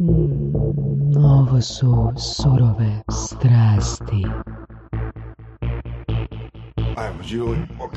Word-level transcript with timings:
Mm, 0.00 1.16
ovo 1.16 1.60
su 1.60 2.12
surove 2.16 3.02
strasti. 3.10 4.26
Ajmo, 6.96 7.22
Žili. 7.22 7.56
Ok. 7.80 7.92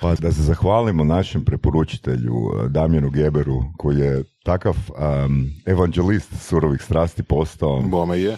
Pa 0.00 0.14
da 0.14 0.32
se 0.32 0.42
zahvalimo 0.42 1.04
našem 1.04 1.44
preporučitelju 1.44 2.34
eh, 2.34 2.68
Damjenu 2.68 3.10
Geberu 3.10 3.62
koji 3.78 3.98
je 3.98 4.24
takav 4.42 4.74
um, 4.88 5.50
evanđelist 5.66 6.48
surovih 6.48 6.82
strasti 6.82 7.22
postao. 7.22 7.80
Bome 7.80 8.20
je. 8.20 8.36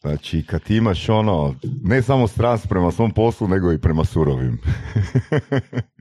Znači, 0.00 0.42
kad 0.46 0.70
imaš 0.70 1.08
ono, 1.08 1.54
ne 1.82 2.02
samo 2.02 2.28
strast 2.28 2.68
prema 2.68 2.90
svom 2.90 3.10
poslu, 3.10 3.48
nego 3.48 3.72
i 3.72 3.78
prema 3.78 4.04
surovim. 4.04 4.58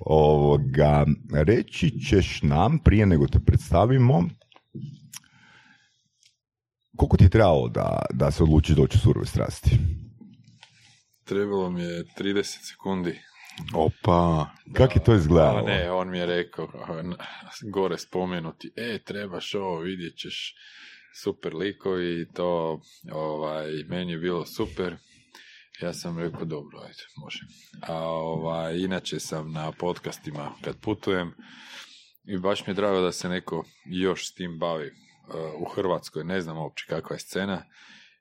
Ovoga, 0.00 1.06
reći 1.46 1.90
ćeš 2.00 2.42
nam, 2.42 2.78
prije 2.78 3.06
nego 3.06 3.26
te 3.26 3.38
predstavimo, 3.46 4.24
koliko 6.96 7.16
ti 7.16 7.24
je 7.24 7.30
trebalo 7.30 7.68
da, 7.68 8.02
da 8.12 8.30
se 8.30 8.42
odlučiš 8.42 8.76
doći 8.76 8.98
u 8.98 9.00
surove 9.00 9.26
strasti? 9.26 9.70
Trebalo 11.24 11.70
mi 11.70 11.82
je 11.82 12.04
30 12.18 12.42
sekundi. 12.42 13.20
Opa. 13.74 14.46
Kako 14.72 14.92
je 14.98 15.04
to 15.04 15.14
izgledalo? 15.14 15.66
Ne, 15.66 15.90
on 15.90 16.10
mi 16.10 16.18
je 16.18 16.26
rekao, 16.26 16.68
gore 17.72 17.98
spomenuti, 17.98 18.72
e, 18.76 18.98
trebaš 19.04 19.54
ovo, 19.54 19.78
vidjet 19.78 20.16
ćeš 20.16 20.54
super 21.22 21.54
likovi 21.54 22.20
i 22.20 22.32
to, 22.34 22.80
ovaj, 23.12 23.84
meni 23.88 24.12
je 24.12 24.18
bilo 24.18 24.46
super. 24.46 24.96
Ja 25.82 25.92
sam 25.92 26.18
rekao, 26.18 26.44
dobro, 26.44 26.78
ajde, 26.80 27.02
može. 27.16 27.40
A 27.82 28.04
ovaj, 28.08 28.78
inače 28.78 29.20
sam 29.20 29.52
na 29.52 29.72
podcastima 29.72 30.52
kad 30.64 30.76
putujem 30.80 31.34
i 32.24 32.38
baš 32.38 32.66
mi 32.66 32.70
je 32.70 32.74
drago 32.74 33.00
da 33.00 33.12
se 33.12 33.28
neko 33.28 33.64
još 33.84 34.28
s 34.28 34.34
tim 34.34 34.58
bavi 34.58 34.86
uh, 34.86 35.60
u 35.60 35.64
Hrvatskoj. 35.64 36.24
Ne 36.24 36.40
znam 36.40 36.58
uopće 36.58 36.84
kakva 36.88 37.16
je 37.16 37.20
scena. 37.20 37.62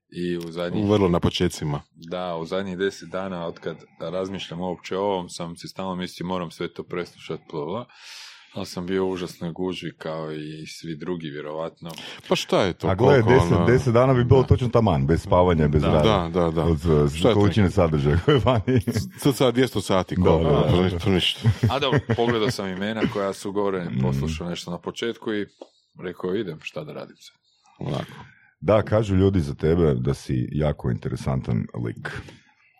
I 0.09 0.37
u 0.37 0.51
zadnjih... 0.51 0.89
Vrlo 0.89 1.09
na 1.09 1.19
početcima. 1.19 1.81
Da, 1.95 2.35
u 2.35 2.45
zadnjih 2.45 2.77
deset 2.77 3.09
dana 3.09 3.47
od 3.47 3.59
kad 3.59 3.77
razmišljam 3.99 4.61
uopće 4.61 4.97
o 4.97 5.01
ovom, 5.01 5.29
sam 5.29 5.55
si 5.55 5.67
stalno 5.67 5.95
mislio 5.95 6.27
moram 6.27 6.51
sve 6.51 6.73
to 6.73 6.83
preslušati 6.83 7.43
plovla. 7.49 7.85
Ali 8.55 8.65
sam 8.65 8.85
bio 8.85 9.05
u 9.05 9.11
užasnoj 9.11 9.51
gužvi 9.51 9.93
kao 9.97 10.31
i 10.31 10.67
svi 10.67 10.95
drugi, 10.95 11.29
vjerovatno. 11.29 11.91
Pa 12.29 12.35
šta 12.35 12.61
je 12.61 12.73
to? 12.73 12.87
A 12.87 12.95
gledaj, 12.95 13.33
deset, 13.35 13.51
ono- 13.51 13.65
deset 13.65 13.93
dana 13.93 14.13
bi 14.13 14.23
bilo 14.23 14.43
točno 14.43 14.69
taman, 14.69 15.07
bez 15.07 15.21
spavanja, 15.21 15.67
bez 15.67 15.81
Da, 15.81 15.87
rada. 15.87 16.29
Da, 16.29 16.41
da, 16.41 16.51
da. 16.51 16.63
Od 16.63 16.79
Šta 17.15 17.29
to? 17.29 17.33
količine 17.33 17.71
sadržaja 17.71 18.17
koje 18.25 18.35
je 18.35 18.41
vani. 18.45 18.79
Sad 19.19 19.35
sad 19.35 19.55
200 19.55 19.81
sati, 19.81 20.15
Da, 20.17 20.23
da, 20.23 20.37
da. 20.39 20.67
Pa 20.71 20.81
ništa, 20.83 20.99
pa 21.03 21.09
ništa. 21.09 21.49
A 21.69 21.79
dobro, 21.79 21.99
pogledao 22.15 22.51
sam 22.51 22.67
imena 22.67 23.01
koja 23.13 23.33
su 23.33 23.51
gore, 23.51 23.87
poslušao 24.01 24.49
nešto 24.49 24.71
na 24.71 24.77
početku 24.77 25.33
i 25.33 25.45
rekao 25.99 26.35
idem, 26.35 26.59
šta 26.61 26.83
da 26.83 26.93
radim 26.93 27.15
sad. 27.17 27.35
Onako. 27.79 28.11
Da, 28.59 28.81
kažu 28.81 29.15
ljudi 29.15 29.39
za 29.39 29.53
tebe 29.53 29.93
da 29.95 30.13
si 30.13 30.47
jako 30.51 30.91
interesantan 30.91 31.57
lik. 31.85 32.21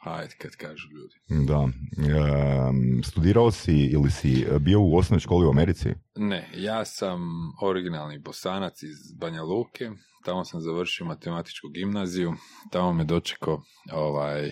Hajde, 0.05 0.35
kad 0.37 0.55
kažu 0.55 0.87
ljudi. 0.89 1.45
Da. 1.47 1.69
Ehm, 1.97 3.01
studirao 3.03 3.51
si 3.51 3.73
ili 3.73 4.11
si 4.11 4.45
bio 4.59 4.81
u 4.81 4.97
osnovnoj 4.97 5.19
školi 5.19 5.45
u 5.45 5.49
Americi? 5.49 5.89
Ne, 6.15 6.49
ja 6.55 6.85
sam 6.85 7.19
originalni 7.61 8.19
bosanac 8.19 8.83
iz 8.83 8.97
Banja 9.19 9.43
Luke, 9.43 9.91
tamo 10.25 10.45
sam 10.45 10.61
završio 10.61 11.05
matematičku 11.05 11.69
gimnaziju, 11.69 12.33
tamo 12.71 12.93
me 12.93 13.03
dočekao 13.03 13.61
ovaj, 13.91 14.51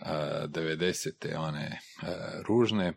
a, 0.00 0.46
90. 0.48 1.36
one 1.38 1.78
a, 2.02 2.06
ružne 2.48 2.92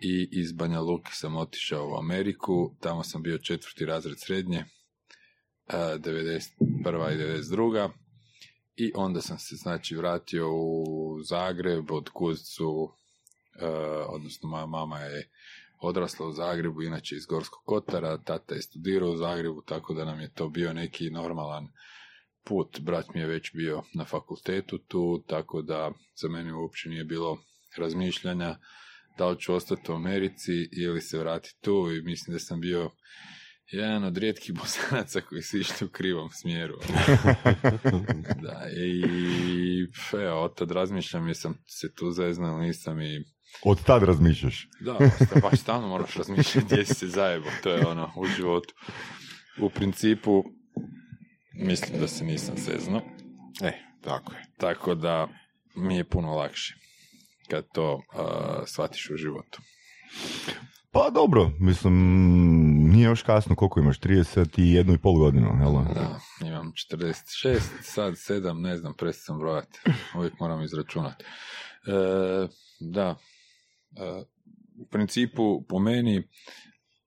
i 0.00 0.28
iz 0.32 0.52
Banja 0.52 0.80
Luke 0.80 1.10
sam 1.12 1.36
otišao 1.36 1.88
u 1.88 1.96
Ameriku, 1.96 2.76
tamo 2.80 3.02
sam 3.02 3.22
bio 3.22 3.38
četvrti 3.38 3.86
razred 3.86 4.16
srednje, 4.20 4.64
a, 5.66 5.76
91. 5.76 6.50
i 7.12 7.40
92. 7.40 7.90
I 8.78 8.92
onda 8.94 9.20
sam 9.20 9.38
se 9.38 9.56
znači 9.56 9.96
vratio 9.96 10.46
u 10.52 11.18
Zagreb, 11.22 11.90
od 11.90 12.08
kuzicu, 12.08 12.92
odnosno 14.08 14.48
moja 14.48 14.66
mama 14.66 14.98
je 14.98 15.30
odrasla 15.80 16.26
u 16.26 16.32
Zagrebu, 16.32 16.82
inače 16.82 17.16
iz 17.16 17.26
Gorskog 17.26 17.62
Kotara, 17.64 18.18
tata 18.18 18.54
je 18.54 18.62
studirao 18.62 19.10
u 19.10 19.16
Zagrebu, 19.16 19.62
tako 19.62 19.94
da 19.94 20.04
nam 20.04 20.20
je 20.20 20.32
to 20.34 20.48
bio 20.48 20.72
neki 20.72 21.10
normalan 21.10 21.68
put. 22.44 22.80
Brat 22.80 23.14
mi 23.14 23.20
je 23.20 23.26
već 23.26 23.52
bio 23.54 23.82
na 23.94 24.04
fakultetu 24.04 24.78
tu, 24.78 25.24
tako 25.26 25.62
da 25.62 25.92
za 26.16 26.28
mene 26.28 26.54
uopće 26.54 26.88
nije 26.88 27.04
bilo 27.04 27.38
razmišljanja 27.76 28.56
da 29.18 29.28
li 29.28 29.40
ću 29.40 29.54
ostati 29.54 29.92
u 29.92 29.94
Americi 29.94 30.68
ili 30.72 31.00
se 31.00 31.18
vratiti 31.18 31.60
tu 31.60 31.90
i 31.92 32.02
mislim 32.02 32.34
da 32.34 32.38
sam 32.38 32.60
bio 32.60 32.90
jedan 33.70 34.04
od 34.04 34.16
rijetkih 34.16 34.54
bosanaca 34.54 35.20
koji 35.20 35.42
su 35.42 35.58
išli 35.58 35.86
u 35.86 35.90
krivom 35.90 36.30
smjeru. 36.30 36.74
da, 38.42 38.66
i 38.76 39.02
evo, 40.12 40.42
od 40.44 40.54
tad 40.54 40.70
razmišljam 40.70 41.28
jesam 41.28 41.58
se 41.66 41.94
tu 41.94 42.10
zeznao 42.10 42.58
nisam 42.58 43.00
i 43.00 43.24
Od 43.62 43.84
tad 43.84 44.02
razmišljaš. 44.02 44.68
da, 44.80 44.98
baš 45.42 45.60
stalno 45.60 45.88
moraš 45.88 46.14
razmišljati 46.14 46.66
gdje 46.66 46.84
si 46.84 46.94
se 46.94 47.06
zajebao, 47.06 47.50
to 47.62 47.70
je 47.70 47.86
ono, 47.86 48.12
u 48.16 48.26
životu. 48.26 48.74
U 49.60 49.70
principu, 49.70 50.44
mislim 51.54 52.00
da 52.00 52.08
se 52.08 52.24
nisam 52.24 52.54
zeznao, 52.58 53.02
E, 53.62 53.72
tako 54.00 54.32
je. 54.32 54.42
tako 54.58 54.94
da 54.94 55.28
mi 55.76 55.96
je 55.96 56.04
puno 56.04 56.34
lakše 56.34 56.74
kad 57.50 57.64
to 57.72 57.94
uh, 57.94 58.00
shvatiš 58.66 59.10
u 59.10 59.16
životu. 59.16 59.58
Pa 60.90 61.10
dobro, 61.14 61.50
mislim, 61.60 61.94
nije 62.90 63.04
još 63.04 63.22
kasno, 63.22 63.56
koliko 63.56 63.80
imaš, 63.80 64.00
31 64.00 64.94
i 64.94 64.98
pol 64.98 65.18
godinu, 65.18 65.48
jel? 65.60 65.72
Da, 65.94 66.20
imam 66.46 66.72
46, 66.92 67.60
sad 67.82 68.12
7, 68.12 68.60
ne 68.62 68.76
znam, 68.76 68.94
prestao 68.94 69.22
sam 69.22 69.38
brojati, 69.38 69.80
uvijek 70.16 70.40
moram 70.40 70.62
izračunati. 70.62 71.24
E, 71.24 72.48
da, 72.80 73.16
e, 73.96 74.22
u 74.78 74.86
principu 74.86 75.64
po 75.68 75.78
meni 75.78 76.22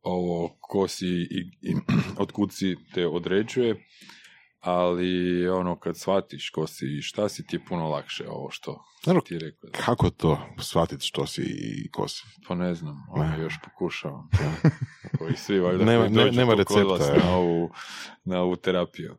ovo 0.01 0.57
ko 0.59 0.87
si 0.87 1.07
i, 1.07 1.51
i 1.61 1.75
od 2.21 2.31
kud 2.31 2.53
si 2.53 2.75
te 2.93 3.07
određuje, 3.07 3.75
ali 4.61 5.11
ono 5.49 5.79
kad 5.79 5.97
shvatiš 5.97 6.49
ko 6.49 6.67
si 6.67 6.97
i 6.97 7.01
šta 7.01 7.29
si 7.29 7.45
ti 7.47 7.55
je 7.55 7.65
puno 7.65 7.89
lakše 7.89 8.27
ovo 8.29 8.51
što 8.51 8.83
Naravno. 9.05 9.21
ti 9.21 9.39
rekao. 9.39 9.69
Kako 9.85 10.09
to 10.09 10.39
shvatiti 10.59 11.05
što 11.05 11.25
si 11.27 11.41
i 11.41 11.91
ko 11.91 12.07
si? 12.07 12.23
Pa 12.47 12.55
ne 12.55 12.73
znam, 12.73 13.05
ono, 13.09 13.37
još 13.37 13.53
pokušavam. 13.63 14.29
Koji 15.19 15.35
svi 15.35 15.59
valjda 15.59 15.85
Nema- 15.85 16.03
koji 16.03 16.09
ne- 16.11 16.23
dođu 16.23 16.37
nema 16.39 16.53
recepta, 16.53 17.17
na 17.23 17.35
ovu, 17.35 17.71
na 18.25 18.41
ovu 18.41 18.55
terapiju. 18.55 19.17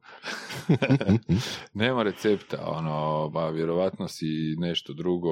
nema 1.74 2.02
recepta, 2.02 2.64
ono, 2.66 3.28
ba, 3.28 3.50
vjerovatno 3.50 4.08
si 4.08 4.26
nešto 4.58 4.92
drugo 4.92 5.30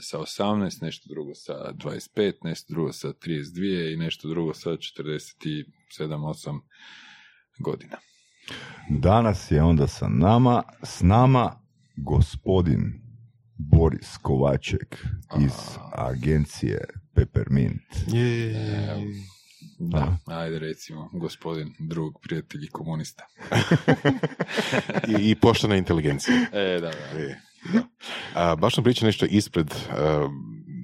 sa 0.00 0.18
18, 0.18 0.82
nešto 0.82 1.06
drugo 1.08 1.34
sa 1.34 1.52
25, 1.74 2.32
nešto 2.44 2.72
drugo 2.74 2.92
sa 2.92 3.08
32 3.08 3.94
i 3.94 3.96
nešto 3.96 4.28
drugo 4.28 4.54
sa 4.54 4.70
47, 4.70 5.64
8 5.98 6.60
godina. 7.58 7.96
Danas 8.88 9.50
je 9.50 9.62
onda 9.62 9.86
sa 9.86 10.08
nama, 10.08 10.62
s 10.82 11.00
nama 11.02 11.60
gospodin 11.96 13.04
Boris 13.56 14.16
Kovaček 14.22 15.04
iz 15.40 15.52
agencije 15.92 16.84
Peppermint. 17.14 17.82
Da, 19.78 20.16
ajde 20.26 20.58
recimo, 20.58 21.10
gospodin, 21.12 21.74
drug, 21.78 22.20
prijatelj 22.22 22.64
i 22.64 22.68
komunista. 22.68 23.26
I, 25.18 25.30
I 25.30 25.34
poštena 25.34 25.76
inteligencija. 25.76 26.36
E, 26.52 26.80
da, 26.80 26.90
da. 26.90 27.20
E, 27.20 27.40
da. 27.72 27.82
A, 28.34 28.56
baš 28.56 28.74
sam 28.74 28.84
pričao 28.84 29.06
nešto 29.06 29.26
ispred 29.26 29.74
a, 29.90 30.28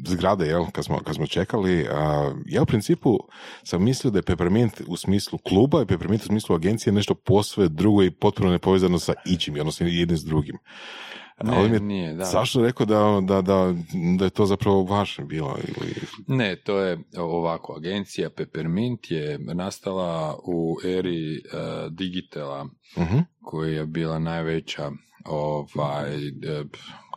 zgrade, 0.06 0.47
jel, 0.47 0.65
kad 0.73 0.85
smo, 0.85 0.99
kad 0.99 1.14
smo 1.14 1.26
čekali. 1.26 1.87
A, 1.91 2.32
ja 2.47 2.62
u 2.62 2.67
principu 2.67 3.19
sam 3.62 3.85
mislio 3.85 4.11
da 4.11 4.19
je 4.19 4.23
Peppermint 4.23 4.81
u 4.87 4.97
smislu 4.97 5.38
kluba 5.38 5.82
i 5.82 5.87
Peppermint 5.87 6.23
u 6.23 6.26
smislu 6.26 6.56
agencije 6.56 6.93
nešto 6.93 7.14
posve 7.14 7.69
drugo 7.69 8.02
i 8.02 8.11
potpuno 8.11 8.50
nepovezano 8.50 8.99
sa 8.99 9.12
ičim, 9.26 9.61
odnosno 9.61 9.87
jednim 9.87 10.19
s 10.19 10.25
drugim. 10.25 10.56
Ne, 11.44 11.56
Ali 11.56 11.69
mi 11.69 11.76
je 11.76 11.81
nije, 11.81 12.14
da. 12.14 12.25
Zašto 12.25 12.62
rekao 12.62 12.87
da, 12.87 13.20
da, 13.23 13.43
da, 13.43 13.75
da 14.19 14.25
je 14.25 14.31
to 14.31 14.47
zapravo 14.47 14.82
vaše 14.85 15.25
bilo? 15.25 15.56
Ili... 15.69 15.94
Ne, 16.26 16.56
to 16.56 16.79
je 16.79 16.99
ovako, 17.17 17.75
agencija 17.76 18.31
Peppermint 18.31 19.11
je 19.11 19.38
nastala 19.38 20.38
u 20.44 20.76
eri 20.85 21.37
e, 21.37 21.41
digitala 21.91 22.67
Mhm. 22.99 23.19
koja 23.43 23.70
je 23.70 23.87
bila 23.87 24.19
najveća 24.19 24.91
ovaj, 25.25 26.29
e, 26.29 26.64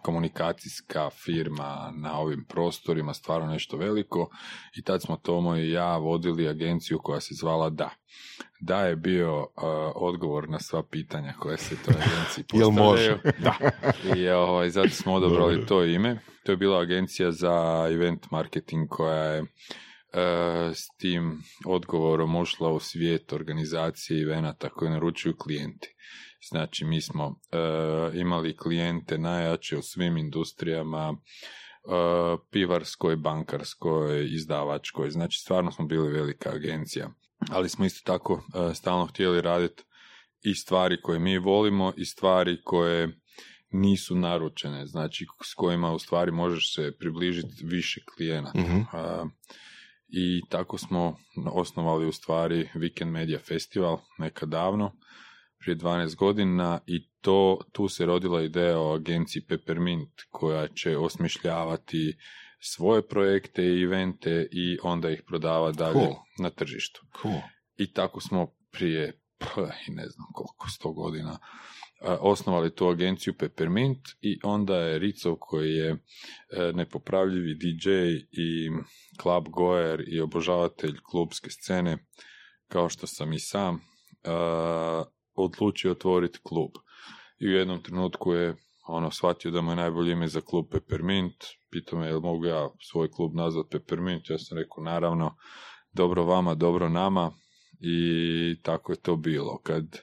komunikacijska 0.04 1.10
firma 1.10 1.94
na 1.96 2.20
ovim 2.20 2.46
prostorima, 2.50 3.14
stvarno 3.14 3.48
nešto 3.48 3.78
veliko 3.78 4.30
i 4.76 4.84
tad 4.84 5.02
smo 5.02 5.18
Tomo 5.18 5.56
i 5.56 5.72
ja 5.72 5.98
vodili 5.98 6.48
agenciju 6.48 7.00
koja 7.04 7.20
se 7.20 7.36
zvala 7.36 7.70
Da. 7.70 7.90
Da 8.60 8.80
je 8.80 8.96
bio 8.96 9.40
uh, 9.40 9.48
odgovor 9.96 10.50
na 10.50 10.60
sva 10.60 10.84
pitanja 10.84 11.34
koje 11.40 11.58
se 11.58 11.76
toj 11.86 11.96
agenciji 12.06 12.46
Jel 12.54 12.70
može? 12.72 13.20
postavljaju. 13.24 13.44
Da. 13.44 13.72
I 14.22 14.30
ovaj, 14.30 14.70
zato 14.70 14.90
smo 14.90 15.14
odabrali 15.14 15.66
to 15.66 15.84
ime. 15.84 16.20
To 16.46 16.52
je 16.52 16.58
bila 16.58 16.82
agencija 16.82 17.32
za 17.32 17.88
event 17.92 18.32
marketing 18.32 18.90
koja 18.90 19.24
je 19.24 19.40
e, 19.40 19.46
s 20.74 20.98
tim 20.98 21.44
odgovorom 21.66 22.36
ušla 22.36 22.72
u 22.72 22.80
svijet 22.80 23.34
organizacije 23.34 24.22
evenata 24.22 24.70
koje 24.70 24.92
naručuju 24.92 25.36
klijenti. 25.38 25.96
Znači, 26.50 26.86
mi 26.86 27.02
smo 27.02 27.40
e, 27.52 27.58
imali 28.20 28.58
klijente 28.58 29.18
najjače 29.18 29.78
u 29.78 29.82
svim 29.82 30.18
industrijama, 30.18 31.14
e, 31.14 31.18
pivarskoj, 32.52 33.16
bankarskoj, 33.16 34.34
izdavačkoj. 34.34 35.12
Znači, 35.12 35.40
stvarno 35.40 35.72
smo 35.72 35.86
bili 35.86 36.12
velika 36.14 36.50
agencija. 36.50 37.10
Ali 37.52 37.70
smo 37.70 37.86
isto 37.86 38.12
tako 38.12 38.34
e, 38.34 38.74
stalno 38.74 39.06
htjeli 39.06 39.42
raditi 39.42 39.84
i 40.42 40.56
stvari 40.56 41.02
koje 41.02 41.20
mi 41.20 41.38
volimo 41.38 41.94
i 41.98 42.06
stvari 42.06 42.62
koje 42.64 43.20
nisu 43.74 44.16
naručene, 44.16 44.86
znači 44.86 45.26
s 45.44 45.54
kojima 45.54 45.92
u 45.92 46.00
stvari 46.00 46.32
možeš 46.32 46.76
se 46.76 46.92
približiti 47.00 47.66
više 47.66 48.02
klijenata. 48.16 48.60
Mhm. 48.60 48.82
A, 48.92 49.26
I 50.16 50.42
tako 50.50 50.78
smo 50.78 51.18
osnovali 51.54 52.08
u 52.08 52.12
stvari 52.12 52.70
Weekend 52.76 53.10
Media 53.10 53.40
Festival 53.40 53.98
nekad 54.18 54.50
davno, 54.50 54.92
prije 55.64 55.76
12 55.78 56.16
godina 56.16 56.80
i 56.88 57.08
to, 57.22 57.60
tu 57.72 57.88
se 57.88 58.06
rodila 58.06 58.42
ideja 58.42 58.80
o 58.80 58.94
agenciji 58.96 59.46
Peppermint 59.46 60.22
koja 60.30 60.68
će 60.68 60.98
osmišljavati 60.98 62.18
svoje 62.60 63.08
projekte 63.08 63.64
i 63.64 63.84
evente 63.84 64.48
i 64.52 64.78
onda 64.84 65.10
ih 65.10 65.22
prodava 65.28 65.72
dalje 65.72 65.94
Cool. 65.94 66.16
na 66.40 66.50
tržištu. 66.50 67.06
Cool. 67.22 67.42
I 67.78 67.94
tako 67.94 68.22
smo 68.22 68.48
prije, 68.72 69.22
i 69.88 69.92
ne 69.92 70.08
znam 70.10 70.28
koliko, 70.34 70.70
sto 70.70 70.92
godina, 70.92 71.38
a, 72.02 72.18
osnovali 72.22 72.76
tu 72.76 72.88
agenciju 72.88 73.34
Peppermint 73.38 74.00
i 74.22 74.40
onda 74.44 74.78
je 74.78 75.00
Ricov 75.00 75.36
koji 75.40 75.72
je 75.72 75.90
e, 75.90 75.98
nepopravljivi 76.74 77.56
DJ 77.56 77.90
i 78.32 78.70
club 79.22 79.50
goer 79.50 80.04
i 80.08 80.22
obožavatelj 80.22 80.98
klubske 81.12 81.50
scene, 81.50 81.98
kao 82.68 82.90
što 82.90 83.08
sam 83.08 83.34
i 83.34 83.40
sam, 83.40 83.82
a, 84.24 85.04
odlučio 85.36 85.92
otvoriti 85.92 86.40
klub. 86.44 86.72
I 87.40 87.48
u 87.48 87.52
jednom 87.52 87.84
trenutku 87.84 88.34
je 88.34 88.56
ono 88.88 89.12
shvatio 89.12 89.52
da 89.52 89.62
mu 89.62 89.72
je 89.72 89.76
najbolje 89.76 90.12
ime 90.12 90.28
za 90.28 90.42
klub 90.42 90.66
Peppermint, 90.72 91.36
pitao 91.72 92.00
me 92.00 92.08
jel 92.08 92.20
mogu 92.20 92.46
ja 92.46 92.70
svoj 92.92 93.12
klub 93.12 93.36
nazvat 93.36 93.66
Peppermint, 93.72 94.30
ja 94.30 94.38
sam 94.38 94.58
rekao 94.58 94.84
naravno, 94.84 95.36
dobro 95.94 96.24
vama, 96.24 96.56
dobro 96.56 96.90
nama 96.90 97.32
i 97.80 98.62
tako 98.62 98.92
je 98.92 99.02
to 99.02 99.16
bilo. 99.16 99.62
Kad 99.64 100.00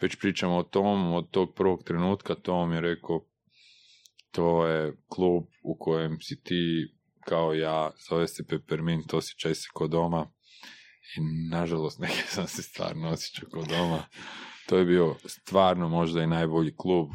već 0.00 0.16
pričamo 0.16 0.56
o 0.56 0.62
tom, 0.62 1.12
od 1.12 1.30
tog 1.30 1.54
prvog 1.54 1.82
trenutka, 1.84 2.34
Tom 2.34 2.72
je 2.72 2.80
rekao 2.80 3.26
to 4.32 4.66
je 4.66 4.96
klub 5.08 5.44
u 5.62 5.76
kojem 5.78 6.20
si 6.20 6.42
ti 6.42 6.94
kao 7.20 7.54
ja, 7.54 7.90
zove 8.08 8.28
se 8.28 8.46
Peppermint, 8.46 9.14
osjećaj 9.14 9.54
se 9.54 9.68
kod 9.74 9.90
doma 9.90 10.30
i 11.16 11.20
nažalost 11.50 11.98
neke 12.06 12.22
sam 12.26 12.46
se 12.46 12.62
stvarno 12.62 13.08
osjećao 13.08 13.48
kod 13.50 13.68
doma. 13.68 14.04
To 14.68 14.76
je 14.78 14.84
bio 14.84 15.14
stvarno 15.24 15.88
možda 15.88 16.22
i 16.22 16.26
najbolji 16.26 16.76
klub 16.76 17.08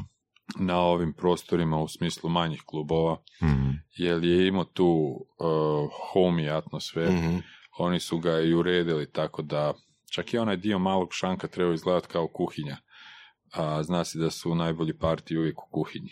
na 0.58 0.80
ovim 0.80 1.12
prostorima 1.12 1.78
u 1.82 1.88
smislu 1.88 2.30
manjih 2.30 2.62
klubova, 2.66 3.16
Mhm. 3.42 3.70
jer 3.96 4.24
je 4.24 4.46
imao 4.48 4.64
tu 4.64 4.86
uh, 4.86 5.46
homey 6.14 6.56
atmosferu. 6.58 7.12
Mhm. 7.12 7.36
Oni 7.78 8.00
su 8.00 8.18
ga 8.18 8.40
i 8.40 8.54
uredili 8.54 9.12
tako 9.12 9.42
da 9.42 9.74
čak 10.12 10.34
i 10.34 10.38
onaj 10.38 10.56
dio 10.56 10.78
malog 10.78 11.08
šanka 11.12 11.48
treba 11.48 11.74
izgledati 11.74 12.08
kao 12.08 12.28
kuhinja. 12.28 12.76
A 13.54 13.82
zna 13.82 14.04
se 14.04 14.18
da 14.18 14.30
su 14.30 14.54
najbolji 14.54 14.98
partiji 14.98 15.38
uvijek 15.38 15.58
u 15.58 15.68
kuhinji. 15.70 16.10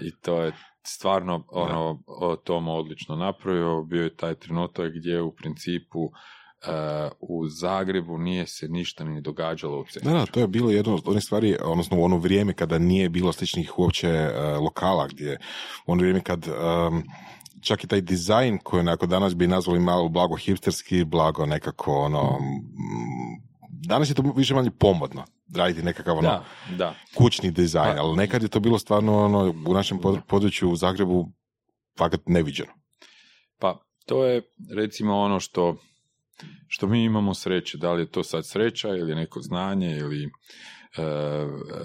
I 0.00 0.10
to 0.22 0.42
je 0.42 0.52
stvarno 0.86 1.44
ono, 1.48 2.02
o, 2.06 2.36
Tomo 2.36 2.72
odlično 2.74 3.16
napravio. 3.16 3.82
Bio 3.82 4.02
je 4.02 4.16
taj 4.16 4.34
trenutak 4.34 4.92
gdje 4.94 5.22
u 5.22 5.34
principu 5.34 6.04
e, 6.04 6.10
u 7.20 7.48
Zagrebu 7.48 8.18
nije 8.18 8.46
se 8.46 8.68
ništa 8.68 9.04
ni 9.04 9.20
događalo 9.20 9.80
u 9.80 9.84
centru. 9.84 10.10
Da, 10.12 10.18
da, 10.18 10.26
to 10.26 10.40
je 10.40 10.46
bilo 10.46 10.70
jedno 10.70 10.94
od 10.94 11.02
onih 11.06 11.22
stvari, 11.24 11.56
odnosno 11.62 11.98
u 11.98 12.04
ono 12.04 12.16
vrijeme 12.16 12.52
kada 12.52 12.78
nije 12.78 13.08
bilo 13.08 13.32
sličnih 13.32 13.78
uopće 13.78 14.08
e, 14.08 14.30
lokala, 14.56 15.08
gdje 15.08 15.38
u 15.86 15.92
ono 15.92 16.00
vrijeme 16.00 16.20
kad 16.20 16.46
em, 16.48 17.02
čak 17.62 17.84
i 17.84 17.86
taj 17.86 18.00
dizajn 18.00 18.58
koji 18.58 18.80
onako 18.80 19.06
danas 19.06 19.34
bi 19.36 19.46
nazvali 19.46 19.80
malo 19.80 20.08
blago 20.08 20.36
hipsterski, 20.36 21.04
blago 21.04 21.46
nekako 21.46 21.94
ono, 21.94 22.22
mm, 22.22 23.42
danas 23.88 24.10
je 24.10 24.14
to 24.14 24.32
više 24.36 24.54
manje 24.54 24.70
pomodno, 24.70 25.24
raditi 25.56 25.82
nekakav 25.82 26.18
ono 26.18 26.28
Da, 26.28 26.44
da. 26.76 26.94
kućni 27.14 27.50
dizajn, 27.50 27.96
Pa- 27.96 28.02
ali 28.02 28.16
nekad 28.16 28.42
je 28.42 28.48
to 28.48 28.60
bilo 28.60 28.78
stvarno 28.78 29.24
ono, 29.24 29.54
u 29.66 29.74
našem 29.74 29.98
pod- 29.98 30.20
području 30.26 30.70
u 30.70 30.76
Zagrebu 30.76 31.28
fakat 31.98 32.20
neviđeno. 32.26 32.72
Pa 33.58 33.78
to 34.06 34.24
je 34.24 34.42
recimo 34.76 35.18
ono 35.18 35.40
što, 35.40 35.76
što 36.68 36.86
mi 36.86 37.04
imamo 37.04 37.34
sreće, 37.34 37.78
da 37.78 37.92
li 37.92 38.02
je 38.02 38.10
to 38.10 38.22
sad 38.24 38.46
sreća 38.46 38.88
ili 38.88 39.14
neko 39.14 39.40
znanje 39.40 39.96
ili 39.96 40.24
e, 40.24 40.30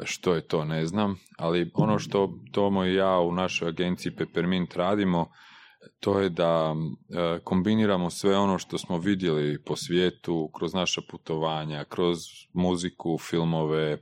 što 0.03 0.33
je 0.35 0.47
to 0.47 0.65
ne 0.65 0.85
znam, 0.85 1.19
ali 1.38 1.71
ono 1.73 2.00
što 2.00 2.39
Tomo 2.51 2.85
i 2.85 2.95
ja 2.95 3.19
u 3.19 3.31
našoj 3.31 3.69
agenciji 3.69 4.15
Peppermint 4.15 4.75
radimo, 4.75 5.31
to 6.00 6.19
je 6.19 6.29
da 6.29 6.75
e, 6.75 7.39
kombiniramo 7.44 8.09
sve 8.09 8.38
ono 8.38 8.57
što 8.57 8.77
smo 8.77 8.97
vidjeli 8.97 9.63
po 9.63 9.75
svijetu 9.75 10.50
kroz 10.57 10.73
naša 10.73 11.01
putovanja, 11.09 11.85
kroz 11.89 12.17
muziku, 12.53 13.17
filmove, 13.17 13.91
e, 13.91 14.00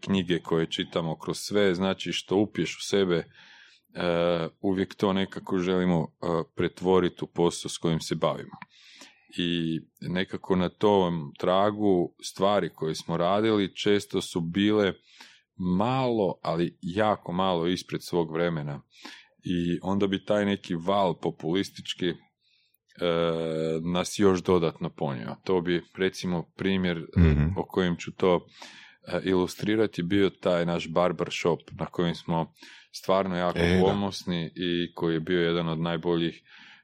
knjige 0.00 0.38
koje 0.38 0.66
čitamo, 0.66 1.18
kroz 1.18 1.38
sve, 1.38 1.74
znači 1.74 2.12
što 2.12 2.36
upiješ 2.36 2.76
u 2.76 2.82
sebe, 2.82 3.24
uvijek 4.60 4.94
to 4.94 5.12
nekako 5.12 5.58
želimo 5.58 6.06
pretvoriti 6.54 7.24
u 7.24 7.26
posao 7.26 7.68
s 7.68 7.78
kojim 7.78 8.00
se 8.00 8.14
bavimo. 8.14 8.56
I 9.38 9.80
nekako 10.00 10.56
na 10.56 10.68
tom 10.68 11.32
tragu 11.38 12.14
stvari 12.22 12.70
koje 12.74 12.94
smo 12.94 13.16
radili 13.16 13.76
često 13.76 14.20
su 14.20 14.40
bile 14.40 14.92
malo, 15.76 16.38
ali 16.42 16.78
jako 16.82 17.32
malo 17.32 17.66
ispred 17.66 18.00
svog 18.04 18.32
vremena. 18.32 18.82
I 19.44 19.78
onda 19.82 20.06
bi 20.06 20.24
taj 20.24 20.44
neki 20.44 20.74
val 20.74 21.18
populistički 21.20 22.06
e, 22.08 22.14
nas 23.92 24.18
još 24.18 24.42
dodatno 24.42 24.90
ponio. 24.90 25.36
To 25.44 25.60
bi 25.60 25.82
recimo 25.98 26.44
primjer 26.56 27.06
Mhm. 27.18 27.44
o 27.56 27.64
kojem 27.68 27.96
ću 27.96 28.12
to 28.12 28.46
e, 29.08 29.20
ilustrirati 29.24 30.02
bio 30.02 30.30
taj 30.30 30.66
naš 30.66 30.88
barber 30.88 31.28
shop 31.30 31.60
na 31.72 31.86
kojem 31.86 32.14
smo 32.14 32.52
stvarno 32.92 33.36
jako 33.36 33.58
E, 33.58 33.74
da. 33.76 33.80
ponosni 33.84 34.44
i 34.56 34.92
koji 34.94 35.14
je 35.14 35.20
bio 35.20 35.40
jedan 35.40 35.68
od 35.68 35.78
najboljih 35.80 36.42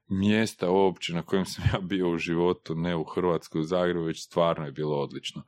mjesta 0.09 0.71
uopće 0.71 1.15
na 1.15 1.23
kojem 1.23 1.45
sam 1.45 1.65
ja 1.73 1.81
bio 1.81 2.11
u 2.11 2.19
životu, 2.19 2.75
ne 2.75 2.97
u 2.97 3.05
Hrvatskoj, 3.05 3.61
u 3.61 3.65
Zagrebu, 3.65 4.05
već 4.05 4.25
stvarno 4.25 4.67
je 4.67 4.73
bilo 4.73 4.97
odlično. 4.97 5.43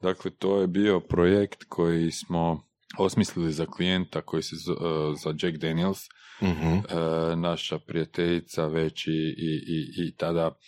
Dakle, 0.00 0.30
to 0.30 0.60
je 0.60 0.66
bio 0.66 1.00
projekt 1.00 1.64
koji 1.68 2.10
smo 2.10 2.66
osmislili 2.98 3.52
za 3.52 3.66
klijenta 3.66 4.22
koji 4.22 4.42
se 4.42 4.56
e, 4.56 4.76
za 5.16 5.34
Jack 5.42 5.56
Daniels, 5.56 5.98
e, 6.02 7.36
naša 7.36 7.78
prijateljica 7.78 8.66
već 8.66 9.06
i, 9.06 9.10
i, 9.10 9.64
i, 9.66 10.06
i 10.06 10.16
tada 10.16 10.58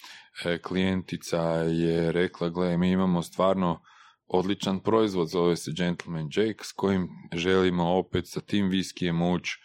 e, 0.44 0.58
klijentica 0.58 1.42
je 1.62 2.12
rekla, 2.12 2.49
gle, 2.49 2.76
mi 2.76 2.90
imamo 2.90 3.22
stvarno 3.22 3.82
odličan 4.26 4.80
proizvod, 4.80 5.28
zove 5.28 5.56
se 5.56 5.72
Gentleman 5.76 6.28
Jack, 6.37 6.64
s 6.64 6.72
kojim 6.72 7.08
želimo 7.34 7.99
opet 7.99 8.28
sa 8.28 8.40
tim 8.40 8.68
viskijem 8.68 9.22
ući 9.22 9.58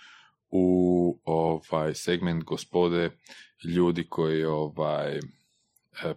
u 0.55 1.19
ovaj 1.23 1.93
segment 1.93 2.43
gospode 2.43 3.09
ljudi 3.63 4.03
koji 4.09 4.45
ovaj 4.45 5.17
e, 5.17 5.21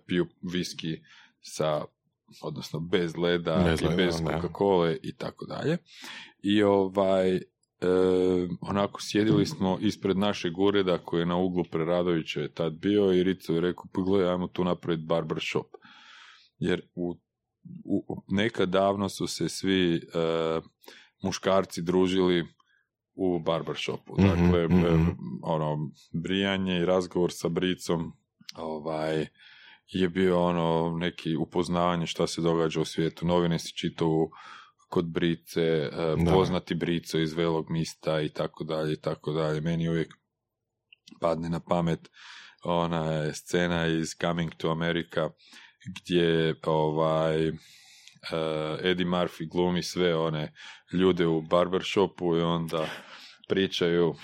piju 0.07 0.27
viski 0.43 1.01
sa 1.41 1.85
odnosno 2.43 2.81
bez 2.81 3.17
leda 3.17 3.63
Bez 3.65 3.83
i 3.83 3.97
bez. 3.97 4.15
Coca-Cola 4.15 4.97
i 5.03 5.17
tako 5.17 5.47
dalje. 5.47 5.79
I 6.43 6.63
ovaj 6.63 7.37
e, 7.37 7.43
onako 8.61 9.01
sjedili 9.03 9.47
smo 9.47 9.79
ispred 9.81 10.17
našeg 10.17 10.59
ureda 10.59 10.99
koji 10.99 11.21
je 11.21 11.27
na 11.27 11.37
uglu 11.37 11.65
Preradovića 11.71 12.41
je 12.41 12.55
tad 12.55 12.73
bio 12.73 13.13
i 13.13 13.23
Rico 13.23 13.53
je 13.53 13.61
rekao, 13.61 13.85
pogledaj, 13.93 14.33
ajmo 14.33 14.47
tu 14.47 14.65
napraviti 14.65 15.07
barber 15.07 15.39
shop. 15.41 15.67
Jer 16.59 16.83
u, 16.95 17.17
u, 17.85 18.23
nekad 18.29 18.69
davno 18.69 19.09
su 19.09 19.27
se 19.27 19.49
svi 19.49 19.95
e, 19.95 20.01
muškarci 21.23 21.83
družili 21.83 22.56
u 23.17 23.39
barbershopu. 23.39 24.15
Mhm, 24.19 24.29
Dakle, 24.29 24.69
mhm. 24.69 25.11
ono, 25.43 25.91
brijanje 26.13 26.79
i 26.79 26.85
razgovor 26.85 27.33
sa 27.33 27.49
bricom 27.49 28.13
ovaj, 28.57 29.27
je 29.87 30.09
bio 30.09 30.43
ono 30.43 30.97
neki 30.99 31.37
upoznavanje 31.37 32.07
šta 32.07 32.27
se 32.27 32.41
događa 32.41 32.81
u 32.81 32.85
svijetu. 32.85 33.27
Novine 33.27 33.59
si 33.59 33.77
čitao 33.77 34.29
kod 34.89 35.05
Brice, 35.05 35.61
e, 35.63 35.91
Da. 36.25 36.33
poznati 36.33 36.75
Brico 36.75 37.19
iz 37.19 37.33
Velog 37.33 37.71
mista 37.71 38.21
i 38.21 38.29
tako 38.29 38.65
dalje 38.65 38.93
i 38.93 39.01
tako 39.01 39.33
dalje. 39.33 39.61
Meni 39.61 39.89
uvijek 39.89 40.15
padne 41.21 41.49
na 41.49 41.61
pamet 41.61 42.11
ona 42.65 43.13
je 43.13 43.35
scena 43.35 43.87
iz 43.87 44.09
Coming 44.21 44.55
to 44.57 44.71
America 44.71 45.31
gdje 45.87 46.55
ovaj 46.67 47.53
Eddie 48.83 49.07
Murphy 49.07 49.49
glumi 49.53 49.83
sve 49.83 50.17
one 50.17 50.53
ljude 50.93 51.27
u 51.27 51.43
barbershopu 51.43 52.37
i 52.37 52.41
onda 52.41 52.89
pričaju 53.49 54.15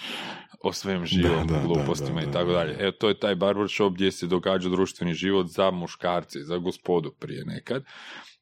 o 0.62 0.72
svem 0.72 1.06
živom 1.06 1.46
Da, 1.46 1.54
da, 1.54 1.66
glupostima 1.66 2.20
da, 2.20 2.28
i 2.28 2.32
tako 2.32 2.50
da. 2.50 2.56
dalje. 2.56 2.76
Evo, 2.78 2.92
to 2.92 3.08
je 3.08 3.18
taj 3.18 3.34
barbershop 3.34 3.92
gdje 3.94 4.12
se 4.12 4.26
događa 4.26 4.68
društveni 4.68 5.14
život 5.14 5.46
za 5.46 5.70
muškarce, 5.70 6.38
za 6.42 6.58
gospodu 6.58 7.12
prije 7.20 7.44
nekad. 7.44 7.84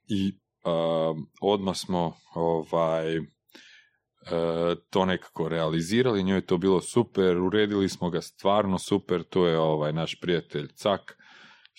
I 0.09 0.33
um, 0.65 1.27
odmah 1.41 1.77
smo 1.77 2.17
ovaj, 2.35 3.17
e, 3.17 3.23
to 4.91 5.05
nekako 5.05 5.49
realizirali, 5.49 6.23
njoj 6.23 6.39
je 6.39 6.47
to 6.47 6.59
bilo 6.59 6.81
super, 6.81 7.37
uredili 7.37 7.89
smo 7.89 8.11
ga 8.11 8.21
stvarno 8.21 8.79
super, 8.79 9.23
to 9.23 9.47
je 9.47 9.59
ovaj 9.59 9.93
naš 9.93 10.21
prijatelj 10.21 10.69
Cak, 10.75 11.17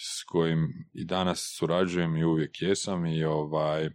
s 0.04 0.24
kojim 0.24 0.90
i 0.94 1.06
danas 1.06 1.56
surađujem 1.58 2.18
i 2.18 2.24
uvijek 2.24 2.62
jesam 2.62 3.06
i 3.06 3.24
ovaj 3.24 3.86
e, 3.86 3.92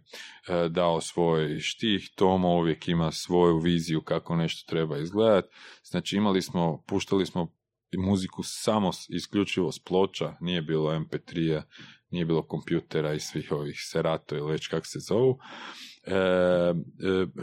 dao 0.69 1.01
svoj 1.01 1.59
štih, 1.59 2.09
Tomo 2.15 2.49
uvijek 2.49 2.87
ima 2.87 3.11
svoju 3.11 3.59
viziju 3.59 4.01
kako 4.01 4.35
nešto 4.35 4.69
treba 4.69 4.97
izgledati. 4.97 5.47
Znači 5.83 6.15
imali 6.15 6.41
smo, 6.41 6.83
puštali 6.87 7.25
smo 7.25 7.57
muziku 7.97 8.43
samo 8.43 8.91
isključivo 9.09 9.71
s 9.71 9.79
ploča, 9.79 10.33
nije 10.41 10.61
bilo 10.61 10.91
MP3-a, 10.91 11.61
nije 12.09 12.25
bilo 12.25 12.47
kompjutera 12.47 13.13
i 13.13 13.19
svih 13.19 13.51
ovih 13.51 13.79
serato 13.79 14.35
ili 14.35 14.51
već 14.51 14.67
kako 14.67 14.85
se 14.85 14.99
zovu. 14.99 15.39
E, 16.03 16.13
e, 16.13 16.73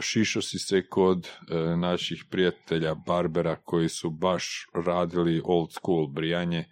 šišo 0.01 0.43
si 0.43 0.59
se 0.59 0.87
kod 0.89 1.27
e, 1.27 1.55
naših 1.77 2.25
prijatelja 2.31 2.95
Barbera 2.95 3.57
koji 3.57 3.89
su 3.89 4.11
baš 4.11 4.67
radili 4.75 5.43
old 5.45 5.73
school 5.73 6.07
brijanje 6.07 6.65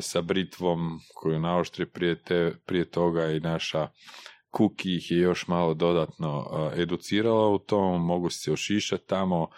sa 0.00 0.22
britvom 0.22 1.00
koju 1.14 1.40
naoštri 1.40 1.86
prije, 1.86 2.22
te, 2.22 2.52
prije 2.66 2.90
toga 2.90 3.30
i 3.30 3.40
naša 3.40 3.88
Kuki 4.50 4.96
ih 4.96 5.10
je 5.10 5.18
još 5.18 5.48
malo 5.48 5.74
dodatno 5.74 6.46
e, 6.52 6.82
educirala 6.82 7.48
u 7.48 7.58
tom, 7.58 8.06
mogu 8.06 8.30
se 8.30 8.52
ošišati 8.52 9.06
tamo, 9.06 9.48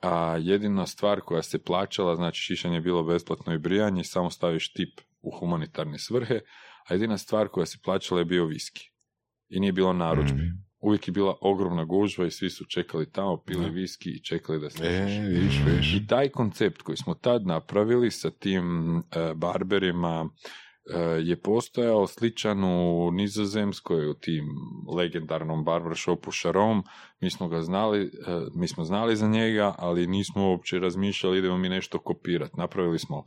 a 0.00 0.36
jedina 0.40 0.86
stvar 0.86 1.20
koja 1.20 1.42
se 1.42 1.62
plaćala, 1.64 2.16
znači 2.16 2.40
šišanje 2.40 2.76
je 2.76 2.80
bilo 2.80 3.02
besplatno 3.02 3.54
i 3.54 3.58
brijanje, 3.58 4.04
samo 4.04 4.30
staviš 4.30 4.72
tip 4.72 5.00
u 5.22 5.30
humanitarne 5.38 5.98
svrhe, 5.98 6.40
a 6.88 6.94
jedina 6.94 7.18
stvar 7.18 7.48
koja 7.48 7.66
se 7.66 7.78
plaćala 7.84 8.20
je 8.20 8.24
bio 8.24 8.44
viski. 8.44 8.90
I 9.48 9.60
nije 9.60 9.72
bilo 9.72 9.92
narudžbe. 9.92 10.42
Mhm. 10.42 10.64
Uvijek 10.84 11.08
je 11.08 11.12
bila 11.12 11.36
ogromna 11.40 11.84
gužva 11.84 12.26
i 12.26 12.30
svi 12.30 12.50
su 12.50 12.64
čekali 12.64 13.12
tamo, 13.12 13.36
pili 13.36 13.70
viski 13.70 14.10
i 14.10 14.22
čekali 14.22 14.60
da 14.60 14.70
se 14.70 14.84
E, 14.86 15.08
šiša. 15.08 15.40
viš, 15.40 15.60
viš. 15.76 15.94
I 15.94 16.06
taj 16.06 16.28
koncept 16.28 16.82
koji 16.82 16.96
smo 16.96 17.14
tad 17.14 17.46
napravili 17.46 18.10
sa 18.10 18.30
tim 18.30 18.98
e, 18.98 19.02
barberima 19.34 20.28
e, 20.94 20.98
je 21.00 21.36
postojao 21.40 22.06
sličan 22.06 22.64
u 22.64 23.10
Nizozemskoj, 23.12 24.10
u 24.10 24.14
tim 24.14 24.44
legendarnom 24.96 25.64
barbershopu 25.64 26.32
Sharon. 26.32 26.82
Mi 27.20 27.30
smo 27.30 27.48
ga 27.48 27.62
znali, 27.62 28.02
e, 28.02 28.10
mi 28.54 28.68
smo 28.68 28.84
znali 28.84 29.16
za 29.16 29.28
njega, 29.28 29.74
ali 29.78 30.06
nismo 30.06 30.50
uopće 30.50 30.78
razmišljali 30.78 31.38
idemo 31.38 31.58
mi 31.58 31.68
nešto 31.68 31.98
kopirati. 31.98 32.56
Napravili 32.56 32.98
smo 32.98 33.24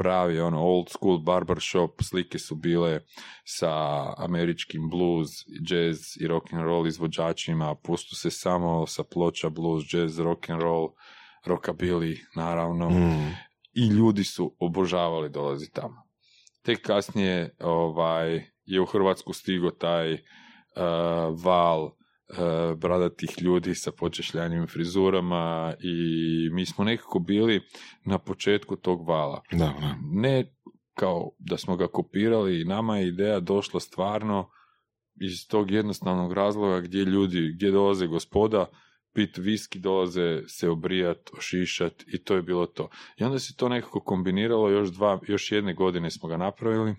pravi 0.00 0.40
ono 0.40 0.60
old 0.60 0.88
school 0.88 1.18
barbershop, 1.18 2.02
slike 2.02 2.38
su 2.38 2.54
bile 2.54 3.00
sa 3.44 3.72
američkim 4.16 4.90
blues, 4.90 5.28
jazz 5.70 5.98
i 6.20 6.26
rock 6.26 6.52
and 6.52 6.62
roll 6.62 6.86
izvođačima, 6.86 7.74
pustu 7.74 8.16
se 8.16 8.30
samo 8.30 8.86
sa 8.86 9.04
ploča 9.04 9.48
blues, 9.48 9.84
jazz, 9.92 10.18
rock 10.18 10.50
and 10.50 10.62
roll, 10.62 10.88
rockabilly, 11.46 12.16
naravno. 12.36 12.90
Mm. 12.90 13.34
I 13.74 13.88
ljudi 13.88 14.24
su 14.24 14.56
obožavali 14.58 15.30
dolazi 15.30 15.70
tamo. 15.72 16.02
Tek 16.62 16.82
kasnije 16.82 17.56
ovaj, 17.60 18.44
je 18.64 18.80
u 18.80 18.86
Hrvatsku 18.86 19.32
stigo 19.32 19.70
taj 19.70 20.12
uh, 20.12 20.20
val 21.44 21.90
bradatih 22.76 23.42
ljudi 23.42 23.74
sa 23.74 23.92
počešljanim 23.92 24.66
frizurama 24.66 25.74
i 25.80 25.94
mi 26.52 26.66
smo 26.66 26.84
nekako 26.84 27.18
bili 27.18 27.60
na 28.04 28.18
početku 28.18 28.76
tog 28.76 29.08
vala 29.08 29.42
Da, 29.52 29.74
da. 29.80 29.96
ne 30.12 30.54
kao 30.94 31.30
da 31.38 31.56
smo 31.56 31.76
ga 31.76 31.88
kopirali 31.88 32.60
i 32.60 32.64
nama 32.64 32.98
je 32.98 33.08
ideja 33.08 33.40
došla 33.40 33.80
stvarno 33.80 34.50
iz 35.20 35.48
tog 35.48 35.70
jednostavnog 35.70 36.32
razloga 36.32 36.80
gdje 36.80 37.04
ljudi, 37.04 37.52
gdje 37.54 37.70
dolaze 37.70 38.06
gospoda, 38.06 38.66
pit 39.12 39.38
viski, 39.38 39.78
dolaze 39.78 40.42
se 40.46 40.68
obrijat, 40.68 41.30
ošišat 41.38 42.04
i 42.06 42.24
to 42.24 42.34
je 42.34 42.42
bilo 42.42 42.66
to. 42.66 42.88
I 43.16 43.24
onda 43.24 43.38
se 43.38 43.56
to 43.56 43.68
nekako 43.68 44.00
kombiniralo, 44.00 44.70
još, 44.70 44.88
dva, 44.88 45.20
još 45.28 45.52
jedne 45.52 45.74
godine 45.74 46.10
smo 46.10 46.28
ga 46.28 46.36
napravili 46.36 46.94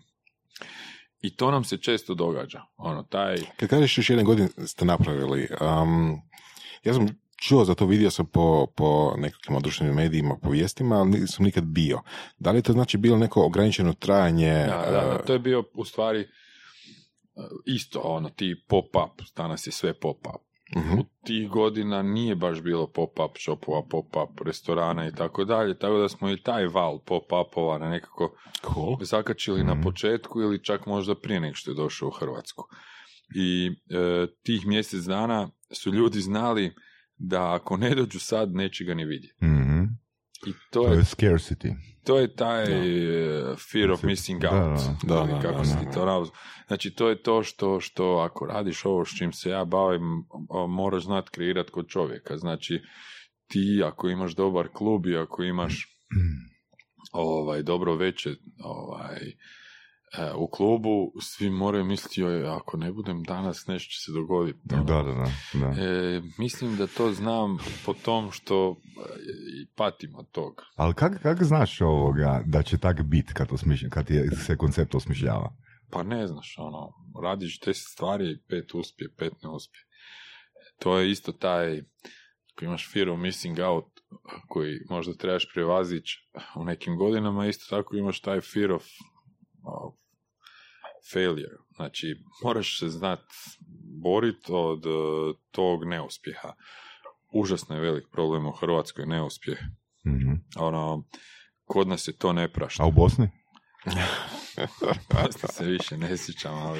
i 1.21 1.35
to 1.35 1.51
nam 1.51 1.63
se 1.63 1.77
često 1.77 2.13
događa. 2.13 2.61
Ono, 2.77 3.03
taj, 3.03 3.37
Kad 3.57 3.69
kažeš 3.69 3.97
još 3.97 4.09
jedan 4.09 4.25
godin 4.25 4.49
ste 4.65 4.85
napravili, 4.85 5.47
um, 5.61 6.21
ja 6.83 6.93
sam 6.93 7.07
čuo 7.41 7.65
za 7.65 7.75
to, 7.75 7.85
vidio 7.85 8.11
sam 8.11 8.25
po, 8.25 8.67
po 8.75 9.13
nekakvim 9.17 9.59
društvenim 9.61 9.95
medijima, 9.95 10.37
po 10.41 10.49
vijestima, 10.49 10.95
ali 10.95 11.09
nisam 11.09 11.45
nikad 11.45 11.63
bio. 11.63 12.01
Da 12.39 12.51
li 12.51 12.57
je 12.57 12.61
to 12.61 12.73
znači 12.73 12.97
bilo 12.97 13.17
neko 13.17 13.45
ograničeno 13.45 13.93
trajanje? 13.93 14.65
Da, 14.67 14.85
da, 14.85 14.91
da, 14.91 15.15
uh, 15.19 15.25
to 15.25 15.33
je 15.33 15.39
bio 15.39 15.63
u 15.73 15.85
stvari 15.85 16.19
uh, 16.19 17.43
isto 17.65 17.99
ono, 17.99 18.29
ti 18.29 18.55
pop-up, 18.67 19.21
danas 19.35 19.67
je 19.67 19.71
sve 19.71 19.93
pop-up. 19.93 20.50
Mhm. 20.75 20.99
u 20.99 21.03
tih 21.25 21.49
godina 21.49 22.01
nije 22.01 22.35
baš 22.35 22.61
bilo 22.61 22.87
pop-up 22.87 23.37
shopova, 23.39 23.81
pop-up 23.89 24.41
restorana 24.45 25.07
i 25.07 25.11
tako 25.11 25.45
dalje, 25.45 25.79
tako 25.79 25.97
da 25.97 26.09
smo 26.09 26.29
i 26.29 26.41
taj 26.43 26.67
val 26.67 26.99
pop-upova 26.99 27.77
na 27.77 27.89
nekako 27.89 28.35
Cool. 28.73 28.97
zakačili 29.01 29.63
na 29.63 29.81
početku 29.81 30.41
ili 30.41 30.63
čak 30.63 30.85
možda 30.85 31.15
prije 31.15 31.39
nego 31.39 31.55
što 31.55 31.71
je 31.71 31.75
došao 31.75 32.07
u 32.07 32.11
Hrvatsku. 32.11 32.63
I 33.35 33.71
e, 33.89 34.27
tih 34.43 34.67
mjesec 34.67 35.03
dana 35.03 35.49
su 35.71 35.91
ljudi 35.91 36.21
znali 36.21 36.73
da 37.17 37.53
ako 37.53 37.77
ne 37.77 37.95
dođu 37.95 38.19
sad, 38.19 38.55
neće 38.55 38.83
ga 38.83 38.93
ni 38.93 39.05
vidjeti. 39.05 39.45
Mhm. 39.45 39.83
I 40.47 40.51
to 40.53 40.57
To 40.71 40.87
je, 40.87 40.97
je 40.97 41.03
scarcity. 41.03 41.75
to 42.03 42.17
je 42.19 42.35
taj 42.35 42.65
Da. 42.65 42.71
e, 42.75 43.55
fear 43.71 43.91
of 43.91 44.03
missing 44.03 44.41
Da, 44.41 44.49
out. 44.49 44.79
da, 45.03 45.15
da, 45.15 45.39
kako 45.41 45.57
da, 45.57 45.65
si 45.65 45.73
da. 45.73 45.79
ti 45.79 45.85
to 45.93 46.05
nazvao. 46.05 46.37
Znači, 46.67 46.91
to 46.91 47.09
je 47.09 47.23
to 47.23 47.43
što, 47.43 47.79
što 47.79 48.15
ako 48.17 48.45
radiš 48.45 48.85
ovo 48.85 49.05
s 49.05 49.17
čim 49.17 49.33
se 49.33 49.49
ja 49.49 49.65
bavim, 49.65 50.01
moraš 50.69 51.03
znat 51.03 51.29
kreirat 51.29 51.69
kod 51.69 51.87
čovjeka. 51.87 52.37
Znači, 52.37 52.81
ti 53.47 53.83
ako 53.85 54.09
imaš 54.09 54.31
dobar 54.35 54.67
klub 54.73 55.07
i 55.07 55.17
ako 55.17 55.43
imaš 55.43 55.87
ovaj, 57.11 57.63
dobro 57.63 57.95
veće 57.95 58.29
ovaj, 58.63 59.19
u 60.35 60.47
klubu, 60.47 61.11
svi 61.21 61.49
moraju 61.49 61.85
misliti, 61.85 62.21
joj, 62.21 62.47
ako 62.47 62.77
ne 62.77 62.91
budem 62.91 63.23
danas, 63.23 63.67
nešto 63.67 63.91
će 63.91 63.99
se 63.99 64.11
dogoditi. 64.11 64.59
Da, 64.63 64.75
da, 64.75 65.03
da. 65.03 65.13
da. 65.53 65.81
E, 65.81 66.21
mislim 66.37 66.77
da 66.77 66.87
to 66.87 67.11
znam 67.13 67.57
po 67.85 67.93
tom 67.93 68.31
što 68.31 68.71
e, 68.71 68.75
patim 69.75 70.15
od 70.15 70.31
toga. 70.31 70.63
Ali 70.75 70.93
kak, 70.93 71.21
kak 71.21 71.43
znaš 71.43 71.81
ovoga 71.81 72.43
da 72.45 72.63
će 72.63 72.77
tak 72.77 73.01
bit 73.03 73.33
kad, 73.33 73.49
kad 73.89 74.09
je, 74.09 74.29
se 74.31 74.57
koncept 74.57 74.95
osmišljava? 74.95 75.55
Pa 75.91 76.03
ne 76.03 76.27
znaš, 76.27 76.55
ono, 76.57 76.93
radiš 77.23 77.59
deset 77.59 77.91
stvari, 77.91 78.39
pet 78.47 78.73
uspije, 78.73 79.09
pet 79.17 79.33
ne 79.43 79.49
uspije. 79.49 79.83
To 80.79 80.97
je 80.97 81.11
isto 81.11 81.31
taj, 81.31 81.81
ako 82.53 82.65
imaš 82.65 82.91
fear 82.93 83.09
of 83.09 83.19
missing 83.19 83.59
out, 83.59 83.85
koji 84.47 84.79
možda 84.89 85.13
trebaš 85.13 85.47
prevazići 85.53 86.29
u 86.55 86.63
nekim 86.63 86.97
godinama, 86.97 87.47
isto 87.47 87.75
tako 87.75 87.95
imaš 87.95 88.21
taj 88.21 88.41
fear 88.41 88.71
of 88.71 88.83
failure. 91.13 91.55
Znači, 91.75 92.15
moraš 92.43 92.79
se 92.79 92.89
znat 92.89 93.23
borit 94.03 94.49
od 94.49 94.85
eh, 94.85 95.37
tog 95.51 95.85
neuspjeha. 95.85 96.53
Užasno 97.33 97.75
je 97.75 97.81
velik 97.81 98.05
problem 98.11 98.45
u 98.45 98.51
Hrvatskoj 98.51 99.05
neuspjeh. 99.05 99.59
Mhm. 100.07 100.33
Ono, 100.55 101.03
kod 101.65 101.87
nas 101.87 102.01
se 102.01 102.17
to 102.17 102.33
ne 102.33 102.47
prašta. 102.53 102.83
A 102.83 102.87
u 102.87 102.91
Bosni? 102.91 103.29
Poslije 105.09 105.51
se 105.51 105.65
više 105.65 105.97
ne 105.97 106.17
sjećam, 106.17 106.53
ali 106.53 106.79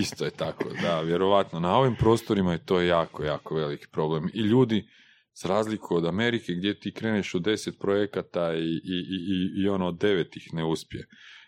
isto 0.00 0.24
je 0.24 0.30
tako, 0.30 0.70
da, 0.82 1.00
vjerovatno. 1.00 1.60
Na 1.60 1.76
ovim 1.76 1.96
prostorima 1.96 2.52
je 2.52 2.64
to 2.64 2.80
jako, 2.80 3.24
jako 3.24 3.54
veliki 3.54 3.86
problem. 3.92 4.30
I 4.34 4.40
ljudi, 4.40 4.88
za 5.42 5.48
razliku 5.48 5.96
od 5.96 6.06
Amerike, 6.06 6.52
gdje 6.52 6.80
ti 6.80 6.94
kreneš 6.94 7.34
u 7.34 7.38
deset 7.38 7.78
projekata 7.78 8.54
i, 8.54 8.80
i, 8.84 8.96
i, 9.10 9.62
i 9.62 9.68
ono 9.68 9.92
devet 9.92 10.36
ih 10.36 10.48
ne 10.52 10.64
uspije. 10.64 11.06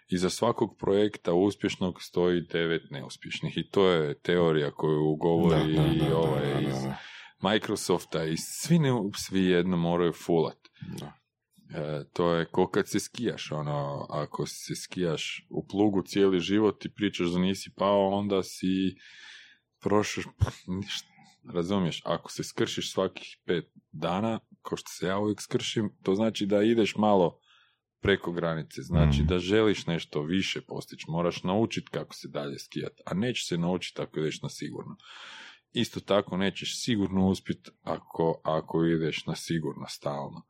I 0.09 0.19
za 0.19 0.31
svakog 0.31 0.77
projekta 0.79 1.33
uspješnog 1.33 2.03
stoji 2.03 2.41
devet 2.41 2.83
neuspješnih. 2.91 3.59
I 3.59 3.71
to 3.71 3.89
je 3.89 4.19
teorija 4.19 4.71
koju 4.71 5.17
govori 5.17 5.75
Da, 5.75 5.83
da, 5.83 5.89
da, 5.89 5.95
i 5.95 5.99
da, 5.99 6.17
ovaj 6.17 6.47
da, 6.47 6.61
da, 6.61 6.69
iz. 6.69 6.75
Microsofta 7.43 8.25
i 8.25 8.37
svi, 8.37 8.79
ne, 8.79 8.91
svi 9.17 9.45
jedno 9.45 9.77
moraju 9.77 10.13
fulat. 10.13 10.59
E, 11.75 12.05
to 12.13 12.33
je 12.33 12.47
ko 12.47 12.71
kad 12.71 12.89
se 12.89 13.01
skijaš, 13.01 13.53
ono, 13.53 14.07
ako 14.11 14.47
se 14.47 14.75
skijaš 14.75 15.47
u 15.51 15.67
plugu 15.67 16.03
cijeli 16.03 16.41
život 16.41 16.85
i 16.85 16.95
pričaš 16.95 17.27
da 17.27 17.39
nisi 17.39 17.71
pao, 17.77 18.09
onda 18.09 18.43
si 18.43 18.97
prošliš, 19.81 20.27
ništa. 20.67 21.09
Razumiješ, 21.55 22.03
ako 22.05 22.33
se 22.33 22.45
skršiš 22.45 22.93
svakih 22.93 23.39
pet 23.45 23.65
dana, 23.93 24.41
kao 24.63 24.77
što 24.77 24.89
se 24.89 25.07
ja 25.07 25.19
uvijek 25.19 25.41
skršim, 25.41 25.97
to 26.03 26.15
znači 26.15 26.47
da 26.47 26.63
ideš 26.63 26.97
malo 26.97 27.41
preko 28.07 28.33
granice, 28.33 28.83
znači 28.83 29.23
Mm. 29.23 29.27
da 29.27 29.39
želiš 29.39 29.87
nešto 29.87 30.23
više 30.23 30.61
postići, 30.61 31.05
moraš 31.09 31.43
naučiti 31.43 31.91
kako 31.91 32.15
se 32.15 32.29
dalje 32.29 32.59
skijati, 32.59 33.03
a 33.07 33.15
nećeš 33.15 33.49
se 33.49 33.59
naučiti 33.59 34.03
ako 34.03 34.21
ideš 34.21 34.43
na 34.43 34.49
sigurno. 34.49 34.97
Isto 35.73 36.01
tako 36.01 36.37
nećeš 36.37 36.85
sigurno 36.85 37.29
uspjeti 37.29 37.71
ako, 37.83 38.41
ako 38.45 38.85
ideš 38.85 39.27
na 39.27 39.35
sigurno 39.35 39.87
stalno. 39.89 40.43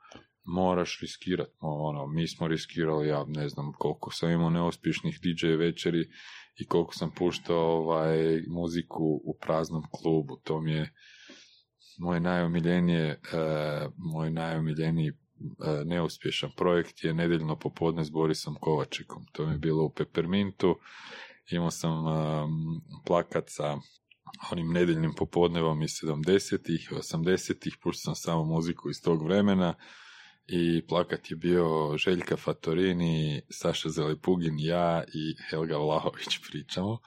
Moraš 0.44 0.98
riskirati, 1.00 1.50
ono, 1.60 2.06
mi 2.06 2.28
smo 2.28 2.48
riskirali, 2.48 3.08
ja 3.08 3.24
ne 3.28 3.48
znam 3.48 3.72
koliko 3.78 4.10
sam 4.10 4.30
imao 4.30 4.50
neuspješnih 4.50 5.18
DJ 5.22 5.46
večeri 5.46 6.08
i 6.56 6.66
koliko 6.66 6.94
sam 6.94 7.10
puštao 7.10 7.58
ovaj, 7.58 8.42
muziku 8.48 9.04
u 9.24 9.38
praznom 9.40 9.82
klubu, 10.00 10.36
to 10.44 10.60
mi 10.60 10.72
je 10.72 10.92
moj 11.98 12.20
najomiljenije, 12.20 13.08
e, 13.08 13.18
moj 13.96 14.30
najomiljeniji 14.30 15.12
neuspješan 15.84 16.50
projekt 16.56 17.04
je 17.04 17.14
Nedeljno 17.14 17.58
popodne 17.58 18.04
s 18.04 18.10
Borisom 18.10 18.56
Kovačekom. 18.60 19.26
To 19.32 19.46
mi 19.46 19.52
je 19.52 19.58
bilo 19.58 19.84
u 19.84 19.90
Peppermintu. 19.90 20.78
Imao 21.50 21.70
sam 21.70 22.06
um, 22.06 22.82
plakat 23.06 23.44
sa 23.46 23.76
onim 24.52 24.72
nedeljnim 24.72 25.12
popodnevom 25.14 25.82
iz 25.82 25.90
70-ih, 25.90 26.92
80-ih, 26.92 27.76
puštao 27.82 28.00
sam 28.00 28.14
samo 28.14 28.44
muziku 28.44 28.90
iz 28.90 29.02
tog 29.02 29.24
vremena 29.24 29.74
i 30.46 30.86
plakat 30.86 31.30
je 31.30 31.36
bio 31.36 31.96
Željka 31.98 32.36
Fatorini, 32.36 33.42
Saša 33.50 33.88
Zelepugin, 33.88 34.54
ja 34.58 35.04
i 35.14 35.36
Helga 35.50 35.76
Vlahović 35.76 36.38
pričamo 36.50 36.98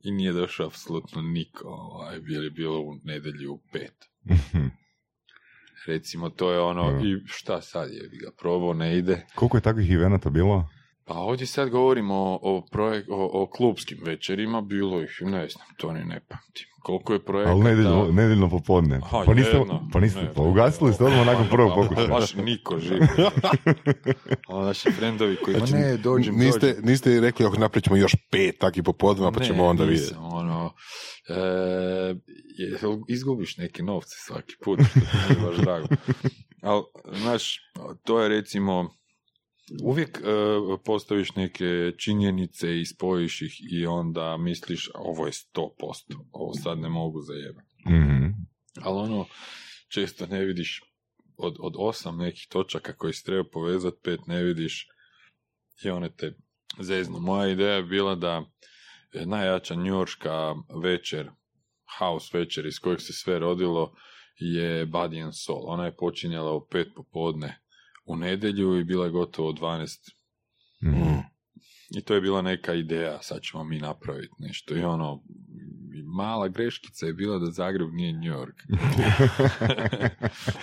i 0.00 0.10
nije 0.10 0.32
došao 0.32 0.66
apsolutno 0.66 1.22
niko, 1.22 1.68
ovaj, 1.68 2.18
jer 2.26 2.44
je 2.44 2.50
bilo 2.50 2.80
u 2.80 2.94
nedjelju 3.04 3.52
u 3.52 3.60
pet. 3.72 4.04
Recimo, 5.86 6.30
to 6.30 6.52
je 6.52 6.60
ono, 6.60 7.00
i 7.04 7.22
šta 7.26 7.60
sad 7.60 7.90
je, 7.92 8.08
bi 8.08 8.16
ga 8.16 8.30
probao, 8.38 8.74
ne 8.74 8.98
ide. 8.98 9.26
Koliko 9.34 9.56
je 9.56 9.60
takvih 9.60 9.90
evenata 9.90 10.30
bilo? 10.30 10.68
Pa 11.06 11.14
ovdje 11.14 11.46
sad 11.46 11.68
govorimo 11.70 12.14
o, 12.14 12.38
o, 12.42 12.66
projek- 12.72 13.04
o, 13.10 13.42
o 13.42 13.46
klubskim 13.48 13.98
večerima, 14.02 14.60
bilo 14.62 15.02
ih, 15.02 15.10
ne 15.20 15.48
znam, 15.48 15.66
to 15.76 15.92
ni 15.92 16.00
ne 16.00 16.20
pamtim. 16.20 16.66
Koliko 16.80 17.12
je 17.12 17.18
projekata... 17.20 17.52
Ali 17.52 17.64
nedeljno, 17.64 18.08
nedeljno 18.12 18.50
popodne. 18.50 18.96
Aha, 18.96 19.22
pa 19.26 19.34
niste, 19.34 19.56
jedno, 19.56 19.88
pa 19.92 20.00
niste, 20.00 20.22
ne, 20.22 20.32
pa 20.34 20.42
ugasili 20.42 20.92
ste 20.92 21.04
odmah 21.04 21.26
nakon 21.26 21.46
prvog 21.50 21.72
pokušaja. 21.74 22.06
Baš 22.08 22.34
niko 22.34 22.78
živ. 22.78 22.98
Ono 24.48 24.66
naši 24.66 24.90
frendovi 24.90 25.36
koji, 25.36 25.56
Znači, 25.56 25.72
ne, 25.72 25.96
dođem, 25.96 26.34
niste, 26.34 26.66
dođem. 26.66 26.84
niste 26.84 27.20
rekli 27.20 27.46
ako 27.46 27.56
napravit 27.56 27.84
ćemo 27.84 27.96
još 27.96 28.16
pet 28.30 28.58
takvih 28.58 28.82
popodneva 28.84 29.32
pa 29.32 29.40
Ne, 29.40 29.46
ćemo 29.46 29.64
onda 29.64 29.84
vidjeti. 29.84 30.02
nisam, 30.04 30.24
ono, 30.26 30.72
e, 31.28 31.34
je- 32.58 32.78
izgubiš 33.08 33.56
neke 33.56 33.82
novce 33.82 34.14
svaki 34.18 34.54
put, 34.64 34.80
što 34.90 35.00
nije 35.34 35.46
baš 35.46 35.56
drago. 35.56 35.86
Ali, 36.62 36.82
znaš, 37.14 37.58
to 38.04 38.20
je 38.20 38.28
recimo, 38.28 38.90
uvijek 39.82 40.18
e, 40.18 40.22
postaviš 40.84 41.34
neke 41.34 41.92
činjenice 41.98 42.80
i 42.80 42.86
spojiš 42.86 43.42
ih 43.42 43.72
i 43.72 43.86
onda 43.86 44.36
misliš, 44.36 44.90
ovo 44.94 45.26
je 45.26 45.32
100%, 45.32 45.70
ovo 46.32 46.54
sad 46.54 46.78
ne 46.78 46.88
mogu 46.88 47.20
zajebati. 47.20 47.74
Mhm. 47.88 48.26
Ali 48.82 48.98
ono, 48.98 49.26
često 49.88 50.26
ne 50.26 50.44
vidiš 50.44 50.82
od, 51.36 51.56
od 51.60 51.74
osam 51.78 52.16
nekih 52.16 52.46
točaka 52.50 52.92
koje 52.92 53.12
se 53.12 53.24
treba 53.24 53.44
povezati, 53.52 53.96
pet 54.02 54.20
ne 54.26 54.42
vidiš 54.42 54.88
i 55.84 55.90
one 55.90 56.10
te 56.16 56.34
zeznu. 56.80 57.20
Moja 57.20 57.50
ideja 57.50 57.74
je 57.74 57.82
bila 57.82 58.14
da 58.14 58.44
je 59.12 59.26
najjača 59.26 59.74
njurška 59.74 60.54
večer, 60.82 61.30
house 61.98 62.38
večer 62.38 62.66
iz 62.66 62.78
kojeg 62.78 63.00
se 63.00 63.12
sve 63.12 63.38
rodilo 63.38 63.94
je 64.38 64.86
Body 64.86 65.24
and 65.24 65.32
Soul. 65.34 65.62
Ona 65.66 65.84
je 65.84 65.96
počinjala 65.96 66.52
u 66.52 66.66
pet 66.66 66.88
popodne 66.96 67.65
u 68.06 68.16
nedjelju 68.16 68.76
i 68.76 68.84
bila 68.84 69.04
je 69.04 69.10
gotovo 69.10 69.48
u 69.48 69.52
12 69.52 70.10
Mhm. 70.82 71.14
i 71.90 72.02
to 72.02 72.14
je 72.14 72.20
bila 72.20 72.42
neka 72.42 72.74
ideja, 72.74 73.22
sad 73.22 73.42
ćemo 73.42 73.64
mi 73.64 73.78
napraviti 73.78 74.34
nešto. 74.38 74.76
I 74.76 74.80
ono, 74.80 75.22
mala 76.06 76.48
greškica 76.48 77.06
je 77.06 77.12
bila 77.12 77.38
da 77.38 77.50
Zagreb 77.50 77.88
nije 77.92 78.12
New 78.12 78.34
York. 78.34 78.54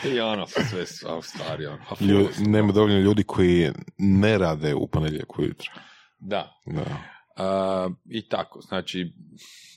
I 0.14 0.20
ono, 0.20 0.46
sve 0.48 0.86
su 0.86 1.08
a 1.08 1.18
u 1.18 1.22
stvari, 1.22 1.66
ono, 1.66 1.80
a 1.90 1.96
Lju- 1.96 2.28
ful- 2.30 2.48
nema 2.48 2.72
dovoljno 2.72 3.00
ljudi 3.00 3.24
koji 3.24 3.70
ne 3.98 4.38
rade 4.38 4.74
u 4.76 4.88
ponedjeljak 4.88 5.40
ujutro. 5.40 5.72
Da. 6.20 6.62
Da. 6.66 6.98
A, 7.38 7.90
I 8.06 8.28
tako, 8.28 8.62
znači, 8.62 9.14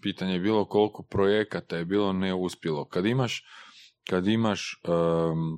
pitanje 0.03 0.33
je 0.33 0.41
bilo 0.41 0.65
koliko 0.65 1.03
projekata 1.03 1.77
je 1.77 1.85
bilo 1.85 2.13
neuspjelo. 2.13 2.85
Kad 2.85 3.07
imaš, 3.07 3.43
kad 4.09 4.27
imaš 4.27 4.81
em, 4.85 4.93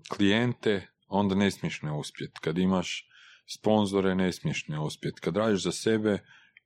klijente, 0.09 0.87
onda 1.09 1.35
ne 1.35 1.51
smiješ 1.51 1.83
ne 1.83 1.93
uspjeti. 1.93 2.41
Kad 2.41 2.59
imaš 2.59 3.09
sponzore, 3.47 4.15
ne 4.15 4.33
smiješ 4.33 4.69
ne 4.69 4.81
uspjeti. 4.81 5.21
Kad 5.21 5.37
radiš 5.37 5.63
za 5.63 5.73
sebe, 5.73 6.19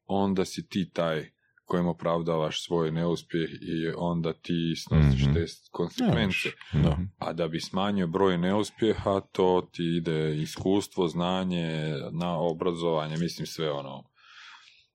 onda 0.06 0.44
si 0.44 0.68
ti 0.68 0.90
taj 0.92 1.30
kojem 1.64 1.86
opravdavaš 1.86 2.64
svoj 2.66 2.90
neuspjeh 2.90 3.50
i 3.50 3.92
onda 3.96 4.32
ti 4.32 4.74
snosiš 4.76 5.22
Mhm. 5.22 5.34
te 5.34 5.44
konsekvence. 5.70 6.48
A 7.18 7.32
da 7.32 7.48
bi 7.48 7.60
smanjio 7.60 8.06
broj 8.06 8.38
neuspjeha, 8.38 9.20
to 9.32 9.68
ti 9.72 9.96
ide 9.96 10.36
iskustvo, 10.36 11.08
znanje, 11.08 11.94
na 12.12 12.38
obrazovanje, 12.38 13.16
mislim 13.16 13.46
sve 13.46 13.70
ono 13.70 14.04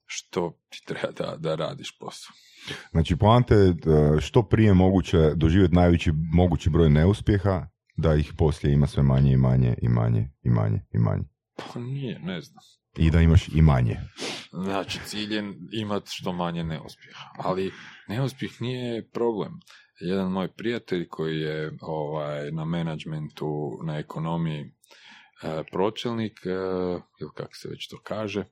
što 0.06 0.60
ti 0.70 0.84
treba 0.86 1.12
da, 1.12 1.36
da 1.38 1.56
radiš 1.56 1.98
posao. 2.00 2.34
Znači, 2.92 3.16
poanta 3.16 3.56
je 3.56 3.70
e, 3.70 3.76
što 4.22 4.44
prije 4.44 4.74
moguće 4.74 5.18
doživjeti 5.36 5.76
najveći 5.76 6.12
mogući 6.34 6.70
broj 6.70 6.90
neuspjeha, 6.90 7.68
da 7.98 8.16
ih 8.16 8.34
poslije 8.38 8.74
ima 8.74 8.88
sve 8.88 9.04
manje 9.04 9.32
i 9.32 9.38
manje 9.38 9.76
i 9.82 9.90
manje 9.90 10.30
i 10.44 10.50
manje 10.50 10.82
i 10.94 10.98
manje. 10.98 11.24
Pa 11.74 11.80
nije, 11.80 12.20
ne 12.20 12.42
znam. 12.42 12.64
I 12.98 13.12
da 13.12 13.22
imaš 13.22 13.48
i 13.48 13.62
manje. 13.62 14.00
Znači, 14.52 15.00
cilj 15.06 15.34
je 15.34 15.54
imati 15.72 16.10
što 16.12 16.34
manje 16.34 16.64
neuspjeha. 16.64 17.30
Ali 17.38 17.72
neuspjeh 18.08 18.62
nije 18.62 19.10
problem. 19.10 19.60
Jedan 20.00 20.32
moj 20.32 20.48
prijatelj 20.48 21.08
koji 21.08 21.40
je 21.40 21.78
ovaj, 21.82 22.52
na 22.52 22.66
menadžmentu, 22.66 23.80
na 23.84 23.98
ekonomiji 23.98 24.62
e, 24.62 24.68
pročelnik, 25.72 26.40
e, 26.46 26.50
ili 27.20 27.32
kako 27.36 27.54
se 27.54 27.70
već 27.70 27.88
to 27.88 27.98
kaže, 28.04 28.46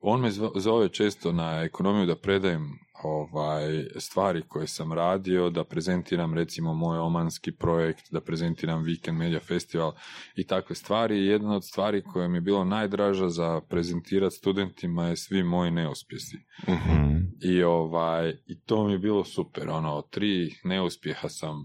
on 0.00 0.20
me 0.20 0.30
zove 0.56 0.88
često 0.88 1.32
na 1.32 1.62
ekonomiju 1.62 2.06
da 2.06 2.16
predajem 2.16 2.78
ovaj, 3.02 3.84
stvari 3.96 4.42
koje 4.48 4.66
sam 4.66 4.92
radio, 4.92 5.50
da 5.50 5.64
prezentiram 5.64 6.34
recimo 6.34 6.74
moj 6.74 6.98
omanski 6.98 7.52
projekt, 7.52 8.12
da 8.12 8.20
prezentiram 8.20 8.84
Weekend 8.84 9.12
Media 9.12 9.40
Festival 9.40 9.92
i 10.36 10.46
takve 10.46 10.76
stvari. 10.76 11.26
Jedna 11.26 11.56
od 11.56 11.64
stvari 11.64 12.02
koja 12.02 12.28
mi 12.28 12.36
je 12.36 12.40
bilo 12.40 12.64
najdraža 12.64 13.28
za 13.28 13.60
prezentirati 13.60 14.36
studentima 14.36 15.06
je 15.06 15.16
svi 15.16 15.42
moji 15.42 15.70
neuspjesi. 15.70 16.36
Mhm. 16.68 17.16
I, 17.42 17.62
ovaj, 17.62 18.30
I 18.46 18.60
to 18.60 18.86
mi 18.86 18.92
je 18.92 18.98
bilo 18.98 19.24
super. 19.24 19.70
Ono, 19.70 20.02
tri 20.02 20.54
neuspjeha 20.64 21.28
sam 21.28 21.64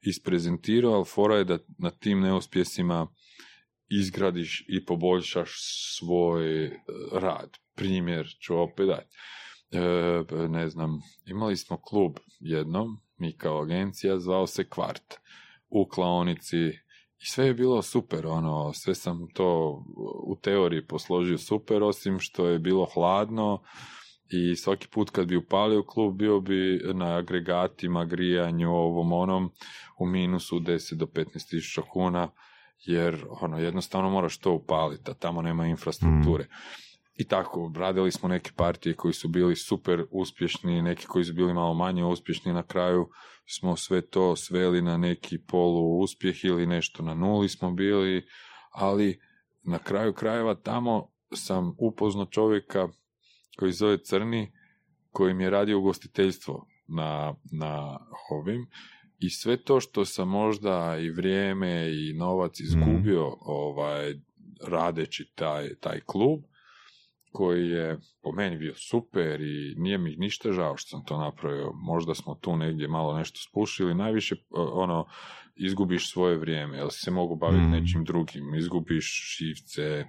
isprezentirao, 0.00 0.92
ali 0.92 1.04
fora 1.04 1.36
je 1.36 1.44
da 1.44 1.58
na 1.78 1.90
tim 1.90 2.20
neuspjesima 2.20 3.06
izgradiš 3.90 4.64
i 4.68 4.84
poboljšaš 4.84 5.50
svoj 5.98 6.64
e, 6.64 6.70
rad. 7.12 7.50
Primjer 7.74 8.26
ću 8.40 8.58
opet 8.58 8.86
dati. 8.86 9.16
E, 9.70 10.48
ne 10.48 10.68
znam, 10.68 11.00
imali 11.26 11.56
smo 11.56 11.76
klub 11.76 12.12
jednom, 12.40 13.00
mi 13.18 13.36
kao 13.36 13.62
agencija, 13.62 14.18
zvao 14.18 14.46
se 14.46 14.68
Kvart 14.68 15.14
u 15.68 15.88
klaonici. 15.88 16.58
I 17.20 17.26
sve 17.26 17.46
je 17.46 17.54
bilo 17.54 17.82
super, 17.82 18.26
ono, 18.26 18.72
sve 18.72 18.94
sam 18.94 19.28
to 19.34 19.82
u 20.26 20.36
teoriji 20.42 20.86
posložio 20.86 21.38
super, 21.38 21.82
osim 21.82 22.18
što 22.18 22.46
je 22.46 22.58
bilo 22.58 22.86
hladno. 22.94 23.62
I 24.30 24.56
svaki 24.56 24.88
put 24.88 25.10
kad 25.10 25.26
bi 25.26 25.36
upalio 25.36 25.82
klub 25.82 26.16
bio 26.16 26.40
bi 26.40 26.80
na 26.94 27.16
agregatima, 27.16 28.04
grijanju, 28.04 28.70
ovom 28.70 29.12
onom, 29.12 29.50
u 29.98 30.06
minusu 30.06 30.60
10 30.60 30.94
do 30.94 31.06
15 31.06 31.50
tisuća 31.50 31.82
kuna, 31.92 32.30
jer 32.78 33.24
ono, 33.28 33.58
jednostavno 33.58 34.10
moraš 34.10 34.38
to 34.38 34.52
upaliti, 34.52 35.10
a 35.10 35.14
tamo 35.14 35.42
nema 35.42 35.66
infrastrukture. 35.66 36.46
I 37.18 37.24
tako, 37.24 37.72
radili 37.76 38.12
smo 38.12 38.28
neke 38.28 38.50
partije 38.56 38.94
koji 38.94 39.14
su 39.14 39.28
bili 39.28 39.56
super 39.56 40.04
uspješni, 40.10 40.82
neki 40.82 41.06
koji 41.06 41.24
su 41.24 41.34
bili 41.34 41.54
malo 41.54 41.74
manje 41.74 42.04
uspješni, 42.04 42.52
na 42.52 42.62
kraju 42.62 43.08
smo 43.46 43.76
sve 43.76 44.00
to 44.00 44.36
sveli 44.36 44.82
na 44.82 44.96
neki 44.96 45.38
polu 45.38 45.98
uspjeh 46.00 46.44
ili 46.44 46.66
nešto 46.66 47.02
na 47.02 47.14
nuli 47.14 47.48
smo 47.48 47.72
bili, 47.72 48.26
ali 48.70 49.20
na 49.62 49.78
kraju 49.78 50.12
krajeva 50.12 50.54
tamo 50.54 51.10
sam 51.34 51.74
upoznao 51.78 52.26
čovjeka 52.26 52.88
koji 53.56 53.72
zove 53.72 53.98
Crni, 53.98 54.52
koji 55.10 55.34
mi 55.34 55.44
je 55.44 55.50
radio 55.50 55.78
ugostiteljstvo 55.78 56.66
na, 56.88 57.34
na 57.52 57.98
ovim. 58.30 58.66
I 59.18 59.30
sve 59.30 59.56
to 59.56 59.80
što 59.80 60.04
sam 60.04 60.28
možda 60.28 60.96
i 61.00 61.10
vrijeme 61.10 61.90
i 61.90 62.12
novac 62.12 62.60
izgubio 62.60 63.36
ovaj, 63.40 64.14
radeći 64.68 65.32
taj, 65.34 65.74
taj 65.74 66.00
klub, 66.06 66.40
koji 67.38 67.68
je 67.68 67.98
po 68.22 68.32
meni 68.32 68.56
bio 68.56 68.74
super 68.74 69.40
i 69.40 69.74
nije 69.76 69.98
mi 69.98 70.16
ništa 70.16 70.52
žao 70.52 70.76
što 70.76 70.88
sam 70.88 71.04
to 71.04 71.18
napravio. 71.18 71.72
Možda 71.74 72.14
smo 72.14 72.34
tu 72.34 72.56
negdje 72.56 72.88
malo 72.88 73.18
nešto 73.18 73.40
spušili, 73.50 73.94
najviše 73.94 74.36
ono, 74.72 75.06
izgubiš 75.56 76.12
svoje 76.12 76.36
vrijeme, 76.36 76.90
si 76.90 77.00
se 77.04 77.10
mogu 77.10 77.36
baviti 77.36 77.64
Mm. 77.64 77.70
nečim 77.70 78.04
drugim, 78.04 78.54
izgubiš 78.54 79.36
šivce 79.36 80.04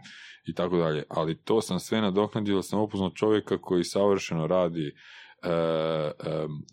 i 0.46 0.54
tako 0.54 0.78
dalje. 0.78 1.04
Ali 1.10 1.42
to 1.44 1.62
sam 1.62 1.80
sve 1.80 2.02
nadoknadio, 2.02 2.56
jer 2.56 2.64
sam 2.64 2.80
upoznao 2.80 3.10
čovjeka 3.10 3.58
koji 3.62 3.84
savršeno 3.84 4.48
radi 4.48 4.88
e, 4.88 5.50
e, 5.50 6.12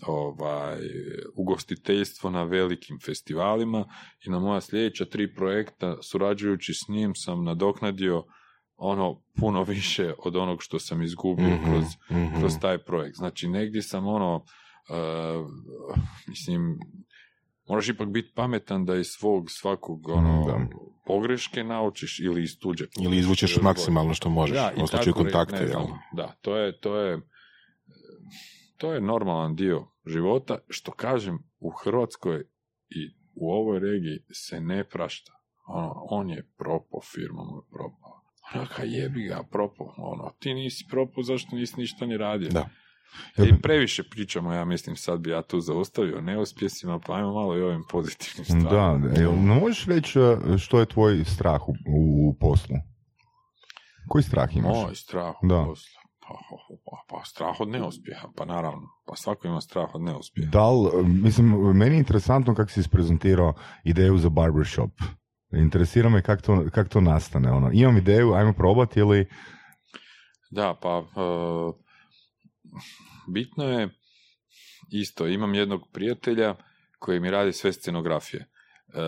ovaj, 0.07 0.79
ugostiteljstvo 1.37 2.31
na 2.31 2.45
velikim 2.45 2.99
festivalima 3.07 3.85
i 4.27 4.31
na 4.31 4.38
moja 4.38 4.61
sljedeća 4.61 5.05
tri 5.05 5.35
projekta, 5.35 5.97
surađujući 6.03 6.75
s 6.75 6.88
njim, 6.88 7.14
sam 7.14 7.45
nadoknadio 7.45 8.25
ono 8.76 9.20
puno 9.34 9.62
više 9.62 10.14
od 10.18 10.36
onog 10.36 10.62
što 10.62 10.78
sam 10.78 11.02
izgubio 11.02 11.46
Mhm, 11.48 11.64
kroz, 11.64 11.84
mhm. 12.10 12.38
kroz 12.38 12.52
taj 12.60 12.78
projekt. 12.78 13.16
Znači, 13.16 13.48
negdje 13.48 13.82
sam 13.82 14.06
ono, 14.06 14.44
e, 14.88 14.94
mislim, 16.28 16.78
moraš 17.68 17.88
ipak 17.88 18.08
biti 18.08 18.32
pametan 18.34 18.84
da 18.84 18.96
iz 18.96 19.06
svog 19.08 19.50
svakog 19.50 20.08
ono, 20.08 20.40
Mm, 20.40 20.46
da. 20.46 20.58
pogreške 21.06 21.64
naučiš 21.64 22.20
ili 22.20 22.42
iz 22.42 22.58
tuđe 22.58 22.84
Ili 23.00 23.18
izvučeš 23.18 23.56
maksimalno 23.56 24.14
što 24.14 24.28
možeš, 24.30 24.56
Da, 24.56 24.72
i 24.76 24.80
tako 24.90 25.04
re- 25.06 25.12
kontakta. 25.12 25.56
ne 25.56 25.66
znam? 25.66 25.86
Da, 26.12 26.34
to 26.40 26.56
je, 26.56 26.80
to 26.80 26.96
je 26.96 27.20
to 28.76 28.92
je 28.92 29.00
normalan 29.00 29.54
dio 29.54 29.86
života, 30.06 30.58
što 30.68 30.92
kažem, 30.92 31.38
u 31.58 31.70
Hrvatskoj 31.70 32.44
i 32.88 33.08
u 33.34 33.50
ovoj 33.50 33.78
regiji 33.80 34.18
se 34.30 34.60
ne 34.60 34.84
prašta. 34.84 35.32
Ono, 35.66 35.92
on 36.10 36.30
je 36.30 36.48
propao, 36.56 37.00
firma 37.02 37.42
mu 37.42 37.56
je 37.56 37.62
propao. 37.70 38.15
Onaka 38.54 38.82
jebi 38.82 39.22
ga, 39.22 39.42
propao. 39.50 39.94
Ono, 39.96 40.32
ti 40.38 40.54
nisi 40.54 40.87
propao, 40.90 41.22
zašto 41.22 41.56
nisi 41.56 41.80
ništa 41.80 42.06
ni 42.06 42.16
radio? 42.16 42.48
Da. 42.50 42.68
I 43.44 43.61
previše 43.62 44.02
pričamo, 44.11 44.52
ja 44.52 44.64
mislim, 44.64 44.96
sad 44.96 45.20
bi 45.20 45.30
ja 45.30 45.42
tu 45.42 45.61
zaustavio 45.61 46.20
neuspjesima, 46.20 46.98
pa 47.06 47.14
ajmo 47.14 47.32
malo 47.32 47.56
i 47.56 47.62
ovim 47.62 47.85
pozitivnim 47.90 48.44
stvarima. 48.44 49.09
Da, 49.09 49.20
jel, 49.20 49.32
no 49.42 49.54
možeš 49.54 49.87
reći 49.87 50.20
uh, 50.20 50.59
što 50.59 50.80
je 50.80 50.87
tvoj 50.87 51.24
strah 51.24 51.68
u, 51.68 51.72
u 51.87 52.35
poslu? 52.40 52.76
Koji 54.09 54.22
strah 54.22 54.56
imaš? 54.56 54.76
Moj 54.85 54.94
strah 54.94 55.35
u 55.42 55.46
Da. 55.46 55.64
poslu. 55.64 55.96
Pa, 56.28 56.35
pa, 56.85 57.16
pa 57.18 57.24
strah 57.24 57.61
od 57.61 57.68
neuspjeha, 57.68 58.28
pa 58.37 58.44
naravno. 58.44 58.88
Pa 59.06 59.16
svako 59.16 59.48
ima 59.48 59.61
strah 59.61 59.94
od 59.94 60.02
neuspjeha. 60.02 60.50
Da 60.50 60.70
li, 60.70 61.04
mislim, 61.09 61.76
meni 61.76 61.94
je 61.94 61.98
interesantno 61.98 62.54
kako 62.54 62.70
si 62.70 62.80
isprezentirao 62.80 63.54
ideju 63.85 64.18
za 64.18 64.28
barbershop. 64.28 64.90
Interesira 65.57 66.09
me 66.09 66.23
kako 66.23 66.42
to, 66.42 66.64
kak 66.73 66.88
to 66.88 67.01
nastane. 67.01 67.51
Ono. 67.53 67.71
Imam 67.73 67.97
ideju, 67.97 68.33
ajmo 68.35 68.53
probati 68.53 69.01
ili... 69.01 69.27
Da, 70.51 70.79
pa 70.83 70.99
e, 70.99 71.23
bitno 73.33 73.64
je 73.64 73.88
isto, 74.90 75.27
imam 75.27 75.55
jednog 75.55 75.81
prijatelja 75.92 76.55
koji 76.99 77.21
mi 77.21 77.31
radi 77.31 77.53
sve 77.53 77.73
scenografije. 77.73 78.40
E, 78.40 79.01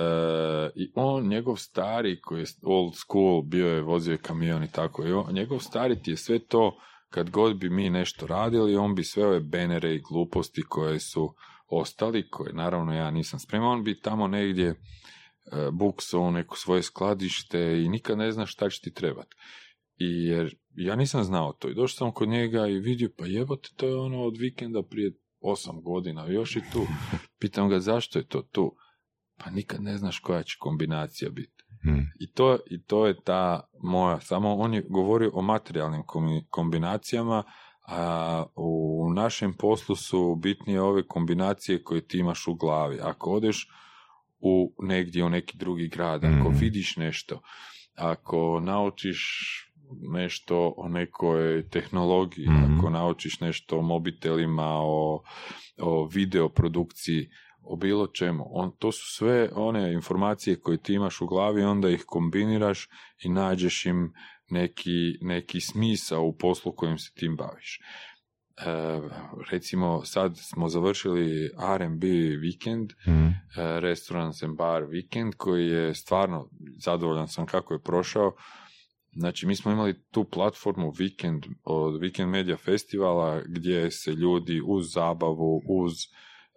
I 0.75 0.93
on, 0.95 1.29
njegov 1.29 1.57
stari 1.57 2.21
koji 2.21 2.41
je 2.41 2.47
old 2.63 2.95
school, 2.97 3.43
bio 3.43 3.67
je, 3.67 3.83
vozio 3.83 4.13
je 4.13 4.19
kamion 4.19 4.65
i 4.65 4.73
tako, 4.73 5.07
i 5.07 5.13
on, 5.13 5.35
njegov 5.35 5.59
stari 5.59 6.03
ti 6.03 6.11
je 6.11 6.17
sve 6.17 6.39
to, 6.39 6.81
kad 7.11 7.31
god 7.31 7.57
bi 7.57 7.71
mi 7.71 7.91
nešto 7.91 8.27
radili, 8.27 8.77
on 8.77 8.95
bi 8.95 9.05
sve 9.05 9.27
ove 9.27 9.41
benere 9.41 9.95
i 9.95 10.03
gluposti 10.11 10.63
koje 10.69 11.01
su 11.01 11.35
ostali, 11.69 12.31
koje 12.31 12.53
naravno 12.53 12.95
ja 12.95 13.11
nisam 13.11 13.39
spreman, 13.39 13.69
on 13.69 13.85
bi 13.85 14.01
tamo 14.01 14.27
negdje 14.27 14.75
e, 15.53 15.71
buksao 15.73 16.21
u 16.21 16.31
neko 16.31 16.57
svoje 16.57 16.83
skladište 16.83 17.83
i 17.83 17.89
nikad 17.89 18.19
ne 18.19 18.33
zna 18.33 18.47
šta 18.47 18.71
će 18.71 18.81
ti 18.81 18.95
trebati. 18.95 19.37
I 19.97 20.25
jer 20.25 20.57
ja 20.75 20.97
nisam 20.97 21.25
znao 21.25 21.53
to 21.53 21.69
i 21.69 21.75
došao 21.75 21.97
sam 21.97 22.13
kod 22.13 22.29
njega 22.29 22.67
i 22.67 22.79
vidio, 22.79 23.11
pa 23.19 23.27
jebote, 23.27 23.69
to 23.77 23.87
je 23.87 23.97
ono 23.97 24.23
od 24.23 24.37
vikenda 24.37 24.83
prije 24.83 25.13
osam 25.41 25.83
godina, 25.83 26.27
još 26.27 26.57
i 26.57 26.63
tu. 26.73 26.87
Pitam 27.41 27.69
ga 27.69 27.81
zašto 27.81 28.19
je 28.19 28.27
to 28.27 28.43
tu? 28.43 28.77
Pa 29.37 29.51
nikad 29.51 29.83
ne 29.83 29.97
znaš 29.97 30.19
koja 30.19 30.43
će 30.43 30.57
kombinacija 30.59 31.31
biti. 31.31 31.65
Hm. 31.83 32.01
I 32.21 32.33
to, 32.33 32.59
I 32.71 32.83
to 32.83 33.07
je 33.07 33.23
ta 33.23 33.71
moja, 33.83 34.21
samo 34.21 34.55
on 34.55 34.75
je 34.75 34.87
govorio 34.89 35.31
o 35.35 35.43
materijalnim 35.43 36.03
kombinacijama, 36.51 37.45
a 37.89 38.45
u 38.57 39.13
našem 39.15 39.53
poslu 39.53 39.97
su 39.97 40.35
bitnije 40.35 40.83
ove 40.83 41.07
kombinacije 41.07 41.83
koje 41.83 42.07
ti 42.07 42.19
imaš 42.19 42.47
u 42.47 42.55
glavi. 42.55 42.99
Ako 43.03 43.31
odeš 43.31 43.69
u 44.40 44.74
negdje 44.83 45.24
u 45.24 45.29
neki 45.29 45.59
drugi 45.59 45.88
grad, 45.88 46.24
ako 46.24 46.48
Mhm. 46.51 46.59
vidiš 46.59 46.96
nešto, 46.96 47.40
ako 47.94 48.61
naučiš 48.61 49.18
nešto 50.03 50.74
o 50.77 50.88
nekoj 50.88 51.68
tehnologiji, 51.68 52.48
Mhm. 52.48 52.79
ako 52.79 52.90
naučiš 52.90 53.40
nešto 53.40 53.79
o 53.79 53.83
mobitelima, 53.83 54.66
o, 54.66 55.22
o 55.79 56.09
videoprodukciji, 56.12 57.29
o 57.62 57.77
bilo 57.77 58.07
čemu. 58.07 58.44
On, 58.51 58.72
to 58.79 58.92
su 58.92 59.14
sve 59.16 59.51
one 59.55 59.92
informacije 59.92 60.61
koje 60.61 60.83
ti 60.83 60.94
imaš 60.94 61.20
u 61.20 61.27
glavi, 61.27 61.62
onda 61.62 61.90
ih 61.90 62.05
kombiniraš 62.07 62.88
i 63.24 63.29
nađeš 63.29 63.87
im 63.87 64.12
neki, 64.51 64.90
neki 65.20 65.61
smisao 65.61 66.22
u 66.24 66.37
poslu 66.37 66.72
kojim 66.72 66.98
se 66.98 67.12
tim 67.14 67.37
baviš. 67.37 67.81
E, 68.66 69.01
recimo, 69.51 70.05
sad 70.05 70.38
smo 70.38 70.68
završili 70.68 71.51
R&B 71.77 72.07
vikend, 72.40 72.92
e, 72.92 73.81
Restaurants 73.81 74.42
and 74.42 74.57
Bar 74.57 74.83
Weekend 74.83 75.33
koji 75.37 75.66
je 75.66 75.94
stvarno 75.94 76.49
zadovoljan 76.77 77.29
sam 77.29 77.47
kako 77.47 77.75
je 77.75 77.83
prošao. 77.83 78.33
Znači, 79.12 79.47
mi 79.47 79.57
smo 79.57 79.73
imali 79.73 80.03
tu 80.11 80.25
platformu 80.25 80.92
Weekend 80.92 81.47
od 81.64 82.01
Weekend 82.01 82.27
Media 82.27 82.57
Festivala 82.57 83.42
gdje 83.47 83.90
se 83.90 84.12
ljudi 84.12 84.62
uz 84.66 84.92
zabavu, 84.92 85.62
uz 85.68 85.92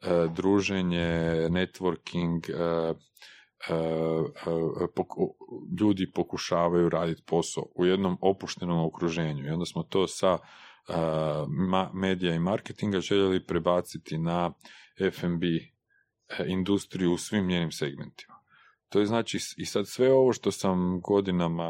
e, 0.01 0.27
druženje, 0.35 1.07
networking, 1.49 2.41
poku- 4.95 5.35
ljudi 5.79 6.11
pokušavaju 6.11 6.89
raditi 6.89 7.23
posao 7.27 7.63
u 7.75 7.85
jednom 7.85 8.17
opuštenom 8.21 8.85
okruženju. 8.85 9.45
I 9.45 9.49
onda 9.49 9.65
smo 9.65 9.83
to 9.83 10.07
sa 10.07 10.37
medija 11.93 12.35
i 12.35 12.39
marketinga 12.39 12.99
željeli 12.99 13.45
prebaciti 13.45 14.17
na 14.17 14.53
F&B 14.99 15.47
e, 15.47 15.59
industriju 16.47 17.13
u 17.13 17.17
svim 17.17 17.47
njenim 17.47 17.71
segmentima. 17.71 18.33
To 18.89 18.99
je 18.99 19.05
znači 19.05 19.39
i 19.57 19.65
sad 19.65 19.87
sve 19.87 20.13
ovo 20.13 20.33
što 20.33 20.51
sam 20.51 21.01
godinama 21.01 21.69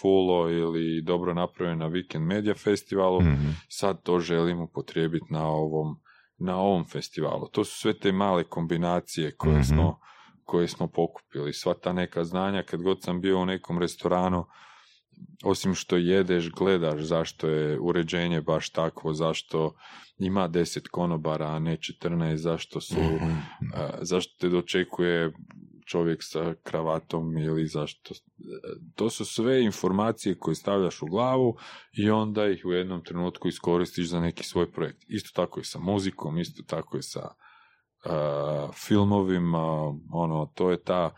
fullo 0.00 0.50
ili 0.50 1.02
dobro 1.02 1.34
napravio 1.34 1.74
na 1.76 1.88
Weekend 1.88 2.26
Media 2.26 2.54
Festivalu, 2.54 3.20
Mhm. 3.20 3.48
sad 3.68 4.02
to 4.02 4.20
želim 4.20 4.60
upotrijebiti 4.60 5.26
na 5.30 5.46
ovom, 5.48 6.00
na 6.38 6.56
ovom 6.60 6.84
festivalu. 6.84 7.48
To 7.52 7.64
su 7.64 7.78
sve 7.78 7.98
te 7.98 8.12
male 8.12 8.44
kombinacije 8.44 9.36
koje, 9.36 9.54
Mhm. 9.54 9.62
smo, 9.62 9.98
koje 10.44 10.68
smo 10.68 10.86
pokupili. 10.88 11.52
Sva 11.52 11.74
ta 11.74 11.92
neka 11.92 12.24
znanja, 12.24 12.62
kad 12.62 12.82
god 12.82 13.02
sam 13.02 13.20
bio 13.20 13.38
u 13.40 13.46
nekom 13.46 13.78
restoranu, 13.78 14.46
osim 15.44 15.74
što 15.74 15.96
jedeš, 15.96 16.50
gledaš 16.50 17.00
zašto 17.00 17.48
je 17.48 17.80
uređenje 17.80 18.40
baš 18.40 18.70
takvo, 18.70 19.12
zašto 19.14 19.74
ima 20.18 20.48
deset 20.48 20.88
konobara, 20.88 21.46
a 21.46 21.58
ne 21.58 21.76
14, 21.76 22.36
zašto 22.36 22.80
su 22.80 23.00
Mhm. 23.00 23.32
a, 23.74 23.88
zašto 24.00 24.36
te 24.38 24.48
dočekuje 24.48 25.32
čovjek 25.86 26.18
sa 26.22 26.54
kravatom 26.62 27.38
ili 27.38 27.66
zašto. 27.66 28.14
To 28.94 29.10
su 29.10 29.24
sve 29.24 29.64
informacije 29.64 30.38
koje 30.38 30.54
stavljaš 30.54 31.02
u 31.02 31.06
glavu 31.06 31.56
i 31.92 32.10
onda 32.10 32.46
ih 32.46 32.62
u 32.64 32.72
jednom 32.72 33.04
trenutku 33.04 33.48
iskoristiš 33.48 34.08
za 34.08 34.20
neki 34.20 34.44
svoj 34.44 34.72
projekt. 34.72 34.98
Isto 35.08 35.42
tako 35.42 35.60
i 35.60 35.64
sa 35.64 35.78
muzikom, 35.78 36.38
isto 36.38 36.62
tako 36.66 36.98
i 36.98 37.02
sa 37.02 37.28
a, 38.04 38.68
filmovima, 38.74 39.94
ono, 40.12 40.52
to 40.54 40.70
je 40.70 40.82
ta 40.82 41.10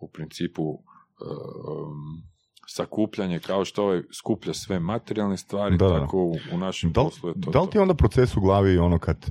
u 0.00 0.10
principu 0.10 0.62
um, 0.62 2.33
sakupljanje, 2.76 3.38
kao 3.38 3.64
što 3.64 3.82
ovaj 3.82 4.02
skuplja 4.12 4.54
sve 4.54 4.80
materijalne 4.80 5.36
stvari, 5.36 5.76
Da, 5.76 6.00
tako 6.00 6.18
u, 6.18 6.34
u 6.52 6.58
našem 6.58 6.92
Da 6.92 7.00
poslu 7.00 7.28
je 7.28 7.34
to. 7.34 7.50
da 7.50 7.60
li 7.60 7.70
ti 7.70 7.78
onda 7.78 7.94
proces 7.94 8.36
u 8.36 8.40
glavi 8.40 8.78
ono 8.78 8.98
kad 8.98 9.30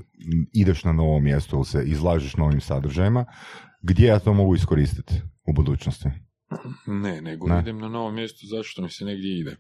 ideš 0.54 0.84
na 0.84 0.94
novo 0.94 1.20
mjesto 1.20 1.56
ili 1.56 1.66
se 1.66 1.84
izlažeš 1.86 2.36
novim 2.36 2.62
sadržajima, 2.62 3.26
gdje 3.82 4.06
ja 4.08 4.20
to 4.20 4.34
mogu 4.34 4.56
iskoristiti 4.56 5.14
u 5.48 5.54
budućnosti? 5.54 6.10
Ne, 6.88 7.22
nego 7.22 7.48
Ne. 7.48 7.60
idem 7.60 7.78
na 7.78 7.90
novo 7.90 8.12
mjesto 8.12 8.48
zato 8.48 8.64
što 8.64 8.82
mi 8.82 8.90
se 8.90 9.06
negdje 9.06 9.40
ide. 9.40 9.56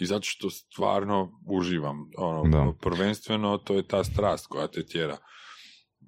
I 0.00 0.06
zato 0.06 0.22
što 0.22 0.50
stvarno 0.50 1.30
uživam. 1.48 1.96
Ono, 2.18 2.42
Da. 2.44 2.72
Prvenstveno 2.80 3.58
to 3.58 3.74
je 3.74 3.86
ta 3.86 4.04
strast 4.04 4.46
koja 4.46 4.66
te 4.68 4.86
tjera. 4.86 5.16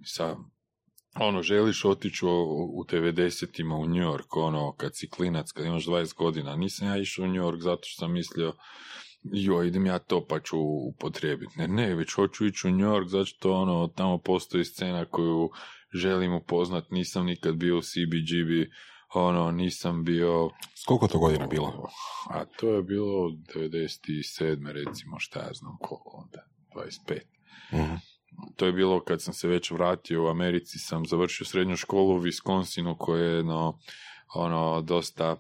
Sa, 0.04 0.36
ono, 1.20 1.42
želiš 1.42 1.84
otići 1.84 2.26
u, 2.26 2.30
u 2.78 2.84
90-ima 2.84 3.76
u 3.76 3.86
New 3.86 4.02
York, 4.02 4.26
ono, 4.30 4.72
kad 4.76 4.96
si 4.96 5.10
klinac, 5.10 5.52
kad 5.52 5.66
imaš 5.66 5.86
20 5.86 6.14
godina. 6.14 6.56
Nisam 6.56 6.88
ja 6.88 6.98
išao 6.98 7.24
u 7.24 7.28
New 7.28 7.42
York 7.42 7.60
zato 7.62 7.80
što 7.82 7.98
sam 7.98 8.12
mislio 8.12 8.52
joj, 9.22 9.68
idem 9.68 9.86
ja 9.86 9.98
to 9.98 10.26
pa 10.26 10.40
ću 10.40 10.58
upotrijebiti. 10.58 11.58
Ne, 11.58 11.68
ne, 11.68 11.94
već 11.94 12.12
hoću 12.12 12.46
ići 12.46 12.68
u 12.68 12.70
New 12.70 12.88
York 12.88 13.08
zato 13.08 13.24
što 13.24 13.52
ono, 13.52 13.88
tamo 13.88 14.18
postoji 14.18 14.64
scena 14.64 15.04
koju 15.04 15.50
želim 15.94 16.34
upoznat, 16.34 16.90
nisam 16.90 17.26
nikad 17.26 17.54
bio 17.54 17.78
u 17.78 17.82
CBGB, 17.82 18.72
ono, 19.14 19.50
nisam 19.50 20.04
bio... 20.04 20.50
S 20.74 20.84
koliko 20.84 21.08
to 21.08 21.18
godina 21.18 21.46
bilo? 21.46 21.88
A 22.30 22.44
to 22.44 22.74
je 22.74 22.82
bilo 22.82 23.30
97. 23.54 24.72
recimo, 24.72 25.18
šta 25.18 25.38
ja 25.40 25.50
znam 25.52 25.76
koliko 25.80 26.24
onda, 26.24 26.46
25. 26.74 27.20
Mhm. 27.72 27.94
To 28.56 28.66
je 28.66 28.72
bilo 28.72 29.00
kad 29.00 29.22
sam 29.22 29.34
se 29.34 29.48
već 29.48 29.70
vratio 29.70 30.24
u 30.24 30.28
Americi, 30.28 30.78
sam 30.78 31.06
završio 31.06 31.46
srednju 31.46 31.76
školu 31.76 32.16
u 32.16 32.20
Wisconsinu 32.20 32.96
koje 32.98 33.24
je 33.24 33.36
jedno, 33.36 33.78
ono, 34.34 34.80
dosta 34.82 35.36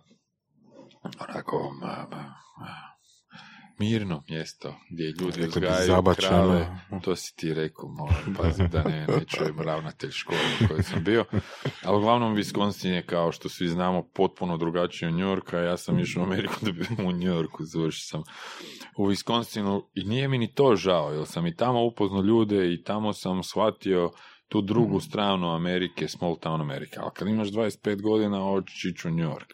onako 1.28 1.72
mirno 3.78 4.24
mjesto 4.28 4.74
gdje 4.90 5.04
ljudi 5.04 5.40
Rekli 5.40 5.60
bi 5.60 5.66
uzgajaju 5.66 6.02
krave. 6.16 6.78
To 7.04 7.16
si 7.16 7.36
ti 7.36 7.54
rekao, 7.54 7.88
moram 7.88 8.34
paziti 8.36 8.68
da 8.68 8.82
ne, 8.82 9.06
ne 9.06 9.24
čujem 9.26 9.60
ravnatelj 9.60 10.10
škole 10.10 10.38
u 10.64 10.68
kojoj 10.68 10.82
sam 10.82 11.04
bio. 11.04 11.24
Ali 11.84 11.96
uglavnom 11.96 12.36
Wisconsin 12.36 12.88
je 12.88 13.06
kao 13.06 13.32
što 13.32 13.48
svi 13.48 13.68
znamo 13.68 14.08
potpuno 14.14 14.56
drugačiji 14.56 15.08
od 15.08 15.14
New 15.14 15.26
Yorka. 15.26 15.58
Ja 15.58 15.76
sam 15.76 15.98
išao 15.98 16.22
u 16.22 16.26
Ameriku 16.26 16.54
da 16.62 16.72
bi 16.72 16.86
u 16.98 17.12
New 17.12 17.34
Yorku 17.34 17.64
završio 17.64 18.04
sam 18.04 18.22
u 18.98 19.06
Wisconsinu 19.06 19.82
i 19.94 20.04
nije 20.04 20.28
mi 20.28 20.38
ni 20.38 20.54
to 20.54 20.76
žao, 20.76 21.12
jer 21.12 21.26
sam 21.26 21.46
i 21.46 21.56
tamo 21.56 21.84
upoznao 21.84 22.22
ljude 22.22 22.72
i 22.72 22.82
tamo 22.82 23.12
sam 23.12 23.42
shvatio 23.42 24.10
tu 24.48 24.60
drugu 24.60 25.00
stranu 25.00 25.54
Amerike, 25.54 26.08
small 26.08 26.36
town 26.36 26.60
Amerika. 26.60 27.00
Ali 27.02 27.10
kad 27.14 27.28
imaš 27.28 27.48
25 27.48 28.02
godina, 28.02 28.38
ići 28.90 29.08
u 29.08 29.10
New 29.10 29.30
York. 29.30 29.52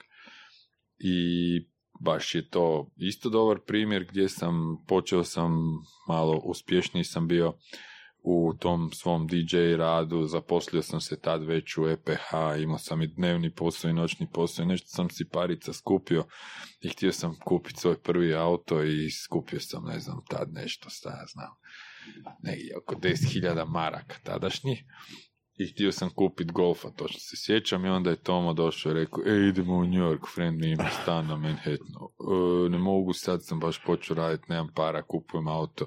I 0.98 1.71
baš 2.04 2.34
je 2.34 2.48
to 2.48 2.90
isto 2.96 3.28
dobar 3.28 3.58
primjer 3.66 4.04
gdje 4.04 4.28
sam, 4.28 4.84
počeo 4.88 5.24
sam 5.24 5.52
malo 6.08 6.40
uspješniji 6.44 7.04
sam 7.04 7.28
bio 7.28 7.52
u 8.24 8.54
tom 8.58 8.90
svom 8.92 9.26
DJ 9.26 9.74
radu, 9.76 10.26
zaposlio 10.26 10.82
sam 10.82 11.00
se 11.00 11.20
tad 11.20 11.44
već 11.44 11.78
u 11.78 11.88
EPH, 11.88 12.62
imao 12.62 12.78
sam 12.78 13.02
i 13.02 13.06
dnevni 13.06 13.54
posao 13.54 13.90
i 13.90 13.94
noćni 13.94 14.28
posao 14.32 14.62
i 14.62 14.66
nešto 14.66 14.88
sam 14.88 15.10
si 15.10 15.28
parica 15.28 15.72
skupio 15.72 16.24
i 16.80 16.88
htio 16.88 17.12
sam 17.12 17.38
kupiti 17.44 17.80
svoj 17.80 18.02
prvi 18.02 18.34
auto 18.34 18.82
i 18.82 19.10
skupio 19.10 19.60
sam, 19.60 19.84
ne 19.84 20.00
znam, 20.00 20.20
tad 20.30 20.52
nešto, 20.52 20.90
šta 20.90 21.10
ja 21.10 21.24
znam, 21.26 21.50
negdje 22.42 22.76
oko 22.78 22.94
10.000 22.94 23.66
maraka 23.68 24.16
tadašnjih 24.24 24.84
i 25.56 25.66
htio 25.66 25.92
sam 25.92 26.10
kupiti 26.10 26.52
golfa, 26.52 26.90
to 26.90 27.08
što 27.08 27.20
se 27.20 27.36
sjećam 27.36 27.84
i 27.84 27.88
onda 27.88 28.10
je 28.10 28.22
Tomo 28.22 28.52
došao 28.52 28.90
i 28.90 28.94
rekao, 28.94 29.24
e, 29.26 29.48
idemo 29.48 29.74
u 29.74 29.84
New 29.84 30.02
York, 30.02 30.34
friend 30.34 30.60
mi 30.60 30.70
ima 30.70 30.90
stan 31.02 31.26
na 31.26 31.36
Manhattanu, 31.36 32.08
e, 32.66 32.68
ne 32.68 32.78
mogu, 32.78 33.12
sad 33.12 33.40
sam 33.42 33.60
baš 33.60 33.84
počeo 33.84 34.16
raditi, 34.16 34.44
nemam 34.48 34.68
para, 34.74 35.02
kupujem 35.02 35.48
auto, 35.48 35.86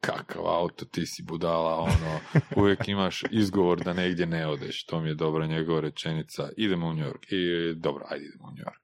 kakav 0.00 0.46
auto, 0.46 0.84
ti 0.84 1.06
si 1.06 1.22
budala, 1.22 1.76
ono, 1.76 2.20
uvijek 2.56 2.88
imaš 2.88 3.22
izgovor 3.30 3.84
da 3.84 3.92
negdje 3.92 4.26
ne 4.26 4.46
odeš, 4.46 4.84
to 4.86 5.00
mi 5.00 5.08
je 5.08 5.14
dobra 5.14 5.46
njegova 5.46 5.80
rečenica, 5.80 6.48
idemo 6.56 6.86
u 6.88 6.92
New 6.92 7.06
York, 7.06 7.32
i 7.32 7.74
dobro, 7.74 8.04
ajde 8.08 8.24
idemo 8.24 8.48
u 8.48 8.50
New 8.50 8.64
York. 8.64 8.82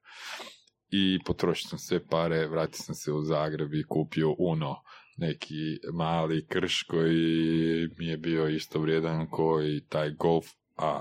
I 0.91 1.19
potrošio 1.25 1.69
sam 1.69 1.79
sve 1.79 2.07
pare, 2.07 2.47
vratio 2.47 2.77
sam 2.77 2.95
se 2.95 3.11
u 3.11 3.21
Zagreb 3.21 3.73
i 3.73 3.83
kupio 3.83 4.35
Uno, 4.37 4.75
neki 5.19 5.55
mali 5.93 6.45
krš 6.45 6.83
koji 6.83 7.89
mi 7.97 8.05
je 8.07 8.17
bio 8.17 8.47
isto 8.47 8.79
vrijedan 8.79 9.27
koji 9.29 9.81
taj 9.81 10.09
golf, 10.11 10.45
a 10.77 10.99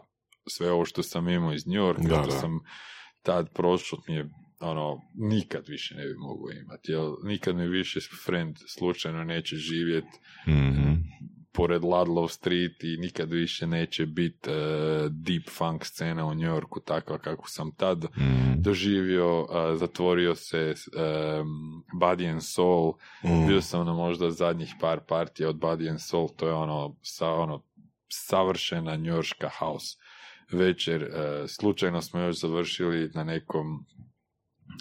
sve 0.48 0.70
ovo 0.72 0.84
što 0.84 1.02
sam 1.02 1.28
imao 1.28 1.52
iz 1.52 1.66
New 1.66 1.76
Yorka, 1.76 2.02
Da, 2.08 2.22
što 2.22 2.30
da. 2.32 2.38
sam 2.40 2.60
tad 3.22 3.52
prošlo 3.54 3.98
mi 4.08 4.14
je 4.14 4.30
ono, 4.60 5.00
nikad 5.14 5.68
više 5.68 5.94
ne 5.94 6.06
bi 6.06 6.14
mogao 6.14 6.50
imati, 6.62 6.92
jer 6.92 7.00
nikad 7.24 7.56
mi 7.56 7.68
više 7.68 8.00
friend 8.26 8.56
slučajno 8.78 9.24
neće 9.24 9.56
živjeti 9.56 10.18
Mhm. 10.48 10.92
Pored 11.58 11.82
Ludlow 11.82 12.28
Street 12.28 12.84
i 12.84 12.96
nikad 12.96 13.30
više 13.30 13.66
neće 13.66 14.06
biti 14.06 14.50
deep 15.10 15.48
funk 15.50 15.84
scena 15.84 16.24
u 16.26 16.34
New 16.34 16.46
Yorku 16.46 16.80
takva 16.80 17.18
kako 17.18 17.50
sam 17.50 17.72
tad 17.72 18.04
Mhm. 18.16 18.52
doživio, 18.62 19.40
uh, 19.40 19.48
zatvorio 19.78 20.34
se 20.34 20.74
um, 20.86 21.84
Body 21.94 22.32
and 22.32 22.42
Soul, 22.42 22.92
Mm. 23.24 23.46
bio 23.48 23.62
sam 23.62 23.86
na 23.86 23.92
možda 23.92 24.30
zadnjih 24.30 24.74
par 24.80 25.00
partija 25.08 25.48
od 25.48 25.56
Body 25.56 25.90
and 25.90 26.00
Soul, 26.00 26.28
to 26.28 26.46
je 26.46 26.52
ono, 26.54 26.96
sa, 27.02 27.28
ono 27.28 27.62
savršena 28.08 28.96
njorška 28.96 29.50
house 29.58 29.96
večer. 30.52 31.02
Uh, 31.02 31.10
slučajno 31.48 32.02
smo 32.02 32.20
još 32.20 32.40
završili 32.40 33.10
na 33.14 33.24
nekom 33.24 33.86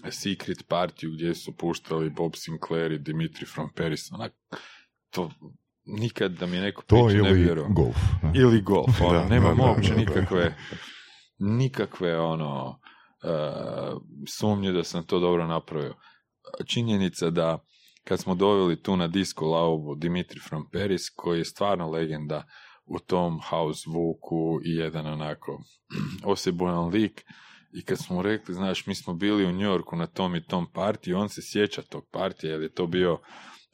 secret 0.10 0.68
partiju 0.68 1.12
gdje 1.12 1.36
su 1.36 1.58
puštali 1.58 2.10
Bob 2.10 2.32
Sinclair 2.36 2.92
i 2.92 2.98
Dimitri 3.00 3.46
from 3.46 3.70
Paris. 3.76 4.12
Onak, 4.12 4.34
to 5.10 5.32
nikad 5.88 6.32
da 6.32 6.46
mi 6.46 6.58
neko 6.58 6.82
To 6.82 7.06
priča 7.06 7.22
ne 7.24 7.30
ili 7.30 7.44
vjerujem. 7.44 7.74
golf. 7.74 7.98
Ili 8.36 8.62
golf, 8.62 9.02
ono, 9.08 9.20
Da, 9.20 9.28
nemam 9.28 9.58
da, 9.58 9.64
uopće 9.64 9.90
da, 9.90 9.96
nikakve, 9.96 10.56
nikakve, 11.40 12.20
ono, 12.20 12.80
e, 13.24 13.30
sumnje 14.38 14.72
da 14.72 14.84
sam 14.84 15.04
to 15.04 15.20
dobro 15.20 15.48
napravio. 15.48 15.96
Činjenica 16.66 17.30
da 17.30 17.60
kad 18.04 18.20
smo 18.20 18.36
doveli 18.36 18.82
tu 18.82 18.98
na 18.98 19.08
disco 19.08 19.46
laubu 19.46 19.96
Dimitri 19.96 20.40
from 20.40 20.70
Paris, 20.74 21.02
koji 21.16 21.38
je 21.38 21.46
stvarno 21.46 21.90
legenda 21.90 22.44
u 22.86 23.00
tom 23.00 23.40
house 23.50 23.90
vuku 23.90 24.60
i 24.66 24.76
jedan 24.76 25.08
onako 25.08 25.64
osebujan 26.32 26.90
lik, 26.90 27.24
i 27.72 27.86
kad 27.86 27.98
smo 27.98 28.22
rekli, 28.22 28.54
znaš, 28.54 28.86
mi 28.88 28.96
smo 28.96 29.14
bili 29.14 29.46
u 29.46 29.52
New 29.52 29.72
Yorku 29.72 29.96
na 29.96 30.08
tom 30.08 30.36
i 30.36 30.46
tom 30.46 30.72
partiju, 30.74 31.18
on 31.18 31.30
se 31.30 31.42
sjeća 31.44 31.82
tog 31.82 32.04
partija, 32.12 32.52
jer 32.52 32.62
je 32.62 32.74
to 32.74 32.88
bio 32.88 33.20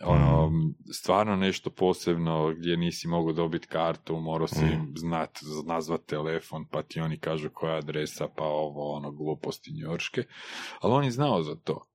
ono, 0.06 0.52
stvarno 0.94 1.36
nešto 1.36 1.70
posebno 1.70 2.54
gdje 2.58 2.78
nisi 2.78 3.08
mogao 3.08 3.34
dobiti 3.34 3.68
kartu, 3.68 4.20
morao 4.20 4.48
si 4.48 4.66
Mm. 4.66 4.94
znat, 4.96 5.39
nazvat 5.66 6.02
telefon, 6.06 6.66
pa 6.72 6.82
ti 6.84 7.00
oni 7.00 7.18
kažu 7.20 7.50
koja 7.54 7.78
adresa, 7.78 8.28
pa 8.38 8.44
ovo, 8.44 8.94
ono, 8.94 9.12
gluposti 9.12 9.72
njorške. 9.74 10.24
Ali 10.82 10.94
on 10.94 11.04
je 11.04 11.12
znao 11.12 11.44
za 11.44 11.56
to. 11.56 11.88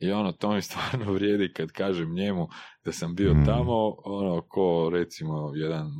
I 0.00 0.10
ono, 0.12 0.32
to 0.32 0.52
mi 0.52 0.62
stvarno 0.68 1.12
vrijedi 1.12 1.52
kad 1.52 1.72
kažem 1.72 2.14
njemu 2.14 2.48
da 2.84 2.92
sam 2.92 3.14
bio 3.14 3.34
Mm. 3.34 3.44
tamo, 3.46 3.94
ono, 4.04 4.42
ko 4.48 4.90
recimo 4.92 5.52
jedan 5.54 5.86
uh, 5.86 5.92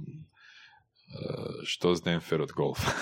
što 1.65 1.95
Denfer 2.05 2.43
od 2.43 2.53
golfa. 2.53 2.91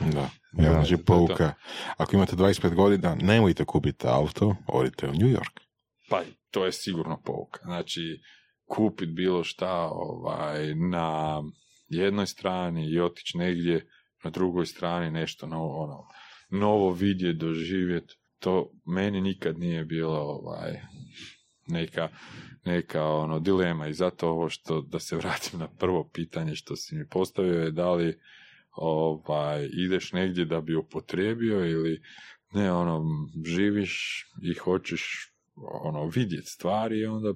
Da, 0.00 0.20
ja, 0.52 0.72
znači 0.72 0.96
pouka. 0.96 1.52
Ako 1.96 2.16
imate 2.16 2.36
25 2.36 2.74
godina, 2.74 3.14
nemojte 3.14 3.64
kupiti 3.64 4.06
auto, 4.08 4.56
odite 4.66 5.08
u 5.08 5.12
New 5.12 5.28
York. 5.28 5.60
Pa 6.10 6.22
to 6.56 6.64
je 6.64 6.72
sigurno 6.72 7.20
pouka. 7.24 7.60
Znači, 7.64 8.20
kupit 8.64 9.08
bilo 9.08 9.44
šta 9.44 9.88
ovaj, 9.92 10.74
na 10.74 11.42
jednoj 11.88 12.26
strani 12.26 12.90
i 12.90 13.00
otići 13.00 13.38
negdje 13.38 13.88
na 14.24 14.30
drugoj 14.30 14.66
strani 14.66 15.10
nešto 15.10 15.46
novo, 15.46 15.84
ono, 15.84 16.08
novo 16.50 16.92
vidjeti, 16.92 17.38
doživjeti. 17.38 18.14
To 18.38 18.70
meni 18.86 19.20
nikad 19.20 19.58
nije 19.58 19.84
bilo 19.84 20.18
ovaj, 20.18 20.80
neka, 21.66 22.08
neka 22.64 23.04
ono, 23.04 23.38
dilema 23.40 23.88
i 23.88 23.94
zato 23.94 24.28
ovo 24.28 24.48
što, 24.48 24.80
da 24.80 24.98
se 24.98 25.16
vratim 25.16 25.60
na 25.60 25.68
prvo 25.68 26.10
pitanje 26.12 26.54
što 26.54 26.76
si 26.76 26.94
mi 26.94 27.08
postavio 27.08 27.60
je 27.60 27.70
da 27.70 27.92
li 27.92 28.20
ovaj, 28.72 29.68
ideš 29.72 30.12
negdje 30.12 30.44
da 30.44 30.60
bi 30.60 30.74
upotrijebio 30.76 31.66
ili 31.66 32.02
ne, 32.52 32.72
ono, 32.72 33.04
živiš 33.44 34.24
i 34.42 34.54
hoćeš 34.54 35.32
ono, 35.56 36.06
vidjeti 36.06 36.46
stvari 36.46 36.98
i 36.98 37.06
onda 37.06 37.34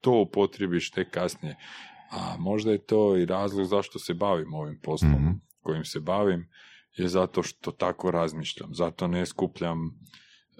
to 0.00 0.12
upotrebiš 0.12 0.90
tek 0.90 1.10
kasnije. 1.10 1.56
A 2.10 2.36
možda 2.38 2.72
je 2.72 2.84
to 2.84 3.16
i 3.16 3.24
razlog 3.26 3.66
zašto 3.66 3.98
se 3.98 4.14
bavim 4.14 4.54
ovim 4.54 4.80
poslom 4.82 5.12
Mhm. 5.12 5.30
kojim 5.60 5.84
se 5.84 6.00
bavim, 6.00 6.48
je 6.96 7.08
zato 7.08 7.42
što 7.42 7.72
tako 7.72 8.10
razmišljam. 8.10 8.74
Zato 8.74 9.06
ne 9.06 9.26
skupljam 9.26 9.78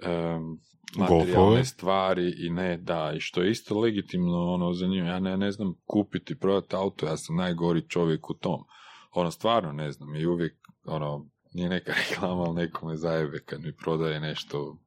em, 0.03 0.57
materijalne 0.97 1.65
stvari 1.65 2.33
i 2.37 2.49
ne 2.49 2.77
da, 2.77 3.13
i 3.15 3.19
što 3.19 3.41
je 3.41 3.51
isto 3.51 3.79
legitimno 3.79 4.53
ono 4.53 4.73
za 4.73 4.87
njim. 4.87 5.05
Ja 5.05 5.19
ne, 5.19 5.37
ne 5.37 5.51
znam 5.51 5.73
kupiti 5.85 6.39
prodati 6.39 6.75
auto, 6.75 7.05
ja 7.05 7.17
sam 7.17 7.35
najgori 7.35 7.87
čovjek 7.89 8.29
u 8.29 8.33
tom. 8.33 8.63
Ono 9.11 9.31
stvarno 9.31 9.71
ne 9.71 9.91
znam 9.91 10.15
i 10.15 10.25
uvijek 10.25 10.55
ono, 10.85 11.25
nije 11.53 11.69
neka 11.69 11.93
reklama, 12.09 12.41
ali 12.43 12.55
nekome 12.55 12.95
zajebe 12.97 13.39
kad 13.45 13.61
mi 13.61 13.75
prodaje 13.75 14.19
nešto 14.19 14.77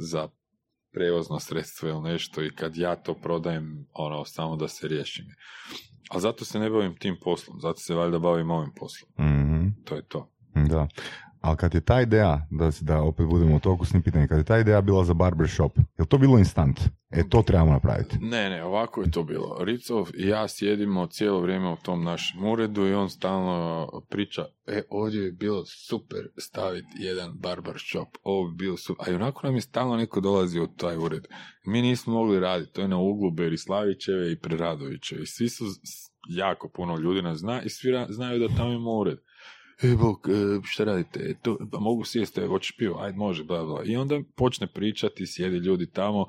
za 0.00 0.28
prevozno 0.98 1.40
sredstvo 1.40 1.88
ili 1.88 2.02
nešto 2.02 2.42
i 2.42 2.50
kad 2.50 2.76
ja 2.76 2.96
to 2.96 3.14
prodajem, 3.14 3.86
ono, 3.92 4.24
samo 4.24 4.56
da 4.56 4.68
se 4.68 4.88
riješim. 4.88 5.24
Ali 6.10 6.20
zato 6.20 6.44
se 6.44 6.58
ne 6.58 6.70
bavim 6.70 6.96
tim 6.96 7.16
poslom, 7.24 7.60
zato 7.60 7.78
se 7.78 7.94
valjda 7.94 8.18
bavim 8.18 8.50
ovim 8.50 8.70
poslom. 8.76 9.10
Mhm. 9.20 9.68
To 9.84 9.94
je 9.94 10.02
to. 10.08 10.30
Da. 10.54 10.88
Ali 11.48 11.56
kad 11.56 11.74
je 11.74 11.80
ta 11.80 12.00
ideja, 12.00 12.46
da, 12.50 12.70
da 12.80 13.02
opet 13.02 13.26
budemo 13.26 13.56
u 13.56 13.60
toku 13.60 13.84
s 13.84 13.92
tim 13.92 14.02
pitanjem, 14.02 14.28
kad 14.28 14.38
je 14.38 14.44
ta 14.44 14.58
ideja 14.58 14.80
bila 14.80 15.04
za 15.04 15.14
barbershop, 15.14 15.78
je 15.78 15.84
li 16.02 16.06
to 16.06 16.18
bilo 16.18 16.38
instant? 16.38 16.80
E, 17.10 17.28
to 17.28 17.42
trebamo 17.42 17.72
napraviti. 17.72 18.18
Ne, 18.20 18.50
ne, 18.50 18.64
ovako 18.64 19.02
je 19.02 19.10
to 19.10 19.22
bilo. 19.22 19.56
Ricov 19.60 20.08
i 20.14 20.28
ja 20.28 20.48
sjedimo 20.48 21.06
cijelo 21.06 21.40
vrijeme 21.40 21.72
u 21.72 21.76
tom 21.76 22.04
našem 22.04 22.44
uredu 22.44 22.86
i 22.86 22.94
on 22.94 23.10
stalno 23.10 23.88
priča, 24.08 24.44
e, 24.66 24.82
ovdje 24.90 25.22
je 25.22 25.32
bilo 25.32 25.64
super 25.66 26.20
staviti 26.36 26.88
jedan 26.98 27.32
barber 27.38 27.78
shop, 27.90 28.08
ovo 28.22 28.48
bi 28.48 28.56
bilo 28.56 28.76
super. 28.76 29.08
A 29.08 29.12
i 29.12 29.14
onako 29.14 29.46
nam 29.46 29.54
je 29.54 29.60
stalno 29.60 29.96
neko 29.96 30.20
dolazio 30.20 30.64
u 30.64 30.76
taj 30.76 30.96
ured. 30.96 31.26
Mi 31.66 31.82
nismo 31.82 32.12
mogli 32.12 32.40
raditi, 32.40 32.72
to 32.72 32.80
je 32.80 32.88
na 32.88 32.98
uglu 32.98 33.30
Berislavićeve 33.30 34.32
i 34.32 34.40
Preradovićeve. 34.40 35.22
I 35.22 35.26
svi 35.26 35.48
su, 35.48 35.64
jako 36.28 36.68
puno 36.68 36.98
ljudi 36.98 37.22
nas 37.22 37.38
zna 37.38 37.62
i 37.62 37.68
svi 37.68 37.90
znaju 38.08 38.38
da 38.38 38.56
tamo 38.56 38.72
ima 38.72 38.90
ured. 38.90 39.18
E, 39.82 39.96
Bog, 39.96 40.28
e, 40.28 40.60
šta 40.64 40.84
radite, 40.84 41.20
E, 41.20 41.34
to, 41.42 41.58
pa 41.72 41.78
mogu 41.78 42.04
sjesti, 42.04 42.46
hoćeš 42.46 42.76
pivo, 42.76 43.00
ajde 43.00 43.18
može, 43.18 43.44
bla, 43.44 43.64
bla. 43.64 43.82
I 43.84 43.96
onda 43.96 44.20
počne 44.36 44.66
pričati, 44.66 45.26
sjedi 45.26 45.56
ljudi 45.56 45.90
tamo 45.90 46.26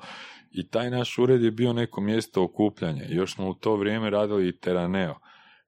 i 0.50 0.68
taj 0.68 0.90
naš 0.90 1.18
ured 1.18 1.42
je 1.42 1.50
bio 1.50 1.72
neko 1.72 2.00
mjesto 2.00 2.44
okupljanja. 2.44 3.04
Još 3.08 3.34
smo 3.34 3.48
u 3.48 3.54
to 3.54 3.76
vrijeme 3.76 4.10
radili 4.10 4.48
i 4.48 4.56
Teraneo. 4.56 5.14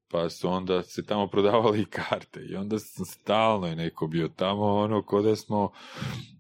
Pa 0.09 0.31
su 0.31 0.49
onda 0.49 0.83
se 0.83 1.07
tamo 1.07 1.27
prodavali 1.27 1.81
i 1.81 1.85
karte. 1.85 2.41
I 2.51 2.57
onda 2.57 2.79
sam 2.79 3.05
stalno 3.05 3.67
je 3.67 3.77
neko 3.77 4.07
bio 4.07 4.29
tamo, 4.29 4.65
ono, 4.65 5.03
ko 5.03 5.23
da 5.23 5.37
smo 5.37 5.71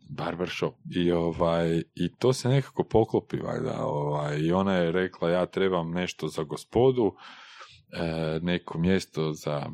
barbershop. 0.08 0.74
I, 0.90 1.12
ovaj, 1.12 1.82
I 1.94 2.14
to 2.18 2.32
se 2.32 2.48
nekako 2.48 2.84
poklopi, 2.84 3.36
valjda. 3.36 3.84
Ovaj, 3.84 4.38
I 4.38 4.52
ona 4.52 4.74
je 4.74 4.92
rekla, 4.92 5.30
ja 5.30 5.46
trebam 5.46 5.90
nešto 5.90 6.28
za 6.28 6.42
gospodu, 6.42 7.14
e, 7.92 8.38
neko 8.42 8.78
mjesto 8.78 9.32
za 9.32 9.66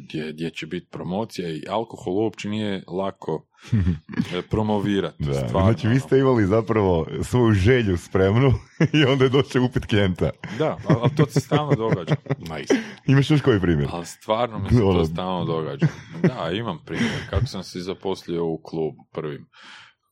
gdje, 0.00 0.32
gdje 0.32 0.50
će 0.50 0.66
biti 0.66 0.86
promocija 0.90 1.48
i 1.48 1.62
alkohol 1.70 2.14
uopće 2.14 2.48
nije 2.48 2.84
lako 2.88 3.46
e, 4.38 4.42
promovirati. 4.42 5.24
Da, 5.24 5.34
stvarno, 5.34 5.72
znači 5.72 5.86
vi 5.86 5.92
ono. 5.92 6.00
ste 6.00 6.18
imali 6.18 6.46
zapravo 6.46 7.06
svoju 7.22 7.52
želju 7.52 7.96
spremnu 7.96 8.52
i 8.98 9.04
onda 9.04 9.24
je 9.24 9.30
došao 9.30 9.62
upit 9.64 9.86
klijenta. 9.86 10.30
Da, 10.58 10.76
ali, 10.88 11.10
to 11.16 11.26
se 11.26 11.40
stalno 11.40 11.74
događa. 11.74 12.16
Nice. 12.38 12.74
Imaš 13.06 13.30
još 13.30 13.40
koji 13.40 13.60
primjer? 13.60 13.88
Ali 13.92 14.06
stvarno 14.06 14.58
mi 14.58 14.68
se 14.68 14.82
Ono- 14.82 14.98
to 14.98 15.04
stalno 15.04 15.44
događa. 15.44 15.86
Da, 16.22 16.50
imam 16.52 16.78
primjer. 16.86 17.10
Kako 17.30 17.46
sam 17.46 17.62
se 17.62 17.80
zaposlio 17.80 18.46
u 18.46 18.60
klubu 18.62 19.04
prvim. 19.12 19.46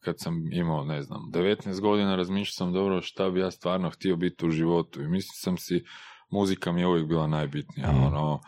Kad 0.04 0.14
sam 0.18 0.34
imao, 0.52 0.84
ne 0.84 1.02
znam, 1.02 1.20
19 1.34 1.80
godina 1.80 2.16
razmišljao 2.16 2.52
sam 2.66 2.72
dobro 2.72 3.02
šta 3.02 3.30
bi 3.30 3.40
ja 3.40 3.50
stvarno 3.50 3.90
htio 3.90 4.16
biti 4.16 4.46
u 4.46 4.50
životu. 4.50 5.02
I 5.02 5.08
mislim 5.08 5.32
sam 5.34 5.56
si, 5.56 5.84
muzika 6.30 6.72
mi 6.72 6.80
je 6.80 6.86
uvijek 6.86 7.06
bila 7.08 7.26
najbitnija. 7.26 7.92
Mhm. 7.92 8.02
Ono, 8.04 8.40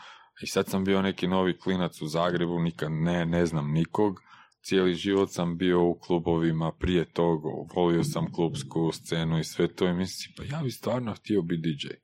I 0.43 0.47
sad 0.47 0.69
sam 0.69 0.85
bio 0.85 1.03
neki 1.03 1.27
novi 1.27 1.59
klinac 1.59 2.03
u 2.03 2.07
Zagrebu, 2.07 2.59
nikad 2.59 2.93
ne, 2.93 3.27
ne 3.27 3.47
znam 3.47 3.73
nikog. 3.73 4.21
Cijeli 4.63 4.95
život 4.95 5.33
sam 5.33 5.59
bio 5.59 5.85
u 5.85 5.99
klubovima, 5.99 6.73
prije 6.73 7.05
toga 7.05 7.49
volio 7.75 8.05
sam 8.05 8.33
klubsku 8.33 8.93
scenu 8.93 9.39
i 9.39 9.45
sve 9.45 9.75
to 9.75 9.89
i 9.89 9.95
mislim 9.95 10.35
pa 10.37 10.57
ja 10.57 10.63
bi 10.63 10.71
stvarno 10.71 11.15
htio 11.15 11.43
biti 11.43 11.63
DJ. 11.63 11.87
E, 11.89 11.99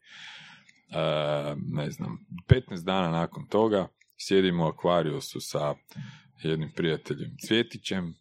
ne 1.72 1.90
znam, 1.90 2.18
15 2.48 2.84
dana 2.84 3.10
nakon 3.10 3.46
toga 3.46 3.88
sjedim 4.18 4.60
u 4.60 4.64
Aquariusu 4.64 5.38
sa 5.40 5.74
jednim 6.42 6.70
prijateljem 6.76 7.36
Cvjetićem, 7.46 8.14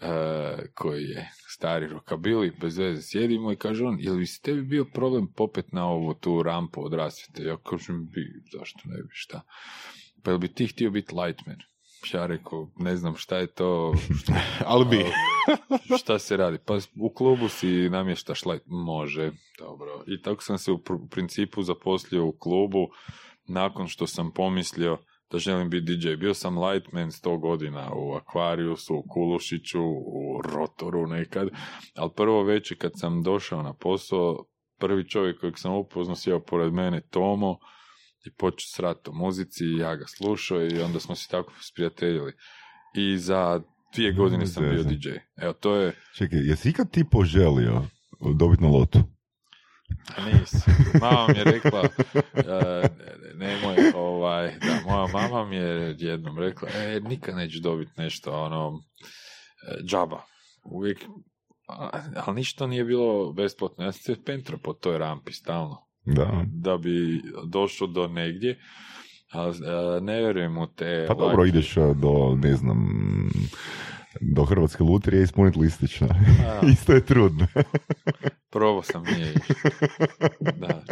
e, 0.00 0.66
koji 0.74 1.04
je 1.04 1.30
stari 1.48 1.86
rokabili, 1.86 2.52
bez 2.60 2.78
veze 2.78 3.02
sjedimo 3.02 3.52
i 3.52 3.56
kaže 3.56 3.84
on, 3.84 3.96
jel 4.00 4.16
bi 4.16 4.26
se 4.26 4.40
tebi 4.42 4.62
bio 4.62 4.84
problem 4.84 5.32
popet 5.36 5.72
na 5.72 5.86
ovu 5.86 6.14
tu 6.14 6.42
rampu 6.42 6.84
od 6.84 6.92
rasvjete? 6.94 7.44
Ja 7.44 7.56
kažem, 7.56 8.06
bi, 8.06 8.42
zašto 8.52 8.78
ne 8.84 8.96
bi, 9.02 9.08
šta? 9.12 9.40
Pa 10.22 10.30
jel 10.30 10.38
bi 10.38 10.48
ti 10.54 10.66
htio 10.66 10.90
biti 10.90 11.14
lightman? 11.14 11.56
Ja 12.12 12.26
rekao, 12.26 12.70
ne 12.76 12.96
znam 12.96 13.16
šta 13.16 13.36
je 13.36 13.46
to, 13.46 13.94
Ali 14.66 14.84
bi. 14.84 15.04
šta 15.98 16.18
se 16.18 16.36
radi? 16.36 16.58
Pa 16.66 16.78
u 17.00 17.14
klubu 17.14 17.48
si 17.48 17.66
namještaš 17.88 18.44
light, 18.46 18.64
može, 18.66 19.32
dobro. 19.58 20.04
I 20.06 20.22
tako 20.22 20.42
sam 20.42 20.58
se 20.58 20.72
u 20.72 20.78
pr- 20.78 21.08
principu 21.10 21.62
zaposlio 21.62 22.26
u 22.26 22.32
klubu 22.32 22.88
nakon 23.48 23.88
što 23.88 24.06
sam 24.06 24.32
pomislio 24.32 24.98
da 25.30 25.38
želim 25.38 25.70
biti 25.70 25.96
DJ. 25.96 26.14
Bio 26.14 26.34
sam 26.34 26.58
lightman 26.58 27.10
100 27.10 27.40
godina 27.40 27.90
u 27.94 28.18
Aquariusu, 28.18 28.94
u 28.94 29.04
Kulušiću, 29.08 29.82
u 29.84 30.42
Rotoru 30.44 31.06
nekad, 31.06 31.48
ali 31.96 32.10
prvo 32.16 32.42
večer 32.42 32.78
kad 32.78 32.92
sam 32.94 33.22
došao 33.22 33.62
na 33.62 33.74
posao, 33.74 34.44
prvi 34.78 35.08
čovjek 35.08 35.40
kojeg 35.40 35.58
sam 35.58 35.74
upoznao 35.74 36.16
sjeo 36.16 36.40
pored 36.40 36.72
mene, 36.72 37.00
Tomo, 37.00 37.58
i 38.26 38.30
počeo 38.30 38.66
srat 38.66 39.08
o 39.08 39.12
muzici 39.12 39.64
i 39.64 39.76
ja 39.76 39.96
ga 39.96 40.04
slušao 40.06 40.62
i 40.62 40.80
onda 40.80 41.00
smo 41.00 41.14
se 41.14 41.28
tako 41.28 41.52
sprijateljili. 41.60 42.32
I 42.94 43.18
za 43.18 43.60
dvije 43.94 44.12
godine 44.12 44.46
sam 44.46 44.64
bio. 44.70 44.82
DJ. 44.82 45.08
Evo, 45.36 45.52
to 45.52 45.74
je... 45.74 45.92
Čekaj, 46.14 46.38
jesi 46.38 46.68
ikad 46.70 46.90
ti 46.90 47.04
poželio 47.10 47.82
dobiti 48.34 48.62
na 48.62 48.68
lotu? 48.68 48.98
Nisam. 50.32 50.74
Mama 51.00 51.26
mi 51.28 51.38
je 51.38 51.44
rekla, 51.44 51.82
e, 52.34 52.88
nemoj, 53.34 53.76
ovaj, 53.94 54.46
da, 54.58 54.90
moja 54.90 55.06
mama 55.12 55.44
mi 55.44 55.56
je 55.56 55.94
jednom 55.98 56.38
rekla, 56.38 56.68
e, 56.74 57.00
nikad 57.00 57.36
nećeš 57.36 57.60
dobiti 57.60 57.90
nešto, 57.96 58.32
ono, 58.32 58.80
e, 59.68 59.82
džaba. 59.84 60.22
Uvijek, 60.64 61.04
a- 61.68 61.90
ali 62.16 62.36
ništa 62.36 62.66
nije 62.66 62.84
bilo 62.84 63.32
besplatno. 63.32 63.84
Ja 63.84 63.92
sam 63.92 64.02
se 64.02 64.24
pentro 64.24 64.58
po 64.58 64.72
toj 64.72 64.98
rampi 64.98 65.32
stalno, 65.32 65.76
Da. 66.04 66.44
da 66.46 66.76
bi 66.78 67.22
došao 67.46 67.86
do 67.86 68.06
negdje, 68.08 68.58
ali 69.30 69.56
e, 69.56 70.00
ne 70.00 70.18
vjerujem 70.20 70.58
u 70.58 70.66
te... 70.66 71.04
Pa 71.08 71.14
dobro, 71.14 71.44
ideš 71.44 71.76
a, 71.76 71.92
do, 71.94 72.36
ne 72.42 72.54
znam, 72.54 72.88
do 74.20 74.44
Hrvatske 74.44 74.82
lutrije 74.82 75.22
ispuniti 75.22 75.58
listić. 75.58 76.02
Isto 76.72 76.92
je 76.92 77.00
trudno. 77.00 77.46
Probao 78.52 78.82
sam, 78.82 79.02
nije. 79.02 79.34
Da. 80.40 80.82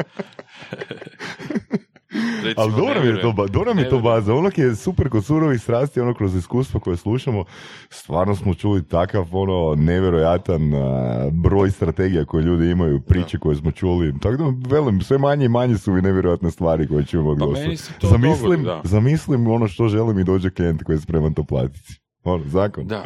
Recimo, 2.44 2.54
Ali 2.56 2.72
dobro 2.72 3.00
mi 3.00 3.06
je 3.06 3.20
to, 3.20 3.46
dobra 3.48 3.74
mi 3.74 3.82
je 3.82 3.88
to 3.88 3.98
baza. 3.98 4.34
Ono 4.34 4.50
je 4.56 4.76
super 4.76 5.08
kod 5.08 5.24
surovih 5.24 5.60
strasti, 5.60 6.00
ono 6.00 6.14
kroz 6.14 6.36
iskustvo 6.36 6.80
koje 6.80 6.96
slušamo, 6.96 7.44
stvarno 7.90 8.34
smo 8.36 8.54
čuli 8.54 8.84
takav 8.84 9.28
ono 9.32 9.74
nevjerojatan 9.74 10.74
a, 10.74 11.30
broj 11.32 11.70
strategija 11.70 12.24
koje 12.24 12.42
ljudi 12.42 12.70
imaju, 12.70 13.00
priče 13.00 13.38
koje 13.38 13.56
smo 13.56 13.70
čuli. 13.70 14.14
Tako 14.20 14.36
da, 14.36 14.68
velim, 14.68 15.00
sve 15.00 15.18
manje 15.18 15.44
i 15.44 15.48
manje 15.48 15.78
su 15.78 15.92
mi 15.92 16.02
nevjerojatne 16.02 16.50
stvari 16.50 16.88
koje 16.88 17.04
ćemo 17.04 17.36
Pa 17.38 17.76
se 17.76 17.92
to 17.98 18.08
Zamislim, 18.08 18.62
dogodi, 18.62 18.64
da. 18.64 18.80
zamislim 18.84 19.46
ono 19.46 19.68
što 19.68 19.88
želim 19.88 20.18
i 20.18 20.24
dođe 20.24 20.50
klijent 20.50 20.82
koji 20.82 20.96
je 20.96 21.00
spreman 21.00 21.34
to 21.34 21.44
platiti. 21.44 22.00
Ono, 22.28 22.44
zakon. 22.48 22.86
Da. 22.86 23.04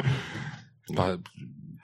Pa, 0.95 1.17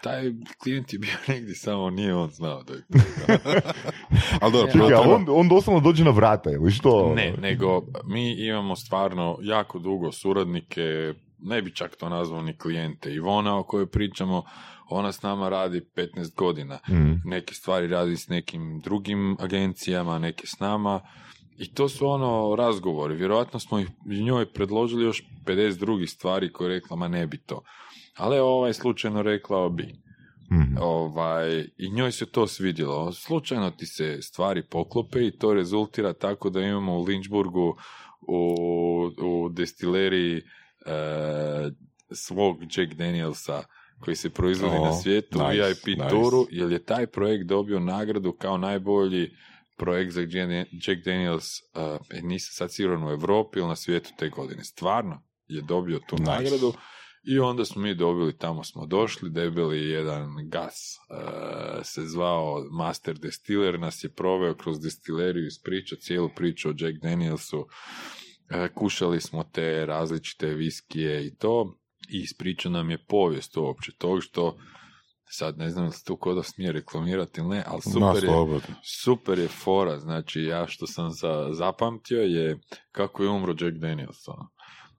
taj 0.01 0.31
klijent 0.63 0.93
je 0.93 0.99
bio 0.99 1.13
negdje, 1.27 1.55
samo 1.55 1.89
nije 1.89 2.15
on 2.15 2.29
znao 2.29 2.63
da 2.63 2.73
je... 2.73 2.81
Ali 4.41 4.51
dobro, 4.51 4.71
Čekaj, 4.71 4.93
on, 4.93 5.25
on 5.29 5.49
doslovno 5.49 5.81
dođe 5.81 6.03
na 6.03 6.11
vrata, 6.11 6.51
ili 6.51 6.71
što? 6.71 7.13
Ne, 7.15 7.33
nego 7.41 7.81
mi 8.05 8.45
imamo 8.45 8.75
stvarno 8.75 9.37
jako 9.41 9.79
dugo 9.79 10.11
suradnike, 10.11 11.13
ne 11.39 11.61
bi 11.61 11.75
čak 11.75 11.95
to 11.95 12.09
nazvao 12.09 12.41
ni 12.41 12.57
klijente. 12.57 13.13
Ivona 13.13 13.57
o 13.57 13.63
kojoj 13.63 13.87
pričamo, 13.87 14.43
ona 14.89 15.11
s 15.11 15.21
nama 15.21 15.49
radi 15.49 15.81
15 15.95 16.35
godina. 16.35 16.79
Mm. 16.89 17.29
Neke 17.29 17.53
stvari 17.53 17.87
radi 17.87 18.17
s 18.17 18.27
nekim 18.27 18.79
drugim 18.79 19.37
agencijama, 19.39 20.19
neke 20.19 20.47
s 20.47 20.59
nama. 20.59 21.01
I 21.59 21.73
to 21.73 21.89
su 21.89 22.07
ono 22.07 22.55
razgovori. 22.55 23.15
Vjerojatno 23.15 23.59
smo 23.59 23.79
ih 23.79 23.87
njoj 24.05 24.45
predložili 24.45 25.03
još 25.05 25.23
50 25.45 25.79
drugih 25.79 26.09
stvari 26.09 26.51
koje 26.51 26.65
je 26.65 26.79
rekla, 26.79 26.97
ma 26.97 27.07
ne 27.07 27.27
bi 27.27 27.37
to. 27.37 27.61
Ali 28.17 28.39
ovaj 28.39 28.73
slučajno 28.73 29.21
rekla 29.21 29.69
bi. 29.69 29.95
Mhm. 30.51 30.77
Ovaj, 30.81 31.67
I 31.77 31.91
njoj 31.91 32.11
se 32.11 32.25
to 32.25 32.47
svidjelo. 32.47 33.11
Slučajno 33.11 33.71
ti 33.71 33.85
se 33.85 34.21
stvari 34.21 34.63
poklope 34.63 35.27
i 35.27 35.31
to 35.31 35.53
rezultira 35.53 36.13
tako 36.13 36.49
da 36.49 36.61
imamo 36.61 36.99
u 36.99 37.05
Lynchburgu 37.05 37.73
u, 38.21 38.55
u 39.21 39.49
destileriji 39.49 40.37
e, 40.37 40.41
svog 42.11 42.61
Jack 42.61 42.93
Danielsa 42.93 43.63
koji 43.99 44.15
se 44.15 44.29
proizvodi 44.29 44.75
O, 44.77 44.85
na 44.85 44.93
svijetu 44.93 45.39
nice, 45.39 45.67
VIP 45.67 45.97
nice. 45.97 46.09
turu, 46.09 46.47
jer 46.51 46.71
je 46.71 46.85
taj 46.85 47.07
projekt 47.07 47.45
dobio 47.45 47.79
nagradu 47.79 48.31
kao 48.31 48.57
najbolji 48.57 49.31
projekt 49.79 50.11
za 50.11 50.21
Jack 50.71 51.03
Daniels, 51.05 51.45
uh, 51.45 52.23
nisam 52.23 52.51
sad 52.53 52.73
siguran 52.73 53.03
u 53.03 53.09
Europi 53.09 53.59
ili 53.59 53.67
na 53.67 53.75
svijetu 53.75 54.09
te 54.17 54.29
godine. 54.29 54.63
Stvarno 54.63 55.23
je 55.47 55.61
dobio 55.61 55.99
tu 56.07 56.15
Nice. 56.15 56.31
nagradu 56.31 56.73
i 57.23 57.39
onda 57.39 57.65
smo 57.65 57.81
mi 57.81 57.95
dobili, 57.95 58.37
tamo 58.37 58.63
smo 58.63 58.85
došli, 58.85 59.29
debeli 59.29 59.89
jedan 59.89 60.49
gas 60.49 60.97
uh, 61.09 61.79
se 61.83 62.01
zvao 62.01 62.65
Master 62.71 63.17
Distiller, 63.17 63.79
nas 63.79 64.03
je 64.03 64.13
proveo 64.13 64.55
kroz 64.55 64.79
destileriju, 64.79 65.47
ispričao 65.47 65.97
cijelu 65.97 66.29
priču 66.35 66.69
o 66.69 66.73
Jack 66.77 66.97
Danielsu, 67.01 67.67
Uh, 68.49 68.67
kušali 68.75 69.21
smo 69.21 69.43
te 69.43 69.85
različite 69.85 70.47
viskije 70.47 71.27
i 71.27 71.35
to, 71.35 71.77
i 72.09 72.17
ispričao 72.17 72.71
nam 72.71 72.89
je 72.89 73.05
povijest 73.05 73.57
uopće 73.57 73.91
tog 73.97 74.23
što 74.23 74.57
sad 75.31 75.57
ne 75.57 75.69
znam 75.69 75.91
se 75.91 76.03
tu 76.05 76.17
kod 76.17 76.35
da 76.35 76.43
smije 76.43 76.71
reklamirati 76.71 77.41
ili 77.41 77.49
ne, 77.49 77.63
ali 77.67 77.81
super 77.81 78.23
je, 78.23 78.59
super 78.83 79.39
je 79.39 79.47
fora, 79.47 79.99
znači 79.99 80.41
ja 80.41 80.67
što 80.67 80.87
sam 80.87 81.11
za, 81.11 81.49
zapamtio 81.51 82.21
je 82.21 82.59
kako 82.91 83.23
je 83.23 83.29
umro 83.29 83.55
Jack 83.59 83.77
Daniels. 83.77 84.27
ono. 84.27 84.49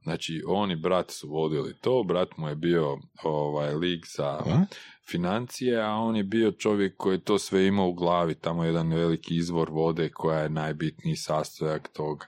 Znači, 0.03 0.43
on 0.47 0.71
i 0.71 0.77
brat 0.77 1.11
su 1.11 1.29
vodili 1.29 1.75
to, 1.81 2.05
brat 2.09 2.37
mu 2.37 2.49
je 2.49 2.55
bio 2.55 2.99
ovaj, 3.23 3.75
lig 3.75 4.01
za 4.17 4.29
A? 4.29 4.65
financije, 5.11 5.81
a 5.81 5.91
on 5.91 6.17
je 6.17 6.25
bio 6.25 6.53
čovjek 6.53 6.97
koji 6.97 7.15
je 7.15 7.25
to 7.25 7.39
sve 7.39 7.67
imao 7.67 7.89
u 7.89 7.95
glavi, 7.95 8.35
tamo 8.35 8.65
je 8.65 8.69
jedan 8.69 8.93
veliki 8.93 9.37
izvor 9.37 9.71
vode 9.71 10.09
koja 10.09 10.39
je 10.39 10.49
najbitniji 10.49 11.17
sastojak 11.17 11.89
tog 11.93 12.25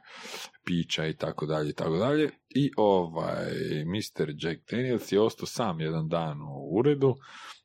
pića 0.64 1.06
i 1.06 1.16
tako 1.16 1.46
dalje 1.46 1.70
i 1.70 1.74
tako 1.74 1.96
dalje. 1.96 2.30
I 2.48 2.70
ovaj 2.76 3.50
Mr. 3.84 4.34
Jack 4.38 4.70
Daniels 4.70 5.12
je 5.12 5.20
ostao 5.20 5.46
sam 5.46 5.80
jedan 5.80 6.09
dan 6.09 6.42
u 6.42 6.78
uredu 6.78 7.16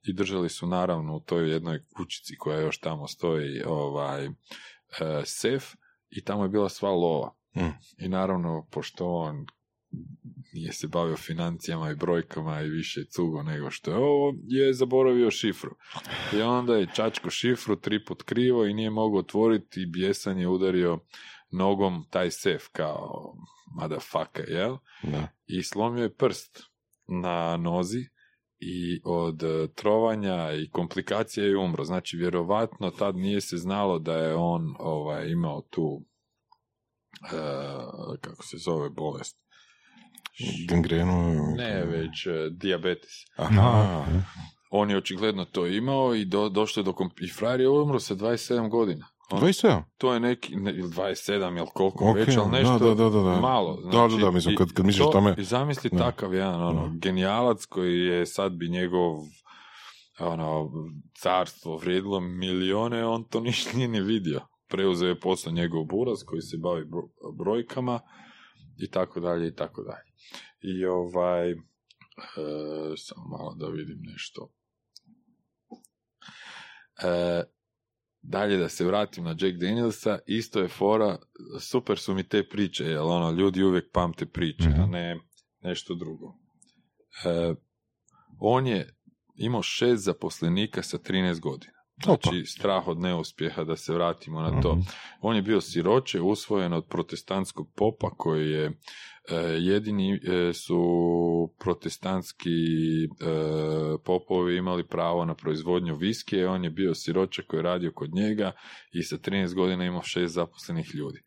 i 0.03 0.13
držali 0.13 0.49
su 0.49 0.67
naravno 0.67 1.15
u 1.15 1.19
toj 1.19 1.51
jednoj 1.51 1.83
kućici 1.95 2.37
koja 2.37 2.59
još 2.59 2.79
tamo 2.79 3.07
stoji 3.07 3.63
ovaj 3.65 4.25
e, 4.25 4.31
sef 5.25 5.63
i 6.09 6.23
tamo 6.23 6.43
je 6.43 6.49
bila 6.49 6.69
sva 6.69 6.89
lova. 6.89 7.35
Mm. 7.55 8.03
I 8.05 8.09
naravno, 8.09 8.67
pošto 8.71 9.07
on 9.07 9.45
nije 10.53 10.73
se 10.73 10.87
bavio 10.87 11.17
financijama 11.17 11.91
i 11.91 11.95
brojkama 11.95 12.61
i 12.61 12.69
više 12.69 13.05
cugo 13.05 13.43
nego 13.43 13.71
što 13.71 13.91
je 13.91 13.97
ovo, 13.97 14.33
je 14.47 14.73
zaboravio 14.73 15.31
šifru. 15.31 15.75
I 16.33 16.41
onda 16.41 16.75
je 16.75 16.87
čačko 16.95 17.29
šifru 17.29 17.75
tri 17.75 18.05
put 18.05 18.23
krivo 18.23 18.65
i 18.65 18.73
nije 18.73 18.89
mogao 18.89 19.19
otvoriti 19.19 19.81
i 19.81 19.85
bijesan 19.85 20.39
je 20.39 20.47
udario 20.47 20.99
nogom 21.51 22.05
taj 22.09 22.31
sef 22.31 22.63
kao 22.71 23.33
motherfucker, 23.75 24.49
jel? 24.49 24.77
Da. 25.03 25.27
I 25.45 25.63
slomio 25.63 26.03
je 26.03 26.15
prst 26.15 26.63
na 27.07 27.57
nozi 27.57 28.09
i 28.59 29.01
od 29.03 29.43
e, 29.43 29.67
trovanja 29.75 30.53
i 30.53 30.69
komplikacija 30.69 31.45
je 31.45 31.57
umro. 31.57 31.83
Znači, 31.83 32.17
vjerovatno 32.17 32.89
tad 32.89 33.15
nije 33.15 33.41
se 33.41 33.57
znalo 33.57 33.99
da 33.99 34.13
je 34.17 34.35
on 34.35 34.75
ovaj, 34.79 35.29
imao 35.29 35.61
tu 35.61 36.01
e, 37.23 38.17
kako 38.21 38.43
se 38.43 38.57
zove 38.57 38.89
bolest. 38.89 39.37
Gangrenu. 40.69 41.33
Ne, 41.57 41.85
već 41.85 42.27
e, 42.27 42.49
dijabetes. 42.51 43.13
Aha. 43.35 44.05
On 44.69 44.89
je 44.89 44.97
očigledno 44.97 45.45
to 45.45 45.67
imao 45.67 46.15
i 46.15 46.25
do, 46.25 46.49
došlo 46.49 46.81
je 46.81 46.83
do... 46.83 46.93
Kom... 46.93 47.09
I 47.21 47.27
frajer 47.27 47.59
je 47.59 47.69
umro 47.69 47.99
sa 47.99 48.15
27 48.15 48.69
godina. 48.69 49.07
On- 49.31 49.39
27? 49.39 49.83
To 49.97 50.13
je 50.13 50.19
neki, 50.19 50.55
ne, 50.55 50.71
ili 50.71 50.89
27, 50.89 51.55
jel 51.55 51.65
koliko 51.65 52.09
Ok, 52.09 52.15
već, 52.17 52.37
ali 52.37 52.49
nešto 52.51 52.79
da, 52.79 52.93
da, 52.95 53.09
da, 53.09 53.19
da. 53.21 53.39
malo. 53.41 53.75
Da, 53.75 53.91
Znači, 53.91 54.15
da, 54.15 54.21
da, 54.21 54.31
mislim, 54.31 54.53
i- 54.53 54.57
kad- 54.57 54.73
kad 54.73 54.85
misliš 54.85 55.05
to- 55.05 55.11
tome- 55.11 55.35
I 55.37 55.43
zamisli 55.43 55.89
Da. 55.89 55.97
takav 55.97 56.33
jedan, 56.33 56.61
ono, 56.63 56.87
Da. 56.87 56.93
genijalac 56.95 57.65
koji 57.65 57.99
je 57.99 58.25
sad 58.25 58.51
bi 58.51 58.69
njegov 58.69 59.15
ono, 60.19 60.69
carstvo 61.13 61.77
vrijedilo 61.77 62.19
milijone, 62.19 63.05
on 63.05 63.23
to 63.23 63.39
ništa 63.39 63.71
nije 63.75 63.87
ni 63.87 64.01
vidio. 64.01 64.41
Preuzeo 64.67 65.09
je 65.09 65.19
posao 65.19 65.53
njegov 65.53 65.85
buraz 65.85 66.23
koji 66.25 66.41
se 66.41 66.57
bavi 66.57 66.85
bro- 66.85 67.09
brojkama 67.35 67.99
i 68.77 68.89
tako 68.89 69.19
dalje 69.19 69.47
i 69.47 69.55
tako 69.55 69.81
dalje. 69.83 70.07
I 70.61 70.85
ovaj, 70.85 71.51
e, 71.51 71.55
samo 72.97 73.27
malo 73.27 73.55
da 73.55 73.67
vidim 73.67 73.99
nešto. 74.03 74.49
E, 77.03 77.43
dalje 78.27 78.57
da 78.57 78.69
se 78.69 78.85
vratim 78.85 79.23
na 79.23 79.29
Jack 79.31 79.57
Danielsa, 79.57 80.19
isto 80.25 80.59
je 80.59 80.67
fora, 80.67 81.17
super 81.59 81.97
su 81.97 82.13
mi 82.13 82.23
te 82.23 82.49
priče, 82.49 82.83
jer 82.83 82.97
ono, 82.99 83.31
ljudi 83.31 83.63
uvijek 83.63 83.85
pamte 83.93 84.25
priče, 84.25 84.67
a 84.67 84.81
Mhm. 84.81 84.91
ne 84.91 85.19
nešto 85.61 85.95
drugo. 85.95 86.33
E, 87.25 87.53
on 88.39 88.67
je 88.67 88.95
imao 89.35 89.61
šest 89.61 90.03
zaposlenika 90.03 90.81
sa 90.83 90.97
13 90.97 91.39
godina. 91.39 91.73
Znači, 92.03 92.45
strah 92.45 92.87
od 92.87 92.99
neuspjeha, 92.99 93.63
da 93.63 93.75
se 93.75 93.93
vratimo 93.93 94.41
na 94.41 94.61
to. 94.61 94.75
Mhm. 94.75 94.81
On 95.21 95.35
je 95.35 95.41
bio 95.41 95.61
siroče, 95.61 96.21
usvojen 96.21 96.73
od 96.73 96.85
protestantskog 96.87 97.67
popa 97.75 98.09
koji 98.09 98.51
je 98.51 98.71
jedini 99.59 100.13
e, 100.13 100.53
su 100.53 100.79
protestantski 101.59 102.49
e, 103.03 103.07
popovi 104.05 104.57
imali 104.57 104.87
pravo 104.87 105.25
na 105.25 105.35
proizvodnju 105.35 105.95
viskije, 105.95 106.47
on 106.47 106.63
je 106.63 106.69
bio 106.69 106.95
siroče 106.95 107.43
koji 107.43 107.57
je 107.57 107.63
radio 107.63 107.91
kod 107.91 108.13
njega 108.13 108.51
i 108.91 109.03
sa 109.03 109.17
13 109.17 109.53
godina 109.53 109.85
imao 109.85 110.03
šest 110.03 110.33
zaposlenih 110.33 110.95
ljudi. 110.95 111.23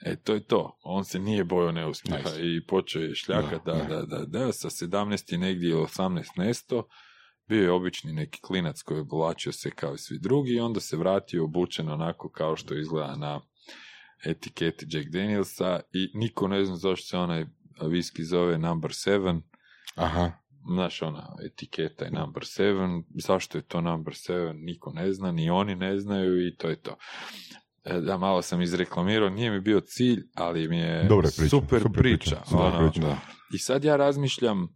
E, 0.00 0.16
to 0.16 0.34
je 0.34 0.44
to. 0.44 0.78
On 0.82 1.04
se 1.04 1.18
nije 1.18 1.44
bojao 1.44 1.72
neuspjeha 1.72 2.28
Nice. 2.28 2.40
i 2.40 2.66
počeo 2.66 3.02
je 3.02 3.14
šljakat 3.14 3.64
da, 3.66 3.72
Da, 3.72 3.84
da, 3.84 4.02
da, 4.02 4.24
da, 4.26 4.52
sa 4.52 4.70
17 4.70 5.34
i 5.34 5.38
negdje 5.38 5.70
ili 5.70 5.80
18 5.80 6.24
nesto, 6.36 6.88
bio 7.48 7.62
je 7.62 7.72
obični 7.72 8.12
neki 8.12 8.40
klinac 8.40 8.82
koji 8.82 8.98
je 8.98 9.02
oblačio 9.02 9.52
se 9.52 9.70
kao 9.70 9.94
i 9.94 9.98
svi 9.98 10.18
drugi 10.18 10.52
i 10.52 10.60
onda 10.60 10.80
se 10.80 10.96
vratio 10.96 11.44
obučen 11.44 11.88
onako 11.88 12.30
kao 12.30 12.56
što 12.56 12.74
izgleda 12.74 13.16
na 13.16 13.40
etiketi 14.24 14.86
Jack 14.88 15.08
Danielsa 15.08 15.80
i 15.92 16.10
niko 16.14 16.48
ne 16.48 16.64
zna 16.64 16.76
zašto 16.76 17.06
se 17.06 17.18
onaj 17.18 17.44
viski 17.82 18.24
zove 18.24 18.58
number 18.58 18.90
7 18.90 19.40
Aha. 19.94 20.32
znaš 20.74 21.02
ona 21.02 21.36
etiketa 21.46 22.04
je 22.04 22.10
number 22.10 22.42
7 22.42 23.02
zašto 23.14 23.58
je 23.58 23.62
to 23.62 23.80
number 23.80 24.14
7 24.14 24.52
niko 24.54 24.92
ne 24.92 25.12
zna, 25.12 25.32
ni 25.32 25.50
oni 25.50 25.74
ne 25.76 25.98
znaju 25.98 26.46
i 26.46 26.56
to 26.56 26.68
je 26.68 26.82
to 26.82 26.96
E, 27.84 28.00
da, 28.00 28.18
malo 28.18 28.42
sam 28.42 28.62
izreklamirao, 28.62 29.28
nije 29.30 29.50
mi 29.50 29.60
bio 29.60 29.80
cilj, 29.80 30.22
ali 30.34 30.68
mi 30.68 30.78
je 30.78 31.04
Dobra 31.04 31.28
je 31.28 31.32
priča, 31.36 31.50
super, 31.50 31.82
super 31.82 32.02
priča, 32.02 32.30
priča. 32.30 32.42
super 32.44 32.64
ono. 32.64 32.90
priča. 32.90 33.06
Da. 33.06 33.18
I 33.54 33.58
sad 33.58 33.84
ja 33.84 33.96
razmišljam 33.96 34.68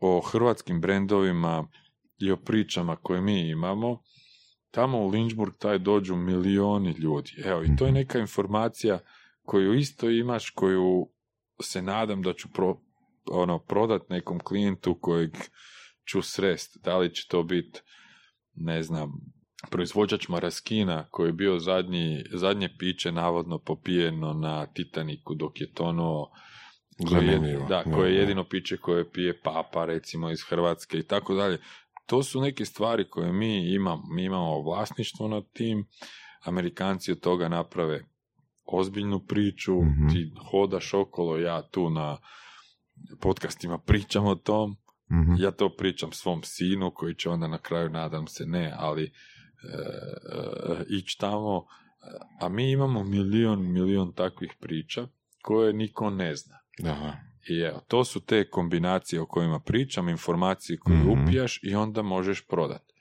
o 0.00 0.20
hrvatskim 0.20 0.80
brendovima 0.80 1.68
i 2.18 2.30
o 2.30 2.36
pričama 2.36 2.96
koje 2.96 3.20
mi 3.20 3.48
imamo. 3.48 4.02
Tamo 4.70 5.06
u 5.06 5.10
Lynchburg 5.10 5.52
taj 5.58 5.78
dođu 5.78 6.16
milioni 6.16 6.90
ljudi. 6.98 7.32
Evo, 7.44 7.62
i 7.62 7.76
to 7.78 7.86
je 7.86 7.92
neka 7.92 8.18
informacija 8.18 8.98
koju 9.44 9.74
isto 9.74 10.10
imaš, 10.10 10.50
koju 10.50 11.08
se 11.62 11.82
nadam 11.82 12.22
da 12.22 12.32
ću 12.32 12.48
pro, 12.52 12.76
ono, 13.30 13.58
prodat 13.58 14.08
nekom 14.08 14.38
klijentu 14.38 14.94
kojeg 15.00 15.30
ću 16.08 16.22
srest. 16.22 16.78
Da 16.84 16.98
li 16.98 17.14
će 17.14 17.28
to 17.28 17.42
biti, 17.42 17.80
ne 18.54 18.82
znam, 18.82 19.12
proizvođač 19.70 20.28
Maraskina 20.28 21.08
koji 21.10 21.28
je 21.28 21.32
bio 21.32 21.58
zadnji, 21.58 22.24
zadnje 22.32 22.68
piće 22.78 23.12
navodno 23.12 23.58
popijeno 23.58 24.32
na 24.32 24.66
Titaniku 24.66 25.34
dok 25.34 25.60
je 25.60 25.72
tonuo 25.72 26.30
koji 27.08 27.26
je, 27.26 27.64
da, 27.68 27.84
koje 27.84 28.10
je 28.10 28.18
jedino 28.18 28.44
piće 28.44 28.76
koje 28.76 29.10
pije 29.10 29.40
papa 29.40 29.84
recimo 29.84 30.30
iz 30.30 30.42
Hrvatske 30.48 30.98
i 30.98 31.02
tako 31.02 31.34
dalje. 31.34 31.58
To 32.10 32.22
su 32.22 32.40
neke 32.40 32.64
stvari 32.64 33.08
koje 33.10 33.32
mi 33.32 33.74
imamo. 33.74 34.02
Mi 34.14 34.24
imamo 34.24 34.62
vlasništvo 34.62 35.28
nad 35.28 35.44
tim. 35.52 35.86
Amerikanci 36.44 37.12
od 37.12 37.20
toga 37.20 37.48
naprave 37.48 38.04
ozbiljnu 38.64 39.20
priču. 39.26 39.82
Mhm. 39.82 40.08
Ti 40.08 40.32
hodaš 40.50 40.94
okolo, 40.94 41.38
ja 41.38 41.62
tu 41.62 41.90
na 41.90 42.18
podcastima 43.20 43.78
pričam 43.78 44.26
o 44.26 44.34
tom. 44.34 44.76
Mhm. 45.12 45.34
Ja 45.38 45.50
to 45.50 45.76
pričam 45.76 46.12
svom 46.12 46.42
sinu 46.42 46.90
koji 46.94 47.14
će 47.14 47.30
onda 47.30 47.48
na 47.48 47.58
kraju, 47.58 47.88
nadam 47.88 48.26
se 48.26 48.46
ne, 48.46 48.74
ali 48.76 49.04
e, 49.04 49.10
e, 50.72 50.84
ići 50.88 51.18
tamo. 51.18 51.66
A 52.40 52.48
mi 52.48 52.70
imamo 52.70 53.04
milion, 53.04 53.72
milion 53.72 54.12
takvih 54.12 54.52
priča 54.60 55.06
koje 55.42 55.72
niko 55.72 56.10
ne 56.10 56.36
zna. 56.36 56.58
Da. 56.78 57.29
I 57.48 57.58
evo, 57.58 57.80
to 57.88 58.04
su 58.04 58.20
te 58.20 58.50
kombinacije 58.50 59.20
o 59.20 59.26
kojima 59.26 59.60
pričam, 59.60 60.08
informacije 60.08 60.78
koje 60.78 60.96
Mhm. 60.98 61.10
upijaš 61.10 61.60
i 61.62 61.74
onda 61.74 62.02
možeš 62.02 62.46
prodati. 62.46 62.94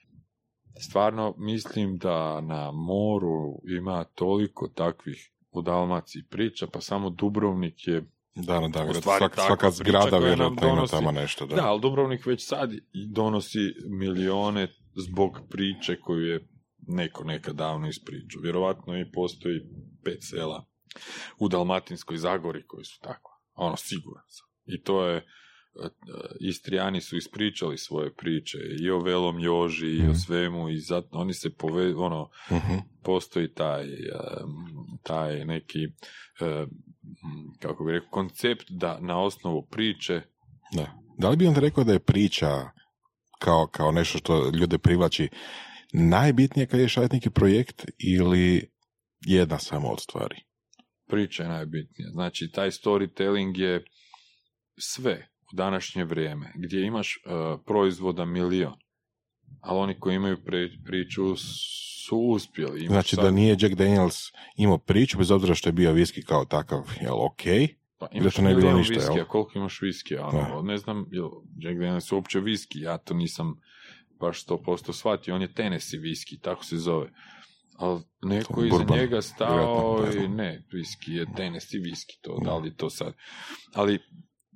Stvarno 0.82 1.36
mislim 1.38 1.98
da 1.98 2.42
na 2.42 2.72
moru 2.72 3.62
ima 3.80 4.04
toliko 4.04 4.68
takvih 4.68 5.32
u 5.52 5.62
Dalmaciji 5.62 6.24
priča, 6.30 6.68
pa 6.68 6.82
samo 6.82 7.10
Dubrovnik 7.10 7.88
je 7.88 8.04
Da, 8.36 8.60
da, 8.60 8.68
da, 8.86 8.94
stvari 8.94 9.26
svaka, 9.36 9.72
zgrada 9.72 10.18
vjerojatno 10.18 10.68
ima 10.68 10.88
tamo 10.88 11.12
nešto. 11.12 11.46
Da. 11.46 11.56
Da, 11.56 11.66
ali 11.66 11.82
Dubrovnik 11.82 12.26
već 12.26 12.48
sad 12.48 12.72
donosi 13.12 13.60
milione 13.90 14.68
zbog 14.96 15.40
priče 15.50 16.00
koju 16.02 16.26
je 16.26 16.48
neko 16.88 17.24
nekad 17.24 17.56
davno 17.56 17.88
ispričao. 17.88 18.42
Vjerovatno 18.42 18.98
i 19.00 19.12
postoji 19.12 19.62
pet 20.04 20.18
sela 20.22 20.66
u 21.40 21.48
Dalmatinskoj 21.48 22.18
Zagori 22.18 22.68
koji 22.68 22.86
su 22.86 23.00
takva. 23.02 23.32
Ono, 23.60 23.76
siguran 23.78 24.24
sam. 24.28 24.48
I 24.66 24.82
to 24.82 25.06
je, 25.06 25.18
e, 25.18 25.22
e, 25.78 25.90
Istrijani 26.40 27.02
su 27.02 27.18
ispričali 27.18 27.78
svoje 27.78 28.14
priče 28.14 28.58
i 28.80 28.90
o 28.90 29.00
Velom 29.00 29.40
Joži 29.40 29.88
i 29.88 30.02
o 30.02 30.04
Mhm. 30.04 30.14
svemu 30.16 30.70
i 30.70 30.80
zato 30.80 31.08
oni 31.12 31.34
se 31.34 31.50
pove, 31.50 31.96
ono, 31.96 32.30
Mhm. 32.52 32.74
postoji 33.04 33.54
taj, 33.54 33.84
em, 33.84 33.90
taj 35.04 35.46
neki, 35.46 35.84
em, 36.42 36.70
kako 37.60 37.84
bi 37.84 37.92
rekao, 37.92 38.10
koncept 38.10 38.66
da 38.70 39.00
na 39.00 39.20
osnovu 39.20 39.68
priče 39.68 40.22
Da. 40.76 40.88
Da 41.18 41.30
li 41.30 41.38
bi 41.38 41.48
onda 41.48 41.60
rekao 41.60 41.84
da 41.84 41.94
je 41.94 42.00
priča 42.00 42.48
kao, 43.40 43.68
kao 43.68 43.92
nešto 43.92 44.18
što 44.18 44.52
ljude 44.54 44.78
privlači 44.78 45.30
najbitnije 45.94 46.66
kad 46.68 46.80
je 46.80 46.88
neki 47.12 47.30
projekt 47.30 47.86
ili 47.98 48.72
jedna 49.22 49.60
samo 49.60 49.88
od 49.88 50.00
stvari? 50.02 50.36
Priča 51.10 51.44
je 51.44 51.50
najbitnija. 51.50 52.10
Znači, 52.12 52.52
taj 52.52 52.72
storytelling 52.72 53.58
je 53.60 53.84
sve 54.78 55.28
u 55.54 55.56
današnje 55.56 56.04
vrijeme, 56.04 56.52
gdje 56.56 56.86
imaš 56.86 57.16
e, 57.16 57.20
proizvoda 57.66 58.26
milion, 58.26 58.74
ali 59.62 59.80
oni 59.80 60.00
koji 60.00 60.16
imaju 60.16 60.38
pre- 60.38 60.84
priču 60.86 61.36
su 62.06 62.18
uspjeli. 62.18 62.80
Imaš 62.80 62.92
Znači 62.92 63.16
sad- 63.16 63.26
da 63.26 63.32
nije 63.32 63.58
Jack 63.60 63.76
Daniels 63.76 64.16
imao 64.56 64.78
priču, 64.78 65.18
bez 65.18 65.32
obzira 65.32 65.56
što 65.56 65.70
je 65.70 65.74
bio 65.74 65.92
viski 65.94 66.24
kao 66.24 66.46
takav, 66.46 66.82
jel 67.02 67.26
ok? 67.26 67.42
pa 67.98 68.08
imaš 68.12 68.38
ne 68.38 68.56
bilo 68.56 68.74
ništa, 68.74 68.94
viskija, 68.94 69.16
jel? 69.16 69.26
koliko 69.26 69.52
imaš 69.56 69.82
viskija? 69.82 70.28
Ono, 70.28 70.62
ne 70.62 70.78
znam, 70.78 71.06
jel 71.12 71.30
Jack 71.58 71.78
Daniels 71.80 72.12
uopće 72.12 72.40
viski, 72.40 72.80
ja 72.80 72.98
to 72.98 73.14
nisam 73.14 73.56
baš 74.20 74.46
100% 74.46 74.94
shvatio, 74.94 75.36
on 75.36 75.42
je 75.42 75.54
Tennessee 75.54 76.00
viski, 76.00 76.40
tako 76.40 76.66
se 76.66 76.78
zove. 76.78 77.12
Ali 77.80 78.02
neko 78.22 78.64
iza 78.64 78.78
bourbon, 78.78 78.98
njega 78.98 79.22
stao 79.22 79.96
vjerojatno, 79.96 80.24
i 80.24 80.28
ne, 80.28 80.64
viski 80.72 81.14
je 81.14 81.26
Tennessee 81.36 81.80
viski, 81.80 82.20
to, 82.22 82.38
Da. 82.44 82.50
da 82.50 82.58
li 82.58 82.76
to 82.76 82.90
sad. 82.90 83.14
Ali 83.74 84.00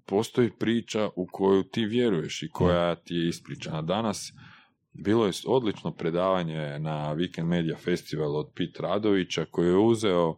postoji 0.05 0.51
priča 0.59 1.09
u 1.15 1.28
koju 1.32 1.63
ti 1.63 1.86
vjeruješ 1.86 2.43
i 2.43 2.49
koja 2.49 2.95
ti 2.95 3.15
je 3.15 3.28
ispričana. 3.28 3.82
Danas 3.82 4.34
bilo 4.93 5.26
je 5.26 5.32
odlično 5.47 5.91
predavanje 5.91 6.80
na 6.80 7.15
Weekend 7.15 7.45
Media 7.45 7.76
Festival 7.76 8.36
od 8.36 8.51
Pit 8.55 8.80
Radovića 8.80 9.45
koji 9.45 9.67
je 9.67 9.78
uzeo 9.78 10.38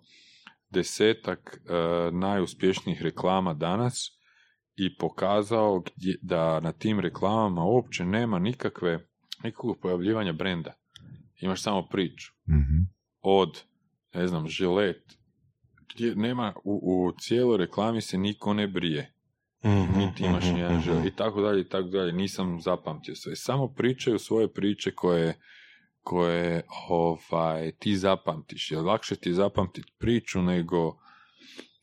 desetak 0.69 1.39
e, 1.57 1.71
najuspješnijih 2.11 3.01
reklama 3.01 3.53
danas 3.53 4.11
i 4.75 4.97
pokazao 4.97 5.79
gdje, 5.79 6.17
da 6.21 6.59
na 6.59 6.71
tim 6.71 6.99
reklamama 6.99 7.63
uopće 7.63 8.05
nema 8.05 8.39
nikakve, 8.39 9.07
nikakvog 9.43 9.77
pojavljivanja 9.81 10.33
brenda. 10.33 10.73
Imaš 11.41 11.61
samo 11.61 11.87
priču. 11.91 12.34
Mhm. 12.49 12.77
Od, 13.21 13.63
ne 14.13 14.27
znam, 14.27 14.47
žilet, 14.47 15.17
gdje 15.95 16.15
nema, 16.15 16.53
u, 16.63 16.79
u 16.83 17.11
cijeloj 17.19 17.57
reklami 17.57 18.01
se 18.01 18.17
niko 18.17 18.53
ne 18.53 18.67
brije. 18.67 19.11
Mhm, 19.65 19.99
Niti 19.99 20.23
imaš 20.23 20.45
mhm, 20.45 20.53
nijedan 20.53 20.75
mhm. 20.75 20.83
žilet. 20.83 21.05
I 21.05 21.15
tako 21.15 21.41
dalje, 21.41 21.61
i 21.61 21.69
tako 21.69 21.87
dalje. 21.87 22.13
Nisam 22.13 22.61
zapamtio 22.61 23.15
sve. 23.15 23.35
Samo 23.35 23.67
pričaju 23.67 24.19
svoje 24.19 24.53
priče 24.53 24.91
koje 24.91 25.39
koje 26.03 26.63
ovaj, 26.89 27.71
ti 27.71 27.97
zapamtiš. 27.97 28.71
Jer 28.71 28.83
lakše 28.83 29.15
ti 29.15 29.33
zapamtiti 29.33 29.93
priču 29.99 30.41
nego 30.41 30.97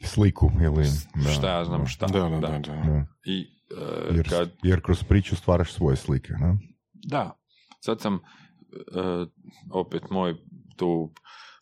Sliku, 0.05 0.51
ili... 0.63 0.85
Da, 1.25 1.31
šta 1.31 1.59
ja 1.59 1.65
znam 1.65 1.87
šta. 1.87 2.07
Da, 2.07 2.19
da, 2.19 2.29
da. 2.29 2.39
Da. 2.41 2.59
da. 2.59 2.73
da. 2.73 3.07
I 3.25 3.47
e, 4.11 4.15
Jer, 4.15 4.29
kad, 4.29 4.51
jer 4.63 4.83
kroz 4.83 5.05
priču 5.05 5.37
stvaraš 5.37 5.73
svoje 5.73 5.97
slike, 5.97 6.33
ne? 6.33 6.57
Da, 6.93 7.41
sad 7.81 8.01
sam 8.01 8.15
e, 8.15 8.21
opet 9.71 10.11
moj 10.11 10.35
tu 10.77 11.13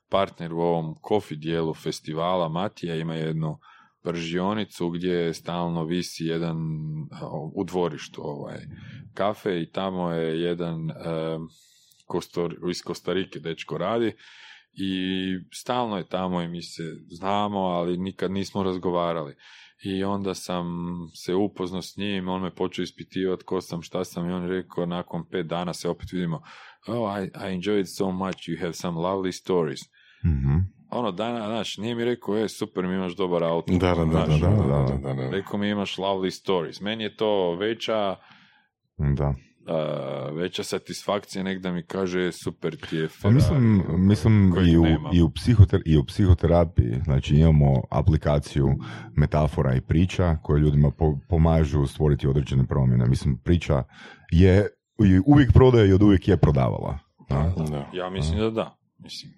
partner 0.08 0.52
u 0.52 0.60
ovom 0.60 0.94
kofi 1.00 1.36
dijelu 1.36 1.74
festivala, 1.74 2.48
Matija 2.48 2.94
ima 2.94 3.14
jednu 3.14 3.58
pržionicu 4.02 4.90
gdje 4.90 5.34
stalno 5.34 5.84
visi 5.84 6.24
jedan 6.24 6.56
u 7.54 7.64
dvorištu 7.64 8.20
ovaj 8.24 8.60
kafe 9.14 9.62
i 9.62 9.70
tamo 9.70 10.10
je 10.10 10.40
jedan 10.40 10.90
e, 10.90 10.94
kostor, 12.06 12.56
iz 12.70 12.82
Kostarike 12.82 13.38
dečko 13.38 13.78
radi 13.78 14.14
i 14.72 14.92
stalno 15.52 15.96
je 15.96 16.08
tamo 16.08 16.42
i 16.42 16.48
mi 16.48 16.62
se 16.62 16.82
znamo, 17.10 17.58
ali 17.58 17.96
nikad 17.96 18.30
nismo 18.30 18.62
razgovarali. 18.62 19.34
I 19.82 20.04
onda 20.04 20.34
sam 20.34 20.66
se 21.14 21.34
upoznao 21.34 21.82
s 21.82 21.96
njim, 21.96 22.28
on 22.28 22.42
me 22.42 22.54
počeo 22.54 22.82
ispitivati 22.82 23.44
ko 23.44 23.60
sam, 23.60 23.82
šta 23.82 24.04
sam 24.04 24.28
i 24.28 24.32
on 24.32 24.48
rekao 24.48 24.86
nakon 24.86 25.24
pet 25.30 25.46
dana 25.46 25.74
se 25.74 25.88
opet 25.88 26.12
vidimo 26.12 26.42
oh, 26.86 27.18
I, 27.18 27.24
I 27.24 27.54
enjoyed 27.54 27.86
so 27.86 28.10
much, 28.10 28.48
you 28.48 28.60
have 28.60 28.72
some 28.72 28.98
lovely 28.98 29.32
stories. 29.32 29.80
Mhm. 30.24 30.58
Ono, 30.90 31.12
dana, 31.12 31.46
znaš, 31.46 31.78
nije 31.78 31.94
mi 31.94 32.04
rekao, 32.04 32.38
e, 32.38 32.48
super, 32.48 32.86
mi 32.86 32.94
imaš 32.94 33.16
dobar 33.16 33.44
auto. 33.44 33.72
Da, 33.72 33.94
da, 33.94 34.04
da, 34.04 34.04
da, 34.04 34.24
Znaš, 34.26 34.40
da, 34.40 34.48
da, 34.48 34.56
da, 34.56 34.82
da. 34.82 35.14
da, 35.14 35.14
da. 35.14 35.30
Rekao 35.30 35.58
mi 35.58 35.68
imaš 35.68 35.96
lovely 35.96 36.30
stories. 36.30 36.80
Meni 36.80 37.04
je 37.04 37.16
to 37.16 37.54
veća, 37.54 38.16
Da. 39.16 39.34
Uh, 39.60 40.36
veća 40.36 40.62
satisfakcija 40.64 41.44
nek 41.44 41.58
da 41.58 41.72
mi 41.72 41.82
kaže, 41.82 42.26
"E, 42.26 42.32
super 42.32 42.76
ti 42.76 42.96
je 42.96 43.08
Pa 43.08 43.12
Ferrari. 43.12 43.34
mislim, 43.34 43.84
mislim 43.98 44.50
kojeg 44.54 44.68
i, 44.68 44.76
u, 44.78 44.84
i, 45.12 45.22
u 45.22 45.30
psihoter, 45.30 45.82
i 45.86 45.96
u 45.96 46.04
psihoterapiji, 46.04 47.00
znači 47.04 47.34
imamo 47.36 47.82
aplikaciju 47.90 48.68
metafora 49.16 49.74
i 49.74 49.80
priča 49.80 50.36
koje 50.42 50.60
ljudima 50.60 50.90
po- 50.90 51.18
pomažu 51.28 51.86
stvoriti 51.86 52.26
određene 52.26 52.66
promjene. 52.66 53.06
Mislim, 53.06 53.38
priča 53.38 53.82
je 54.30 54.68
uvijek 55.26 55.52
prodaje 55.52 55.88
i 55.88 55.92
od 55.92 56.02
uvijek 56.02 56.28
je 56.28 56.36
prodavala. 56.36 56.98
Da. 57.28 57.54
Da. 57.70 57.90
Ja 57.94 58.10
mislim 58.10 58.38
da 58.38 58.50
da. 58.50 58.76
Mislim, 58.98 59.32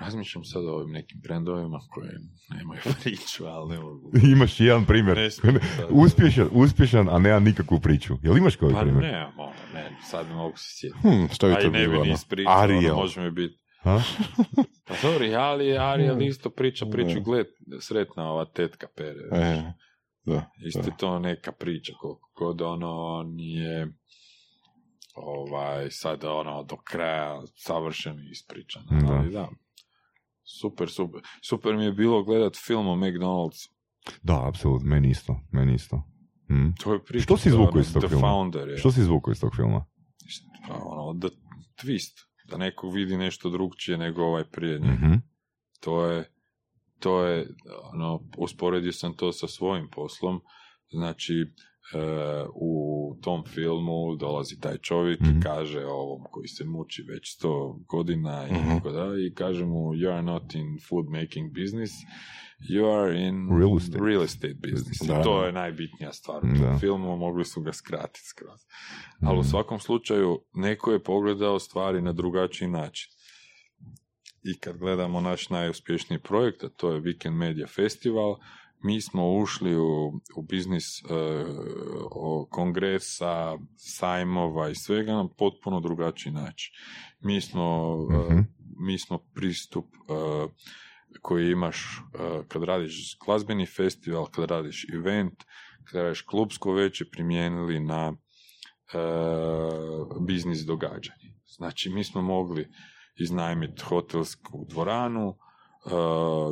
razmišljam 0.00 0.44
sad 0.44 0.64
o 0.64 0.70
ovim 0.72 0.90
nekim 0.92 1.20
brendovima 1.22 1.78
koji 1.90 2.08
nemaju 2.50 2.80
priču, 3.02 3.44
ali 3.44 3.74
ne 3.74 3.80
mogu. 3.80 4.10
Imaš 4.32 4.60
jedan 4.60 4.84
primjer. 4.84 5.16
Ne 5.16 5.30
smijem 5.30 5.58
sad. 5.76 5.86
uspješan, 5.90 6.48
uspješan, 6.52 7.08
a 7.08 7.18
nema 7.18 7.38
nikakvu 7.40 7.80
priču. 7.80 8.14
Jel 8.22 8.36
imaš 8.38 8.56
koji 8.56 8.74
Pa 8.74 8.80
primjer? 8.80 9.02
ne, 9.04 9.26
ono, 9.36 9.52
ne, 9.74 9.96
sad 10.02 10.28
ne 10.28 10.34
mogu 10.34 10.56
se 10.56 10.64
sjetiti. 10.80 11.08
Hm, 11.08 11.32
što 11.34 11.48
bi 11.48 11.54
to 11.54 11.60
i 11.66 11.70
ne 11.70 11.78
bi 11.78 11.84
bilo? 11.88 11.92
ni 12.02 12.08
ono? 12.08 12.12
ispričao, 12.14 12.62
ono, 12.62 12.94
može 12.94 13.20
mi 13.20 13.30
biti. 13.30 13.58
Ha? 13.82 14.02
Pa 14.84 14.94
dobro, 15.02 15.26
ali 15.38 15.78
Ariel 15.78 16.22
isto 16.22 16.50
priča 16.50 16.86
priču, 16.86 17.14
Ne. 17.14 17.20
gled, 17.20 17.46
sretna 17.80 18.30
ova 18.32 18.44
tetka 18.44 18.86
pere. 18.96 19.20
E, 19.32 19.62
da, 20.24 20.50
Isto 20.66 20.80
da. 20.82 20.86
je 20.88 20.96
to 20.96 21.18
neka 21.18 21.52
priča, 21.52 21.92
koliko 22.00 22.30
god 22.38 22.60
ono 22.62 23.22
nije 23.22 23.88
ovaj, 25.14 25.90
sad 25.90 26.24
ono 26.24 26.62
do 26.62 26.76
kraja 26.76 27.42
savršeno 27.54 28.22
ispričano. 28.30 28.86
Da. 28.90 29.12
Ali 29.14 29.30
da, 29.32 29.48
super, 30.60 30.90
super. 30.90 31.20
Super 31.42 31.76
mi 31.76 31.84
je 31.84 31.92
bilo 31.92 32.24
gledat 32.24 32.56
film 32.66 32.88
o 32.88 32.96
McDonald's. 32.96 33.68
Da, 34.22 34.48
apsolutno, 34.48 34.88
meni 34.88 35.10
isto, 35.10 35.40
meni 35.52 35.74
isto. 35.74 35.96
Mm. 36.50 36.74
To 36.82 36.92
je 36.92 37.04
priča. 37.04 37.22
Što 37.22 37.36
si 37.36 37.48
je 37.48 37.50
izvukao 37.50 37.72
ono, 37.72 37.80
iz 37.80 37.92
tog 37.92 38.02
The 38.02 38.08
filma? 38.08 38.28
Founder 38.28 38.68
je. 38.68 38.76
Što 38.76 38.92
si 38.92 39.00
izvukao 39.00 39.32
iz 39.32 39.40
tog 39.40 39.56
filma? 39.56 39.84
Pa, 40.68 40.74
ono, 40.74 41.20
the 41.20 41.36
twist. 41.82 42.26
Da 42.48 42.56
neko 42.56 42.90
vidi 42.90 43.16
nešto 43.16 43.50
drugčije 43.50 43.98
nego 43.98 44.24
ovaj 44.24 44.44
prije 44.44 44.78
njega. 44.78 44.92
Mhm. 44.92 45.12
To 45.80 46.06
je, 46.06 46.32
to 46.98 47.24
je, 47.24 47.48
ono, 47.92 48.20
usporedio 48.38 48.92
sam 48.92 49.16
to 49.16 49.32
sa 49.32 49.48
svojim 49.48 49.88
poslom, 49.90 50.40
znači, 50.90 51.46
u 52.54 52.72
tom 53.22 53.44
filmu 53.44 54.16
dolazi 54.16 54.60
taj 54.60 54.78
čovjek 54.78 55.20
Mhm. 55.20 55.30
i 55.30 55.42
kaže 55.42 55.84
ovom 55.86 56.24
koji 56.30 56.48
se 56.48 56.64
muči 56.64 57.02
već 57.02 57.34
sto 57.34 57.78
godina 57.88 58.46
i 58.48 58.52
Mhm. 58.52 58.68
tako 58.68 58.90
da, 58.90 59.04
i 59.20 59.34
kaže 59.34 59.64
mu, 59.64 59.78
you 59.94 60.12
are 60.12 60.22
not 60.22 60.54
in 60.54 60.78
food 60.88 61.06
making 61.10 61.52
business, 61.54 61.92
you 62.70 62.84
are 62.94 63.18
in 63.18 63.48
Real 63.50 63.76
estate. 63.76 64.04
real 64.04 64.22
estate 64.22 64.54
business. 64.54 65.00
I 65.00 65.06
Da, 65.06 65.22
to 65.22 65.44
je 65.44 65.52
najbitnija 65.52 66.12
stvar 66.12 66.36
u 66.38 66.56
tom 66.58 66.78
filmu, 66.80 67.16
mogli 67.16 67.44
su 67.44 67.60
ga 67.60 67.72
skratiti 67.72 68.26
skroz. 68.26 68.60
Ali 69.22 69.36
u 69.36 69.40
Mhm. 69.40 69.48
svakom 69.48 69.78
slučaju, 69.78 70.40
neko 70.54 70.92
je 70.92 71.02
pogledao 71.02 71.58
stvari 71.58 72.02
na 72.02 72.12
drugačiji 72.12 72.68
način. 72.68 73.12
I 74.44 74.58
kad 74.58 74.78
gledamo 74.78 75.20
naš 75.20 75.50
najuspješniji 75.50 76.20
projekt, 76.20 76.64
a 76.64 76.68
to 76.68 76.92
je 76.92 77.00
Weekend 77.00 77.34
Media 77.34 77.66
Festival, 77.66 78.36
mi 78.82 79.00
smo 79.00 79.36
ušli 79.36 79.76
u, 79.76 80.06
u 80.36 80.42
biznis 80.42 80.84
e, 81.02 81.04
o 82.10 82.46
kongresa, 82.50 83.58
sajmova 83.76 84.68
i 84.68 84.74
svega 84.74 85.12
na 85.12 85.28
potpuno 85.28 85.80
drugačiji 85.80 86.32
način. 86.32 86.72
Mi 87.20 87.40
smo, 87.40 87.96
e, 88.12 88.32
Mhm. 88.32 88.40
mi 88.78 88.98
smo 88.98 89.18
pristup 89.34 89.84
e, 89.86 90.46
koji 91.22 91.50
imaš 91.50 91.76
e, 92.14 92.42
kad 92.48 92.62
radiš 92.62 93.18
glazbeni 93.26 93.66
festival, 93.66 94.26
kad 94.26 94.50
radiš 94.50 94.86
event, 94.94 95.44
kad 95.84 96.02
radiš 96.02 96.22
klubsko 96.22 96.72
veće 96.72 97.04
primijenili 97.10 97.80
na 97.80 98.12
e, 98.12 98.98
biznis 100.20 100.58
događanje. 100.58 101.34
Znači, 101.56 101.90
mi 101.90 102.04
smo 102.04 102.22
mogli 102.22 102.68
iznajmiti 103.18 103.82
hotelsku 103.82 104.66
dvoranu, 104.68 105.36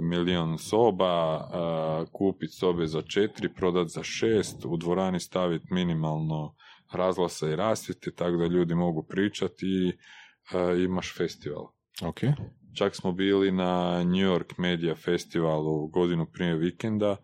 milion 0.02 0.58
soba, 0.58 1.36
e, 1.36 2.06
kupiti 2.12 2.52
sobe 2.52 2.86
za 2.86 3.02
četiri, 3.02 3.48
prodati 3.54 3.88
za 3.90 4.02
šest, 4.02 4.64
u 4.64 4.76
dvorani 4.76 5.20
staviti 5.20 5.66
minimalno 5.70 6.54
razglasa 6.92 7.48
i 7.48 7.56
rasvjete, 7.56 8.10
tako 8.12 8.36
da 8.36 8.46
ljudi 8.46 8.74
mogu 8.74 9.02
pričati 9.02 9.66
i 9.66 9.88
e, 9.88 10.84
imaš 10.84 11.16
festival. 11.16 11.66
Ok. 12.02 12.20
Čak 12.74 12.96
smo 12.96 13.12
bili 13.12 13.52
na 13.52 14.04
New 14.04 14.28
York 14.32 14.54
Media 14.58 14.94
Festivalu 14.94 15.86
godinu 15.86 16.26
prije 16.32 16.54
vikenda, 16.54 17.16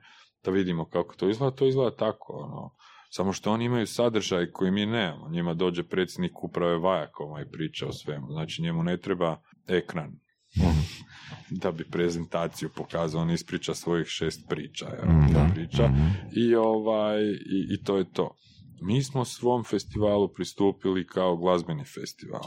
da 0.44 0.50
vidimo 0.50 0.84
kako 0.88 1.14
to 1.14 1.28
izgleda. 1.28 1.56
To 1.56 1.66
izgleda 1.66 1.96
tako, 1.96 2.32
ono, 2.32 2.74
samo 3.11 3.32
što 3.32 3.52
oni 3.52 3.64
imaju 3.64 3.86
sadržaj 3.86 4.50
koji 4.50 4.70
mi 4.70 4.86
nemamo. 4.86 5.28
Njima 5.28 5.54
dođe 5.54 5.82
predsjednik 5.82 6.44
uprave 6.44 6.78
Vajakoma 6.78 7.40
i 7.40 7.50
priča 7.50 7.86
o 7.86 7.92
svemu. 7.92 8.26
Znači 8.30 8.62
njemu 8.62 8.82
ne 8.82 8.96
treba 8.96 9.40
ekran 9.66 10.12
da 11.62 11.72
bi 11.72 11.84
prezentaciju 11.84 12.68
pokazao. 12.76 13.22
On 13.22 13.30
ispriča 13.30 13.74
svojih 13.74 14.07
šest 14.07 14.40
priča. 14.48 14.86
Evo, 15.03 15.12
Mhm. 15.12 15.32
da 15.32 15.51
priča. 15.55 15.88
Mhm. 15.88 16.07
I, 16.32 16.55
ovaj, 16.55 17.22
i, 17.30 17.74
i 17.74 17.82
to 17.84 17.96
je 17.96 18.12
to. 18.12 18.36
Mi 18.82 19.03
smo 19.03 19.24
svom 19.24 19.64
festivalu 19.64 20.32
pristupili 20.34 21.07
kao 21.07 21.36
glazbeni 21.36 21.84
festival, 21.84 22.42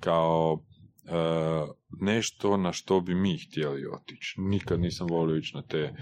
kao 0.00 0.62
e, 1.04 1.10
nešto 2.00 2.56
na 2.56 2.72
što 2.72 3.00
bi 3.00 3.14
mi 3.14 3.38
htjeli 3.38 3.86
otići. 3.94 4.34
Nikad 4.40 4.80
nisam 4.80 5.06
volio 5.10 5.36
ići 5.36 5.56
na 5.56 5.62
te 5.62 5.94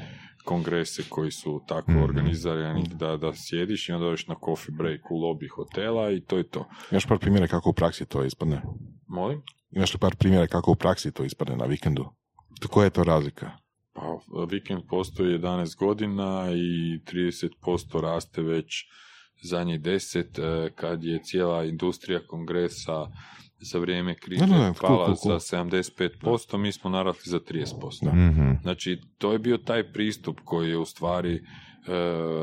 kongrese 0.44 1.02
koji 1.08 1.30
su 1.30 1.60
tako 1.68 1.90
Mhm. 1.90 2.02
organizirani 2.02 2.84
da, 2.94 3.16
da 3.16 3.32
sjediš 3.34 3.88
i 3.88 3.92
onda 3.92 4.04
dođeš 4.04 4.26
na 4.26 4.34
coffee 4.44 4.74
break 4.74 5.10
u 5.10 5.14
lobby 5.14 5.48
hotela 5.50 6.10
i 6.10 6.20
to 6.20 6.36
je 6.36 6.48
to. 6.48 6.68
Imaš 6.90 7.06
par 7.06 7.18
primjera 7.18 7.46
kako 7.46 7.70
u 7.70 7.72
praksi 7.72 8.06
to 8.06 8.24
ispadne? 8.24 8.62
Molim? 9.06 9.42
Imaš 9.70 9.94
li 9.94 10.00
par 10.00 10.16
primjera 10.16 10.46
kako 10.46 10.70
u 10.70 10.76
praksi 10.76 11.12
to 11.12 11.24
ispadne 11.24 11.56
na 11.56 11.64
vikendu? 11.64 12.04
Koja 12.70 12.84
je 12.84 12.90
to 12.90 13.04
razlika? 13.04 13.50
Pa, 13.92 14.18
vikend 14.50 14.82
postoji 14.88 15.38
11 15.38 15.76
godina 15.78 16.50
i 16.52 17.00
30% 17.04 18.00
raste 18.00 18.42
već 18.42 18.84
zadnjih 19.42 19.80
10 19.80 20.38
e, 20.38 20.70
kad 20.74 21.04
je 21.04 21.20
cijela 21.22 21.64
industrija 21.64 22.20
kongresa 22.26 23.06
za 23.58 23.78
vrijeme 23.78 24.14
krize 24.14 24.46
da, 24.46 24.56
cool, 24.56 24.74
pala 24.80 25.04
cool, 25.06 25.16
cool. 25.16 25.38
za 25.38 25.56
75%, 25.56 26.56
mi 26.56 26.72
smo 26.72 26.90
narasli 26.90 27.30
za 27.30 27.40
30%. 27.40 28.12
Mhm. 28.12 28.50
Znači, 28.62 29.00
to 29.18 29.32
je 29.32 29.38
bio 29.38 29.58
taj 29.58 29.92
pristup 29.92 30.40
koji 30.44 30.70
je 30.70 30.78
u 30.78 30.84
stvari 30.84 31.34
e, 31.34 31.40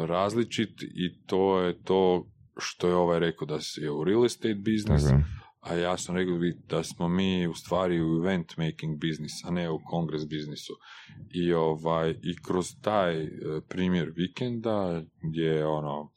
različit 0.06 0.82
i 0.82 1.26
to 1.26 1.60
je 1.60 1.84
to 1.84 2.26
što 2.58 2.88
je 2.88 2.96
ovaj 2.96 3.20
rekao 3.20 3.48
da 3.48 3.60
je 3.82 3.92
u 3.92 4.04
real 4.04 4.26
estate 4.26 4.54
biznis, 4.56 5.04
je. 5.04 5.26
a 5.60 5.76
ja 5.76 5.98
sam 5.98 6.16
rekao 6.16 6.38
da 6.70 6.84
smo 6.84 7.08
mi 7.08 7.48
u 7.48 7.54
stvari 7.54 8.02
u 8.02 8.16
event 8.16 8.58
making 8.58 9.00
biznis, 9.00 9.32
a 9.46 9.52
ne 9.52 9.70
u 9.70 9.80
kongres 9.86 10.28
biznisu. 10.28 10.74
I, 11.34 11.54
ovaj, 11.54 12.10
i 12.10 12.36
kroz 12.46 12.68
taj 12.82 13.24
e, 13.24 13.30
primjer 13.70 14.12
vikenda 14.16 15.04
gdje 15.22 15.46
je 15.46 15.66
ono, 15.66 16.12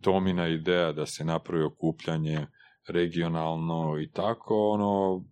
Tomina 0.00 0.48
ideja 0.48 0.92
da 0.92 1.06
se 1.06 1.24
napravi 1.24 1.64
okupljanje 1.64 2.46
regionalno 2.88 4.00
i 4.00 4.10
tako, 4.10 4.70
ono, 4.70 5.24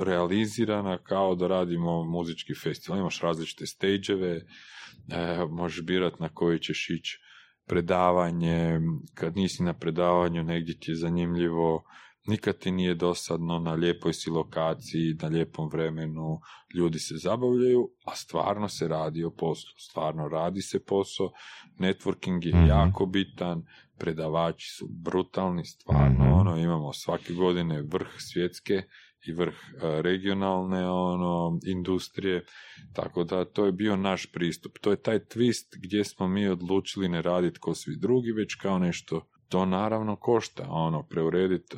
realizirana 0.00 0.98
kao 0.98 1.34
da 1.34 1.46
radimo 1.46 2.04
muzički 2.04 2.54
festival. 2.54 2.98
Imaš 3.00 3.20
različite 3.20 3.66
stageeve, 3.66 4.36
e, 4.36 5.44
možeš 5.50 5.84
birat 5.84 6.18
na 6.18 6.28
koji 6.28 6.58
ćeš 6.58 6.90
ići 6.90 7.18
predavanje, 7.66 8.80
kad 9.14 9.36
nisi 9.36 9.62
na 9.62 9.72
predavanju 9.72 10.42
negdje 10.42 10.78
ti 10.78 10.90
je 10.90 10.94
zanimljivo, 10.96 11.82
nikad 12.26 12.58
ti 12.58 12.70
nije 12.72 12.94
dosadno 12.94 13.58
na 13.58 13.72
lijepoj 13.72 14.12
si 14.12 14.30
lokaciji, 14.30 15.16
na 15.22 15.28
lijepom 15.28 15.68
vremenu, 15.72 16.40
ljudi 16.74 16.98
se 16.98 17.14
zabavljaju, 17.16 17.90
a 18.04 18.14
stvarno 18.14 18.68
se 18.68 18.88
radi 18.88 19.24
o 19.24 19.30
poslu, 19.30 19.70
stvarno 19.78 20.28
radi 20.28 20.62
se 20.62 20.84
posao, 20.84 21.30
networking 21.78 22.46
je 22.46 22.54
Mhm. 22.54 22.66
jako 22.66 23.06
bitan, 23.06 23.62
predavači 23.98 24.68
su 24.78 24.86
brutalni, 24.90 25.64
stvarno, 25.64 26.24
Mhm. 26.24 26.32
ono, 26.32 26.56
imamo 26.56 26.92
svake 26.92 27.32
godine 27.32 27.82
vrh 27.82 28.08
svjetske 28.18 28.82
i 29.26 29.32
vrh 29.32 29.54
e, 29.54 30.02
regionalne 30.02 30.90
ono 30.90 31.58
industrije, 31.66 32.44
tako 32.92 33.24
da 33.24 33.44
to 33.44 33.66
je 33.66 33.72
bio 33.72 33.96
naš 33.96 34.32
pristup. 34.32 34.78
To 34.80 34.90
je 34.90 35.02
taj 35.02 35.18
twist 35.18 35.76
gdje 35.76 36.04
smo 36.04 36.28
mi 36.28 36.48
odlučili 36.48 37.08
ne 37.08 37.22
raditi 37.22 37.58
kao 37.62 37.74
svi 37.74 37.96
drugi, 37.96 38.32
već 38.32 38.54
kao 38.54 38.78
nešto 38.78 39.28
to 39.48 39.66
naravno 39.66 40.16
košta, 40.16 40.66
ono, 40.68 41.02
preurediti 41.02 41.76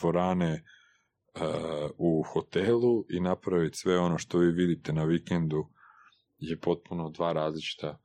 dvorane 0.00 0.52
e, 0.52 0.60
u 1.98 2.22
hotelu 2.32 3.04
i 3.10 3.20
napraviti 3.20 3.78
sve 3.78 3.98
ono 3.98 4.18
što 4.18 4.38
vi 4.38 4.52
vidite 4.52 4.92
na 4.92 5.04
vikendu 5.04 5.66
je 6.38 6.60
potpuno 6.60 7.10
dva 7.10 7.32
različita 7.32 7.98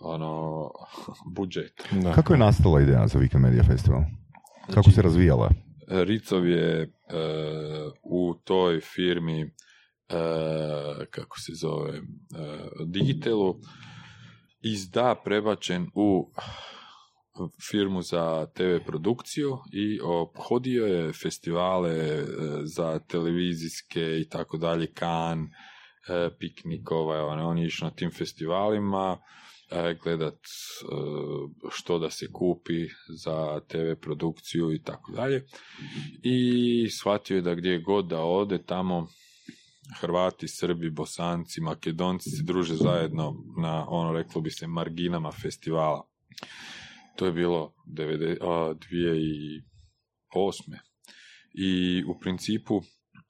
ono, 0.00 0.70
budžeta. 1.36 1.84
Da. 2.02 2.12
Kako 2.12 2.32
je 2.32 2.38
nastala 2.38 2.80
ideja 2.80 3.08
za 3.08 3.18
Weekend 3.18 3.38
Media 3.38 3.62
Festival? 3.64 4.02
Kako 4.66 4.72
Znači, 4.72 4.90
se 4.90 5.02
razvijala? 5.02 5.50
Ricov 5.88 6.48
je 6.48 6.82
e, 6.82 6.88
u 8.02 8.34
toj 8.44 8.80
firmi 8.80 9.40
e, 9.42 9.48
kako 11.10 11.38
se 11.38 11.52
zove 11.54 11.96
e, 11.96 12.02
Digitalu 12.86 13.56
iz 14.60 14.90
da 14.90 15.14
prebačen 15.24 15.86
u 15.94 16.32
firmu 17.70 18.02
za 18.02 18.46
TV 18.54 18.86
produkciju 18.86 19.58
i 19.72 20.00
obhodio 20.02 20.86
je 20.86 21.12
festivale 21.12 21.90
e, 21.90 22.24
za 22.64 22.98
televizijske 22.98 24.20
i 24.20 24.28
tako 24.28 24.56
dalje, 24.58 24.92
kan, 24.92 25.42
e, 26.08 26.30
piknikova, 26.38 27.26
ono, 27.26 27.48
on 27.48 27.58
je 27.58 27.66
išao 27.66 27.88
na 27.88 27.94
tim 27.94 28.10
festivalima 28.10 29.18
gledat 30.02 30.34
e, 30.34 30.86
što 31.70 31.98
da 31.98 32.10
se 32.10 32.26
kupi 32.32 32.86
za 33.08 33.60
TV 33.68 34.00
produkciju 34.00 34.72
i 34.72 34.82
tako 34.82 35.12
dalje. 35.12 35.46
I 36.22 36.88
shvatio 36.90 37.36
je 37.36 37.42
da 37.42 37.54
gdje 37.54 37.78
god 37.78 38.06
da 38.06 38.20
ode 38.20 38.62
tamo 38.62 39.06
Hrvati, 40.00 40.48
Srbi, 40.48 40.90
Bosanci, 40.90 41.60
Makedonci 41.60 42.30
se 42.30 42.42
druže 42.42 42.74
zajedno 42.74 43.34
na, 43.58 43.86
ono, 43.88 44.12
reklo 44.12 44.40
bi 44.40 44.50
se, 44.50 44.66
marginama 44.66 45.32
festivala. 45.32 46.08
To 47.16 47.26
je 47.26 47.32
bilo 47.32 47.74
90, 47.86 48.36
a, 48.40 48.74
2008. 48.74 49.62
I 51.54 52.04
u 52.04 52.18
principu 52.18 52.82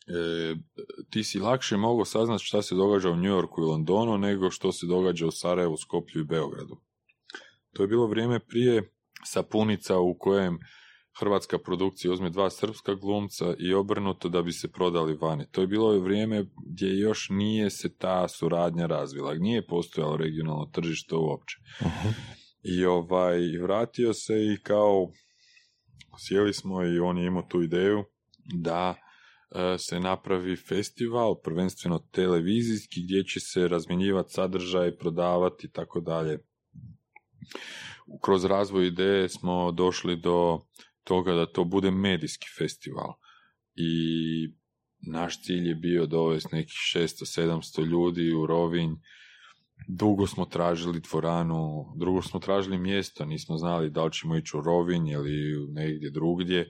e, 0.08 0.54
ti 1.10 1.24
si 1.24 1.38
lakše 1.38 1.76
mogao 1.76 2.04
saznati 2.04 2.44
šta 2.44 2.62
se 2.62 2.74
događa 2.74 3.10
u 3.10 3.16
New 3.16 3.32
Yorku 3.32 3.60
i 3.60 3.64
Londonu 3.64 4.18
nego 4.18 4.50
što 4.50 4.72
se 4.72 4.86
događa 4.86 5.26
u 5.26 5.30
Sarajevu, 5.30 5.76
Skoplju 5.76 6.20
i 6.20 6.24
Beogradu. 6.24 6.80
To 7.72 7.82
je 7.82 7.86
bilo 7.86 8.06
vrijeme 8.06 8.40
prije 8.40 8.92
sapunica 9.24 9.98
u 9.98 10.18
kojem 10.18 10.58
hrvatska 11.18 11.58
produkcija 11.58 12.12
uzme 12.12 12.30
dva 12.30 12.50
srpska 12.50 12.94
glumca 12.94 13.54
i 13.58 13.74
obrnuto 13.74 14.28
da 14.28 14.42
bi 14.42 14.52
se 14.52 14.72
prodali 14.72 15.14
vani. 15.14 15.46
To 15.50 15.60
je 15.60 15.66
bilo 15.66 16.00
vrijeme 16.00 16.44
gdje 16.66 16.98
još 16.98 17.28
nije 17.30 17.70
se 17.70 17.96
ta 17.96 18.28
suradnja 18.28 18.86
razvila, 18.86 19.34
nije 19.34 19.66
postojalo 19.66 20.16
regionalno 20.16 20.70
tržište 20.72 21.14
uopće. 21.14 21.56
I 22.62 22.84
ovaj, 22.84 23.38
vratio 23.62 24.14
se 24.14 24.34
i 24.34 24.56
kao 24.62 25.10
sjeli 26.18 26.52
smo 26.52 26.84
i 26.84 26.98
on 26.98 27.18
je 27.18 27.26
imao 27.26 27.42
tu 27.42 27.62
ideju 27.62 28.04
da 28.54 28.94
se 29.78 30.00
napravi 30.00 30.56
festival, 30.56 31.40
prvenstveno 31.42 31.98
televizijski, 31.98 33.02
gdje 33.02 33.24
će 33.24 33.40
se 33.40 33.68
razmjenjivati 33.68 34.32
sadržaj, 34.32 34.96
prodavati 34.96 35.66
i 35.66 35.70
tako 35.70 36.00
dalje. 36.00 36.38
Kroz 38.22 38.44
razvoj 38.44 38.86
ideje 38.86 39.28
smo 39.28 39.72
došli 39.72 40.16
do 40.16 40.60
toga 41.04 41.34
da 41.34 41.46
to 41.46 41.64
bude 41.64 41.90
medijski 41.90 42.46
festival. 42.58 43.12
I 43.74 43.90
naš 45.06 45.42
cilj 45.42 45.68
je 45.68 45.74
bio 45.74 46.06
dovesti 46.06 46.56
nekih 46.56 46.78
600-700 46.96 47.84
ljudi 47.84 48.32
u 48.32 48.46
Rovinj. 48.46 48.92
Dugo 49.88 50.26
smo 50.26 50.44
tražili 50.44 51.00
dvoranu, 51.00 51.94
drugo 51.96 52.22
smo 52.22 52.40
tražili 52.40 52.78
mjesto, 52.78 53.24
nismo 53.24 53.56
znali 53.56 53.90
da 53.90 54.04
li 54.04 54.12
ćemo 54.12 54.36
ići 54.36 54.56
u 54.56 54.60
Rovinj 54.60 55.08
ili 55.08 55.66
negdje 55.72 56.10
drugdje. 56.10 56.68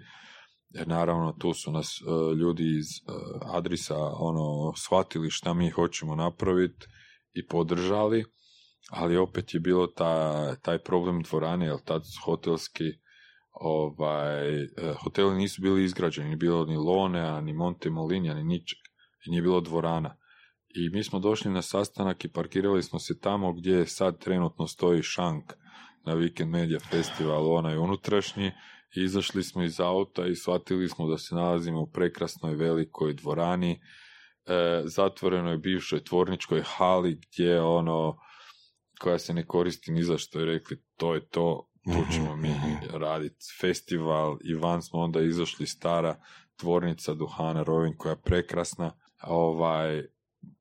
Jer 0.70 0.88
naravno 0.88 1.32
tu 1.32 1.54
su 1.54 1.72
nas 1.72 2.00
e, 2.00 2.34
ljudi 2.34 2.76
iz 2.78 2.86
e, 2.86 3.12
Adrisa 3.54 3.96
ono, 3.98 4.72
shvatili 4.76 5.30
šta 5.30 5.54
mi 5.54 5.70
hoćemo 5.70 6.14
napraviti 6.14 6.86
i 7.32 7.46
podržali, 7.46 8.24
ali 8.90 9.16
opet 9.16 9.54
je 9.54 9.60
bilo 9.60 9.86
ta, 9.86 10.54
taj 10.56 10.78
problem 10.78 11.22
dvorane, 11.22 11.66
jer 11.66 11.78
tad 11.84 12.02
hotelski 12.24 12.84
ovaj, 13.52 14.62
e, 14.62 14.68
hoteli 15.04 15.36
nisu 15.36 15.62
bili 15.62 15.84
izgrađeni, 15.84 16.36
bilo 16.36 16.64
ni 16.64 16.76
Lonea, 16.76 17.40
ni 17.40 17.52
Monte 17.52 17.90
Molinja, 17.90 18.34
ni 18.34 18.44
ničeg. 18.44 18.78
Nije 19.26 19.42
bilo 19.42 19.60
dvorana. 19.60 20.16
I 20.68 20.88
mi 20.88 21.04
smo 21.04 21.18
došli 21.18 21.50
na 21.50 21.62
sastanak 21.62 22.24
i 22.24 22.32
parkirali 22.32 22.82
smo 22.82 22.98
se 22.98 23.20
tamo 23.20 23.52
gdje 23.52 23.86
sad 23.86 24.18
trenutno 24.18 24.66
stoji 24.66 25.02
šank 25.02 25.52
na 26.04 26.14
Weekend 26.14 26.48
Media 26.48 26.78
Festival, 26.80 27.52
onaj 27.52 27.76
unutrašnji, 27.76 28.52
izašli 28.96 29.42
smo 29.42 29.62
iz 29.62 29.80
auta 29.80 30.26
i 30.26 30.34
shvatili 30.34 30.88
smo 30.88 31.08
da 31.08 31.18
se 31.18 31.34
nalazimo 31.34 31.80
u 31.80 31.90
prekrasnoj 31.90 32.54
velikoj 32.54 33.14
dvorani, 33.14 33.80
e, 34.46 34.82
zatvorenoj 34.84 35.56
bivšoj 35.56 36.04
tvorničkoj 36.04 36.62
hali 36.64 37.20
gdje 37.26 37.60
ono 37.60 38.18
koja 39.00 39.18
se 39.18 39.34
ne 39.34 39.46
koristi 39.46 39.92
ni 39.92 40.02
za 40.02 40.18
što 40.18 40.40
i 40.40 40.44
rekli 40.44 40.82
to 40.96 41.14
je 41.14 41.28
to, 41.28 41.68
tu 41.84 42.12
ćemo 42.12 42.36
mi 42.36 42.54
raditi 42.92 43.46
festival. 43.60 44.38
I 44.44 44.54
van 44.54 44.82
smo 44.82 45.00
onda 45.00 45.20
izašli 45.20 45.66
stara 45.66 46.20
tvornica 46.56 47.14
Duhana 47.14 47.62
Rovinj 47.62 47.96
koja 47.96 48.10
je 48.10 48.22
prekrasna, 48.22 48.92
ovaj, 49.22 50.02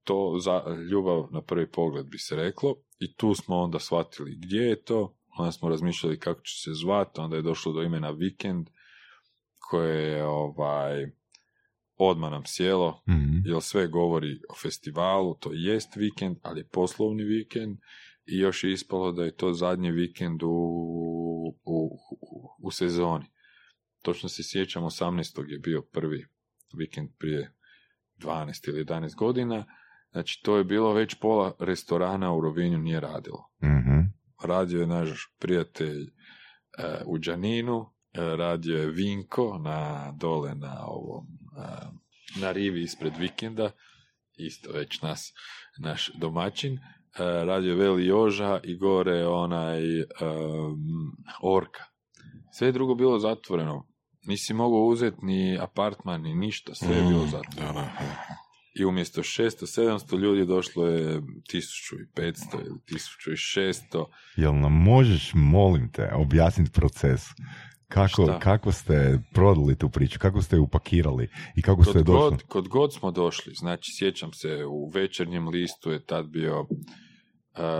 to 0.03 0.37
za 0.39 0.63
ljubav 0.91 1.27
na 1.31 1.41
prvi 1.41 1.71
pogled 1.71 2.05
bi 2.05 2.17
se 2.17 2.35
reklo. 2.35 2.75
I 2.99 3.15
tu 3.15 3.33
smo 3.35 3.55
onda 3.55 3.79
shvatili 3.79 4.35
gdje 4.35 4.61
je 4.61 4.83
to, 4.83 5.16
onda 5.39 5.51
smo 5.51 5.69
razmišljali 5.69 6.19
kako 6.19 6.41
će 6.41 6.61
se 6.61 6.71
zvati, 6.73 7.19
onda 7.21 7.35
je 7.35 7.41
došlo 7.41 7.73
do 7.73 7.81
imena 7.81 8.09
Vikend 8.09 8.69
koje 9.59 10.03
je 10.11 10.25
ovaj, 10.25 11.07
odmah 11.95 12.31
nam 12.31 12.43
sjelo, 12.45 13.03
Mhm. 13.09 13.37
jer 13.45 13.61
sve 13.61 13.87
govori 13.87 14.41
o 14.49 14.55
festivalu, 14.61 15.35
to 15.35 15.49
jest 15.53 15.95
vikend, 15.95 16.37
ali 16.41 16.59
je 16.59 16.67
poslovni 16.67 17.23
vikend 17.23 17.77
i 18.25 18.37
još 18.39 18.63
je 18.63 18.71
ispalo 18.73 19.11
da 19.11 19.23
je 19.23 19.35
to 19.35 19.53
zadnji 19.53 19.91
vikend 19.91 20.43
u, 20.43 20.47
u, 20.47 21.99
u, 22.11 22.49
u 22.63 22.71
sezoni. 22.71 23.25
Točno 24.01 24.29
se 24.29 24.43
sjećam, 24.43 24.83
18. 24.83 25.49
je 25.51 25.59
bio 25.59 25.81
prvi 25.81 26.25
vikend 26.77 27.09
prije 27.17 27.53
12 28.17 28.69
ili 28.69 28.85
11 28.85 29.15
godina, 29.15 29.65
znači 30.11 30.41
to 30.43 30.57
je 30.57 30.63
bilo 30.63 30.93
već 30.93 31.15
pola 31.21 31.55
restorana 31.59 32.33
u 32.33 32.41
Rovinju 32.41 32.77
nije 32.77 32.99
radilo. 32.99 33.49
Mhm. 33.63 33.99
Radio 34.43 34.79
je 34.79 34.87
naš 34.87 35.33
prijatelj 35.39 36.01
e, 36.01 36.09
u 37.05 37.17
Đaninu, 37.17 37.85
e, 38.13 38.35
radio 38.35 38.77
je 38.77 38.91
Vinko 38.91 39.57
na, 39.57 40.11
dole 40.19 40.55
na 40.55 40.85
ovom 40.85 41.25
e, 41.25 42.41
na 42.41 42.51
rivi 42.51 42.81
ispred 42.81 43.13
vikenda, 43.17 43.71
isto 44.37 44.71
već 44.71 45.01
nas, 45.01 45.33
naš 45.79 46.11
domaćin, 46.15 46.79
radio 47.19 47.69
je 47.69 47.75
Veli 47.75 48.05
Joža 48.05 48.59
i 48.63 48.77
gore 48.77 49.27
onaj 49.27 49.99
em, 49.99 50.07
Orka. 51.43 51.83
Sve 52.57 52.67
je 52.67 52.71
drugo 52.71 52.95
bilo 52.95 53.19
zatvoreno. 53.19 53.87
Nisi 54.27 54.53
mogao 54.53 54.85
uzeti 54.85 55.17
ni 55.21 55.59
apartman, 55.61 56.21
ni 56.21 56.35
ništa, 56.35 56.75
sve 56.75 56.95
je 56.95 57.03
bilo 57.03 57.25
zatvoreno. 57.25 57.89
I 58.79 58.85
umjesto 58.85 59.21
600-700 59.21 60.19
ljudi 60.19 60.45
došlo 60.45 60.87
je 60.87 61.21
1500 61.21 62.65
ili 62.65 62.79
1600. 62.89 64.05
Jel 64.35 64.55
nam 64.59 64.73
možeš, 64.73 65.31
molim 65.33 65.91
te, 65.91 66.09
objasniti 66.13 66.71
proces 66.71 67.21
Kako, 67.87 68.23
Šta? 68.23 68.39
kako 68.39 68.71
ste 68.71 69.19
prodali 69.33 69.77
tu 69.77 69.89
priču, 69.89 70.19
kako 70.19 70.41
ste 70.41 70.55
je 70.55 70.59
upakirali 70.59 71.29
i 71.55 71.61
kako 71.61 71.83
ste 71.83 71.93
Kod 71.93 72.05
došli? 72.05 72.29
god, 72.29 72.43
kod 72.43 72.67
god 72.67 72.93
smo 72.93 73.11
došli, 73.11 73.53
znači 73.55 73.91
sjećam 73.97 74.33
se 74.33 74.65
u 74.65 74.89
večernjem 74.89 75.47
listu 75.47 75.91
je 75.91 76.05
tad 76.05 76.27
bio 76.27 76.61
uh, 76.61 76.67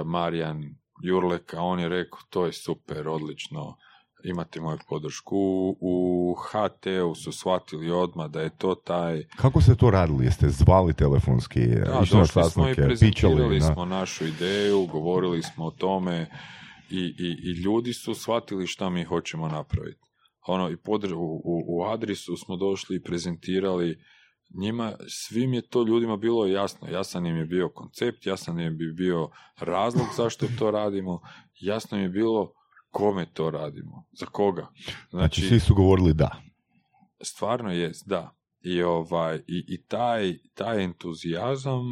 Marijan 0.06 0.64
Jurlek, 1.04 1.54
a 1.54 1.62
on 1.62 1.80
je 1.80 1.89
rekao 1.89 2.20
to 2.30 2.45
je 2.45 2.54
super, 2.54 3.08
odlično, 3.08 3.76
imate 4.24 4.61
moju 4.61 4.78
podršku. 4.89 5.38
U, 5.38 5.78
u 5.82 6.36
HT-u 6.36 7.15
su 7.15 7.32
shvatili 7.32 7.91
odmah 7.91 8.28
da 8.28 8.41
je 8.41 8.57
to 8.57 8.76
taj... 8.76 9.24
Kako 9.36 9.61
ste 9.61 9.76
to 9.76 9.89
radili? 9.91 10.26
Jeste 10.26 10.49
zvali 10.49 10.93
telefonski, 10.93 11.68
Da, 11.68 11.91
došli 11.99 12.07
smo 12.07 12.22
i 12.22 12.28
sastanke, 12.28 12.82
prezentirali 12.82 13.36
pičali? 13.36 13.59
na- 13.59 13.74
smo 13.74 13.86
našu 13.86 14.26
ideju, 14.26 14.86
govorili 14.86 15.43
smo 15.43 15.65
o 15.65 15.72
tome 15.72 16.30
i, 16.89 16.99
i, 16.99 17.38
i 17.43 17.61
ljudi 17.63 17.93
su 17.93 18.13
shvatili 18.13 18.68
šta 18.68 18.89
mi 18.89 19.03
hoćemo 19.03 19.47
napraviti. 19.47 19.99
Ono, 20.47 20.70
i 20.70 20.76
podr- 20.76 21.13
u, 21.13 21.41
u, 21.43 21.63
u 21.68 21.84
Adrisu 21.86 22.38
smo 22.38 22.55
došli 22.55 22.95
i 22.95 23.03
prezentirali 23.03 23.97
njima, 24.53 24.93
svim 25.07 25.53
je 25.53 25.61
to 25.61 25.84
ljudima 25.84 26.18
bilo 26.18 26.45
jasno. 26.45 26.88
Jasan 26.89 27.26
im 27.26 27.36
je 27.38 27.45
bio 27.45 27.70
koncept, 27.70 28.26
jasan 28.26 28.59
im 28.59 28.82
je 28.82 28.93
bio 28.93 29.30
razlog 29.59 30.05
zašto 30.18 30.45
to 30.59 30.72
radimo, 30.72 31.20
jasno 31.59 31.97
im 31.97 32.03
je 32.03 32.09
bilo 32.09 32.53
kome 32.92 33.26
to 33.34 33.50
radimo, 33.50 34.06
za 34.12 34.26
koga. 34.26 34.68
Znači, 35.10 35.42
svi 35.42 35.60
su 35.60 35.76
govorili 35.76 36.14
da. 36.14 36.42
stvarno 37.22 37.72
jest, 37.72 38.08
da. 38.08 38.34
I, 38.62 38.84
ovaj, 38.84 39.36
i, 39.36 39.66
i 39.68 39.84
taj, 39.88 40.38
taj 40.54 40.84
entuzijazam 40.84 41.84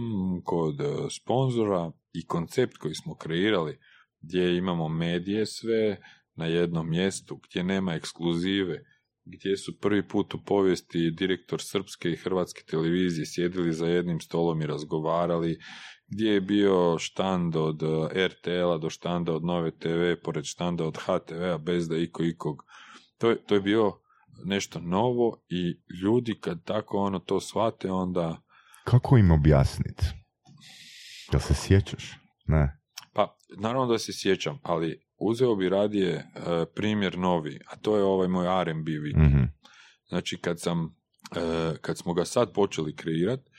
kod 0.43 0.81
e, 0.81 0.85
sponzora 1.09 1.91
i 2.13 2.25
koncept 2.25 2.77
koji 2.77 2.95
smo 2.95 3.15
kreirali, 3.15 3.79
gdje 4.21 4.57
imamo 4.57 4.89
medije 4.89 5.45
sve 5.45 5.97
na 6.35 6.45
jednom 6.45 6.89
mjestu, 6.89 7.39
gdje 7.49 7.63
nema 7.63 7.93
ekskluzive, 7.93 8.83
gdje 9.25 9.57
su 9.57 9.79
prvi 9.79 10.07
put 10.07 10.33
u 10.33 10.43
povijesti 10.45 11.11
direktor 11.11 11.61
srpske 11.61 12.09
i 12.11 12.15
hrvatske 12.15 12.63
televizije 12.63 13.25
sjedili 13.25 13.73
za 13.73 13.87
jednim 13.87 14.19
stolom 14.19 14.61
i 14.61 14.67
razgovarali, 14.67 15.59
gdje 16.07 16.31
je 16.31 16.41
bio 16.41 16.99
štand 16.99 17.55
od 17.55 17.83
e, 17.83 18.27
RTL-a 18.27 18.77
do 18.77 18.89
štanda 18.89 19.33
od 19.33 19.43
Nove 19.43 19.71
TV, 19.71 20.13
pored 20.23 20.45
štanda 20.45 20.85
od 20.85 20.97
HTV-a, 20.97 21.57
bez 21.57 21.89
da 21.89 21.97
iko 21.97 22.23
ikog. 22.23 22.65
To 23.17 23.29
je, 23.29 23.43
to 23.43 23.55
je 23.55 23.61
bio 23.61 23.93
nešto 24.45 24.79
novo 24.79 25.43
i 25.49 25.79
ljudi 26.03 26.39
kad 26.41 26.63
tako 26.63 26.97
ono 26.97 27.19
to 27.19 27.39
shvate, 27.39 27.91
onda 27.91 28.41
Kako 28.83 29.17
im 29.17 29.31
objasniti? 29.31 30.05
Jel 31.31 31.39
se 31.39 31.53
sjećaš? 31.53 32.13
Ne. 32.45 32.79
Pa, 33.13 33.37
naravno 33.57 33.87
da 33.87 33.97
se 33.97 34.13
sjećam, 34.13 34.59
ali 34.63 35.01
uzeo 35.17 35.55
bi 35.55 35.69
radije 35.69 36.13
e, 36.13 36.25
primjer 36.75 37.17
novi, 37.17 37.59
a 37.67 37.75
to 37.75 37.97
je 37.97 38.03
ovaj 38.03 38.27
moj 38.27 38.61
R&B 38.61 38.91
vid. 38.91 39.17
Mhm. 39.17 39.43
Znači, 40.07 40.37
kad 40.37 40.61
sam, 40.61 40.95
e, 41.35 41.77
kad 41.81 41.97
smo 41.97 42.13
ga 42.13 42.25
sad 42.25 42.53
počeli 42.53 42.95
kreirati 42.95 43.49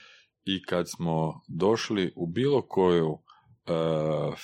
i 0.47 0.61
kad 0.61 0.89
smo 0.89 1.41
došli 1.47 2.13
u 2.15 2.27
bilo 2.27 2.61
koju 2.61 3.17
e, 3.17 3.71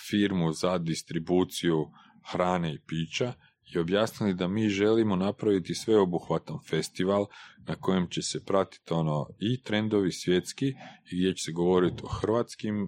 firmu 0.09 0.51
za 0.51 0.77
distribuciju 0.77 1.85
hrane 2.31 2.73
i 2.73 2.79
pića 2.87 3.33
i 3.75 3.79
objasnili 3.79 4.33
da 4.33 4.47
mi 4.47 4.69
želimo 4.69 5.15
napraviti 5.15 5.75
sveobuhvatan 5.75 6.57
festival 6.69 7.25
na 7.67 7.75
kojem 7.75 8.07
će 8.07 8.21
se 8.21 8.45
pratiti 8.45 8.93
ono 8.93 9.27
i 9.39 9.63
trendovi 9.63 10.11
svjetski 10.11 10.67
i 11.11 11.17
gdje 11.17 11.33
će 11.33 11.43
se 11.43 11.51
govoriti 11.51 12.03
o 12.03 12.07
hrvatskim 12.07 12.83
e, 12.83 12.87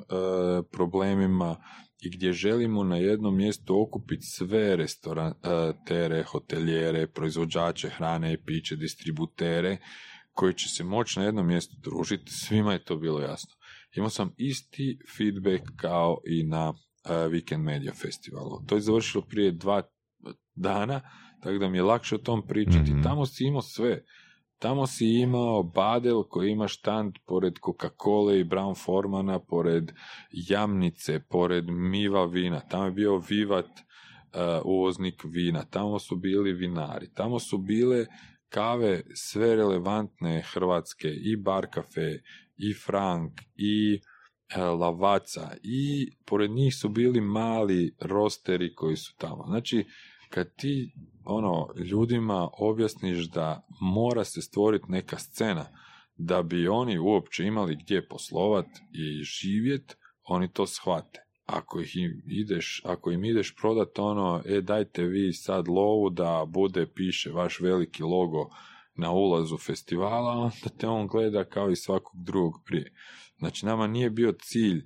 problemima 0.71 1.55
i 2.01 2.09
gdje 2.09 2.33
želimo 2.33 2.83
na 2.83 2.97
jednom 2.97 3.37
mjestu 3.37 3.81
okupiti 3.81 4.25
sve 4.25 4.75
restoratere, 4.75 6.23
hotelijere, 6.23 7.07
proizvođače 7.07 7.89
hrane 7.89 8.33
i 8.33 8.37
piće, 8.37 8.75
distributere 8.75 9.77
koji 10.35 10.53
će 10.53 10.69
se 10.69 10.83
moći 10.83 11.19
na 11.19 11.25
jednom 11.25 11.47
mjestu 11.47 11.75
družiti, 11.83 12.31
svima 12.31 12.73
je 12.73 12.83
to 12.83 12.97
bilo 12.97 13.19
jasno. 13.19 13.55
Imao 13.95 14.09
sam 14.09 14.33
isti 14.37 14.99
feedback 15.17 15.63
kao 15.75 16.17
i 16.27 16.43
na 16.43 16.69
uh, 16.69 16.75
Weekend 17.09 17.63
Media 17.63 17.93
Festivalu. 17.93 18.61
To 18.67 18.75
je 18.75 18.81
završilo 18.81 19.23
prije 19.23 19.51
dva 19.51 19.81
dana, 20.55 21.01
tako 21.43 21.57
da 21.57 21.69
mi 21.69 21.77
je 21.77 21.83
lakše 21.83 22.15
o 22.15 22.17
tom 22.17 22.47
pričati. 22.47 22.91
Mhm. 22.91 23.01
Tamo 23.01 23.25
si 23.25 23.43
imao 23.43 23.61
sve. 23.61 24.03
Tamo 24.59 24.87
si 24.87 25.05
imao 25.05 25.63
Badel 25.63 26.23
koji 26.23 26.51
ima 26.51 26.67
štand 26.67 27.13
pored 27.25 27.53
Coca-Cola 27.53 28.39
i 28.39 28.43
Brown 28.43 28.85
Formana, 28.85 29.39
pored 29.39 29.91
Jamnice, 30.31 31.19
pored 31.19 31.65
Miva 31.69 32.25
vina. 32.25 32.59
Tamo 32.59 32.85
je 32.85 32.91
bio 32.91 33.17
Vivat 33.29 33.65
uh, 33.65 34.65
uvoznik 34.65 35.23
vina. 35.23 35.63
Tamo 35.63 35.99
su 35.99 36.15
bili 36.15 36.53
vinari. 36.53 37.13
Tamo 37.13 37.39
su 37.39 37.57
bile 37.57 38.05
kave 38.55 39.01
sve 39.13 39.55
relevantne 39.55 40.43
hrvatske 40.53 41.07
i 41.07 41.35
Bar 41.35 41.67
Cafe 41.73 42.19
i 42.57 42.73
Frank 42.73 43.31
i 43.55 43.99
e, 44.55 44.61
Lavaca 44.61 45.51
i 45.63 46.11
pored 46.25 46.51
njih 46.51 46.75
su 46.75 46.89
bili 46.89 47.21
mali 47.21 47.95
rosteri 48.01 48.75
koji 48.75 48.95
su 48.95 49.15
tamo. 49.17 49.43
Znači, 49.47 49.85
kad 50.29 50.55
ti 50.55 50.93
ono 51.25 51.67
ljudima 51.91 52.49
objasniš 52.57 53.29
da 53.29 53.67
mora 53.81 54.23
se 54.23 54.41
stvoriti 54.41 54.85
neka 54.89 55.17
scena 55.17 55.65
da 56.17 56.43
bi 56.43 56.67
oni 56.67 56.99
uopće 56.99 57.43
imali 57.43 57.75
gdje 57.75 58.07
poslovat 58.07 58.67
i 58.91 59.23
živjet, 59.23 59.97
oni 60.23 60.53
to 60.53 60.67
shvate. 60.67 61.24
Ako 61.45 61.81
ih 61.81 61.95
im 61.95 62.21
ideš, 62.25 62.81
ako 62.85 63.11
im 63.11 63.25
ideš 63.25 63.55
prodat 63.55 63.99
ono, 63.99 64.41
e 64.45 64.61
dajte 64.61 65.03
vi 65.03 65.33
sad 65.33 65.67
lovu 65.67 66.09
da 66.09 66.45
bude, 66.47 66.87
piše 66.93 67.31
vaš 67.31 67.59
veliki 67.59 68.03
logo 68.03 68.49
na 68.95 69.11
ulazu 69.11 69.57
festivala, 69.57 70.31
onda 70.43 70.77
te 70.77 70.87
on 70.87 71.07
gleda 71.07 71.45
kao 71.45 71.69
i 71.69 71.75
svakog 71.75 72.23
drugog 72.23 72.53
prije. 72.65 72.93
Znači, 73.37 73.65
nama 73.65 73.87
nije 73.87 74.09
bio 74.09 74.33
cilj 74.41 74.77
e, 74.77 74.83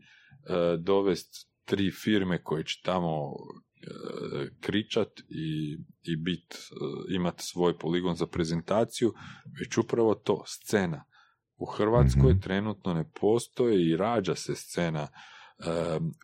dovesti 0.78 1.50
tri 1.66 1.92
firme 1.92 2.44
koje 2.44 2.64
će 2.64 2.82
tamo 2.84 3.08
e, 3.28 3.90
kričat 4.60 5.20
i, 5.30 5.78
i 6.04 6.16
bit, 6.16 6.54
e, 6.54 7.16
imat 7.16 7.36
svoj 7.38 7.78
poligon 7.78 8.16
za 8.16 8.28
prezentaciju, 8.28 9.14
već 9.60 9.78
upravo 9.78 10.16
to, 10.16 10.44
scena. 10.46 11.06
U 11.56 11.66
Hrvatskoj 11.66 12.32
Mhm. 12.32 12.40
trenutno 12.40 12.94
ne 12.94 13.12
postoji 13.22 13.86
i 13.86 13.98
rađa 13.98 14.36
se 14.36 14.56
scena 14.56 15.08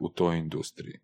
u 0.02 0.10
toj 0.10 0.38
industriji. 0.38 1.00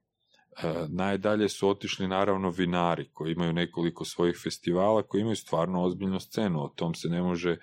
Najdalje 0.90 1.50
su 1.50 1.70
otišli 1.70 2.08
naravno 2.08 2.50
vinari 2.50 3.10
koji 3.14 3.32
imaju 3.32 3.54
nekoliko 3.54 4.06
svojih 4.06 4.40
festivala 4.44 5.04
koji 5.04 5.22
imaju 5.22 5.36
stvarno 5.36 5.84
ozbiljnu 5.84 6.20
scenu, 6.20 6.64
o 6.64 6.70
tom 6.70 6.94
se 6.96 7.08
ne 7.10 7.22
može 7.22 7.58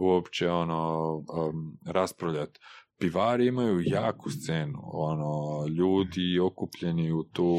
uopće 0.00 0.50
ono 0.50 1.12
um, 1.16 1.78
raspravljati. 1.86 2.60
Pivari 2.98 3.46
imaju 3.46 3.80
jaku 3.84 4.30
scenu, 4.30 4.78
ono 4.92 5.66
ljudi 5.68 6.38
okupljeni 6.38 7.12
u 7.12 7.22
tu 7.22 7.56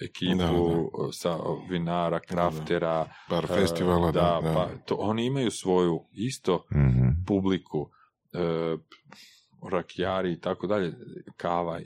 ekipu 0.00 0.36
Da, 0.38 1.12
sa 1.12 1.38
vinara, 1.70 2.20
kraftera, 2.20 3.08
Bar 3.30 3.44
e, 3.44 3.46
festivala, 3.46 4.12
da, 4.12 4.40
da. 4.42 4.52
pa 4.54 4.68
to, 4.84 4.94
oni 4.94 5.26
imaju 5.26 5.50
svoju 5.50 6.00
isto 6.12 6.64
Mhm. 6.74 7.08
publiku, 7.26 7.90
e, 8.32 8.76
rakijari 9.62 10.32
i 10.32 10.40
tako 10.40 10.66
dalje, 10.66 10.94
kava, 11.36 11.80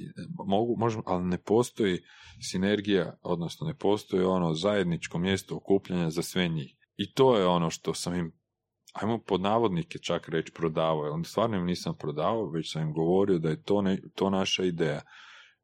mogu, 0.47 0.77
možemo, 0.79 1.03
ali 1.07 1.25
ne 1.25 1.39
postoji 1.39 1.99
sinergija, 2.41 3.19
odnosno 3.23 3.67
ne 3.67 3.75
postoji 3.75 4.25
ono 4.25 4.55
zajedničko 4.55 5.19
mjesto 5.19 5.57
okupljanja 5.57 6.11
za 6.11 6.23
sve 6.23 6.49
njih. 6.49 6.77
I 6.97 7.13
to 7.15 7.37
je 7.37 7.47
ono 7.47 7.71
što 7.71 7.95
sam 7.95 8.15
im, 8.15 8.33
ajmo 8.93 9.19
pod 9.19 9.41
navodnike 9.41 9.99
čak 9.99 10.29
reći 10.29 10.53
prodavao, 10.53 11.05
jer 11.05 11.27
stvarno 11.27 11.57
im 11.57 11.67
nisam 11.67 11.95
prodavao, 11.99 12.51
već 12.51 12.73
sam 12.73 12.83
im 12.83 12.93
govorio 12.93 13.39
da 13.39 13.49
je 13.49 13.63
to, 13.63 13.83
ne, 13.83 14.03
to 14.15 14.31
naša 14.31 14.65
ideja. 14.65 15.01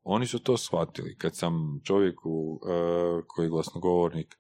Oni 0.03 0.27
su 0.27 0.39
to 0.39 0.57
shvatili. 0.57 1.17
Kad 1.19 1.37
sam 1.37 1.81
čovjeku 1.85 2.61
e, 2.63 3.23
koji 3.27 3.47
je 3.47 3.51
glasnogovornik 3.51 4.37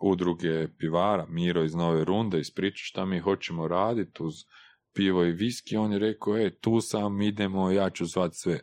udruge 0.00 0.68
pivara, 0.78 1.26
Miro 1.28 1.64
iz 1.64 1.74
Nove 1.74 2.04
Runde, 2.04 2.40
ispričao 2.40 2.84
šta 2.84 3.04
mi 3.04 3.18
hoćemo 3.18 3.68
raditi 3.68 4.22
uz 4.22 4.34
pivo 4.94 5.24
i 5.24 5.32
viski, 5.32 5.76
on 5.76 5.92
je 5.92 5.98
rekao, 5.98 6.38
e, 6.38 6.50
tu 6.60 6.80
sam, 6.80 7.22
idemo, 7.22 7.70
ja 7.70 7.90
ću 7.90 8.06
zvat 8.06 8.34
sve. 8.34 8.60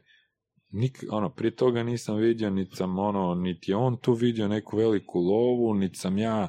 Nik, 0.70 1.04
ono, 1.12 1.30
prije 1.30 1.56
toga 1.56 1.84
nisam 1.84 2.18
vidio, 2.18 2.50
niti 2.50 2.76
sam, 2.76 3.00
ono, 3.00 3.36
niti 3.36 3.74
on 3.74 3.98
tu 3.98 4.14
vidio 4.14 4.48
neku 4.48 4.78
veliku 4.78 5.20
lovu, 5.20 5.74
niti 5.74 5.98
sam 5.98 6.18
ja 6.18 6.48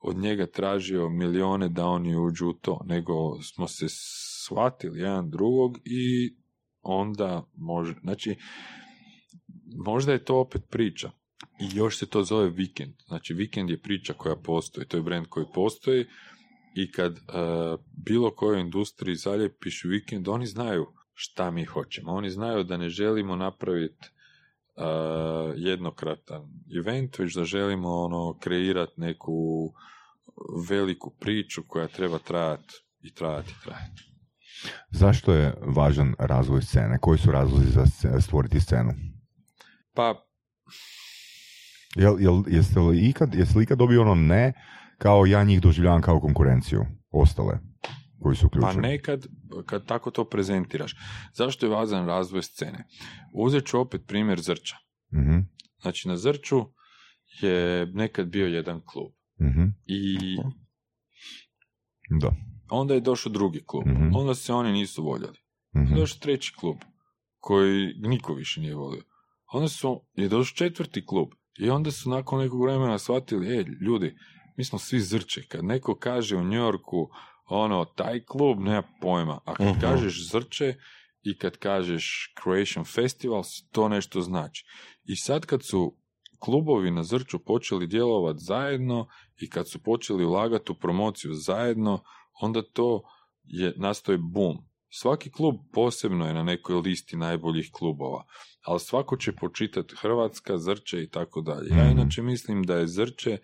od 0.00 0.16
njega 0.16 0.46
tražio 0.46 1.08
milijone 1.08 1.68
da 1.68 1.86
oni 1.86 2.16
uđu 2.16 2.48
u 2.48 2.52
to, 2.52 2.80
nego 2.86 3.42
smo 3.42 3.68
se 3.68 3.86
shvatili 4.44 5.00
jedan 5.00 5.30
drugog 5.30 5.78
i 5.84 6.34
onda 6.82 7.46
može, 7.56 7.94
znači, 8.02 8.36
možda 9.84 10.12
je 10.12 10.24
to 10.24 10.40
opet 10.40 10.62
priča. 10.70 11.10
I 11.60 11.76
još 11.76 11.98
se 11.98 12.06
to 12.06 12.22
zove 12.22 12.50
vikend. 12.50 12.94
Znači, 13.06 13.34
vikend 13.34 13.70
je 13.70 13.80
priča 13.80 14.12
koja 14.12 14.36
postoji, 14.36 14.86
to 14.86 14.96
je 14.96 15.02
brand 15.02 15.26
koji 15.26 15.46
postoji 15.54 16.06
i 16.74 16.92
kad 16.92 17.16
e, 17.16 17.20
bilo 17.92 18.30
kojoj 18.30 18.60
industriji 18.60 19.16
zaljepiš 19.16 19.84
vikend, 19.84 20.28
oni 20.28 20.46
znaju 20.46 20.86
šta 21.14 21.50
mi 21.50 21.64
hoćemo. 21.64 22.12
Oni 22.12 22.30
znaju 22.30 22.64
da 22.64 22.76
ne 22.76 22.88
želimo 22.88 23.36
napraviti 23.36 24.06
e, 24.06 24.10
jednokratan 25.56 26.42
event, 26.78 27.18
već 27.18 27.34
da 27.34 27.44
želimo 27.44 27.88
ono 27.88 28.38
kreirati 28.38 29.00
neku 29.00 29.72
veliku 30.70 31.10
priču 31.20 31.62
koja 31.66 31.88
treba 31.88 32.18
trajati 32.18 32.74
i 33.02 33.14
trajati 33.14 33.50
i 33.50 33.64
trajati. 33.64 34.02
Zašto 34.90 35.32
je 35.32 35.54
važan 35.60 36.14
razvoj 36.18 36.62
scene? 36.62 36.98
Koji 37.00 37.18
su 37.18 37.30
razlozi 37.30 37.66
za 37.66 37.86
stvoriti 38.20 38.60
scenu? 38.60 38.92
Pa, 39.94 40.30
Jel, 41.96 42.20
jel, 42.20 42.42
jeste, 42.46 42.80
li 42.80 43.08
ikad, 43.08 43.34
jeste 43.34 43.58
li 43.58 43.64
ikad 43.64 43.78
dobio 43.78 44.02
ono 44.02 44.14
ne, 44.14 44.52
kao 45.00 45.26
ja 45.26 45.44
njih 45.44 45.60
doživljavam 45.60 46.02
kao 46.02 46.20
konkurenciju, 46.20 46.84
ostale 47.10 47.58
koji 48.22 48.36
su 48.36 48.42
pa 48.42 48.46
uključeni? 48.46 48.88
nekad, 48.88 49.26
kad 49.66 49.86
tako 49.86 50.10
to 50.10 50.24
prezentiraš. 50.24 50.94
Zašto 51.34 51.66
je 51.66 51.70
važan 51.70 52.06
razvoj 52.06 52.42
scene? 52.42 52.84
Uzet 53.34 53.66
ću 53.66 53.80
opet 53.80 54.00
primjer 54.06 54.40
Zrča. 54.40 54.76
Mhm, 55.12 55.38
Znači, 55.82 56.08
na 56.08 56.16
Zrču 56.16 56.60
je 57.40 57.86
nekad 57.86 58.26
bio 58.28 58.46
jedan 58.46 58.80
klub. 58.84 59.12
mhm, 59.40 59.62
I 59.86 60.16
da. 62.20 62.30
onda 62.70 62.94
je 62.94 63.00
došao 63.00 63.32
drugi 63.32 63.62
klub. 63.66 63.86
Mhm. 63.86 64.14
Onda 64.14 64.34
se 64.34 64.52
oni 64.52 64.72
nisu 64.72 65.04
voljeli. 65.04 65.38
mhm, 65.76 65.94
Došao 65.94 66.18
treći 66.18 66.52
klub, 66.56 66.76
koji 67.38 67.94
niko 67.98 68.34
više 68.34 68.60
nije 68.60 68.74
volio. 68.74 69.02
Onda 69.52 69.68
su, 69.68 70.02
je 70.14 70.28
došao 70.28 70.56
četvrti 70.56 71.06
klub. 71.06 71.28
I 71.58 71.70
onda 71.70 71.90
su 71.90 72.10
nakon 72.10 72.40
nekog 72.40 72.62
vremena 72.62 72.98
shvatili, 72.98 73.58
e, 73.58 73.64
ljudi, 73.80 74.16
mi 74.60 74.64
smo 74.64 74.78
svi 74.78 75.00
zrče. 75.00 75.42
Kad 75.48 75.64
neko 75.64 75.94
kaže 75.96 76.36
u 76.36 76.44
Njorku, 76.44 77.08
ono, 77.46 77.84
taj 77.84 78.24
klub, 78.24 78.58
nema 78.60 78.82
pojma. 79.00 79.40
A 79.44 79.54
kad 79.54 79.66
Mhm. 79.66 79.80
kažeš 79.80 80.30
zrče 80.30 80.74
i 81.22 81.38
kad 81.38 81.56
kažeš 81.56 82.34
Croatian 82.42 82.84
Festivals, 82.84 83.48
to 83.72 83.88
nešto 83.88 84.20
znači. 84.20 84.64
I 85.04 85.16
sad 85.16 85.46
kad 85.46 85.64
su 85.64 85.96
klubovi 86.38 86.90
na 86.90 87.02
Zrču 87.04 87.38
počeli 87.38 87.86
djelovati 87.86 88.38
zajedno 88.40 89.06
i 89.36 89.50
kad 89.50 89.70
su 89.70 89.82
počeli 89.82 90.24
ulagati 90.24 90.72
u 90.72 90.74
promociju 90.74 91.34
zajedno, 91.34 92.02
onda 92.40 92.62
to 92.62 93.02
je 93.44 93.74
nastoji 93.76 94.18
boom. 94.18 94.56
Svaki 94.92 95.30
klub 95.30 95.54
posebno 95.72 96.26
je 96.26 96.34
na 96.34 96.42
nekoj 96.42 96.74
listi 96.76 97.16
najboljih 97.16 97.70
klubova, 97.72 98.24
ali 98.64 98.80
svako 98.80 99.16
će 99.16 99.32
počitati 99.32 99.94
Hrvatska, 99.96 100.58
Zrče 100.58 101.02
i 101.02 101.08
tako 101.08 101.40
dalje. 101.40 101.68
Ja 101.70 101.84
Mhm. 101.84 101.98
inače 101.98 102.22
mislim 102.22 102.62
da 102.62 102.76
je 102.76 102.86
Zrče 102.88 103.38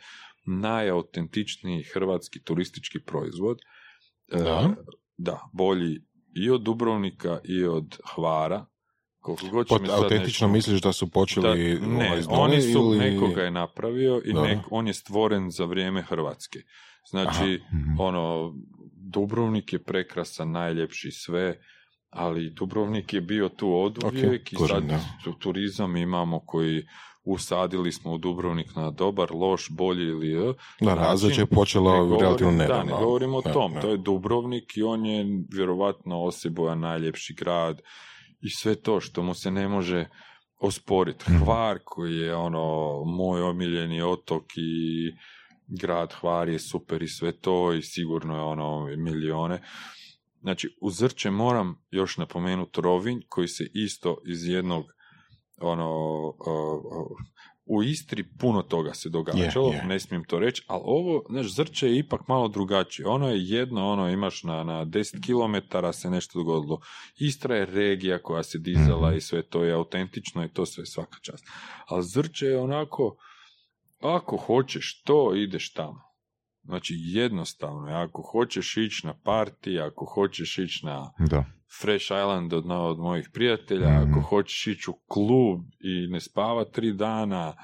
najautentičniji 0.47 1.83
hrvatski 1.83 2.43
turistički 2.43 2.99
proizvod. 3.01 3.59
E, 4.33 4.39
Da? 4.39 4.75
da, 5.17 5.41
bolji 5.53 6.01
i 6.35 6.51
od 6.51 6.63
Dubrovnika 6.63 7.41
i 7.45 7.65
od 7.65 7.99
Hvara. 8.15 8.67
Koliko 9.21 9.47
god 9.47 9.69
Pot, 9.69 9.81
sad 9.81 9.91
autentično 10.03 10.47
nešto- 10.47 10.53
misliš 10.53 10.81
da 10.83 10.93
su 10.93 11.07
da, 11.07 11.11
počeli 11.11 11.81
ne, 11.81 12.07
ovaj, 12.09 12.23
oni 12.29 12.63
su, 12.63 12.69
ili... 12.69 12.99
nekoga 12.99 13.43
je 13.43 13.51
napravio 13.51 14.23
i 14.25 14.33
Da. 14.33 14.43
nek, 14.43 14.59
on 14.71 14.87
je 14.87 14.95
stvoren 14.95 15.51
za 15.51 15.65
vrijeme 15.65 16.03
Hrvatske. 16.03 16.59
Znači, 17.11 17.61
mhm. 17.75 18.01
ono, 18.01 18.55
Dubrovnik 19.13 19.73
je 19.73 19.83
prekrasan, 19.83 20.51
najljepši 20.51 21.11
sve, 21.11 21.61
ali 22.11 22.51
Dubrovnik 22.51 23.13
je 23.13 23.21
bio 23.21 23.49
tu 23.49 23.75
od 23.75 24.05
uvijek 24.05 24.53
i 24.53 24.57
sad 24.69 24.85
da. 24.85 25.01
tu- 25.25 25.33
turizam 25.33 25.97
imamo 25.97 26.41
koji 26.47 26.87
usadili 27.27 27.93
smo 27.93 28.13
u 28.13 28.19
Dubrovnik 28.19 28.75
na 28.75 28.91
dobar, 28.91 29.33
loš, 29.33 29.69
bolji 29.71 30.03
ili 30.05 30.49
e, 30.51 30.55
Da, 30.81 30.95
razvoj 30.95 31.33
je 31.33 31.47
počelo 31.47 31.93
ne 31.93 31.99
govorim- 31.99 32.21
relativno 32.21 32.53
Da, 32.53 32.59
nedavno. 32.59 32.85
ne 32.93 33.05
govorimo 33.05 33.37
o 33.37 33.43
Da, 33.43 33.53
tom. 33.53 33.73
da. 33.75 33.81
To 33.81 33.89
je 33.89 33.97
Dubrovnik 33.97 34.77
i 34.77 34.83
on 34.83 35.07
je 35.07 35.25
vjerovatno 35.53 36.23
osebojan 36.23 36.81
najljepši 36.81 37.35
grad 37.35 37.81
i 38.41 38.51
sve 38.51 38.75
to 38.75 39.01
što 39.01 39.23
mu 39.23 39.35
se 39.35 39.51
ne 39.51 39.69
može 39.69 40.07
osporiti. 40.59 41.25
Mhm. 41.29 41.45
Hvar 41.45 41.79
koji 41.85 42.17
je 42.17 42.35
ono 42.37 42.65
moj 43.07 43.43
omiljeni 43.43 44.03
otok 44.03 44.45
i 44.57 45.13
grad 45.81 46.13
Hvar 46.13 46.49
je 46.49 46.59
super 46.61 47.03
i 47.03 47.09
sve 47.09 47.33
to 47.33 47.73
i 47.73 47.83
sigurno 47.83 48.37
je 48.37 48.43
ono 48.43 48.87
milijone. 48.87 49.63
Znači, 50.41 50.77
u 50.81 50.91
Zrče 50.91 51.31
moram 51.31 51.83
još 51.91 52.17
napomenuti 52.17 52.81
Rovinj 52.81 53.21
koji 53.29 53.49
se 53.49 53.71
isto 53.75 54.17
iz 54.27 54.49
jednog 54.49 54.85
ono, 55.61 55.91
u 57.67 57.83
Istri 57.83 58.25
puno 58.39 58.63
toga 58.63 58.95
se 58.95 59.09
događalo, 59.09 59.69
Je, 59.69 59.77
je. 59.77 59.85
ne 59.85 60.01
smijem 60.01 60.25
to 60.25 60.39
reći, 60.39 60.63
ali 60.67 60.83
ovo, 60.85 61.23
znaš, 61.31 61.55
Zrče 61.55 61.87
je 61.89 61.99
ipak 61.99 62.29
malo 62.29 62.49
drugačije. 62.49 63.09
Ono 63.09 63.29
je 63.29 63.49
jedno, 63.49 63.89
ono 63.89 64.11
imaš 64.11 64.43
na, 64.43 64.65
na 64.65 64.85
10 64.85 65.21
km 65.21 65.57
se 65.93 66.11
nešto 66.11 66.39
dogodilo. 66.39 66.81
Istra 67.17 67.57
je 67.57 67.67
regija 67.67 68.23
koja 68.23 68.43
se 68.43 68.59
dizala 68.59 69.09
Mhm. 69.09 69.17
i 69.17 69.21
sve 69.21 69.43
to 69.43 69.65
je 69.65 69.73
autentično 69.73 70.45
i 70.45 70.53
to 70.53 70.67
sve 70.67 70.87
svaka 70.87 71.19
čast. 71.23 71.45
Ali 71.87 72.05
Zrče 72.05 72.47
je 72.47 72.61
onako, 72.61 73.17
ako 74.01 74.37
hoćeš 74.37 75.03
to, 75.03 75.35
ideš 75.35 75.73
tamo. 75.73 76.07
Znači 76.63 76.95
jednostavno, 76.99 77.89
je, 77.89 77.95
ako 77.95 78.23
hoćeš 78.23 78.77
ići 78.77 79.07
na 79.07 79.15
party, 79.25 79.87
ako 79.87 80.05
hoćeš 80.05 80.59
ići 80.59 80.87
na 80.87 81.13
Da. 81.19 81.45
Fresh 81.81 82.05
Island 82.05 82.53
od, 82.53 82.67
na- 82.67 82.83
od 82.83 82.99
mojih 82.99 83.31
prijatelja, 83.33 83.91
Mhm. 83.91 84.11
ako 84.11 84.21
hoćeš 84.21 84.67
ići 84.67 84.91
u 84.91 84.95
klub 85.07 85.61
i 85.81 86.07
ne 86.09 86.21
spava 86.21 86.65
tri 86.65 86.93
dana, 86.93 87.55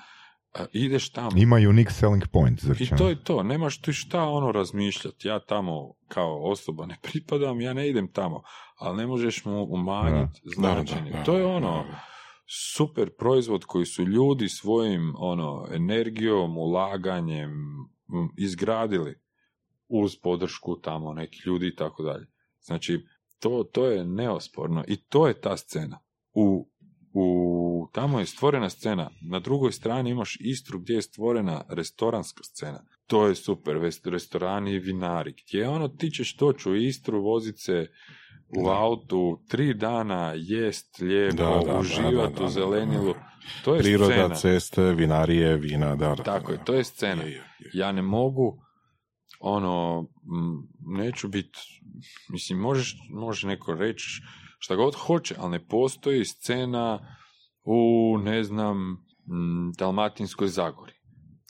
a, 0.54 0.64
ideš 0.72 1.10
tamo. 1.10 1.30
Ima 1.36 1.56
unique 1.58 1.92
selling 1.92 2.24
point, 2.28 2.58
I 2.58 2.66
Zrče. 2.66 2.96
to 2.96 3.08
je 3.08 3.24
to, 3.24 3.42
nemaš 3.42 3.80
tu 3.80 3.92
šta 3.92 4.22
ono 4.22 4.52
razmišljati. 4.52 5.28
Ja 5.28 5.40
tamo 5.40 5.72
kao 6.08 6.42
osoba 6.42 6.86
ne 6.86 6.96
pripadam, 7.02 7.60
ja 7.60 7.72
ne 7.72 7.88
idem 7.88 8.08
tamo, 8.08 8.42
ali 8.76 8.96
ne 8.96 9.06
možeš 9.06 9.44
mu 9.44 9.62
umanjiti 9.64 10.40
Da, 10.44 10.50
da, 10.50 10.54
značenje. 10.84 11.10
da, 11.10 11.24
to 11.24 11.36
je 11.36 11.44
ono, 11.46 11.84
super 12.74 13.10
proizvod 13.18 13.64
koji 13.64 13.86
su 13.86 14.02
ljudi 14.04 14.48
svojim 14.48 15.14
ono 15.16 15.66
energijom, 15.72 16.58
ulaganjem 16.58 17.50
izgradili 18.38 19.14
uz 19.88 20.16
podršku 20.16 20.76
tamo 20.76 21.14
nekih 21.14 21.42
ljudi 21.46 21.66
i 21.66 21.74
tako 21.74 22.02
dalje. 22.02 22.26
Znači, 22.60 23.00
to, 23.42 23.64
to 23.64 23.86
je 23.86 24.04
neosporno 24.04 24.84
i 24.88 24.96
to 24.98 25.28
je 25.28 25.40
ta 25.40 25.56
scena. 25.56 25.98
U, 26.34 26.68
u, 27.12 27.24
tamo 27.92 28.18
je 28.18 28.26
stvorena 28.26 28.70
scena, 28.70 29.10
na 29.22 29.38
drugoj 29.38 29.72
strani 29.72 30.10
imaš 30.10 30.36
Istru 30.40 30.78
gdje 30.78 30.94
je 30.94 31.02
stvorena 31.02 31.64
restoranska 31.68 32.42
scena. 32.44 32.84
To 33.06 33.26
je 33.26 33.34
super, 33.34 33.76
restorani 34.04 34.72
i 34.72 34.78
vinari, 34.78 35.34
gdje 35.42 35.68
ono 35.68 35.88
ti 35.88 36.10
ćeš 36.10 36.36
doći 36.36 36.68
u 36.70 36.76
Istru, 36.76 37.22
vozit 37.22 37.60
se 37.60 37.86
u 38.48 38.64
Da. 38.64 38.72
autu, 38.72 39.40
tri 39.48 39.74
dana 39.74 40.32
jest 40.36 40.98
lijepo, 41.00 41.36
Da, 41.36 41.44
da, 41.44 41.72
da, 41.72 41.78
uživat 41.78 42.32
da, 42.32 42.38
da, 42.38 42.44
u 42.44 42.48
zelenilu. 42.48 43.14
To 43.64 43.74
je 43.74 43.80
Priroda, 43.80 44.12
scena. 44.12 44.34
ceste, 44.34 44.82
vinarije, 44.82 45.56
vina, 45.56 45.96
da, 45.96 46.14
da. 46.14 46.22
Tako 46.22 46.46
da. 46.46 46.52
je, 46.52 46.64
to 46.64 46.74
je 46.74 46.84
scena. 46.84 47.22
Ja 47.74 47.92
ne 47.92 48.02
mogu, 48.02 48.58
ono, 49.40 50.06
neću 50.88 51.28
biti, 51.28 51.58
mislim, 52.28 52.58
možeš, 52.58 52.96
može 53.10 53.46
neko 53.46 53.74
reći 53.74 54.22
šta 54.58 54.76
god 54.76 54.94
hoće, 54.94 55.34
ali 55.38 55.50
ne 55.50 55.66
postoji 55.66 56.24
scena 56.24 57.16
u, 57.64 58.18
ne 58.18 58.44
znam, 58.44 59.04
Dalmatinskoj 59.78 60.48
Zagori, 60.48 60.92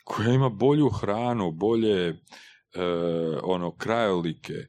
koja 0.05 0.35
ima 0.35 0.49
bolju 0.49 0.89
hranu, 0.89 1.53
bolje, 1.53 2.09
e, 2.09 2.17
ono, 3.43 3.77
krajolike, 3.77 4.53
e, 4.53 4.67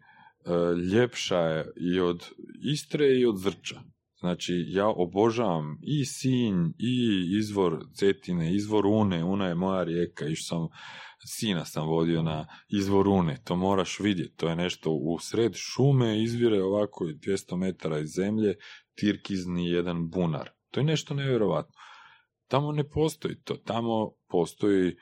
ljepša 0.93 1.37
je 1.37 1.71
i 1.77 1.99
od 1.99 2.29
Istre 2.63 3.19
i 3.19 3.25
od 3.25 3.37
Zrča. 3.37 3.81
Znači, 4.19 4.65
ja 4.67 4.87
obožavam 4.87 5.77
i 5.81 6.05
Sinj, 6.05 6.65
i 6.79 7.25
izvor 7.39 7.79
Cetine, 7.95 8.55
izvor 8.55 8.85
Une, 8.85 9.23
Una 9.23 9.47
je 9.47 9.55
moja 9.55 9.83
rijeka, 9.83 10.25
išao 10.25 10.45
sam, 10.45 10.67
sina 11.27 11.65
sam 11.65 11.87
vodio 11.87 12.21
na 12.21 12.47
izvor 12.67 13.07
Une, 13.07 13.37
to 13.43 13.55
moraš 13.55 13.99
vidjeti, 13.99 14.35
to 14.35 14.49
je 14.49 14.55
nešto 14.55 14.91
u 14.91 15.19
sred 15.19 15.51
šume, 15.55 16.23
izvire 16.23 16.63
ovako 16.63 17.05
200 17.05 17.55
metara 17.55 17.99
iz 17.99 18.09
zemlje, 18.09 18.55
tirkizni 18.95 19.69
jedan 19.69 20.09
bunar. 20.09 20.49
To 20.71 20.79
je 20.79 20.83
nešto 20.83 21.13
nevjerovatno. 21.13 21.73
Tamo 22.47 22.71
ne 22.71 22.89
postoji 22.89 23.35
to, 23.43 23.55
tamo 23.55 24.11
postoji 24.27 24.87
e, 24.89 24.95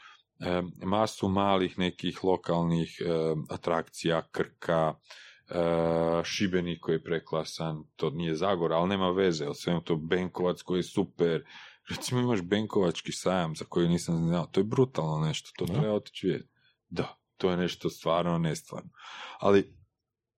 masu 0.85 1.29
malih 1.29 1.79
nekih 1.79 2.23
lokalnih 2.23 3.01
e, 3.01 3.05
atrakcija, 3.49 4.21
krka, 4.31 4.93
e, 4.93 6.23
Šibenik 6.23 6.79
koji 6.79 6.95
je 6.95 7.03
preklasan, 7.03 7.83
to 7.95 8.09
nije 8.09 8.35
Zagora, 8.35 8.75
ali 8.75 8.89
nema 8.89 9.11
veze, 9.11 9.45
ali 9.45 9.55
sve 9.55 9.79
to 9.83 9.95
Benkovac 9.95 10.61
koji 10.61 10.79
je 10.79 10.83
super, 10.83 11.43
recimo 11.89 12.21
imaš 12.21 12.41
Benkovački 12.41 13.11
sajam 13.11 13.55
za 13.55 13.65
koji 13.65 13.89
nisam 13.89 14.17
znao, 14.27 14.45
to 14.45 14.59
je 14.59 14.63
brutalno 14.63 15.25
nešto, 15.25 15.49
to 15.57 15.65
Da. 15.65 15.73
treba 15.73 15.93
otići 15.93 16.27
vidjeti. 16.27 16.49
Da, 16.89 17.15
to 17.37 17.51
je 17.51 17.57
nešto 17.57 17.89
stvarno 17.89 18.37
nestvarno. 18.37 18.89
Ali 19.39 19.77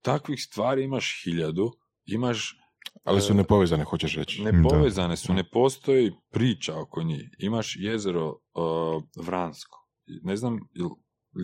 takvih 0.02 0.44
stvari 0.44 0.84
imaš 0.84 1.22
hiljadu, 1.24 1.72
imaš 2.06 2.60
Ali 3.04 3.22
su 3.22 3.34
nepovezane, 3.34 3.84
hoćeš 3.84 4.16
reći. 4.16 4.44
nepovezane 4.44 5.18
su, 5.18 5.34
ne 5.34 5.50
postoji 5.50 6.12
priča 6.32 6.80
oko 6.80 7.04
njih. 7.04 7.30
Imaš 7.38 7.76
jezero 7.80 8.28
uh, 8.30 9.04
Vransko. 9.26 9.88
Ne 10.24 10.36
znam, 10.38 10.60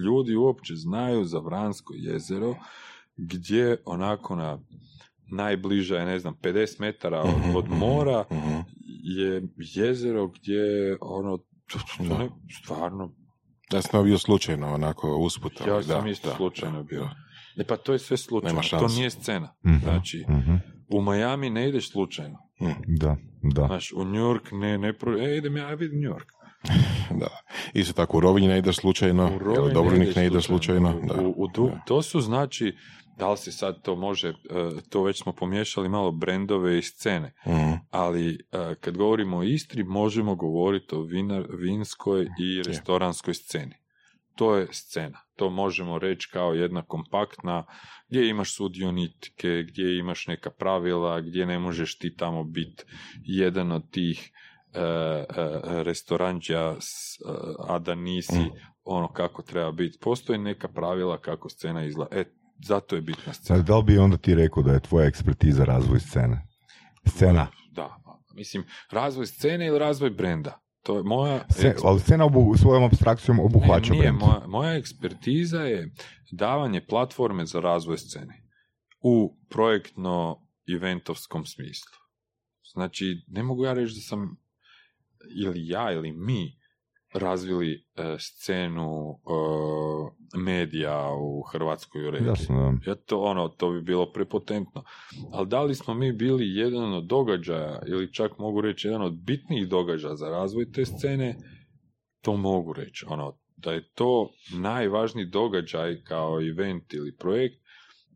ljudi 0.05 0.35
uopće 0.35 0.73
znaju 0.75 1.25
za 1.25 1.39
Vransko 1.39 1.93
jezero, 1.97 2.55
gdje 3.15 3.81
onako 3.85 4.35
na 4.35 4.59
najbliža 5.31 5.95
je, 5.95 6.05
ne 6.05 6.19
znam, 6.19 6.33
50 6.35 6.79
metara 6.79 7.21
od, 7.21 7.37
Mhm, 7.39 7.55
od 7.55 7.65
mhm, 7.65 7.77
mora 7.77 8.25
mhm. 8.31 8.55
je 9.03 9.41
jezero 9.57 10.27
gdje 10.27 10.61
ono, 11.01 11.37
to, 11.37 11.43
to, 11.67 11.79
to 11.97 12.03
Da. 12.05 12.17
ne, 12.17 12.29
stvarno 12.63 13.11
Ja 13.73 13.81
sam 13.81 14.03
bio 14.03 14.17
slučajno, 14.17 14.73
onako, 14.73 15.17
usput. 15.17 15.53
Ja 15.67 15.73
ali 15.73 15.83
sam 15.83 16.03
da, 16.03 16.09
isto 16.09 16.29
da. 16.29 16.35
slučajno 16.35 16.83
bio. 16.83 16.99
Da. 16.99 17.15
Ne, 17.55 17.63
pa 17.63 17.77
to 17.77 17.93
je 17.93 17.99
sve 17.99 18.17
slučajno, 18.17 18.61
to 18.69 18.87
nije 18.87 19.09
scena. 19.09 19.55
Znači, 19.83 20.25
u 20.89 21.01
Miami 21.01 21.49
ne 21.49 21.69
ideš 21.69 21.91
slučajno. 21.91 22.37
Da, 22.87 23.17
da. 23.43 23.65
Znaš, 23.67 23.91
u 23.93 24.05
New 24.05 24.23
York 24.23 24.59
ne, 24.59 24.77
ne 24.77 24.93
pro... 24.93 25.17
E, 25.19 25.37
idem 25.37 25.57
ja, 25.57 25.73
vidim 25.73 26.01
New 26.01 26.11
York. 26.11 26.25
Da. 27.19 27.27
Isto 27.73 27.93
tako, 27.93 28.17
u 28.17 28.21
Rovinj 28.21 28.47
ne 28.47 28.57
ideš 28.57 28.75
slučajno, 28.75 29.31
U 29.65 29.69
Dubrovnik 29.73 30.15
ne 30.15 30.25
ideš 30.25 30.45
slučajno. 30.45 30.97
U- 30.97 31.07
Da. 31.07 31.21
U, 31.21 31.29
u. 31.57 31.69
To 31.87 32.01
su 32.01 32.21
znači, 32.21 32.75
da 33.19 33.31
li 33.31 33.37
se 33.37 33.51
sad 33.51 33.81
to 33.81 33.95
može, 33.95 34.29
e, 34.29 34.33
to 34.89 35.03
već 35.03 35.21
smo 35.23 35.33
pomiješali 35.33 35.89
malo 35.89 36.11
brendove 36.11 36.77
i 36.77 36.81
scene, 36.83 37.33
Mhm. 37.47 37.73
ali 37.91 38.29
e, 38.51 38.75
kad 38.75 38.97
govorimo 38.97 39.37
o 39.37 39.43
Istri 39.43 39.83
možemo 39.83 40.35
govoriti 40.35 40.95
o 40.95 41.01
vinar, 41.01 41.45
vinskoj 41.51 42.21
i 42.39 42.63
restoranskoj 42.63 43.33
sceni. 43.33 43.75
To 44.35 44.55
je 44.55 44.67
scena. 44.71 45.19
To 45.35 45.49
možemo 45.49 45.99
reći 45.99 46.29
kao 46.33 46.53
jedna 46.53 46.81
kompaktna, 46.83 47.63
gdje 48.09 48.29
imaš 48.29 48.55
sudionike, 48.55 49.63
gdje 49.63 49.97
imaš 49.97 50.27
neka 50.27 50.49
pravila, 50.51 51.21
gdje 51.21 51.45
ne 51.45 51.59
možeš 51.59 51.97
ti 51.97 52.15
tamo 52.15 52.43
biti 52.43 52.83
jedan 53.15 53.71
od 53.71 53.91
tih 53.91 54.31
e, 54.73 54.79
e, 54.79 55.25
restoranđa, 55.83 56.75
s- 56.79 57.19
a 57.59 57.79
da 57.79 57.95
nisi 57.95 58.39
Mm. 58.39 58.51
ono 58.83 59.07
kako 59.07 59.41
treba 59.41 59.71
biti. 59.71 59.97
Postoje 59.99 60.39
neka 60.39 60.67
pravila 60.67 61.17
kako 61.17 61.49
scena 61.49 61.85
izgleda. 61.85 62.15
E, 62.15 62.23
zato 62.65 62.95
je 62.95 63.01
bitna 63.01 63.33
scena. 63.33 63.61
da 63.61 63.77
li 63.77 63.83
bi 63.83 63.97
onda 63.97 64.17
ti 64.17 64.35
rekao 64.35 64.63
da 64.63 64.73
je 64.73 64.79
tvoja 64.79 65.07
ekspertiza 65.07 65.65
razvoj 65.65 65.99
scene? 65.99 66.47
Scena. 67.07 67.47
Da, 67.71 67.97
mislim, 68.35 68.63
razvoj 68.91 69.25
scene 69.25 69.67
ili 69.67 69.79
razvoj 69.79 70.09
brenda. 70.09 70.59
To 70.83 70.97
je 70.97 71.03
moja... 71.03 71.45
Se, 71.49 71.75
ali 71.83 71.99
scena 71.99 72.25
obu, 72.25 72.57
svojom 72.57 72.83
abstrakcijom 72.83 73.39
obuhvaća 73.39 73.93
Ne, 73.93 73.99
nije, 73.99 74.11
brand. 74.11 74.19
moja, 74.19 74.47
moja 74.47 74.73
ekspertiza 74.73 75.61
je 75.61 75.93
davanje 76.31 76.81
platforme 76.85 77.45
za 77.45 77.59
razvoj 77.59 77.97
scene 77.97 78.43
u 79.01 79.37
projektno-eventovskom 79.49 81.45
smislu. 81.45 81.97
Znači, 82.73 83.25
ne 83.27 83.43
mogu 83.43 83.65
ja 83.65 83.73
reći 83.73 83.95
da 83.95 84.01
sam 84.01 84.37
ili 85.35 85.67
ja 85.67 85.91
ili 85.91 86.11
mi 86.11 86.58
razvili 87.13 87.85
e, 87.95 88.15
scenu 88.19 89.09
e, 89.11 90.37
medija 90.37 91.13
u 91.19 91.41
Hrvatskoj 91.41 92.07
u 92.07 92.11
regiji. 92.11 92.27
Jasno, 92.27 92.79
da. 92.85 92.91
Ja 92.91 92.95
to, 92.95 93.21
ono, 93.21 93.47
to 93.47 93.71
bi 93.71 93.81
bilo 93.81 94.11
prepotentno. 94.11 94.83
Ali 95.31 95.47
da 95.47 95.63
li 95.63 95.75
smo 95.75 95.93
mi 95.93 96.13
bili 96.13 96.55
jedan 96.55 96.93
od 96.93 97.05
događaja, 97.05 97.81
ili 97.87 98.13
čak 98.13 98.37
mogu 98.37 98.61
reći 98.61 98.87
jedan 98.87 99.01
od 99.01 99.13
bitnijih 99.13 99.67
događaja 99.67 100.15
za 100.15 100.29
razvoj 100.29 100.71
te 100.71 100.85
scene, 100.85 101.35
to 102.21 102.37
mogu 102.37 102.73
reći. 102.73 103.05
Ono, 103.09 103.37
da 103.57 103.71
je 103.71 103.89
to 103.89 104.29
najvažniji 104.53 105.25
događaj 105.25 106.03
kao 106.03 106.41
event 106.41 106.93
ili 106.93 107.15
projekt 107.15 107.55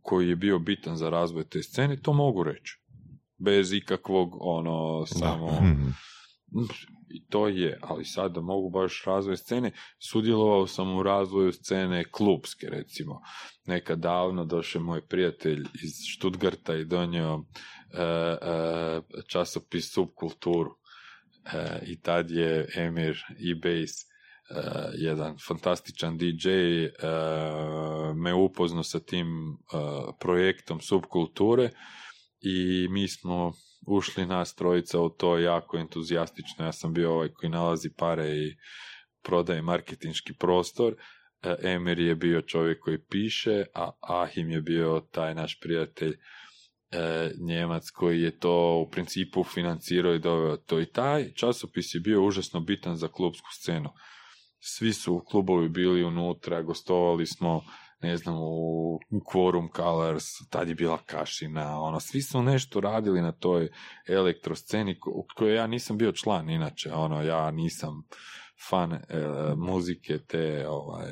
koji 0.01 0.29
je 0.29 0.35
bio 0.35 0.59
bitan 0.59 0.97
za 0.97 1.09
razvoj 1.09 1.43
te 1.43 1.63
scene, 1.63 2.01
to 2.01 2.13
mogu 2.13 2.43
reći. 2.43 2.79
Bez 3.37 3.73
ikakvog, 3.73 4.37
ono, 4.39 5.05
samo... 5.05 5.49
I 7.13 7.25
to 7.29 7.47
je, 7.47 7.79
ali 7.81 8.05
sad 8.05 8.31
da 8.31 8.41
mogu 8.41 8.69
baš 8.69 9.03
razvoj 9.05 9.37
scene, 9.37 9.71
sudjelovao 9.99 10.67
sam 10.67 10.97
u 10.97 11.03
razvoju 11.03 11.51
scene 11.51 12.11
klubske, 12.11 12.67
recimo. 12.69 13.21
Nekad 13.65 13.99
davno 13.99 14.45
došao 14.45 14.81
moj 14.81 15.07
prijatelj 15.07 15.59
iz 15.83 15.91
Stuttgarta 16.15 16.75
i 16.75 16.85
donio 16.85 17.43
e, 17.93 18.01
e, 18.01 19.01
časopis 19.27 19.93
Subkulturu. 19.93 20.71
E, 21.53 21.79
I 21.87 22.01
tad 22.01 22.31
je 22.31 22.67
Emir 22.75 23.17
i 23.39 23.53
Bass, 23.53 23.93
e, 24.01 24.07
jedan 24.93 25.37
fantastičan 25.47 26.17
DJ, 26.17 26.49
e, 26.49 26.89
me 28.15 28.33
upoznao 28.33 28.83
sa 28.83 28.99
tim 28.99 29.27
e, 29.27 29.55
projektom 30.19 30.79
Subkulture 30.81 31.69
i 32.41 32.87
mi 32.89 33.07
smo 33.07 33.53
ušli 33.87 34.25
nas 34.25 34.55
trojica 34.55 35.01
u 35.01 35.09
to 35.09 35.37
jako 35.37 35.77
entuzijastično. 35.77 36.65
Ja 36.65 36.71
sam 36.71 36.93
bio 36.93 37.13
ovaj 37.13 37.29
koji 37.29 37.49
nalazi 37.49 37.89
pare 37.97 38.29
i 38.29 38.55
prodaje 39.23 39.61
marketinški 39.61 40.33
prostor. 40.33 40.95
E, 41.41 41.55
Emir 41.63 41.99
je 41.99 42.15
bio 42.15 42.41
čovjek 42.41 42.79
koji 42.79 43.05
piše, 43.09 43.65
a 43.75 43.91
Ahim 44.01 44.49
je 44.49 44.61
bio 44.61 45.01
taj 45.11 45.35
naš 45.35 45.59
prijatelj 45.59 46.13
e, 46.91 47.31
Njemac 47.39 47.89
koji 47.89 48.21
je 48.21 48.39
to 48.39 48.77
u 48.87 48.89
principu 48.89 49.43
financirao 49.43 50.13
i 50.13 50.19
doveo 50.19 50.57
to. 50.57 50.79
I 50.79 50.85
taj 50.85 51.33
časopis 51.33 51.95
je 51.95 51.99
bio 51.99 52.25
užasno 52.25 52.59
bitan 52.59 52.95
za 52.95 53.07
klubsku 53.07 53.47
scenu. 53.53 53.89
Svi 54.59 54.93
su 54.93 55.23
klubovi 55.27 55.69
bili 55.69 56.03
unutra, 56.03 56.61
gostovali 56.61 57.25
smo 57.25 57.63
ne 58.03 58.17
znam, 58.17 58.35
u 58.39 58.99
Quorum 59.11 59.75
Colors, 59.75 60.25
tad 60.49 60.69
je 60.69 60.75
bila 60.75 60.97
Kašina, 61.05 61.81
ono, 61.81 61.99
svi 61.99 62.21
su 62.21 62.43
nešto 62.43 62.79
radili 62.79 63.21
na 63.21 63.31
toj 63.31 63.69
elektrosceni 64.07 64.99
u 65.07 65.25
kojoj 65.35 65.55
ja 65.55 65.67
nisam 65.67 65.97
bio 65.97 66.11
član, 66.11 66.49
inače, 66.49 66.93
ono, 66.93 67.21
ja 67.21 67.51
nisam 67.51 68.03
fan 68.69 68.93
e, 68.93 68.99
muzike, 69.57 70.19
te, 70.19 70.67
ovaj, 70.69 71.11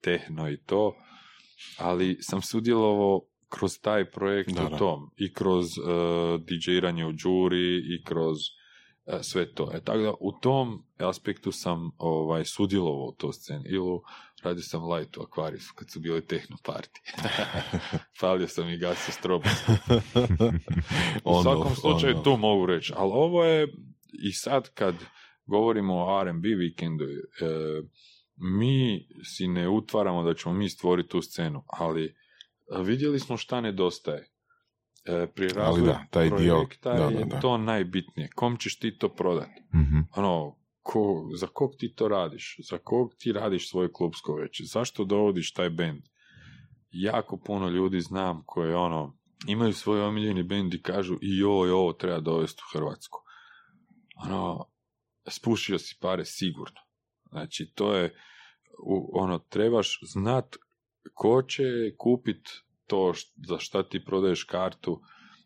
tehno 0.00 0.50
i 0.50 0.56
to, 0.56 0.94
ali 1.78 2.18
sam 2.20 2.42
sudjelovao 2.42 3.20
kroz 3.48 3.80
taj 3.80 4.10
projekt 4.10 4.50
Da, 4.50 4.66
u 4.66 4.70
da. 4.70 4.76
tom, 4.76 5.10
i 5.16 5.32
kroz 5.32 5.78
uh, 5.78 5.84
DJ-iranje 6.40 7.06
u 7.06 7.12
džuri, 7.12 7.76
i 7.76 8.04
kroz 8.04 8.36
e, 9.06 9.22
sve 9.22 9.54
to. 9.54 9.70
E, 9.74 9.80
tako 9.84 9.98
da, 9.98 10.14
u 10.20 10.32
tom 10.32 10.84
aspektu 10.98 11.52
sam 11.52 11.90
ovaj, 11.98 12.44
sudjelovao 12.44 13.06
u 13.06 13.14
toj 13.18 13.32
sceni. 13.32 13.64
Ili 13.68 14.00
radio 14.42 14.62
sam 14.62 14.92
light 14.92 15.16
u 15.16 15.22
akvarisu 15.22 15.72
kad 15.74 15.90
su 15.90 16.00
bili 16.00 16.26
tehno 16.26 16.56
party. 16.64 17.00
Palio 18.20 18.48
sam 18.54 18.68
i 18.68 18.78
gasio 18.78 19.12
strobo. 19.12 19.48
U 21.24 21.30
On 21.30 21.42
svakom 21.42 21.74
slučaju 21.74 22.12
on 22.12 22.18
off. 22.18 22.24
tu 22.24 22.36
mogu 22.36 22.66
reći. 22.66 22.92
Ali 22.96 23.10
ovo 23.14 23.44
je, 23.44 23.68
i 24.12 24.32
sad 24.32 24.74
kad 24.74 24.94
govorimo 25.46 25.94
o 25.94 26.20
R&B 26.22 26.48
vikendu, 26.48 27.04
e, 27.04 27.08
mi 28.36 29.06
si 29.24 29.48
ne 29.48 29.68
utvaramo 29.68 30.22
da 30.22 30.34
ćemo 30.34 30.54
mi 30.54 30.68
stvoriti 30.68 31.08
tu 31.08 31.22
scenu, 31.22 31.64
ali 31.66 32.14
vidjeli 32.84 33.18
smo 33.18 33.36
šta 33.36 33.60
nedostaje. 33.60 34.30
E, 35.04 35.26
pri 35.34 35.48
razvoju 35.48 35.86
da, 35.86 36.04
taj 36.10 36.30
dio, 36.30 36.54
projekta 36.54 36.92
da, 36.92 37.04
je 37.04 37.18
da, 37.18 37.24
da. 37.24 37.40
to 37.40 37.58
najbitnije. 37.58 38.28
Kom 38.34 38.56
ćeš 38.56 38.78
ti 38.78 38.98
to 38.98 39.08
prodati? 39.08 39.62
Mhm. 39.74 39.98
ono, 40.16 40.56
ko, 40.82 41.30
za 41.34 41.46
kog 41.46 41.70
ti 41.78 41.94
to 41.94 42.08
radiš? 42.08 42.56
Za 42.70 42.78
kog 42.78 43.14
ti 43.18 43.32
radiš 43.32 43.70
svoje 43.70 43.92
klubsko 43.92 44.34
veće? 44.34 44.64
Zašto 44.64 45.04
dovodiš 45.04 45.52
taj 45.52 45.70
bend? 45.70 46.02
Jako 46.90 47.36
puno 47.36 47.68
ljudi 47.68 48.00
znam 48.00 48.42
koje 48.46 48.76
ono, 48.76 49.16
imaju 49.46 49.72
svoj 49.72 50.00
omiljeni 50.00 50.42
bend 50.42 50.74
i 50.74 50.82
kažu 50.82 51.14
i 51.14 51.38
joj, 51.38 51.70
ovo 51.70 51.92
treba 51.92 52.20
dovesti 52.20 52.62
u 52.66 52.78
Hrvatsku. 52.78 53.18
Ono, 54.16 54.66
spušio 55.28 55.78
si 55.78 55.96
pare 56.00 56.24
sigurno. 56.24 56.80
Znači, 57.30 57.72
to 57.74 57.94
je, 57.94 58.14
ono, 59.12 59.38
trebaš 59.38 59.98
znat 60.02 60.56
ko 61.14 61.42
će 61.42 61.96
kupit 61.98 62.48
to 62.86 63.12
za 63.48 63.58
šta 63.58 63.82
ti 63.82 64.04
prodaješ 64.04 64.44
kartu 64.44 65.00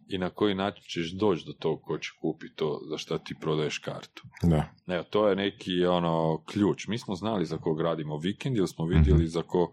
i 0.09 0.19
na 0.19 0.31
koji 0.31 0.55
način 0.55 0.85
ćeš 0.89 1.13
doći 1.13 1.47
do 1.47 1.53
tog 1.53 1.83
ko 1.83 1.99
će 1.99 2.11
kupiti 2.21 2.55
to 2.55 2.81
za 2.91 2.99
šta 2.99 3.19
ti 3.19 3.35
prodaješ 3.41 3.79
kartu. 3.79 4.23
Da. 4.43 4.75
Evo, 4.87 5.03
to 5.03 5.29
je 5.29 5.37
neki 5.37 5.85
ono 5.85 6.45
ključ. 6.45 6.87
Mi 6.87 6.99
smo 6.99 7.15
znali 7.15 7.47
za 7.47 7.59
kog 7.59 7.81
radimo 7.81 8.19
vikend, 8.19 8.57
ili 8.57 8.69
smo 8.69 8.87
vidjeli 8.87 9.27
za 9.27 9.43
ko 9.43 9.73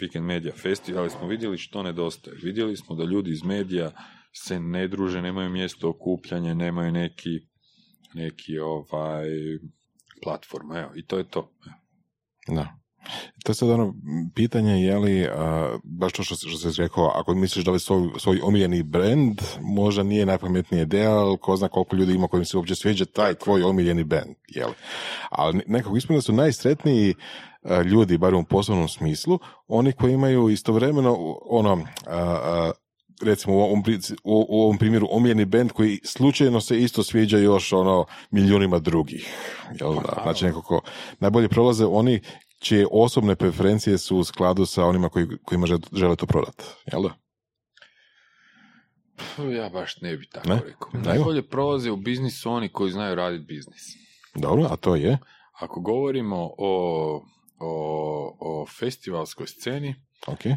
Weekend 0.00 0.22
Media 0.22 0.52
Festival, 0.52 1.00
ali 1.00 1.10
smo 1.10 1.26
vidjeli 1.26 1.58
što 1.58 1.82
nedostaje. 1.82 2.36
Vidjeli 2.42 2.76
smo 2.76 2.94
da 2.94 3.04
ljudi 3.04 3.30
iz 3.30 3.44
medija 3.44 3.90
se 4.32 4.60
ne 4.60 4.88
druže, 4.88 5.22
nemaju 5.22 5.50
mjesto 5.50 5.88
okupljanja, 5.88 6.54
nemaju 6.54 6.92
neki, 6.92 7.40
neki 8.14 8.58
ovaj 8.58 9.26
platformu. 10.22 10.74
Evo, 10.74 10.90
i 10.94 11.06
to 11.06 11.18
je 11.18 11.28
to. 11.28 11.50
Da. 12.48 12.83
To 13.44 13.50
je 13.52 13.54
sad 13.54 13.70
ono 13.70 13.94
pitanje 14.34 14.84
je 14.84 14.98
li, 14.98 15.26
a, 15.26 15.76
baš 15.84 16.12
to 16.12 16.22
što, 16.22 16.34
što 16.34 16.72
si 16.72 16.82
rekao, 16.82 17.12
ako 17.14 17.34
misliš 17.34 17.64
da 17.64 17.70
li 17.70 17.80
svoj, 17.80 18.08
svoj 18.18 18.40
omiljeni 18.42 18.82
brand, 18.82 19.40
možda 19.60 20.02
nije 20.02 20.26
najpametnija 20.26 20.82
ideja, 20.82 21.10
ali 21.10 21.38
ko 21.38 21.56
zna 21.56 21.68
koliko 21.68 21.96
ljudi 21.96 22.14
ima 22.14 22.28
kojim 22.28 22.44
se 22.44 22.56
uopće 22.56 22.74
sviđa 22.74 23.04
taj 23.04 23.34
tvoj 23.34 23.62
omiljeni 23.62 24.04
brand, 24.04 24.34
jel? 24.48 24.70
Ali 25.30 25.60
nekako 25.66 25.96
da 26.08 26.20
su 26.20 26.32
najsretniji 26.32 27.14
a, 27.62 27.82
ljudi, 27.82 28.18
bar 28.18 28.34
u 28.34 28.44
poslovnom 28.44 28.88
smislu, 28.88 29.38
oni 29.68 29.92
koji 29.92 30.12
imaju 30.12 30.48
istovremeno 30.48 31.16
ono, 31.50 31.84
a, 32.06 32.70
recimo 33.22 33.56
u 33.56 33.60
ovom, 33.60 33.82
pri- 33.82 34.14
u, 34.24 34.46
u 34.48 34.62
ovom 34.62 34.78
primjeru 34.78 35.06
omiljeni 35.10 35.44
band 35.44 35.72
koji 35.72 36.00
slučajno 36.04 36.60
se 36.60 36.78
isto 36.78 37.02
sviđa 37.02 37.38
još 37.38 37.72
ono 37.72 38.06
milijunima 38.30 38.78
drugih. 38.78 39.28
Jel 39.80 39.94
da? 39.94 40.22
Znači 40.22 40.44
nekako 40.44 40.80
najbolje 41.20 41.48
prolaze 41.48 41.86
oni 41.86 42.20
čije 42.64 42.86
osobne 42.90 43.36
preferencije 43.36 43.98
su 43.98 44.16
u 44.16 44.24
skladu 44.24 44.66
sa 44.66 44.84
onima 44.84 45.08
koji, 45.08 45.26
kojima 45.44 45.66
žele, 45.92 46.16
to 46.16 46.26
prodati. 46.26 46.64
Jel 46.92 47.02
da? 47.02 47.14
Ja 49.42 49.68
baš 49.68 50.00
ne 50.00 50.16
bi 50.16 50.28
tako 50.28 50.48
Ne? 50.48 50.60
rekao. 50.66 50.90
Najbolje 50.92 51.48
prolaze 51.48 51.90
u 51.90 51.96
biznisu 51.96 52.50
oni 52.50 52.68
koji 52.68 52.92
znaju 52.92 53.14
raditi 53.14 53.44
biznis. 53.44 53.82
Dobro, 54.34 54.66
a 54.70 54.76
to 54.76 54.96
je? 54.96 55.18
Ako 55.60 55.80
govorimo 55.80 56.50
o, 56.58 57.24
o, 57.60 58.36
o 58.40 58.66
festivalskoj 58.78 59.46
sceni. 59.46 59.94
Ok. 60.26 60.46
E, 60.46 60.56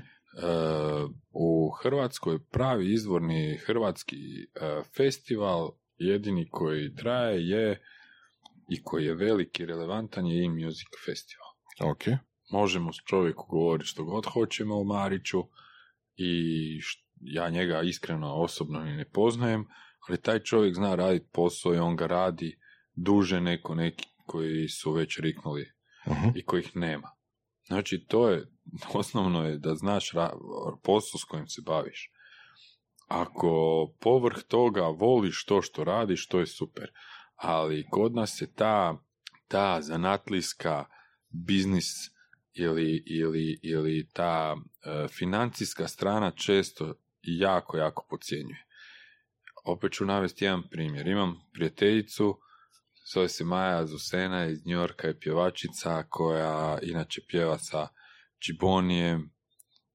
u 1.31 1.71
Hrvatskoj 1.83 2.39
pravi 2.51 2.93
izvorni 2.93 3.57
hrvatski 3.65 4.15
e, 4.15 4.81
festival, 4.97 5.71
jedini 5.97 6.49
koji 6.49 6.95
traje 6.95 7.47
je 7.49 7.81
i 8.69 8.83
koji 8.83 9.05
je 9.05 9.15
veliki, 9.15 9.65
relevantan 9.65 10.25
je 10.25 10.43
i 10.43 10.49
Music 10.49 10.87
Festival. 11.05 11.46
Ok. 11.81 12.03
Možemo 12.51 12.93
s 12.93 12.97
čovjeku 13.05 13.45
govoriti 13.49 13.87
što 13.89 14.03
god 14.03 14.25
hoćemo 14.25 14.79
o 14.79 14.83
Mariću 14.83 15.43
i 16.15 16.79
ja 17.15 17.49
njega 17.49 17.81
iskreno 17.81 18.33
osobno 18.33 18.79
ni 18.79 18.97
ne 18.97 19.05
poznajem, 19.05 19.65
ali 20.07 20.21
taj 20.21 20.39
čovjek 20.39 20.75
zna 20.75 20.95
raditi 20.95 21.29
posao 21.31 21.73
i 21.73 21.79
on 21.79 21.95
ga 21.95 22.07
radi 22.07 22.59
duže 22.95 23.41
neko 23.41 23.75
neki 23.75 24.05
koji 24.25 24.67
su 24.67 24.91
već 24.91 25.19
riknuli 25.19 25.71
Mhm. 26.07 26.27
i 26.35 26.45
kojih 26.45 26.75
nema. 26.75 27.11
Znači, 27.65 28.05
to 28.07 28.29
je, 28.29 28.47
osnovno 28.93 29.43
je 29.45 29.57
da 29.57 29.75
znaš 29.75 30.11
ra- 30.11 30.37
posao 30.83 31.19
s 31.19 31.23
kojim 31.23 31.47
se 31.47 31.61
baviš. 31.65 32.11
Ako 33.07 33.49
povrh 33.99 34.37
toga 34.47 34.81
voliš 34.81 35.45
to 35.45 35.61
što 35.61 35.83
radiš, 35.83 36.27
to 36.27 36.39
je 36.39 36.47
super. 36.47 36.91
Ali 37.35 37.87
kod 37.89 38.15
nas 38.15 38.41
je 38.41 38.53
ta, 38.53 38.97
ta 39.47 39.81
zanatlijska 39.81 40.85
biznis 41.29 41.85
ili, 42.53 43.03
ili, 43.05 43.59
ili 43.63 44.07
ta 44.13 44.55
e, 44.55 45.07
financijska 45.07 45.87
strana 45.87 46.31
često 46.31 46.93
jako, 47.21 47.77
jako 47.77 48.07
podcjenjuje. 48.09 48.65
Opet 49.65 49.91
ću 49.91 50.05
navesti 50.05 50.45
jedan 50.45 50.63
primjer. 50.69 51.07
Imam 51.07 51.35
prijateljicu, 51.53 52.39
zove 53.13 53.29
se 53.29 53.43
Maja 53.43 53.85
Zusena 53.85 54.45
iz 54.45 54.65
New 54.65 54.77
Yorka 54.77 55.07
je 55.07 55.19
pjevačica 55.19 56.03
koja 56.09 56.79
inače 56.81 57.21
pjeva 57.27 57.57
sa 57.57 57.87
Čibonijem 58.39 59.37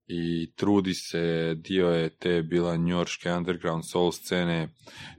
i 0.07 0.53
trudi 0.55 0.95
se, 0.95 1.55
dio 1.55 1.89
je 1.89 2.17
te 2.17 2.43
bila 2.43 2.77
njorške 2.77 3.33
underground 3.33 3.85
soul 3.87 4.13
scene, 4.13 4.69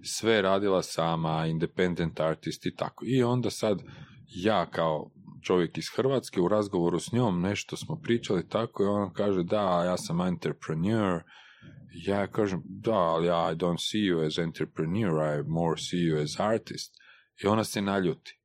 sve 0.03 0.41
radila 0.41 0.84
sama, 0.84 1.45
independent 1.47 2.20
artist 2.20 2.66
i 2.66 2.76
tako. 2.76 3.05
I 3.07 3.24
onda 3.24 3.49
sad 3.49 3.82
ja 4.28 4.70
kao 4.70 5.11
čovjek 5.43 5.77
iz 5.77 5.85
Hrvatske 5.95 6.41
u 6.41 6.47
razgovoru 6.47 6.99
s 6.99 7.11
njom 7.11 7.41
nešto 7.41 7.77
smo 7.77 7.95
pričali 7.95 8.49
tako 8.49 8.83
i 8.83 8.87
ona 8.87 9.13
kaže 9.13 9.43
da, 9.43 9.83
ja 9.83 9.97
sam 9.97 10.21
entrepreneur, 10.21 11.21
ja 12.05 12.27
kažem 12.27 12.61
da, 12.65 12.93
ali 12.93 13.27
I 13.27 13.55
don't 13.55 13.77
see 13.91 14.01
you 14.01 14.25
as 14.27 14.37
entrepreneur, 14.37 15.39
I 15.39 15.43
more 15.47 15.77
see 15.77 15.99
you 15.99 16.23
as 16.23 16.39
artist. 16.39 16.93
I 17.43 17.47
ona 17.47 17.63
se 17.63 17.81
naljuti. 17.81 18.39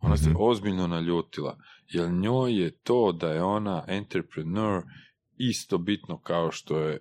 Ona 0.00 0.16
se 0.16 0.28
Mhm. 0.30 0.36
ozbiljno 0.40 0.86
naljutila, 0.86 1.58
jer 1.88 2.10
njoj 2.10 2.62
je 2.62 2.70
to 2.70 3.12
da 3.12 3.32
je 3.32 3.42
ona 3.42 3.84
entrepreneur 3.88 4.82
isto 5.36 5.78
bitno 5.78 6.18
kao 6.20 6.50
što 6.50 6.78
je 6.78 6.98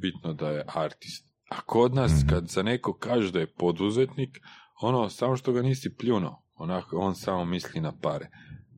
bitno 0.00 0.32
da 0.32 0.48
je 0.50 0.64
artist. 0.74 1.26
A 1.50 1.60
kod 1.60 1.94
nas, 1.94 2.12
Mhm. 2.18 2.28
kad 2.28 2.48
za 2.48 2.62
neko 2.62 2.92
kaže 2.92 3.32
da 3.32 3.38
je 3.40 3.52
poduzetnik, 3.54 4.38
ono, 4.82 5.08
samo 5.08 5.36
što 5.36 5.52
ga 5.52 5.62
nisi 5.62 5.96
pljuno, 5.96 6.42
onako, 6.54 6.96
on 6.98 7.14
samo 7.14 7.44
misli 7.44 7.80
na 7.80 7.92
pare. 8.02 8.28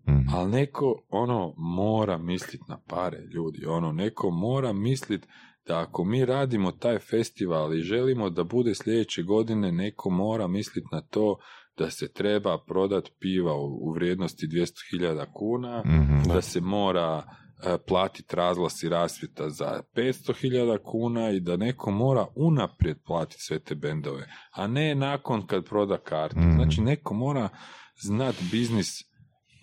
Mhm. 0.09 0.35
Ali 0.35 0.51
neko, 0.51 1.03
ono, 1.09 1.55
mora 1.57 2.19
misliti 2.19 2.65
na 2.69 2.79
pare, 2.89 3.19
ljudi. 3.35 3.67
Ono, 3.67 3.93
neko 3.93 4.31
mora 4.31 4.73
misliti 4.73 5.27
da 5.67 5.81
ako 5.81 6.05
mi 6.05 6.25
radimo 6.25 6.73
taj 6.73 6.99
festival 6.99 7.75
i 7.75 7.81
želimo 7.83 8.31
da 8.31 8.45
bude 8.45 8.75
sljedeće 8.75 9.23
godine, 9.23 9.73
neko 9.73 10.11
mora 10.11 10.47
misliti 10.49 10.89
na 10.93 11.01
to 11.01 11.37
da 11.79 11.91
se 11.91 12.13
treba 12.13 12.59
prodat 12.67 13.09
piva 13.21 13.57
u, 13.57 13.93
vrijednosti 13.93 14.47
200.000 14.47 15.27
kuna, 15.35 15.83
Mhm. 15.87 16.29
da 16.29 16.43
se 16.43 16.61
mora 16.61 17.23
e, 17.65 17.79
platiti 17.89 18.37
razglas 18.37 18.83
i 18.83 18.89
rasvjeta 18.89 19.51
za 19.51 19.83
500.000 19.95 20.79
kuna 20.83 21.31
i 21.31 21.41
da 21.41 21.57
neko 21.57 21.91
mora 21.91 22.27
unaprijed 22.37 22.97
platiti 23.07 23.41
sve 23.43 23.59
te 23.59 23.75
bendove, 23.75 24.27
a 24.53 24.67
ne 24.67 24.95
nakon 24.95 25.47
kad 25.47 25.65
proda 25.65 25.99
kartu. 25.99 26.39
Mhm. 26.39 26.53
Znači 26.53 26.81
neko 26.81 27.15
mora 27.15 27.49
znat 28.01 28.35
biznis 28.51 28.89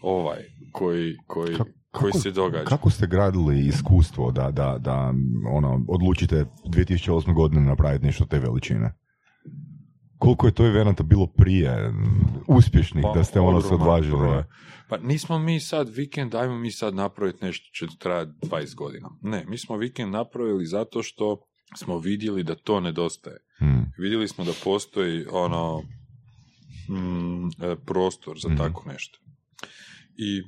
ovaj 0.02 0.40
koji, 0.72 1.16
koji, 1.28 1.56
Ka- 1.56 1.64
koji 1.92 2.12
kako- 2.12 2.20
se 2.20 2.32
događa. 2.32 2.66
Kako 2.66 2.90
ste 2.90 3.08
gradili 3.08 3.60
iskustvo 3.60 4.32
da, 4.32 4.52
da, 4.52 4.78
da 4.80 5.14
ono, 5.50 5.86
odlučite 5.88 6.46
2008. 6.66 7.34
godine 7.34 7.62
napraviti 7.62 8.06
nešto 8.06 8.26
te 8.26 8.40
veličine? 8.40 8.94
Koliko 10.18 10.48
je 10.48 10.54
to 10.54 10.68
evenata 10.68 11.04
bilo 11.04 11.28
prije 11.28 11.94
uspješnih 12.48 13.04
Pa, 13.04 13.12
da 13.12 13.24
ste 13.24 13.40
ono 13.40 13.62
se 13.62 13.74
odvažili? 13.74 14.44
Pa 14.90 14.98
nismo 14.98 15.40
mi 15.40 15.60
sad 15.60 15.90
vikend, 15.90 16.36
ajmo 16.36 16.58
mi 16.58 16.72
sad 16.72 16.96
napraviti 16.96 17.46
nešto 17.46 17.70
će 17.74 17.98
trajati 17.98 18.32
20 18.42 18.76
godina. 18.76 19.10
Ne, 19.22 19.46
mi 19.48 19.58
smo 19.58 19.78
vikend 19.78 20.12
napravili 20.12 20.66
zato 20.66 21.04
što 21.04 21.38
smo 21.78 21.98
vidjeli 21.98 22.44
da 22.44 22.56
to 22.56 22.80
nedostaje. 22.80 23.38
Hmm. 23.58 23.92
Vidjeli 23.98 24.28
smo 24.28 24.44
da 24.44 24.52
postoji 24.64 25.26
ono 25.32 25.82
mm, 26.90 27.48
e, 27.64 27.76
prostor 27.86 28.38
za 28.40 28.50
Mhm. 28.50 28.58
tako 28.58 28.90
nešto. 28.90 29.20
I 30.22 30.44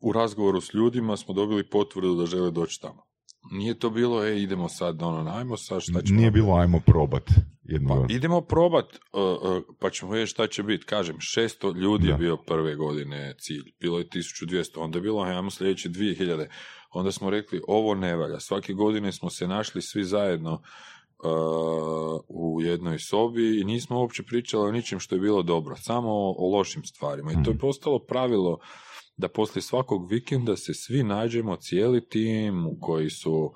u 0.00 0.12
razgovoru 0.12 0.60
s 0.60 0.74
ljudima 0.74 1.16
smo 1.16 1.34
dobili 1.34 1.70
potvrdu 1.70 2.14
da 2.14 2.26
žele 2.26 2.50
doći 2.50 2.80
tamo. 2.80 3.02
Nije 3.50 3.78
to 3.78 3.90
bilo, 3.90 4.24
e, 4.24 4.42
idemo 4.42 4.68
sad, 4.68 5.02
ono, 5.02 5.30
ajmo 5.30 5.56
sad, 5.56 5.82
šta 5.82 6.02
ćemo 6.02 6.18
Nije 6.18 6.30
bilo 6.30 6.54
ajmo 6.54 6.80
probat. 6.86 7.30
Pa, 7.88 8.14
idemo 8.14 8.40
probat, 8.40 8.84
uh, 9.12 9.56
uh, 9.56 9.62
pa 9.80 9.90
ćemo 9.90 10.12
vidjeti 10.12 10.30
šta 10.30 10.46
će 10.46 10.62
biti. 10.62 10.86
Kažem, 10.86 11.16
600 11.16 11.76
ljudi 11.76 12.06
je 12.06 12.12
Da. 12.12 12.18
bio 12.18 12.36
prve 12.36 12.74
godine 12.74 13.34
cilj. 13.38 13.72
Bilo 13.80 13.98
je 13.98 14.08
1200, 14.08 14.80
onda 14.80 14.98
je 14.98 15.02
bilo, 15.02 15.22
ajmo 15.22 15.50
sljedeće 15.50 15.88
2000. 15.88 16.46
Onda 16.90 17.12
smo 17.12 17.30
rekli, 17.30 17.62
ovo 17.68 17.94
ne 17.94 18.16
valja. 18.16 18.40
Svake 18.40 18.72
godine 18.72 19.12
smo 19.12 19.30
se 19.30 19.48
našli 19.48 19.82
svi 19.82 20.04
zajedno 20.04 20.52
uh, 20.52 20.60
u 22.28 22.62
jednoj 22.62 22.98
sobi 22.98 23.60
i 23.60 23.64
nismo 23.64 24.00
uopće 24.00 24.22
pričali 24.22 24.68
o 24.68 24.72
ničem 24.72 24.98
što 24.98 25.14
je 25.14 25.20
bilo 25.20 25.42
dobro. 25.42 25.76
Samo 25.76 26.08
o, 26.10 26.34
o 26.38 26.56
lošim 26.56 26.84
stvarima. 26.84 27.32
I 27.32 27.34
to 27.34 27.50
je 27.50 27.54
Mhm. 27.54 27.60
postalo 27.60 27.98
pravilo 27.98 28.58
da 29.16 29.28
poslije 29.28 29.62
svakog 29.62 30.10
vikenda 30.10 30.56
se 30.56 30.74
svi 30.74 31.02
nađemo, 31.02 31.56
cijeli 31.56 32.08
tim 32.08 32.66
u 32.66 32.78
koji 32.80 33.10
su 33.10 33.52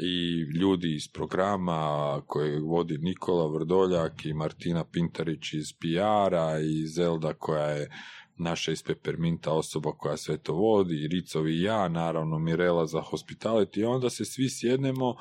i 0.00 0.40
ljudi 0.60 0.94
iz 0.94 1.12
programa 1.12 2.20
koje 2.26 2.60
vodi 2.60 2.98
Nikola 2.98 3.52
Vrdoljak 3.52 4.24
i 4.26 4.34
Martina 4.34 4.84
Pintarić 4.84 5.52
iz 5.52 5.66
PR-a 5.80 6.58
i 6.60 6.86
Zelda 6.86 7.34
koja 7.34 7.66
je 7.66 7.90
naša 8.38 8.72
iz 8.72 8.82
Pepperminta 8.82 9.52
osoba 9.52 9.92
koja 9.92 10.16
sve 10.16 10.38
to 10.38 10.52
vodi, 10.54 10.94
i 11.04 11.08
Ricovi 11.08 11.52
i 11.52 11.62
ja, 11.62 11.88
naravno 11.88 12.38
Mirela 12.38 12.86
za 12.86 13.02
hospitality, 13.12 13.78
i 13.80 13.84
onda 13.84 14.10
se 14.10 14.24
svi 14.24 14.48
sjednemo 14.50 15.14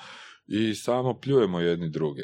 i 0.48 0.76
samo 0.76 1.20
pljujemo 1.20 1.60
jedni 1.60 1.90
druge. 1.90 2.24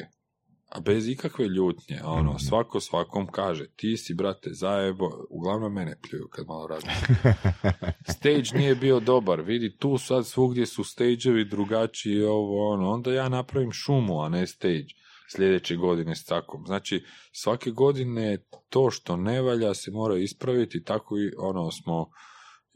A 0.68 0.80
bez 0.80 1.08
ikakve 1.08 1.48
ljutnje, 1.48 2.00
ono, 2.04 2.30
Mhm. 2.30 2.38
svako 2.38 2.80
svakom 2.80 3.26
kaže, 3.26 3.66
ti 3.76 3.96
si, 3.96 4.14
brate, 4.14 4.50
zajebo, 4.52 5.10
uglavnom 5.30 5.72
mene 5.72 5.96
pljuju 6.02 6.28
kad 6.30 6.46
malo 6.46 6.66
razmišljam. 6.66 7.34
Stage 8.16 8.58
nije 8.58 8.74
bio 8.74 9.00
dobar, 9.00 9.40
vidi 9.40 9.76
tu 9.76 9.98
sad 9.98 10.26
svugdje 10.26 10.66
su 10.66 10.84
stageovi 10.84 11.44
drugačiji, 11.44 12.22
ovo 12.22 12.72
ono, 12.72 12.90
onda 12.90 13.12
ja 13.12 13.28
napravim 13.28 13.72
šumu, 13.72 14.20
a 14.22 14.28
ne 14.28 14.46
stage 14.46 14.86
sljedeće 15.28 15.76
godine 15.76 16.16
s 16.16 16.24
cakom. 16.24 16.66
Znači, 16.66 17.04
svake 17.32 17.70
godine 17.70 18.38
to 18.68 18.90
što 18.90 19.16
ne 19.16 19.42
valja 19.42 19.74
se 19.74 19.90
mora 19.90 20.16
ispraviti 20.18 20.84
tako 20.84 21.18
i 21.18 21.32
ono 21.38 21.70
smo 21.70 22.10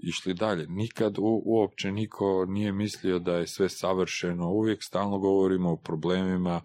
išli 0.08 0.34
dalje. 0.34 0.66
Nikad 0.68 1.18
u, 1.18 1.42
uopće 1.44 1.92
niko 1.92 2.44
nije 2.48 2.72
mislio 2.72 3.18
da 3.18 3.36
je 3.36 3.46
sve 3.46 3.68
savršeno, 3.68 4.50
uvijek 4.50 4.82
stalno 4.82 5.18
govorimo 5.18 5.72
o 5.72 5.76
problemima, 5.76 6.60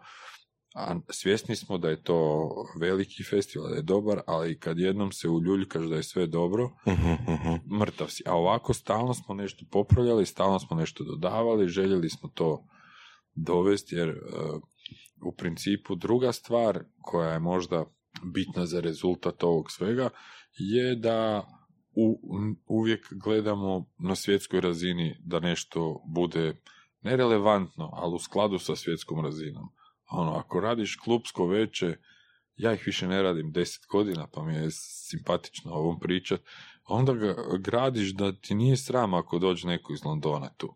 a 0.75 0.95
svjesni 1.09 1.55
smo 1.55 1.77
da 1.77 1.89
je 1.89 2.03
to 2.03 2.49
veliki 2.79 3.23
festival, 3.23 3.69
da 3.69 3.75
je 3.75 3.81
dobar, 3.81 4.21
ali 4.27 4.59
kad 4.59 4.79
jednom 4.79 5.11
se 5.11 5.29
uljuljkaš 5.29 5.85
da 5.85 5.95
je 5.95 6.03
sve 6.03 6.27
dobro, 6.27 6.69
Mhm, 6.87 7.11
mhm. 7.11 7.75
mrtav 7.79 8.07
si. 8.07 8.23
A 8.25 8.35
ovako 8.35 8.73
stalno 8.73 9.13
smo 9.13 9.35
nešto 9.35 9.65
popravljali, 9.71 10.25
stalno 10.25 10.59
smo 10.59 10.77
nešto 10.77 11.03
dodavali, 11.03 11.67
željeli 11.67 12.09
smo 12.09 12.29
to 12.29 12.65
dovesti, 13.35 13.95
jer 13.95 14.09
e, 14.09 14.13
u 15.25 15.35
principu 15.35 15.95
druga 15.95 16.31
stvar 16.31 16.83
koja 17.01 17.33
je 17.33 17.39
možda 17.39 17.85
bitna 18.23 18.65
za 18.65 18.79
rezultat 18.79 19.43
ovog 19.43 19.71
svega 19.71 20.09
je 20.57 20.95
da 20.95 21.47
u, 21.95 22.19
uvijek 22.65 23.13
gledamo 23.13 23.85
na 23.97 24.15
svjetskoj 24.15 24.61
razini 24.61 25.15
da 25.19 25.39
nešto 25.39 26.01
bude 26.07 26.55
nerelevantno, 27.01 27.89
ali 27.93 28.15
u 28.15 28.19
skladu 28.19 28.59
sa 28.59 28.75
svjetskom 28.75 29.25
razinom. 29.25 29.69
Ono, 30.11 30.31
ako 30.31 30.59
radiš 30.59 30.95
klubsko 30.95 31.45
veće, 31.47 31.97
ja 32.55 32.73
ih 32.73 32.83
više 32.85 33.07
ne 33.07 33.21
radim 33.21 33.51
deset 33.51 33.85
godina, 33.91 34.27
pa 34.33 34.43
mi 34.43 34.53
je 34.55 34.67
simpatično 34.71 35.71
ovom 35.71 35.99
pričat, 35.99 36.41
onda 36.85 37.13
ga 37.13 37.35
gradiš 37.59 38.13
da 38.13 38.31
ti 38.31 38.55
nije 38.55 38.77
sram 38.77 39.13
ako 39.13 39.39
dođe 39.39 39.67
neko 39.67 39.93
iz 39.93 40.05
Londona 40.05 40.49
tu. 40.57 40.75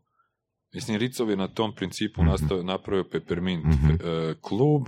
Mislim, 0.73 0.97
Ricov 0.97 1.29
je 1.29 1.35
na 1.37 1.47
tom 1.47 1.75
principu 1.75 2.21
Mhm. 2.21 2.29
nastavio, 2.31 2.63
napravio 2.63 3.03
Peppermint 3.11 3.65
Mhm. 3.65 3.89
e, 3.91 4.35
klub, 4.41 4.83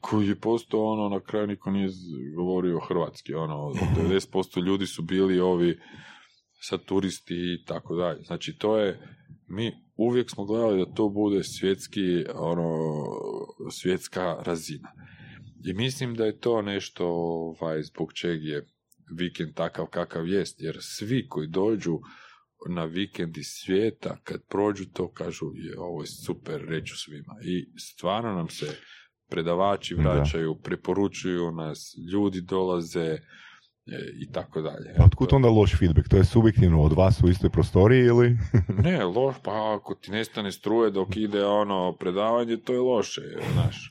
koji 0.00 0.28
je 0.28 0.40
postao 0.40 0.80
ono, 0.80 1.08
na 1.08 1.20
kraju 1.20 1.46
niko 1.46 1.70
nije 1.70 1.88
govorio 2.36 2.80
hrvatski, 2.88 3.34
ono, 3.34 3.54
90% 3.54 4.66
ljudi 4.66 4.86
su 4.86 5.02
bili 5.02 5.40
ovi 5.40 5.78
sa 6.60 6.78
turisti 6.78 7.34
i 7.34 7.64
tako 7.64 7.94
dalje. 7.94 8.22
Znači 8.22 8.58
to 8.58 8.78
je, 8.78 9.00
mi 9.48 9.72
uvijek 9.96 10.30
smo 10.30 10.44
gledali 10.44 10.84
da 10.84 10.94
to 10.94 11.08
bude 11.08 11.42
svjetski, 11.42 12.24
ono, 12.34 13.04
svjetska 13.70 14.36
razina. 14.42 14.92
I 15.66 15.72
mislim 15.72 16.14
da 16.14 16.24
je 16.24 16.38
to 16.38 16.62
nešto 16.62 17.06
ovaj, 17.06 17.82
zbog 17.82 18.12
čeg 18.12 18.44
je 18.44 18.66
vikend 19.18 19.54
takav 19.54 19.86
kakav 19.86 20.28
jest, 20.28 20.60
jer 20.60 20.78
svi 20.80 21.28
koji 21.28 21.48
dođu 21.48 21.98
na 22.68 22.84
vikend 22.84 23.36
iz 23.36 23.46
svijeta, 23.46 24.16
kad 24.22 24.42
prođu 24.48 24.84
to 24.92 25.12
kažu 25.12 25.46
je 25.54 25.78
ovo 25.78 26.02
je 26.02 26.06
super, 26.06 26.64
reću 26.68 26.96
svima. 26.96 27.36
I 27.44 27.78
stvarno 27.78 28.34
nam 28.34 28.48
se 28.48 28.78
predavači 29.28 29.94
Da. 29.94 30.02
vraćaju, 30.02 30.54
preporučuju 30.54 31.50
nas, 31.50 31.78
ljudi 32.12 32.40
dolaze 32.40 33.00
e, 33.00 33.18
i 34.20 34.32
tako 34.32 34.60
dalje. 34.60 34.94
Pa 34.96 35.04
otkud 35.04 35.28
onda 35.32 35.48
loš 35.48 35.78
feedback? 35.78 36.08
To 36.08 36.16
je 36.16 36.24
subjektivno 36.24 36.82
od 36.82 36.92
vas 36.92 37.20
u 37.20 37.28
istoj 37.28 37.50
prostoriji 37.50 38.00
ili? 38.00 38.36
Ne, 38.68 39.04
loš, 39.04 39.34
pa 39.44 39.74
ako 39.74 39.94
ti 39.94 40.10
nestane 40.10 40.52
struje 40.52 40.90
dok 40.90 41.16
ide 41.16 41.44
ono 41.44 41.92
predavanje, 41.92 42.56
to 42.56 42.72
je 42.72 42.80
loše, 42.80 43.20
znaš. 43.52 43.90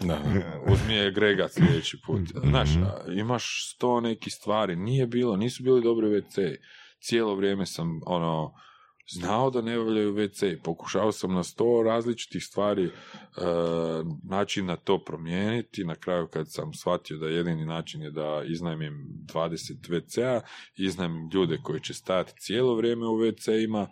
Da. 0.00 0.18
Uzmi 0.66 0.94
je 0.94 1.12
Grega 1.12 1.48
sljedeći 1.48 1.98
put. 2.06 2.20
Znaš, 2.44 2.70
Mhm. 2.70 2.82
a, 2.82 2.92
imaš 3.10 3.44
sto 3.66 4.00
nekih 4.00 4.32
stvari. 4.32 4.76
Nije 4.76 5.06
bilo, 5.06 5.36
nisu 5.36 5.62
bili 5.62 5.82
dobri 5.82 6.06
WC. 6.08 6.56
Cijelo 7.00 7.34
vrijeme 7.34 7.66
sam, 7.66 8.00
ono, 8.06 8.52
znao 9.10 9.50
da 9.50 9.60
ne 9.60 9.78
valjaju 9.78 10.14
WC. 10.14 10.62
Pokušao 10.62 11.12
sam 11.12 11.34
na 11.34 11.42
sto 11.42 11.82
različitih 11.84 12.44
stvari 12.44 12.84
e, 12.84 12.90
načina 14.22 14.76
to 14.76 15.04
promijeniti. 15.04 15.84
Na 15.84 15.94
kraju 15.94 16.28
kad 16.28 16.52
sam 16.52 16.74
shvatio 16.74 17.18
da 17.18 17.28
jedini 17.28 17.64
način 17.64 18.02
je 18.02 18.10
da 18.10 18.42
iznajmim 18.46 19.08
20 19.34 19.88
WC-a, 19.88 20.40
iznajmim 20.76 21.30
ljude 21.34 21.58
koji 21.62 21.80
će 21.80 21.94
stajati 21.94 22.32
cijelo 22.38 22.74
vrijeme 22.74 23.06
u 23.06 23.18
WC-ima 23.18 23.88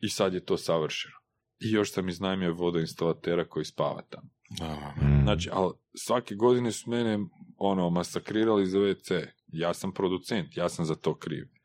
i 0.00 0.08
sad 0.08 0.34
je 0.34 0.44
to 0.44 0.56
savršeno. 0.56 1.14
I 1.60 1.70
još 1.70 1.92
sam 1.92 2.08
iznajmio 2.08 2.54
vodoinstalatera 2.54 3.48
koji 3.48 3.64
spava 3.64 4.02
tamo. 4.10 4.28
Da. 4.58 4.94
Znači, 5.22 5.50
ali 5.52 5.72
svake 5.94 6.34
godine 6.34 6.72
su 6.72 6.90
mene 6.90 7.18
ono, 7.56 7.90
masakrirali 7.90 8.66
za 8.66 8.78
WC. 8.78 9.26
Ja 9.46 9.74
sam 9.74 9.92
producent, 9.92 10.56
ja 10.56 10.68
sam 10.68 10.84
za 10.84 10.94
to 10.94 11.14
kriv. 11.14 11.55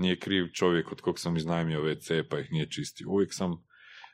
Nije 0.00 0.18
kriv 0.18 0.46
čovjek 0.52 0.92
od 0.92 1.00
kog 1.00 1.18
sam 1.18 1.36
iznajmio 1.36 1.80
WC 1.80 2.24
pa 2.30 2.38
ih 2.38 2.52
nije 2.52 2.70
čistio. 2.70 3.10
Uvijek 3.10 3.34
sam 3.34 3.64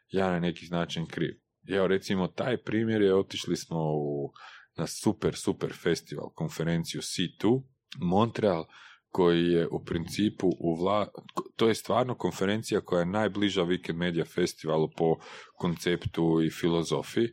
ja 0.09 0.31
na 0.31 0.41
neki 0.41 0.67
način 0.71 1.07
kriv. 1.07 1.35
Evo, 1.69 1.87
recimo, 1.87 2.27
taj 2.27 2.57
primjer 2.57 3.03
je 3.03 3.15
otišli 3.15 3.57
smo 3.57 3.79
u, 3.79 4.33
na 4.77 4.87
super, 4.87 5.35
super 5.35 5.73
festival, 5.83 6.31
konferenciju 6.35 7.01
C2, 7.01 7.63
Montreal, 7.99 8.65
koji 9.09 9.47
je 9.47 9.69
u 9.69 9.85
principu 9.85 10.51
u 10.59 10.75
vla... 10.75 11.09
To 11.57 11.69
je 11.69 11.75
stvarno 11.75 12.15
konferencija 12.15 12.81
koja 12.81 13.01
je 13.01 13.07
najbliža 13.07 13.63
Weekend 13.63 13.97
Media 13.97 14.25
festivalu 14.25 14.91
po 14.97 15.17
konceptu 15.55 16.43
i 16.43 16.51
filozofiji. 16.51 17.25
E, 17.25 17.33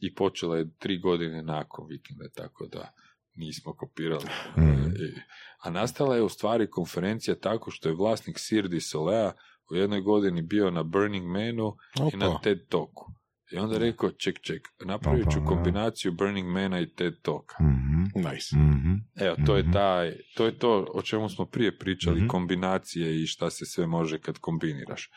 i 0.00 0.14
počela 0.14 0.56
je 0.56 0.70
tri 0.78 0.98
godine 0.98 1.42
nakon 1.42 1.86
vikenda, 1.88 2.28
tako 2.34 2.66
da 2.66 2.92
nismo 3.34 3.74
kopirali. 3.74 4.24
E, 4.56 5.20
a 5.58 5.70
nastala 5.70 6.16
je 6.16 6.22
u 6.22 6.28
stvari 6.28 6.70
konferencija 6.70 7.34
tako 7.36 7.70
što 7.70 7.88
je 7.88 7.94
vlasnik 7.94 8.36
Sirdi 8.38 8.80
Solea 8.80 9.32
u 9.70 9.76
jednoj 9.76 10.00
godini 10.00 10.42
bio 10.42 10.70
na 10.70 10.82
Burning 10.82 11.26
Manu 11.26 11.76
i 12.12 12.16
na 12.16 12.30
Opa. 12.30 12.40
TED 12.40 12.58
Talku. 12.68 13.04
I 13.52 13.56
onda 13.56 13.74
je 13.74 13.80
rekao, 13.80 14.10
ček, 14.10 14.40
ček, 14.40 14.68
napravit 14.80 15.26
ću 15.32 15.38
Opa, 15.38 15.46
kombinaciju 15.46 16.12
Burning 16.12 16.48
Mana 16.48 16.80
i 16.80 16.86
TED 16.88 17.14
Talka. 17.22 17.56
Mhm. 17.60 18.28
Nice. 18.28 18.56
Mhm. 18.56 18.92
Evo, 19.16 19.36
to 19.46 19.56
je 19.56 19.62
Mhm. 19.62 19.72
taj, 19.72 20.16
to 20.36 20.46
je 20.46 20.58
to 20.58 20.86
o 20.94 21.02
čemu 21.02 21.28
smo 21.28 21.46
prije 21.46 21.78
pričali, 21.78 22.16
Mhm. 22.16 22.28
kombinacije 22.28 23.22
i 23.22 23.26
šta 23.26 23.50
se 23.50 23.64
sve 23.66 23.86
može 23.86 24.18
kad 24.18 24.38
kombiniraš. 24.38 25.10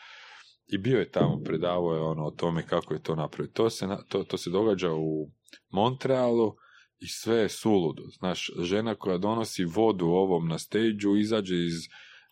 I 0.66 0.78
bio 0.78 0.98
je 0.98 1.10
tamo, 1.10 1.40
predavao 1.44 1.94
je 1.94 2.00
ono 2.00 2.24
o 2.24 2.30
tome 2.30 2.66
kako 2.66 2.94
je 2.94 3.02
to 3.02 3.14
napraviti. 3.14 3.54
To 3.54 3.70
se, 3.70 3.86
na- 3.86 4.02
to, 4.08 4.24
to 4.24 4.38
se 4.38 4.50
događa 4.50 4.92
u 4.92 5.30
Montrealu 5.70 6.56
i 7.00 7.06
sve 7.06 7.36
je 7.36 7.48
suludo. 7.48 8.02
Znaš, 8.18 8.50
žena 8.58 8.94
koja 8.94 9.18
donosi 9.18 9.64
vodu 9.64 10.06
ovom 10.06 10.48
na 10.48 10.58
stage 10.58 11.20
izađe 11.20 11.56
iz 11.56 11.74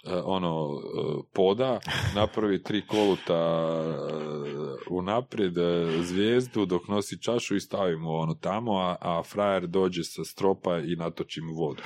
e, 0.05 0.14
ono 0.24 0.68
e, 0.74 1.22
poda, 1.34 1.80
napravi 2.20 2.62
tri 2.62 2.86
koluta 2.86 3.44
uh, 3.80 4.98
unaprijed 4.98 5.55
zvijezdu 6.02 6.66
dok 6.66 6.89
nosi 6.89 7.22
čašu 7.22 7.56
i 7.56 7.60
stavimo 7.60 8.10
ono 8.10 8.34
tamo, 8.34 8.72
a, 8.78 8.97
a 9.01 9.22
frajer 9.22 9.66
dođe 9.66 10.05
sa 10.05 10.24
stropa 10.24 10.78
i 10.78 10.97
natoči 10.97 11.40
mu 11.40 11.55
vodu. 11.55 11.82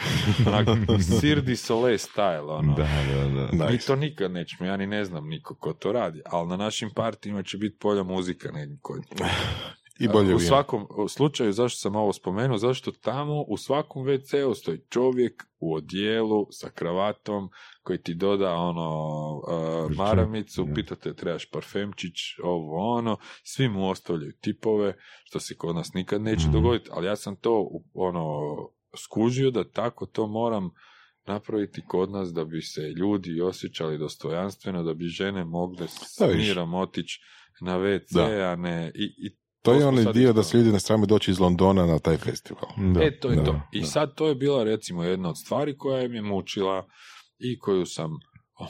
Onako, 0.47 0.77
Sirdi 1.21 1.57
Sole 1.67 1.93
style, 1.93 2.51
ono. 2.51 2.75
Da, 2.75 2.89
da, 3.15 3.29
da. 3.29 3.47
Nice. 3.53 3.73
Mi 3.73 3.79
to 3.79 3.97
nikad 3.97 4.31
nećemo, 4.31 4.69
ja 4.69 4.77
ni 4.77 4.87
ne 4.87 5.05
znam 5.05 5.29
niko 5.29 5.55
ko 5.55 5.73
to 5.73 5.93
radi, 5.93 6.23
ali 6.27 6.49
na 6.49 6.57
našim 6.57 6.91
partijima 6.95 7.43
će 7.43 7.59
biti 7.59 7.77
bolja 7.83 8.03
muzika 8.03 8.49
kod 8.83 9.03
I 9.99 10.09
bolje 10.09 10.35
u 10.35 10.39
svakom 10.39 10.87
slučaju, 11.09 11.53
zašto 11.53 11.79
sam 11.79 11.97
ovo 11.97 12.13
spomenuo, 12.13 12.59
zašto 12.59 12.93
tamo 12.93 13.43
u 13.49 13.57
svakom 13.57 14.05
WC-u 14.05 14.55
stoji 14.55 14.79
čovjek 14.91 15.43
u 15.59 15.75
odijelu 15.75 16.47
sa 16.51 16.71
kravatom 16.71 17.49
koji 17.83 18.03
ti 18.03 18.15
doda 18.15 18.53
ono 18.53 18.91
uh, 19.37 19.97
maramicu, 19.97 20.65
Da. 20.65 20.75
pita 20.75 20.95
te 20.95 21.15
trebaš 21.15 21.51
parfemčić, 21.51 22.15
ovo 22.45 22.95
ono, 22.97 23.17
svi 23.45 23.69
mu 23.69 23.89
ostavljaju 23.91 24.33
tipove, 24.41 24.95
što 25.25 25.41
se 25.41 25.57
kod 25.57 25.75
nas 25.77 25.93
nikad 25.95 26.23
neće 26.23 26.45
Mhm. 26.45 26.53
dogoditi, 26.53 26.91
ali 26.93 27.07
ja 27.07 27.17
sam 27.17 27.37
to 27.37 27.69
ono 27.95 28.25
skužio 29.05 29.51
da 29.51 29.71
tako 29.71 30.07
to 30.07 30.27
moram 30.27 30.71
napraviti 31.27 31.83
kod 31.89 32.11
nas 32.11 32.29
da 32.33 32.45
bi 32.45 32.63
se 32.63 32.81
ljudi 32.81 33.41
osjećali 33.41 33.99
dostojanstveno, 33.99 34.83
da 34.83 34.95
bi 34.95 35.05
žene 35.05 35.45
mogle 35.45 35.89
s 35.89 36.21
mirom 36.37 36.75
otići 36.75 37.21
na 37.61 37.79
WC, 37.79 38.15
Da. 38.15 38.51
a 38.53 38.57
ne 38.57 38.93
i, 38.95 39.05
i 39.27 39.37
To 39.67 39.81
je 39.81 39.87
onaj 39.87 40.13
dio 40.13 40.33
da 40.33 40.43
se 40.43 40.57
ljudi 40.59 40.73
ne 40.73 40.81
strame 40.81 41.07
doći 41.07 41.31
iz 41.31 41.41
Londona 41.41 41.87
na 41.87 41.99
taj 41.99 42.17
festival. 42.17 42.71
Da, 42.95 43.03
E, 43.03 43.19
to 43.19 43.31
je 43.31 43.37
da, 43.37 43.45
to. 43.45 43.61
I 43.73 43.81
da. 43.81 43.87
sad 43.87 44.15
to 44.15 44.27
je 44.27 44.35
bila 44.35 44.65
recimo 44.65 45.05
jedna 45.05 45.29
od 45.29 45.39
stvari 45.39 45.77
koja 45.79 46.09
me 46.09 46.23
mučila 46.23 46.87
i 47.39 47.59
koju 47.59 47.87
sam 47.87 48.11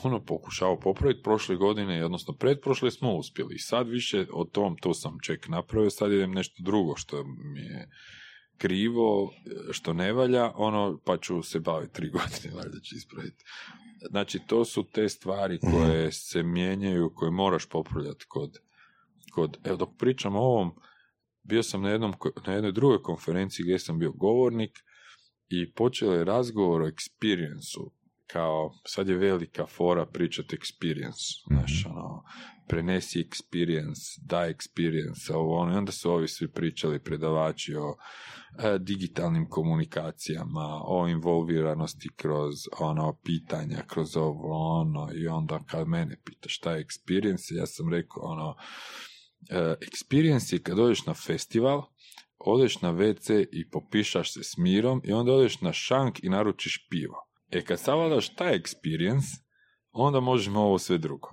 ono 0.03 0.25
pokušao 0.25 0.79
popraviti 0.79 1.23
prošle 1.23 1.55
godine, 1.55 2.05
odnosno 2.05 2.33
pretprošle 2.33 2.91
smo 2.91 3.15
uspjeli. 3.15 3.55
I 3.55 3.59
sad 3.59 3.87
više 3.87 4.25
o 4.33 4.45
tom, 4.45 4.77
to 4.81 4.93
sam 4.93 5.17
ček 5.23 5.47
napravio, 5.47 5.89
sad 5.89 6.11
idem 6.11 6.31
nešto 6.31 6.63
drugo 6.63 6.95
što 6.95 7.23
mi 7.23 7.61
je 7.61 7.89
krivo, 8.57 9.31
što 9.71 9.93
ne 9.93 10.13
valja, 10.13 10.51
ono, 10.55 10.99
pa 11.05 11.17
ću 11.17 11.41
se 11.41 11.59
baviti 11.59 11.93
tri 11.93 12.09
godine, 12.17 12.55
valjda 12.55 12.79
ću 12.79 12.95
ispraviti. 12.95 13.43
Znači, 14.09 14.39
to 14.47 14.65
su 14.65 14.83
te 14.83 15.09
stvari 15.09 15.59
koje 15.59 16.11
se 16.11 16.43
mijenjaju, 16.43 17.11
koje 17.15 17.31
moraš 17.31 17.65
popravljati 17.65 18.25
kod, 18.27 18.57
kod, 19.31 19.57
evo 19.63 19.77
dok 19.77 19.89
pričam 19.97 20.35
o 20.35 20.39
ovom, 20.39 20.71
bio 21.47 21.63
sam 21.63 21.81
na, 21.81 21.89
jednom, 21.89 22.13
na 22.47 22.53
jednoj 22.53 22.71
drugoj 22.71 23.01
konferenciji 23.01 23.63
gdje 23.63 23.79
sam 23.79 23.99
bio 23.99 24.11
govornik 24.11 24.79
i 25.49 25.73
počeo 25.73 26.13
je 26.13 26.25
razgovor 26.25 26.81
o 26.81 26.87
experience 26.87 27.97
kao 28.27 28.71
sad 28.85 29.09
je 29.09 29.17
velika 29.17 29.65
fora 29.65 30.05
pričati 30.05 30.57
experience, 30.57 31.43
znaš, 31.47 31.85
ono, 31.85 32.23
prenesi 32.67 33.23
experience, 33.23 34.19
daj 34.25 34.53
experience, 34.53 35.33
ovo 35.33 35.57
ono, 35.57 35.73
i 35.73 35.77
onda 35.77 35.91
su 35.91 36.11
ovi 36.11 36.27
svi 36.27 36.51
pričali 36.51 37.03
predavači 37.03 37.75
o 37.75 37.95
e, 38.59 38.77
digitalnim 38.79 39.49
komunikacijama, 39.49 40.81
o 40.83 41.07
involviranosti 41.07 42.09
kroz 42.15 42.55
ono 42.79 43.17
pitanja, 43.23 43.83
kroz 43.87 44.17
ovo 44.17 44.79
ono, 44.79 45.09
i 45.13 45.27
onda 45.27 45.59
kad 45.67 45.87
mene 45.87 46.17
pita 46.25 46.49
šta 46.49 46.71
je 46.71 46.85
experience, 46.85 47.55
ja 47.55 47.65
sam 47.65 47.89
rekao 47.89 48.23
ono, 48.23 48.55
experience 49.81 50.53
je 50.53 50.59
kad 50.59 50.77
dođeš 50.77 51.05
na 51.05 51.13
festival, 51.13 51.83
odeš 52.37 52.81
na 52.81 52.93
WC 52.93 53.45
i 53.51 53.69
popišaš 53.69 54.33
se 54.33 54.43
s 54.43 54.57
mirom 54.57 55.01
i 55.03 55.11
onda 55.13 55.33
odeš 55.33 55.61
na 55.61 55.73
šank 55.73 56.23
i 56.23 56.29
naručiš 56.29 56.87
pivo. 56.89 57.27
E 57.51 57.61
kad 57.61 57.79
savladaš 57.79 58.35
taj 58.35 58.59
experience, 58.59 59.41
onda 59.91 60.19
možemo 60.19 60.61
ovo 60.61 60.79
sve 60.79 60.97
drugo. 60.97 61.29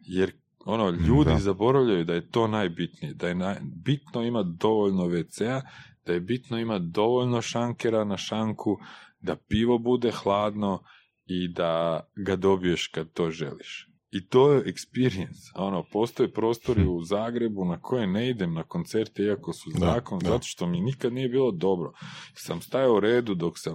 Jer 0.00 0.32
ono, 0.64 0.90
ljudi 0.90 1.30
Da. 1.30 1.38
zaboravljaju 1.38 2.04
da 2.04 2.14
je 2.14 2.30
to 2.30 2.46
najbitnije, 2.46 3.14
da 3.14 3.28
je 3.28 3.34
naj, 3.34 3.56
bitno 3.62 4.22
imati 4.22 4.48
dovoljno 4.60 5.06
WC-a, 5.06 5.60
da 6.06 6.12
je 6.12 6.20
bitno 6.20 6.58
imati 6.58 6.84
dovoljno 6.88 7.42
šankera 7.42 8.04
na 8.04 8.16
šanku, 8.16 8.78
da 9.20 9.36
pivo 9.36 9.78
bude 9.78 10.10
hladno 10.10 10.82
i 11.26 11.48
da 11.48 12.00
ga 12.16 12.36
dobiješ 12.36 12.86
kad 12.86 13.12
to 13.12 13.30
želiš. 13.30 13.88
I 14.14 14.26
to 14.28 14.52
je 14.52 14.62
experience. 14.64 15.52
Ono, 15.54 15.84
postoje 15.92 16.32
prostori 16.32 16.86
u 16.86 17.02
Zagrebu 17.02 17.64
na 17.64 17.80
koje 17.80 18.06
ne 18.06 18.30
idem 18.30 18.54
na 18.54 18.62
koncerte 18.62 19.22
iako 19.22 19.52
su 19.52 19.70
Da, 19.70 19.78
zakon, 19.78 20.18
da. 20.18 20.28
zato 20.30 20.44
što 20.44 20.66
mi 20.66 20.80
nikad 20.80 21.12
nije 21.12 21.28
bilo 21.28 21.50
dobro. 21.50 21.92
Sam 22.34 22.60
stajao 22.60 22.94
u 22.94 23.00
redu 23.00 23.34
dok 23.34 23.58
sam 23.58 23.74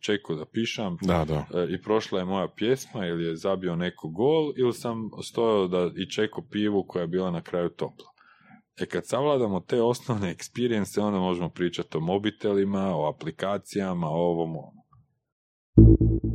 čekao 0.00 0.36
da 0.36 0.44
pišam 0.44 0.96
Da, 1.02 1.24
da. 1.24 1.46
e, 1.60 1.66
i 1.74 1.82
prošla 1.82 2.18
je 2.18 2.24
moja 2.24 2.48
pjesma 2.56 3.06
ili 3.06 3.24
je 3.24 3.36
zabio 3.36 3.76
neko 3.76 4.08
gol 4.08 4.52
ili 4.56 4.72
sam 4.72 5.10
stojao 5.22 5.68
da 5.68 5.90
i 5.96 6.10
čekao 6.10 6.44
pivu 6.50 6.84
koja 6.88 7.00
je 7.02 7.08
bila 7.08 7.30
na 7.30 7.42
kraju 7.42 7.68
topla. 7.68 8.06
E 8.80 8.86
kad 8.86 9.06
savladamo 9.06 9.60
te 9.60 9.82
osnovne 9.82 10.34
experience, 10.34 11.00
onda 11.00 11.18
možemo 11.18 11.48
pričati 11.48 11.96
o 11.96 12.00
mobitelima, 12.00 12.96
o 12.96 13.08
aplikacijama, 13.14 14.06
o 14.08 14.14
ovom, 14.30 14.56
ovom. 14.56 14.79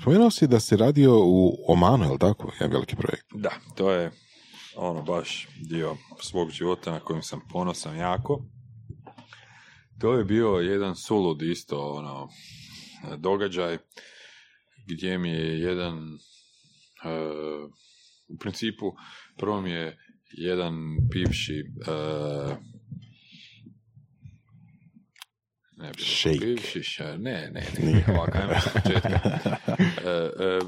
Spomenuo 0.00 0.30
si 0.30 0.46
da 0.46 0.60
si 0.60 0.76
radio 0.76 1.18
u 1.24 1.64
Omanu, 1.68 2.04
je 2.04 2.10
li 2.10 2.18
tako? 2.18 2.52
Jedan 2.60 2.72
veliki 2.72 2.96
projekt. 2.96 3.26
Da, 3.34 3.50
to 3.76 3.90
je 3.92 4.10
ono 4.76 5.02
baš 5.02 5.48
dio 5.60 5.96
svog 6.22 6.50
života 6.50 6.90
na 6.90 7.00
kojem 7.00 7.22
sam 7.22 7.40
ponosan 7.52 7.96
jako. 7.96 8.44
To 9.98 10.14
je 10.14 10.24
bio 10.24 10.48
jedan 10.48 10.96
sulud 10.96 11.42
isto 11.42 11.92
ono 11.92 12.28
događaj 13.16 13.78
gdje 14.86 15.18
mi 15.18 15.30
je 15.30 15.60
jedan 15.60 15.94
e, 15.94 17.10
u 18.28 18.38
principu 18.38 18.92
prvo 19.38 19.60
mi 19.60 19.70
je 19.70 19.98
jedan 20.32 20.74
bivši 21.12 21.58
e, 21.58 21.64
ne, 25.80 25.92
bi 25.92 26.02
Šejk. 26.02 26.32
rekao 26.34 26.46
bivši, 26.46 26.78
ša- 26.80 27.16
ne, 27.18 27.50
ne, 27.50 27.66
ne, 27.78 28.04
ovako, 28.08 28.38
ajmo 28.38 28.54
s 28.54 28.72
početka. 28.72 29.20
E, 30.00 30.10
e, 30.38 30.58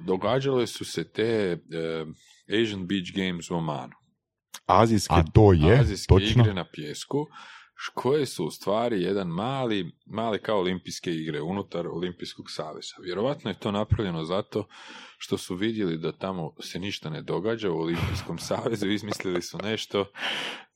događale 0.00 0.66
su 0.66 0.84
se 0.84 1.04
te 1.04 1.22
e, 1.22 1.56
Asian 2.54 2.86
Beach 2.86 3.12
Games 3.14 3.50
u 3.50 3.56
Omanu. 3.56 3.92
Azijski 4.66 5.14
A 5.14 5.22
to 5.24 5.52
je, 5.52 5.78
Azijske 5.80 6.06
točno. 6.08 6.42
igre 6.42 6.54
na 6.54 6.64
pjesku, 6.64 7.26
koje 7.94 8.26
su 8.26 8.46
u 8.46 8.50
stvari 8.50 9.02
jedan 9.02 9.28
mali, 9.28 9.92
mali 10.06 10.38
kao 10.38 10.58
olimpijske 10.58 11.10
igre 11.14 11.40
unutar 11.40 11.86
Olimpijskog 11.86 12.50
saveza. 12.50 12.94
Vjerovatno 13.02 13.50
je 13.50 13.58
to 13.58 13.72
napravljeno 13.72 14.24
zato 14.24 14.66
što 15.18 15.38
su 15.38 15.54
vidjeli 15.54 15.98
da 15.98 16.12
tamo 16.12 16.54
se 16.60 16.78
ništa 16.78 17.10
ne 17.10 17.22
događa 17.22 17.70
u 17.70 17.78
Olimpijskom 17.78 18.38
savezu, 18.38 18.88
izmislili 18.88 19.42
su 19.42 19.58
nešto 19.62 20.04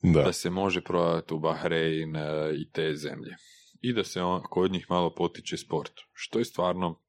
da. 0.01 0.23
da 0.23 0.33
se 0.33 0.49
može 0.49 0.81
prodati 0.81 1.33
u 1.33 1.39
Bahrein 1.39 2.15
e, 2.15 2.53
i 2.55 2.71
te 2.71 2.95
zemlje. 2.95 3.35
I 3.81 3.93
da 3.93 4.03
se 4.03 4.21
on, 4.21 4.41
kod 4.49 4.71
njih 4.71 4.85
malo 4.89 5.15
potiče 5.15 5.57
sport, 5.57 5.91
što 6.13 6.39
je 6.39 6.45
stvarno 6.45 7.01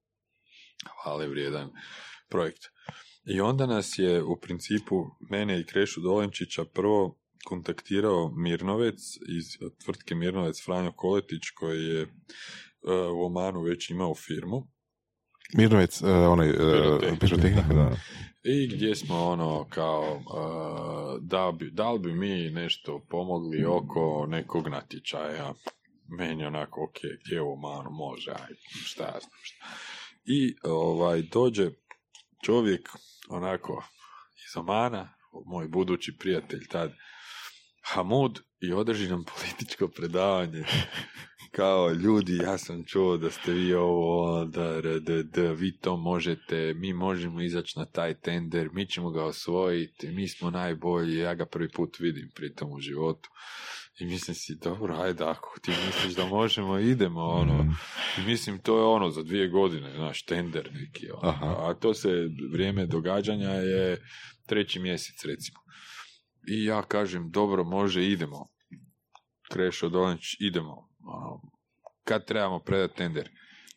hvale 1.03 1.29
vrijedan 1.29 1.71
projekt. 2.29 2.63
I 3.25 3.41
onda 3.41 3.67
nas 3.67 3.99
je 3.99 4.23
u 4.23 4.41
principu 4.41 5.05
mene 5.31 5.61
i 5.61 5.65
Krešu 5.65 6.01
Dolenčića 6.01 6.65
prvo 6.65 7.22
kontaktirao 7.45 8.33
Mirnovec 8.37 9.17
iz 9.29 9.45
tvrtke 9.85 10.15
Mirnovec 10.15 10.65
Franjo 10.65 10.93
Koletić 10.93 11.51
koji 11.55 11.85
je 11.85 12.03
e, 12.03 12.09
u 13.15 13.25
Omanu 13.25 13.63
već 13.63 13.91
imao 13.91 14.15
firmu 14.15 14.69
Mirnovec, 15.55 16.03
uh, 16.03 16.09
onaj, 16.09 16.53
pirotehnika, 17.21 17.75
da. 17.75 17.97
i 18.43 18.69
gdje 18.69 18.97
smo 18.97 19.25
ono 19.25 19.67
kao 19.71 20.23
da, 21.21 21.53
bi, 21.59 21.71
da 21.71 21.93
li 21.93 21.99
bi 21.99 22.15
mi 22.15 22.51
nešto 22.51 23.07
pomogli 23.11 23.65
oko 23.65 24.27
nekog 24.29 24.69
natječaja 24.69 25.55
meni 26.19 26.45
onako 26.45 26.85
ok, 26.85 26.97
gdje 27.25 27.41
u 27.41 27.53
Omanu 27.53 27.91
može, 27.91 28.31
aj, 28.31 28.55
šta 28.71 29.05
ja 29.05 29.19
znam 29.21 29.41
šta. 29.43 29.67
I 30.25 30.55
ovaj, 30.63 31.23
dođe 31.23 31.71
čovjek 32.45 32.89
onako 33.29 33.85
iz 34.37 34.57
Omana, 34.57 35.15
moj 35.47 35.69
budući 35.69 36.17
prijatelj 36.19 36.67
tad, 36.69 36.93
Hamud 37.83 38.41
i 38.61 38.73
održi 38.73 39.09
nam 39.09 39.25
političko 39.25 39.89
predavanje 39.89 40.65
kao 41.53 41.91
ljudi, 41.91 42.37
ja 42.37 42.59
sam 42.59 42.85
čuo 42.85 43.17
da 43.17 43.31
ste 43.31 43.53
vi 43.53 43.75
ovo, 43.75 44.45
da, 44.45 44.81
da, 44.81 45.23
da 45.23 45.53
vi 45.53 45.79
to 45.79 45.97
možete, 45.97 46.75
mi 46.75 46.93
možemo 46.93 47.41
izaći 47.41 47.79
na 47.79 47.85
taj 47.85 48.15
tender, 48.15 48.69
mi 48.73 48.87
ćemo 48.87 49.11
ga 49.11 49.25
osvojiti, 49.25 50.09
mi 50.09 50.29
smo 50.29 50.51
najbolji, 50.51 51.19
ja 51.19 51.35
ga 51.35 51.47
prvi 51.47 51.69
put 51.69 51.99
vidim 51.99 52.31
pritom 52.35 52.73
u 52.73 52.81
životu. 52.81 53.29
I 54.01 54.07
mislim 54.07 54.35
si, 54.35 54.59
dobro, 54.63 54.97
ajde, 54.97 55.25
ako 55.25 55.61
ti 55.63 55.71
misliš 55.87 56.15
da 56.15 56.27
možemo, 56.27 56.79
idemo, 56.79 57.21
ono. 57.21 57.75
I 58.19 58.21
mislim, 58.27 58.59
to 58.59 58.79
je 58.79 58.85
ono, 58.85 59.11
za 59.11 59.23
dvije 59.23 59.49
godine, 59.49 59.93
znaš, 59.97 60.23
tender 60.23 60.71
neki, 60.73 61.11
ono. 61.11 61.57
A 61.59 61.75
to 61.75 61.95
se, 61.95 62.09
vrijeme 62.53 62.87
događanja 62.87 63.51
je 63.51 64.07
treći 64.47 64.81
mjesec, 64.81 65.25
recimo. 65.25 65.59
I 66.49 66.65
ja 66.65 66.83
kažem, 66.83 67.31
dobro, 67.31 67.65
može, 67.65 68.05
idemo. 68.05 68.49
Krešo 69.53 69.89
Dolanić, 69.89 70.37
idemo. 70.41 70.89
Ono, 71.05 71.41
kad 72.05 72.27
trebamo 72.27 72.59
predati 72.59 72.97
tender? 72.97 73.31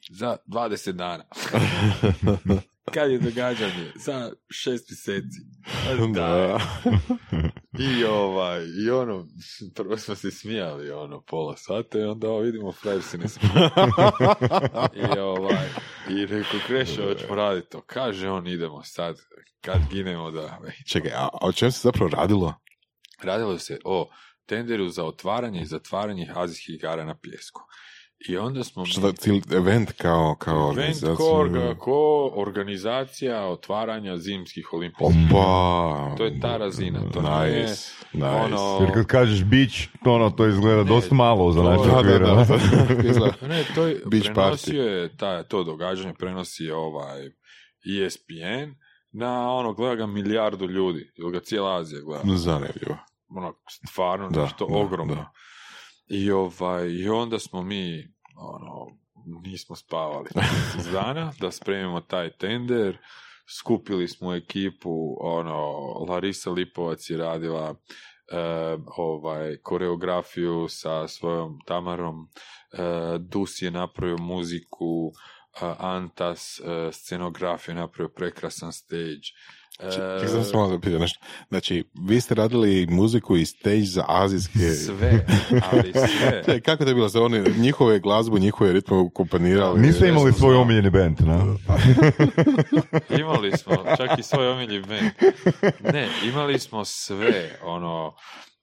Za 0.10 0.38
20 0.48 0.92
dana. 0.92 1.24
kad 2.94 3.12
je 3.12 3.20
događanje? 3.20 3.92
Za 3.96 4.32
šest 4.50 4.90
mjeseci. 4.90 5.40
Da. 6.14 6.60
I 7.80 8.04
ovaj, 8.04 8.64
i 8.86 8.90
ono, 8.90 9.28
prvo 9.76 9.98
smo 9.98 10.16
se 10.16 10.32
smijali, 10.32 10.92
ono, 10.92 11.22
pola 11.22 11.58
sata 11.58 12.00
i 12.00 12.04
onda 12.04 12.30
ovo 12.30 12.40
vidimo, 12.40 12.72
frajer 12.72 13.04
se 13.04 13.18
ne 13.18 13.28
smije. 13.28 13.52
I 15.16 15.20
ovaj, 15.20 15.68
i 16.10 16.26
rekao, 16.26 16.60
Krešo, 16.68 17.04
hoćemo 17.04 17.36
raditi 17.36 17.70
to. 17.70 17.82
Kaže 17.82 18.30
on, 18.30 18.48
idemo 18.48 18.84
sad, 18.84 19.16
kad 19.62 19.78
ginemo 19.92 20.32
da... 20.32 20.60
Čekaj, 20.88 21.12
a, 21.12 21.30
a 21.34 21.48
o 21.48 21.52
čem 21.52 21.72
se 21.72 21.80
zapravo 21.84 22.10
radilo? 22.10 22.54
Radilo 23.24 23.60
se 23.60 23.80
o 23.86 24.10
tenderu 24.46 24.90
za 24.90 25.06
otvaranje 25.06 25.62
i 25.62 25.66
zatvaranje 25.66 26.32
azijskih 26.36 26.76
igara 26.76 27.06
na 27.06 27.16
pjesku. 27.16 27.62
I 28.28 28.38
onda 28.38 28.64
smo... 28.64 28.84
Da, 29.02 29.12
cijeli 29.12 29.42
event 29.52 29.92
kao, 29.92 30.36
kao 30.40 30.56
Event 30.56 30.70
organizaciju? 30.70 31.16
ko, 31.16 31.24
orga- 31.24 31.78
ko 31.78 32.32
organizacija 32.36 33.46
otvaranja 33.46 34.18
zimskih 34.18 34.74
olimpijskih. 34.74 35.18
Opa! 35.32 36.16
To 36.18 36.26
je 36.26 36.40
ta 36.40 36.58
razina, 36.58 37.00
to 37.14 37.22
nice, 37.22 37.78
nice. 38.14 38.28
ono- 38.28 38.78
Jer 38.82 38.94
kad 38.94 39.06
kažeš 39.06 39.44
bić, 39.44 39.88
ono, 40.06 40.30
to 40.30 40.48
izgleda 40.48 40.84
dosta 40.84 41.16
malo 41.16 41.52
za 41.52 41.64
naše 41.64 41.90
da, 41.90 42.02
da, 42.04 42.20
da, 42.20 42.36
ne? 42.36 43.48
Ne, 43.56 43.64
to 43.76 43.88
je, 43.88 44.02
Beach 44.06 44.26
prenosio 44.26 44.84
je 44.84 45.18
ta, 45.18 45.44
to 45.44 45.64
događanje, 45.64 46.14
prenosi 46.14 46.64
je 46.64 46.76
ovaj 46.76 47.22
ESPN 48.06 48.72
na 49.12 49.52
ono, 49.52 49.74
gleda 49.74 49.96
ga 49.96 50.06
milijardu 50.06 50.68
ljudi, 50.68 51.12
ili 51.16 51.32
ga 51.32 51.40
cijela 51.40 51.78
Azija 51.78 52.02
gleda. 52.02 52.38
Zanimljivo. 52.38 52.98
Ono, 53.30 53.54
stvarno 53.90 54.30
Da, 54.30 54.42
nešto 54.42 54.66
da, 54.68 54.76
ogromno. 54.76 55.16
da. 55.16 55.32
I, 56.08 56.32
ovaj, 56.32 56.90
I 56.90 57.10
onda 57.10 57.40
smo 57.40 57.62
mi, 57.62 58.15
ono, 58.36 58.88
nismo 59.26 59.76
spavali 59.76 60.30
dana 60.94 61.34
da 61.40 61.52
spremimo 61.52 62.02
taj 62.02 62.30
tender, 62.30 62.98
skupili 63.48 64.08
smo 64.08 64.36
ekipu, 64.36 65.18
ono, 65.20 65.72
Larisa 66.10 66.52
Lipovac 66.52 67.10
je 67.10 67.18
radila 67.18 67.76
e, 68.28 68.38
ovaj, 68.98 69.58
koreografiju 69.58 70.68
sa 70.70 71.08
svojom 71.08 71.60
Tamarom, 71.66 72.30
e, 72.72 72.78
Dus 73.20 73.62
je 73.62 73.72
napravio 73.72 74.18
muziku, 74.18 75.12
e, 75.62 75.74
Antas 75.78 76.60
e, 76.60 76.92
scenografiju, 76.92 77.76
napravio 77.76 78.14
prekrasan 78.16 78.74
stage. 78.74 79.34
E, 79.80 79.92
Čekaj, 79.92 80.28
sam 80.28 80.44
se 80.44 80.58
malo 80.58 80.80
nešto. 81.00 81.20
Znači, 81.50 81.84
vi 82.08 82.22
ste 82.22 82.36
radili 82.36 82.88
muziku 82.88 83.38
i 83.38 83.46
stage 83.46 83.82
za 83.82 84.06
azijske... 84.08 84.60
sve, 84.60 85.26
ali 85.72 85.92
sve. 85.94 86.42
Čekaj, 86.46 86.62
kako 86.62 86.84
to 86.84 86.90
je 86.90 86.96
bilo? 86.96 87.10
Za 87.10 87.22
one 87.22 87.44
njihove 87.58 88.00
glazbu, 88.00 88.38
njihove 88.38 88.74
ritme 88.74 88.98
ukompanirali? 88.98 89.82
Niste 89.82 90.08
imali 90.08 90.34
svoj 90.34 90.56
omiljeni 90.56 90.90
band, 90.90 91.22
ne? 91.22 91.38
Imali 93.22 93.58
smo 93.58 93.76
čak 93.98 94.20
i 94.20 94.24
svoj 94.24 94.48
omilji 94.48 94.80
band. 94.80 95.12
Ne, 95.94 96.10
imali 96.24 96.60
smo 96.60 96.86
sve, 96.86 97.60
ono, 97.64 98.14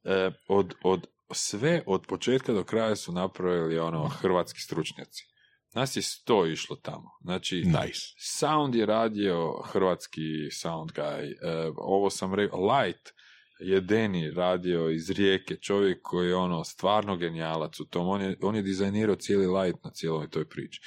e, 0.05 0.31
od, 0.49 0.75
od, 0.85 1.07
sve 1.33 1.83
od 1.87 2.07
početka 2.09 2.53
do 2.53 2.65
kraja 2.65 2.97
su 2.97 3.13
napravili 3.13 3.79
ono 3.79 4.09
hrvatski 4.09 4.61
stručnjaci. 4.61 5.32
Nas 5.75 5.97
je 5.97 6.03
sto 6.03 6.47
išlo 6.47 6.77
tamo. 6.77 7.11
Znači, 7.21 7.57
Nice. 7.57 8.01
sound 8.19 8.75
je 8.75 8.87
radio 8.87 9.63
hrvatski 9.65 10.51
sound 10.51 10.91
guy. 10.91 11.33
E, 11.33 11.71
ovo 11.77 12.11
sam 12.11 12.35
rekao, 12.35 12.67
Light 12.67 13.13
je 13.61 13.81
Deni 13.81 14.31
radio 14.31 14.91
iz 14.91 15.11
Rijeke, 15.11 15.57
čovjek 15.57 15.99
koji 16.03 16.29
je 16.29 16.37
ono 16.37 16.65
stvarno 16.65 17.17
genijalac 17.17 17.81
u 17.81 17.85
tom. 17.85 18.09
On 18.09 18.23
je, 18.23 18.37
on 18.43 18.57
je 18.57 18.63
dizajnirao 18.63 19.17
cijeli 19.17 19.47
Light 19.47 19.85
na 19.85 19.91
cijeloj 19.91 20.31
toj 20.31 20.49
priči. 20.49 20.81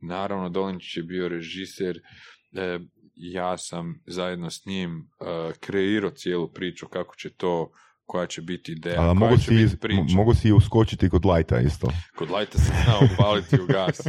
Naravno, 0.00 0.48
Dolinčić 0.48 0.96
je 0.96 1.02
bio 1.02 1.28
režiser, 1.28 2.00
e, 2.52 2.78
ja 3.14 3.58
sam 3.58 4.02
zajedno 4.06 4.50
s 4.50 4.66
njim 4.66 4.98
e, 4.98 5.52
kreirao 5.60 6.10
cijelu 6.10 6.52
priču 6.52 6.88
kako 6.88 7.16
će 7.16 7.30
to 7.30 7.72
koja 8.10 8.26
će 8.26 8.42
biti 8.42 8.72
ideja, 8.72 8.94
A, 8.94 9.04
koja 9.04 9.14
mogu, 9.14 9.36
će 9.36 9.44
si, 9.44 9.54
biti 9.54 9.76
priča. 9.76 10.00
m- 10.00 10.16
mogu 10.16 10.34
si 10.34 10.52
uskočiti 10.52 11.10
kod 11.10 11.24
lajta 11.24 11.60
isto. 11.60 11.88
Kod 12.16 12.30
lajta 12.30 12.58
se 12.58 12.72
zna 12.84 12.94
upaliti 13.12 13.60
u 13.60 13.66
gas. 13.66 14.00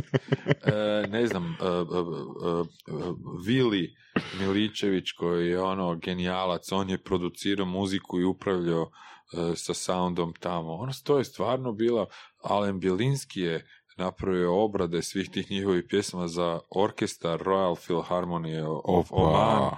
E, 0.64 1.08
ne 1.08 1.28
znam, 1.28 1.46
e, 1.46 1.66
e, 1.66 1.68
e, 1.68 2.62
e, 2.88 3.14
Vili 3.46 3.96
Miličević 4.40 5.12
koji 5.12 5.50
je 5.50 5.62
ono 5.62 5.96
genijalac, 5.96 6.72
on 6.72 6.90
je 6.90 7.04
producirao 7.04 7.66
muziku 7.66 8.20
i 8.20 8.24
upravljao 8.24 8.90
e, 9.34 9.56
sa 9.56 9.74
soundom 9.74 10.34
tamo. 10.40 10.74
Ono, 10.74 10.92
to 11.04 11.18
je 11.18 11.24
stvarno 11.24 11.72
bila, 11.72 12.06
Alen 12.44 12.80
Bjelinski 12.80 13.42
je 13.42 13.68
napravio 13.98 14.64
obrade 14.64 15.02
svih 15.02 15.30
tih 15.30 15.52
njihovih 15.52 15.84
pjesama 15.90 16.28
za 16.28 16.60
orkestar 16.76 17.40
Royal 17.40 17.76
Philharmonie 17.78 18.64
of 18.86 19.08
Oman 19.12 19.70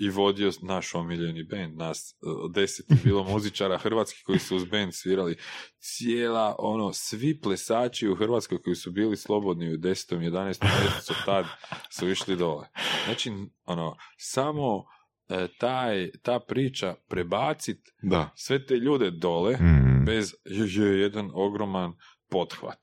i 0.00 0.10
vodio 0.10 0.50
naš 0.62 0.94
omiljeni 0.94 1.44
band, 1.44 1.76
nas 1.76 2.12
e, 2.12 2.26
deset 2.54 2.90
je 2.90 2.96
bilo 3.04 3.24
muzičara 3.32 3.78
hrvatskih 3.78 4.22
koji 4.26 4.38
su 4.38 4.56
uz 4.56 4.64
band 4.64 4.94
svirali. 4.94 5.36
Cijela, 5.78 6.56
ono, 6.58 6.92
svi 6.92 7.40
plesači 7.40 8.08
u 8.08 8.14
Hrvatskoj 8.16 8.62
koji 8.62 8.76
su 8.76 8.90
bili 8.90 9.16
slobodni 9.16 9.74
u 9.74 9.76
10. 9.76 10.16
11. 10.16 10.64
mjesecu 10.82 11.14
tad 11.24 11.44
su 11.90 12.08
išli 12.08 12.36
dole. 12.36 12.68
Znači, 13.04 13.32
ono, 13.64 13.96
samo 14.16 14.84
e, 15.28 15.48
taj, 15.58 16.10
ta 16.22 16.40
priča 16.40 16.94
prebacit 17.08 17.78
Da, 18.02 18.30
sve 18.34 18.66
te 18.66 18.74
ljude 18.76 19.10
dole 19.10 19.56
Mm. 19.56 20.04
bez 20.06 20.34
je, 20.44 20.86
je 20.86 21.00
jedan 21.00 21.30
ogroman 21.34 21.92
pothvat. 22.30 22.78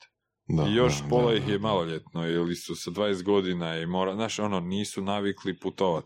da. 0.47 0.67
I 0.69 0.75
još 0.75 1.01
da, 1.01 1.09
pola 1.09 1.31
da, 1.31 1.37
ih 1.37 1.47
je 1.47 1.59
maloljetno 1.59 2.27
ili 2.29 2.55
su 2.55 2.75
sa 2.75 2.91
20 2.91 3.23
godina 3.23 3.77
i 3.77 3.85
mora, 3.85 4.15
znaš, 4.15 4.39
ono, 4.39 4.59
nisu 4.59 5.01
navikli 5.01 5.59
putovat. 5.59 6.05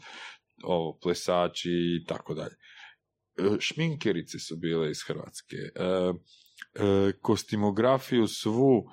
Ovo, 0.64 0.98
plesači 1.02 1.72
i 1.72 2.06
tako 2.08 2.34
dalje. 2.34 2.56
E, 3.38 3.60
Šminkerice 3.60 4.40
su 4.40 4.58
bile 4.58 4.92
iz 4.92 5.04
Hrvatske. 5.08 5.56
E, 5.56 5.84
e, 5.84 7.12
kostimografiju 7.22 8.28
svu 8.28 8.84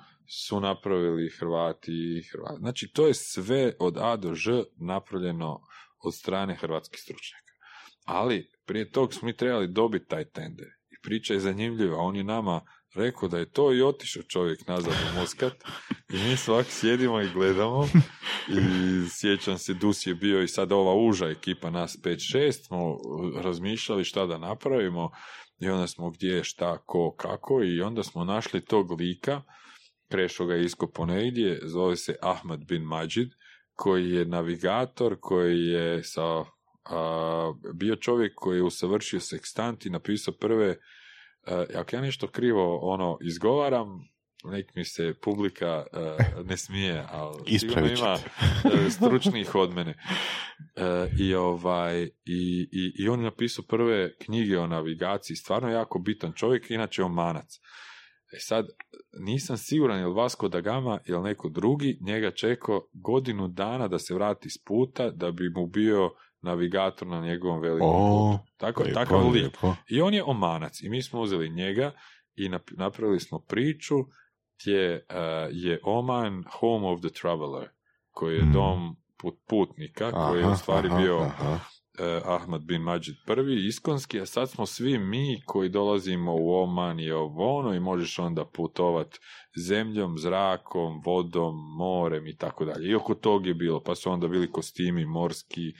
su 0.45 0.59
napravili 0.59 1.29
Hrvati 1.29 1.91
i 1.91 2.23
Hrvati. 2.31 2.59
Znači, 2.59 2.91
to 2.93 3.07
je 3.07 3.13
sve 3.13 3.73
od 3.79 3.97
A 3.97 4.15
do 4.15 4.33
Ž 4.33 4.63
napravljeno 4.75 5.61
od 6.03 6.15
strane 6.15 6.55
hrvatskih 6.55 6.99
stručnjaka. 6.99 7.53
Ali, 8.05 8.51
prije 8.65 8.91
tog 8.91 9.13
smo 9.13 9.25
mi 9.25 9.37
trebali 9.37 9.67
dobiti 9.67 10.07
taj 10.07 10.25
tender. 10.25 10.67
I 10.89 10.95
priča 11.03 11.33
je 11.33 11.39
zanimljiva. 11.39 11.97
On 11.97 12.15
je 12.15 12.23
nama 12.23 12.61
rekao 12.95 13.29
da 13.29 13.37
je 13.37 13.51
to 13.51 13.73
i 13.73 13.81
otišao 13.81 14.23
čovjek 14.23 14.67
nazad 14.67 14.93
u 14.93 15.19
Moskat. 15.19 15.53
I 16.09 16.17
mi 16.17 16.37
svaki 16.37 16.71
sjedimo 16.71 17.21
i 17.21 17.29
gledamo. 17.33 17.87
I 18.49 19.09
sjećam 19.09 19.57
se, 19.57 19.73
Dus 19.73 20.07
je 20.07 20.15
bio 20.15 20.41
i 20.41 20.47
sad 20.47 20.71
ova 20.71 20.95
uža 20.95 21.27
ekipa, 21.27 21.69
nas 21.69 21.97
5-6, 22.03 22.51
smo 22.67 22.97
razmišljali 23.41 24.03
šta 24.03 24.25
da 24.25 24.37
napravimo. 24.37 25.11
I 25.59 25.69
onda 25.69 25.87
smo 25.87 26.09
gdje, 26.09 26.43
šta, 26.43 26.77
ko, 26.85 27.15
kako. 27.17 27.63
I 27.63 27.81
onda 27.81 28.03
smo 28.03 28.23
našli 28.23 28.65
tog 28.65 28.91
lika. 28.91 29.41
Krešo 30.11 30.45
ga 30.45 30.53
je 30.53 30.65
iskopo. 30.65 31.07
Zove 31.63 31.95
se 31.95 32.15
Ahmad 32.21 32.65
bin 32.65 32.81
Majid 32.81 33.29
koji 33.73 34.11
je 34.11 34.25
navigator, 34.25 35.17
koji 35.19 35.65
je 35.65 36.03
sa, 36.03 36.43
a, 36.85 37.53
bio 37.73 37.95
čovjek 37.95 38.33
koji 38.35 38.57
je 38.57 38.63
usavršio 38.63 39.19
sekstant 39.19 39.85
i 39.85 39.89
napisao 39.89 40.33
prve, 40.33 40.77
ako 41.75 41.95
ja 41.95 42.01
nešto 42.01 42.27
krivo 42.27 42.79
ono 42.81 43.17
izgovaram, 43.21 44.09
nek 44.43 44.75
mi 44.75 44.85
se 44.85 45.13
publika 45.21 45.85
a, 45.93 46.17
ne 46.43 46.57
smije, 46.57 47.05
ali 47.09 47.59
sigurno 47.59 47.87
ima 47.87 48.11
a, 48.11 48.89
stručnijih 48.89 49.55
od 49.55 49.73
mene. 49.73 49.91
E, 50.75 51.07
I, 51.19 51.35
ovaj, 51.35 52.03
i, 52.03 52.69
i, 52.71 53.03
I 53.03 53.09
on 53.09 53.19
je 53.19 53.23
napisao 53.23 53.65
prve 53.67 54.17
knjige 54.17 54.59
o 54.59 54.67
navigaciji, 54.67 55.35
stvarno 55.35 55.69
jako 55.69 55.99
bitan 55.99 56.33
čovjek, 56.33 56.71
inače 56.71 57.03
omanac. 57.03 57.59
E 58.33 58.39
sad, 58.39 58.65
nisam 59.19 59.57
siguran 59.57 59.99
je 59.99 60.07
li 60.07 60.13
Vasco 60.13 60.47
da 60.47 60.61
Gama 60.61 60.99
ili 61.05 61.21
neko 61.23 61.49
drugi 61.49 61.97
njega 62.01 62.31
čekao 62.31 62.87
godinu 62.93 63.47
dana 63.47 63.87
da 63.87 63.99
se 63.99 64.13
vrati 64.13 64.49
s 64.49 64.63
puta 64.67 65.09
da 65.09 65.31
bi 65.31 65.49
mu 65.49 65.67
bio 65.67 66.11
navigator 66.41 67.07
na 67.07 67.21
njegovom 67.21 67.61
velikom 67.61 67.89
O, 67.89 68.31
putu. 68.31 68.51
Tako, 68.57 68.83
lijepo, 68.83 68.99
takav 68.99 69.23
lik. 69.23 69.33
lijepo. 69.33 69.75
I 69.87 70.01
on 70.01 70.13
je 70.13 70.23
omanac. 70.23 70.81
I 70.81 70.89
mi 70.89 71.01
smo 71.01 71.21
uzeli 71.21 71.49
njega 71.49 71.91
i 72.35 72.49
nap- 72.49 72.77
napravili 72.77 73.19
smo 73.19 73.39
priču 73.39 73.95
gdje 74.61 74.93
eh, 75.09 75.15
je 75.51 75.79
Oman 75.83 76.43
home 76.51 76.87
of 76.87 76.99
the 76.99 77.09
traveler, 77.11 77.69
koji 78.11 78.35
je 78.35 78.43
Mm. 78.43 78.53
dom 78.53 78.95
put- 79.17 79.39
putnika, 79.47 80.11
koji 80.11 80.39
je 80.39 80.45
u 80.45 80.47
Aha, 80.47 80.55
stvari 80.55 80.87
aha, 80.87 80.97
bio 80.97 81.17
aha. 81.19 81.59
Eh, 81.99 82.21
Ahmad 82.25 82.61
bin 82.61 82.81
Majid 82.81 83.15
prvi, 83.25 83.67
iskonski, 83.67 84.21
a 84.21 84.25
sad 84.25 84.49
smo 84.49 84.65
svi 84.65 84.97
mi 84.97 85.41
koji 85.45 85.69
dolazimo 85.69 86.35
u 86.35 86.53
Oman 86.53 86.99
i 86.99 87.11
ovo 87.11 87.57
ono 87.57 87.73
i 87.73 87.79
možeš 87.79 88.19
onda 88.19 88.45
putovat 88.45 89.19
zemljom, 89.55 90.17
zrakom, 90.17 91.01
vodom, 91.05 91.55
morem 91.77 92.27
i 92.27 92.37
tako 92.37 92.65
dalje. 92.65 92.89
I 92.89 92.95
oko 92.95 93.15
tog 93.15 93.47
je 93.47 93.53
bilo, 93.53 93.83
pa 93.83 93.95
su 93.95 94.11
onda 94.11 94.27
bili 94.27 94.51
kostimi 94.51 95.05
morski, 95.05 95.73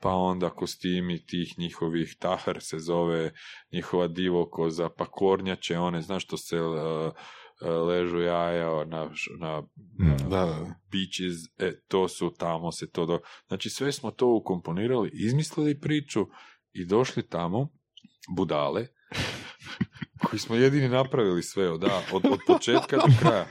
pa 0.00 0.10
onda 0.10 0.50
kostimi 0.50 1.26
tih 1.26 1.58
njihovih, 1.58 2.16
tahar 2.18 2.60
se 2.60 2.78
zove, 2.78 3.32
njihova 3.72 4.08
divokoza, 4.08 4.88
pa 4.88 5.04
kornjače, 5.04 5.78
one, 5.78 6.02
znaš 6.02 6.24
što 6.24 6.36
se 6.36 6.56
eh, 6.56 7.10
ležu 7.60 8.18
jaja 8.18 8.84
na, 8.84 9.10
na, 9.38 9.62
na 9.98 10.18
Da, 10.28 10.28
da, 10.28 10.46
da. 10.46 10.74
beaches, 10.92 11.36
e, 11.58 11.80
to 11.88 12.08
su 12.08 12.34
tamo 12.38 12.72
se 12.72 12.90
to 12.90 13.06
do... 13.06 13.20
Znači 13.48 13.70
sve 13.70 13.92
smo 13.92 14.10
to 14.10 14.28
ukomponirali, 14.28 15.10
izmislili 15.12 15.80
priču 15.80 16.26
i 16.72 16.84
došli 16.84 17.28
tamo, 17.28 17.68
budale, 18.36 18.86
koji 20.24 20.40
smo 20.40 20.56
jedini 20.56 20.88
napravili 20.88 21.42
sve 21.42 21.70
od, 21.70 21.84
A, 21.84 22.02
od, 22.12 22.24
od 22.30 22.38
početka 22.46 22.96
do 22.96 23.12
kraja. 23.20 23.46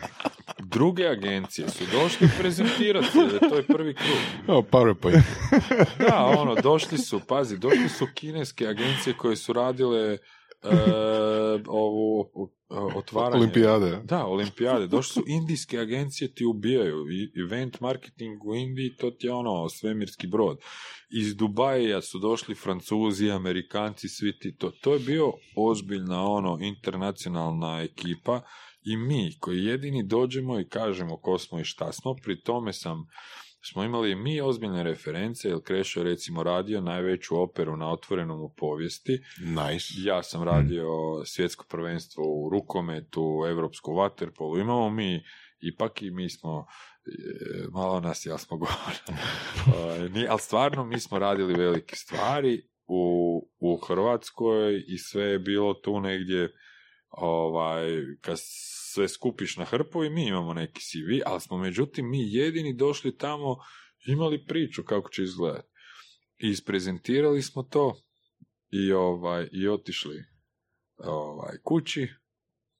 Druge 0.59 1.07
agencije 1.07 1.69
su 1.69 1.83
došli 1.91 2.29
prezentirati, 2.39 3.17
jer 3.17 3.49
to 3.49 3.55
je 3.55 3.67
prvi 3.67 3.93
krug. 3.93 4.57
O, 4.57 4.61
PowerPoint. 4.61 5.23
Da, 6.09 6.25
ono, 6.37 6.55
došli 6.55 6.97
su, 6.97 7.19
pazi, 7.27 7.57
došli 7.57 7.89
su 7.89 8.07
kineske 8.13 8.67
agencije 8.67 9.13
koje 9.17 9.35
su 9.35 9.53
radile 9.53 10.13
e, 10.13 10.17
ovu 11.67 12.29
o- 12.33 12.49
otvaranje. 12.95 13.37
Olimpijade. 13.43 14.01
Da, 14.03 14.25
olimpijade. 14.25 14.87
Došli 14.87 15.13
su 15.13 15.23
indijske 15.27 15.79
agencije 15.79 16.33
ti 16.33 16.45
ubijaju. 16.45 17.05
Event 17.45 17.79
marketing 17.79 18.45
u 18.45 18.55
Indiji, 18.55 18.95
to 18.95 19.11
ti 19.11 19.27
je 19.27 19.33
ono 19.33 19.69
svemirski 19.69 20.27
brod. 20.27 20.57
Iz 21.09 21.35
Dubaja 21.35 22.01
su 22.01 22.19
došli 22.19 22.55
Francuzi, 22.55 23.31
Amerikanci, 23.31 24.07
svi 24.07 24.39
ti 24.39 24.55
to. 24.57 24.71
To 24.71 24.93
je 24.93 24.99
bio 24.99 25.33
ozbiljna 25.57 26.23
ono 26.23 26.57
internacionalna 26.61 27.81
ekipa 27.81 28.41
i 28.85 28.97
mi 28.97 29.37
koji 29.39 29.63
jedini 29.63 30.03
dođemo 30.03 30.59
i 30.59 30.67
kažemo 30.67 31.17
ko 31.17 31.37
smo 31.37 31.59
i 31.59 31.63
šta 31.63 31.91
smo, 31.91 32.15
pri 32.23 32.41
tome 32.41 32.73
sam 32.73 32.97
smo 33.71 33.83
imali 33.83 34.15
mi 34.15 34.41
ozbiljne 34.41 34.83
reference, 34.83 35.47
jer 35.49 35.61
Krešo 35.63 35.99
je 35.99 36.03
recimo 36.03 36.43
radio 36.43 36.81
najveću 36.81 37.41
operu 37.41 37.77
na 37.77 37.91
otvorenom 37.91 38.41
u 38.41 38.53
povijesti, 38.57 39.23
Nice. 39.39 39.85
ja 39.97 40.23
sam 40.23 40.43
radio 40.43 40.87
svjetsko 41.25 41.65
prvenstvo 41.69 42.23
u 42.27 42.49
rukometu, 42.49 43.45
evropsku 43.49 43.91
waterpolu. 43.91 44.61
Imamo 44.61 44.89
mi, 44.89 45.23
ipak 45.59 46.01
i 46.01 46.11
mi 46.11 46.29
smo, 46.29 46.65
e, 47.05 47.67
malo 47.71 47.99
nas, 47.99 48.25
ja 48.25 48.37
smo 48.37 48.57
govorili, 48.57 50.09
ni- 50.13 50.27
ali 50.27 50.39
stvarno 50.39 50.85
mi 50.85 50.99
smo 50.99 51.19
radili 51.19 51.53
velike 51.53 51.95
stvari 51.95 52.61
u, 52.87 53.03
u 53.59 53.77
Hrvatskoj 53.77 54.83
i 54.87 54.97
sve 54.97 55.23
je 55.23 55.39
bilo 55.39 55.73
tu 55.73 55.99
negdje 55.99 56.51
ovaj, 57.09 57.87
kad 58.21 58.37
sve 58.93 59.07
skupiš 59.07 59.57
na 59.57 59.65
hrpu 59.65 60.03
i 60.03 60.09
mi 60.09 60.27
imamo 60.27 60.53
neki 60.53 60.81
CV, 60.81 61.21
ali 61.25 61.41
smo 61.41 61.57
međutim 61.57 62.09
mi 62.09 62.33
jedini 62.33 62.73
došli 62.73 63.17
tamo 63.17 63.57
imali 64.05 64.45
priču 64.45 64.83
kako 64.83 65.09
će 65.09 65.23
izgledati. 65.23 65.67
I 66.37 66.49
isprezentirali 66.49 67.41
smo 67.41 67.63
to 67.63 67.95
i 68.69 68.91
ovaj 68.91 69.49
i 69.51 69.67
otišli 69.67 70.23
ovaj 70.97 71.57
kući 71.63 72.07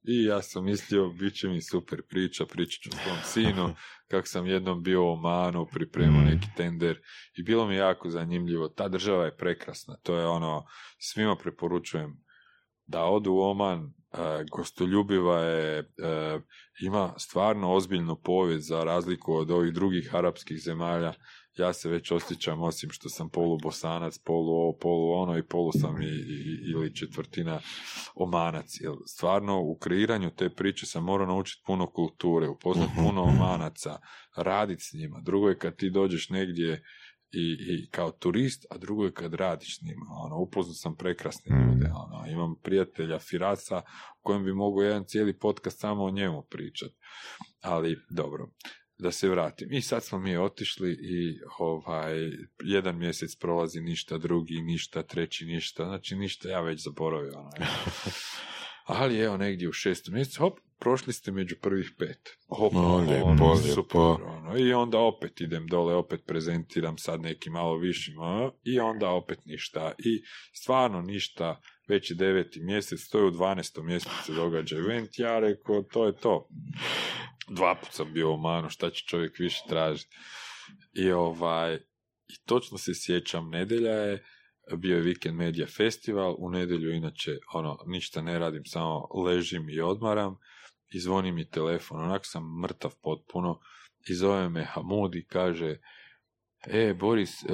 i 0.03 0.23
ja 0.23 0.41
sam 0.41 0.65
mislio 0.65 1.09
bit 1.09 1.35
će 1.35 1.47
mi 1.47 1.61
super 1.61 2.01
priča, 2.09 2.45
pričat 2.45 2.81
ću 2.81 2.89
svom 2.89 3.17
sinu 3.33 3.75
kako 4.07 4.27
sam 4.27 4.47
jednom 4.47 4.83
bio 4.83 5.03
u 5.03 5.11
Omanu, 5.11 5.67
pripremao 5.73 6.21
Mm. 6.21 6.25
neki 6.25 6.47
tender 6.57 7.01
i 7.37 7.43
bilo 7.43 7.67
mi 7.67 7.75
jako 7.75 8.09
zanimljivo. 8.09 8.67
Ta 8.67 8.87
država 8.87 9.25
je 9.25 9.37
prekrasna, 9.37 9.97
to 10.03 10.17
je 10.17 10.27
ono, 10.27 10.65
svima 10.99 11.35
preporučujem 11.35 12.23
da 12.85 13.03
odu 13.03 13.31
u 13.31 13.41
Oman, 13.41 13.93
gostoljubiva 14.51 15.39
je, 15.39 15.79
e, 15.79 16.39
ima 16.81 17.13
stvarno 17.17 17.73
ozbiljnu 17.73 18.15
povijest 18.15 18.67
za 18.67 18.83
razliku 18.83 19.33
od 19.33 19.51
ovih 19.51 19.73
drugih 19.73 20.15
arapskih 20.15 20.61
zemalja. 20.63 21.13
Ja 21.57 21.73
se 21.73 21.89
već 21.89 22.11
osjećam, 22.11 22.61
osim 22.61 22.89
što 22.91 23.09
sam 23.09 23.29
polu 23.29 23.57
bosanac, 23.57 24.17
polu 24.17 24.49
ovo, 24.51 24.77
polu 24.81 25.11
ono 25.13 25.37
i 25.37 25.43
polu 25.43 25.71
sam 25.71 26.01
i, 26.01 26.05
i- 26.05 26.71
ili 26.71 26.95
četvrtina 26.95 27.59
omanac. 28.15 28.65
Jer 28.81 28.91
stvarno 29.07 29.61
u 29.61 29.77
kreiranju 29.77 30.31
te 30.35 30.49
priče 30.49 30.85
sam 30.85 31.03
morao 31.03 31.27
naučiti 31.27 31.63
puno 31.65 31.87
kulture, 31.91 32.47
upoznat 32.49 32.89
puno 32.97 33.23
omanaca, 33.33 33.97
raditi 34.35 34.83
s 34.83 34.93
njima. 34.93 35.21
Drugo 35.21 35.49
je 35.49 35.57
kad 35.59 35.75
ti 35.75 35.89
dođeš 35.89 36.29
negdje 36.29 36.83
i, 37.33 37.57
i 37.73 37.87
kao 37.91 38.11
turist, 38.11 38.65
a 38.69 38.77
drugo 38.77 39.05
je 39.05 39.13
kad 39.13 39.33
radiš 39.33 39.79
s 39.79 39.81
njima. 39.81 40.05
Ono, 40.25 40.37
upoznao 40.37 40.73
sam 40.73 40.95
prekrasne 40.95 41.55
Mm. 41.55 41.69
ljude. 41.69 41.91
Ono, 41.93 42.31
imam 42.31 42.55
prijatelja 42.63 43.19
Firasa 43.19 43.77
u 44.19 44.21
kojem 44.21 44.43
bi 44.43 44.53
mogao 44.53 44.83
jedan 44.83 45.03
cijeli 45.07 45.39
podcast 45.39 45.79
samo 45.79 46.03
o 46.03 46.11
njemu 46.11 46.41
pričat. 46.49 46.91
Ali, 47.61 47.97
dobro, 48.09 48.49
da 48.97 49.11
se 49.11 49.29
vratim. 49.29 49.73
I 49.73 49.81
sad 49.81 50.03
smo 50.03 50.19
mi 50.19 50.37
otišli 50.37 50.91
i 50.91 51.39
ovaj, 51.59 52.15
jedan 52.63 52.97
mjesec 52.97 53.35
prolazi 53.35 53.81
ništa, 53.81 54.17
drugi 54.17 54.61
ništa, 54.61 55.03
treći 55.03 55.45
ništa, 55.45 55.85
znači 55.85 56.15
ništa, 56.15 56.49
ja 56.49 56.61
već 56.61 56.83
zaboravio. 56.83 57.39
Ono. 57.39 57.49
Ali 58.85 59.19
evo 59.19 59.37
negdje 59.37 59.69
u 59.69 59.73
šestom 59.73 60.13
mjesecu, 60.13 60.39
hop, 60.39 60.59
prošli 60.83 61.13
ste 61.13 61.31
među 61.31 61.55
prvih 61.61 61.91
pet. 61.99 62.29
Hop, 62.47 62.73
O, 62.75 62.97
lijepo, 62.97 63.25
ono, 63.25 63.53
lijepo. 63.53 63.73
super, 63.73 63.99
ono. 64.27 64.57
I 64.57 64.73
onda 64.73 64.99
opet 64.99 65.41
idem 65.41 65.67
dole, 65.67 65.95
opet 65.95 66.21
prezentiram 66.27 66.97
sad 66.97 67.21
neki 67.21 67.49
malo 67.49 67.77
višim, 67.77 68.19
ono, 68.19 68.53
i 68.63 68.79
onda 68.79 69.09
opet 69.09 69.39
ništa. 69.45 69.91
I 69.97 70.21
stvarno 70.53 71.01
ništa, 71.01 71.61
već 71.87 72.11
je 72.11 72.15
deveti 72.15 72.59
mjesec, 72.63 73.09
to 73.09 73.19
je 73.19 73.25
u 73.25 73.31
12. 73.31 73.83
mjesecu 73.83 74.23
se 74.25 74.33
događa 74.33 74.77
event, 74.77 75.09
ja 75.17 75.39
rekao, 75.39 75.81
to 75.81 76.05
je 76.05 76.15
to. 76.17 76.47
Dva 77.49 77.75
put 77.75 77.89
sam 77.91 78.13
bio 78.13 78.33
u 78.33 78.37
manu, 78.37 78.69
šta 78.69 78.89
će 78.89 79.05
čovjek 79.07 79.39
više 79.39 79.63
tražiti. 79.69 80.15
I 80.93 81.11
ovaj, 81.11 81.75
i 82.27 82.35
točno 82.45 82.77
se 82.77 82.91
sjećam, 82.95 83.49
nedelja 83.49 83.91
je, 83.91 84.23
bio 84.77 84.97
je 84.97 85.03
Weekend 85.03 85.33
Media 85.33 85.67
Festival, 85.67 86.35
u 86.37 86.49
nedjelju 86.49 86.91
inače 86.91 87.37
ono, 87.53 87.77
ništa 87.87 88.21
ne 88.21 88.39
radim, 88.39 88.65
samo 88.65 89.07
ležim 89.25 89.69
i 89.69 89.79
odmaram 89.81 90.37
i 90.93 90.99
zvoni 90.99 91.31
mi 91.31 91.49
telefon, 91.49 92.03
onako 92.03 92.25
sam 92.25 92.59
mrtav 92.61 92.91
potpuno 93.01 93.59
i 94.09 94.13
zove 94.13 94.49
me 94.49 94.63
Hamud 94.63 95.15
i 95.15 95.25
kaže 95.25 95.77
E, 96.67 96.93
Boris, 96.93 97.43
uh, 97.43 97.49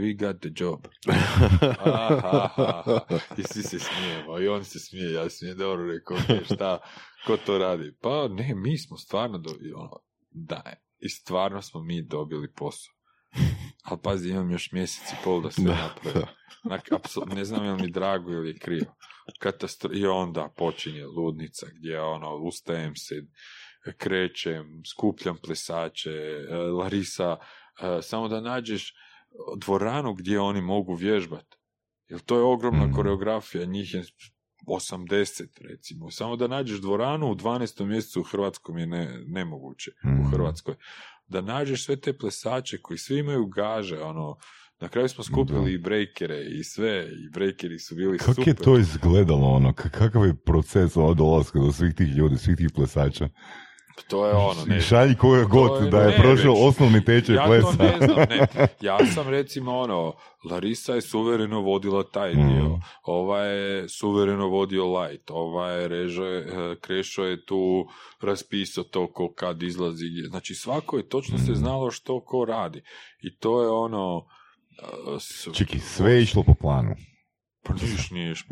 we 0.00 0.12
got 0.14 0.40
the 0.40 0.50
job. 0.56 0.86
Aha, 1.78 3.00
I 3.38 3.42
svi 3.42 3.62
se 3.62 3.78
smijemo. 3.78 4.40
I 4.40 4.48
on 4.48 4.64
se 4.64 4.78
smije, 4.78 5.12
ja 5.12 5.30
se 5.30 5.54
dobro 5.54 5.86
rekao, 5.86 6.16
"Ok, 6.16 6.44
šta, 6.44 6.78
ko 7.26 7.36
to 7.36 7.58
radi? 7.58 7.92
Pa 8.02 8.28
ne, 8.28 8.54
mi 8.54 8.78
smo 8.78 8.96
stvarno 8.96 9.38
dobili, 9.38 9.72
ono, 9.72 9.90
da, 10.30 10.62
i 10.98 11.08
stvarno 11.08 11.62
smo 11.62 11.82
mi 11.82 12.02
dobili 12.02 12.52
posao. 12.52 12.94
Ali 13.82 13.98
pazi, 14.02 14.30
imam 14.30 14.50
još 14.50 14.72
mjesec 14.72 15.12
i 15.12 15.24
pol 15.24 15.42
da 15.42 15.50
se 15.50 15.62
Da, 15.62 15.74
napravi. 15.74 16.26
Onak, 16.64 16.88
apsol- 16.88 17.34
ne 17.34 17.44
znam 17.44 17.64
je 17.64 17.72
li 17.72 17.82
mi 17.82 17.90
drago 17.90 18.30
ili 18.30 18.48
je 18.48 18.58
krivo. 18.58 18.94
Katastro- 19.40 19.92
I 19.94 20.06
onda 20.06 20.48
počinje 20.48 21.04
ludnica 21.06 21.66
gdje 21.72 22.00
ono, 22.00 22.36
ustajem 22.36 22.96
se, 22.96 23.14
krećem, 23.94 24.82
skupljam 24.86 25.36
plesače, 25.36 26.10
e, 26.10 26.54
Larisa, 26.56 27.36
e, 27.80 28.02
samo 28.02 28.28
da 28.28 28.40
nađeš 28.40 28.94
dvoranu 29.56 30.14
gdje 30.14 30.40
oni 30.40 30.60
mogu 30.62 30.94
vježbati. 30.94 31.56
Jer 32.08 32.20
to 32.20 32.36
je 32.36 32.42
ogromna 32.44 32.86
Mm. 32.86 32.92
koreografija, 32.92 33.64
njih 33.64 33.94
je 33.94 34.02
80 34.66 35.60
recimo. 35.60 36.10
Samo 36.10 36.36
da 36.36 36.46
nađeš 36.46 36.78
dvoranu 36.78 37.26
u 37.26 37.34
12. 37.34 37.84
mjesecu 37.84 38.20
u 38.20 38.24
Hrvatskom 38.24 38.78
je 38.78 38.86
ne, 38.86 39.22
nemoguće. 39.26 39.90
U 40.04 40.08
Mhm. 40.08 40.30
Hrvatskoj. 40.30 40.74
Da 41.30 41.40
nađeš 41.40 41.84
sve 41.84 41.96
te 41.96 42.12
plesače 42.18 42.78
koji 42.82 42.98
svi 42.98 43.18
imaju 43.18 43.46
gaže, 43.46 44.00
ono, 44.00 44.36
na 44.80 44.88
kraju 44.88 45.08
smo 45.08 45.24
skupili 45.24 45.64
Da. 45.64 45.70
i 45.70 45.78
breakere 45.78 46.44
i 46.44 46.64
sve, 46.64 47.08
i 47.26 47.30
breakeri 47.30 47.78
su 47.78 47.94
bili 47.94 48.18
Kako 48.18 48.34
super. 48.34 48.48
je 48.48 48.54
to 48.54 48.78
izgledalo, 48.78 49.48
ono, 49.48 49.72
kakav 49.72 50.26
je 50.26 50.34
proces 50.46 50.96
od 50.96 51.16
dolaska 51.16 51.58
do 51.58 51.72
svih 51.72 51.94
tih 51.94 52.08
ljudi, 52.16 52.38
svih 52.38 52.56
tih 52.56 52.68
plesača? 52.74 53.28
To 54.08 54.26
je 54.26 54.32
ono, 54.34 54.64
ne, 54.66 54.80
Šalji 54.80 55.14
koga 55.14 55.44
god 55.44 55.84
je- 55.84 55.90
da 55.90 56.00
je 56.00 56.08
ne, 56.08 56.16
prošao 56.16 56.52
već- 56.52 56.62
osnovni 56.62 57.04
tečaj 57.04 57.34
ja 57.34 57.44
plesa. 57.46 57.68
to 57.68 57.82
ne 57.82 57.96
znam, 57.98 58.16
ne. 58.30 58.46
Ja 58.80 58.98
sam 59.06 59.28
recimo 59.28 59.78
ono, 59.78 60.14
Larisa 60.44 60.94
je 60.94 61.00
suvereno 61.02 61.60
vodila 61.60 62.02
taj 62.04 62.32
Mm. 62.32 62.48
dio, 62.48 62.78
ova 63.04 63.40
je 63.40 63.88
suvereno 63.88 64.48
vodio 64.48 64.84
light, 64.94 65.30
ova 65.30 65.68
je 65.68 65.88
režo 65.88 66.24
je, 66.24 66.40
eh, 66.40 66.76
Krešo 66.76 67.24
je 67.24 67.46
tu 67.46 67.86
raspisao 68.20 68.84
to 68.84 69.06
ko 69.06 69.32
kad 69.32 69.62
izlazi, 69.62 70.06
znači 70.22 70.54
svako 70.54 70.96
je 70.96 71.08
točno 71.08 71.38
se 71.38 71.50
Mm. 71.50 71.56
znalo 71.56 71.90
što 71.90 72.20
ko 72.20 72.44
radi 72.44 72.82
i 73.20 73.36
to 73.36 73.62
je 73.62 73.68
ono 73.68 74.26
eh, 74.72 74.86
s- 75.20 75.48
Čiki, 75.52 75.78
sve 75.78 76.12
je 76.12 76.22
išlo 76.22 76.42
po 76.42 76.54
planu. 76.54 76.94
Pa 77.62 77.74
niš 77.74 78.10
nije. 78.10 78.34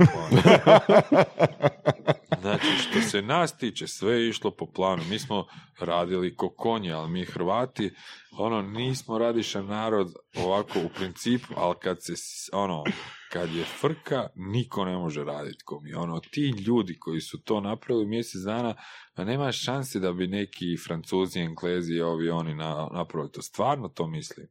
Znači, 2.40 2.66
što 2.66 3.00
se 3.00 3.22
nas 3.22 3.56
tiče, 3.56 3.86
sve 3.86 4.12
je 4.12 4.28
išlo 4.28 4.50
po 4.50 4.66
planu. 4.66 5.02
Mi 5.10 5.18
smo 5.18 5.46
radili 5.80 6.36
ko 6.36 6.48
konje, 6.50 6.92
ali 6.92 7.10
mi 7.10 7.24
Hrvati, 7.24 7.90
ono, 8.38 8.62
nismo 8.62 9.18
radišan 9.18 9.66
narod 9.66 10.12
ovako 10.36 10.78
u 10.78 10.88
principu, 10.96 11.54
ali 11.56 11.74
kad 11.82 11.96
se, 12.00 12.12
ono, 12.52 12.84
kad 13.32 13.54
je 13.54 13.64
frka, 13.64 14.26
niko 14.34 14.84
ne 14.84 14.96
može 14.96 15.24
raditi 15.24 15.64
ko 15.64 15.80
mi. 15.80 15.94
Ono, 15.94 16.20
ti 16.20 16.54
ljudi 16.66 16.98
koji 16.98 17.20
su 17.20 17.42
to 17.42 17.60
napravili 17.60 18.06
mjesec 18.06 18.40
dana, 18.42 18.74
pa 19.14 19.24
nema 19.24 19.52
šanse 19.52 20.00
da 20.00 20.12
bi 20.12 20.26
neki 20.26 20.76
Francuzi, 20.86 21.40
Englezi, 21.40 22.00
ovi, 22.00 22.30
oni 22.30 22.54
na, 22.54 22.88
napravili 22.92 23.32
to. 23.32 23.42
Stvarno 23.42 23.88
to 23.88 24.06
mislim. 24.06 24.46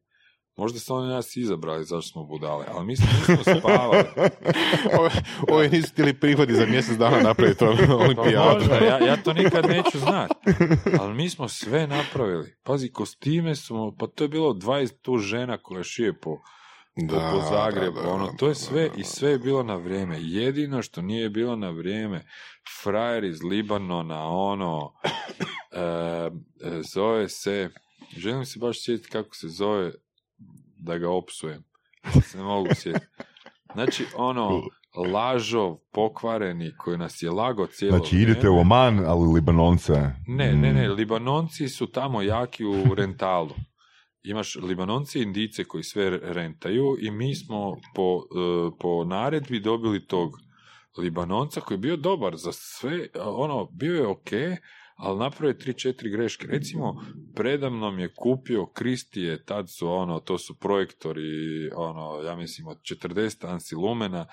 Možda 0.58 0.80
su 0.80 0.96
oni 0.96 1.10
nas 1.10 1.36
izabrali 1.36 1.86
zašto 1.86 2.12
smo 2.12 2.24
budale, 2.24 2.66
ali 2.74 2.86
mi 2.86 2.96
smo 2.98 3.08
nismo 3.20 3.54
spavali. 3.60 4.04
Ovi 5.52 5.70
nisu 5.70 5.92
htjeli 5.92 6.20
prihodi 6.20 6.54
za 6.54 6.66
mjesec 6.66 6.98
dana 6.98 7.22
napraviti 7.22 7.60
Pa 7.60 7.96
olimpijadu. 7.96 8.54
možda, 8.54 8.76
ja, 8.76 9.08
ja 9.08 9.18
to 9.24 9.34
nikad 9.34 9.66
neću 9.66 10.00
znati. 10.00 10.34
Ali 11.00 11.14
mi 11.14 11.30
smo 11.30 11.48
sve 11.48 11.88
napravili. 11.88 12.56
Pazi, 12.64 12.92
kostime 12.92 13.56
smo, 13.56 13.96
pa 14.00 14.08
to 14.08 14.24
je 14.24 14.28
bilo 14.28 14.54
20 14.54 14.94
tu 15.02 15.18
žena 15.18 15.58
koja 15.58 15.84
šije 15.84 16.20
po, 16.20 16.38
Da, 16.96 17.32
po 17.34 17.56
Zagrebu. 17.56 17.96
da, 17.96 18.02
da, 18.02 18.10
ono, 18.10 18.28
to 18.38 18.46
je 18.46 18.50
da, 18.52 18.56
sve 18.56 18.90
da, 18.90 18.96
i 18.98 19.04
sve 19.04 19.32
je 19.32 19.40
bilo 19.40 19.64
na 19.64 19.76
vrijeme. 19.76 20.18
Jedino 20.20 20.82
što 20.82 21.02
nije 21.02 21.30
bilo 21.30 21.56
na 21.56 21.70
vrijeme, 21.70 22.26
frajer 22.84 23.24
iz 23.24 23.44
Libanona, 23.44 24.28
ono, 24.28 24.94
e, 25.72 26.30
zove 26.94 27.30
se, 27.30 27.70
želim 28.18 28.46
se 28.46 28.60
baš 28.60 28.86
sjetiti 28.86 29.10
kako 29.10 29.36
se 29.36 29.48
zove, 29.48 29.92
da 30.80 30.98
ga 30.98 31.10
opsujem. 31.10 31.64
Se 32.24 32.38
ne 32.38 32.44
mogu 32.44 32.68
sjetiti. 32.76 33.06
Znači, 33.74 34.06
ono, 34.16 34.62
lažov, 35.14 35.78
pokvareni, 35.94 36.74
koji 36.78 36.98
nas 36.98 37.22
je 37.22 37.32
lago 37.32 37.68
cijelo 37.68 37.98
Znači, 37.98 38.16
idete 38.16 38.50
u 38.50 38.52
vrijeme. 38.52 38.62
Oman, 38.62 39.00
ali 39.06 39.34
Libanonce. 39.34 39.94
Ne, 40.28 40.54
ne, 40.54 40.74
ne, 40.74 40.90
Mm. 40.90 40.92
Libanonci 40.92 41.70
su 41.70 41.88
tamo 41.88 42.22
jaki 42.22 42.66
u 42.66 42.96
rentalu. 42.96 43.50
Imaš 44.24 44.56
Libanonci 44.56 45.20
i 45.20 45.24
Indice 45.24 45.64
koji 45.64 45.84
sve 45.84 46.20
rentaju 46.24 46.98
i 47.02 47.12
mi 47.12 47.36
smo 47.36 47.76
po, 47.96 48.20
e, 48.20 48.78
po 48.80 49.04
naredbi 49.04 49.60
dobili 49.60 50.08
tog 50.08 50.32
Libanonca 50.98 51.62
koji 51.62 51.76
je 51.76 51.80
bio 51.80 51.98
dobar 51.98 52.36
za 52.36 52.52
sve, 52.52 53.08
ono, 53.26 53.66
bio 53.66 53.96
je 53.96 54.08
ok, 54.08 54.30
ali 54.98 55.20
napravio 55.20 55.50
je 55.50 55.58
3-4 55.58 56.12
greške. 56.12 56.48
Recimo, 56.48 57.06
predamnom 57.36 58.00
je 58.00 58.14
kupio 58.14 58.66
Kristije, 58.66 59.44
tad 59.46 59.70
su 59.70 59.90
ono, 59.90 60.20
to 60.20 60.38
su 60.38 60.60
projektori, 60.60 61.70
ono, 61.76 62.22
ja 62.22 62.36
mislim 62.36 62.68
od 62.68 62.78
40 62.82 63.48
ansi 63.48 63.76
lumena, 63.76 64.26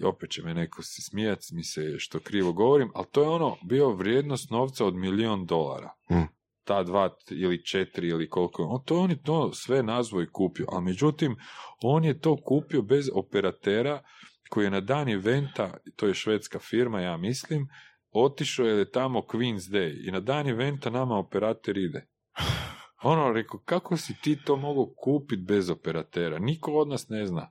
i 0.00 0.04
opet 0.04 0.30
će 0.30 0.42
me 0.42 0.54
neko 0.54 0.82
se 0.82 1.02
smijat, 1.02 1.38
mi 1.52 1.64
se 1.64 1.98
što 1.98 2.20
krivo 2.20 2.52
govorim, 2.52 2.90
ali 2.94 3.06
to 3.12 3.22
je 3.22 3.28
ono, 3.28 3.56
bio 3.62 3.94
vrijednost 3.94 4.50
novca 4.50 4.86
od 4.86 4.94
milion 4.94 5.46
dolara. 5.46 5.90
Mm. 6.10 6.28
Ta 6.64 6.82
dva 6.82 7.16
ili 7.30 7.64
četiri 7.64 8.08
ili 8.08 8.28
koliko. 8.28 8.62
On, 8.62 8.84
to 8.84 9.00
on 9.00 9.10
je 9.10 9.22
to 9.22 9.52
sve 9.52 9.82
nazvao 9.82 10.22
i 10.22 10.30
kupio. 10.32 10.66
A 10.72 10.80
međutim, 10.80 11.36
on 11.82 12.04
je 12.04 12.20
to 12.20 12.36
kupio 12.44 12.82
bez 12.82 13.10
operatera 13.14 14.02
koji 14.50 14.64
je 14.64 14.70
na 14.70 14.80
dan 14.80 15.08
eventa, 15.08 15.74
to 15.96 16.06
je 16.06 16.14
švedska 16.14 16.58
firma, 16.58 17.00
ja 17.00 17.16
mislim, 17.16 17.68
otišao 18.12 18.66
je 18.66 18.90
tamo 18.90 19.20
Queen's 19.20 19.70
Day 19.70 20.08
i 20.08 20.10
na 20.10 20.20
dan 20.20 20.48
eventa 20.48 20.90
nama 20.90 21.18
operator 21.18 21.78
ide. 21.78 22.06
Ono, 23.02 23.32
rekao, 23.32 23.60
kako 23.64 23.96
si 23.96 24.14
ti 24.22 24.38
to 24.44 24.56
mogao 24.56 24.86
kupiti 24.96 25.42
bez 25.42 25.70
operatera? 25.70 26.38
Niko 26.38 26.72
od 26.72 26.88
nas 26.88 27.08
ne 27.08 27.26
zna. 27.26 27.50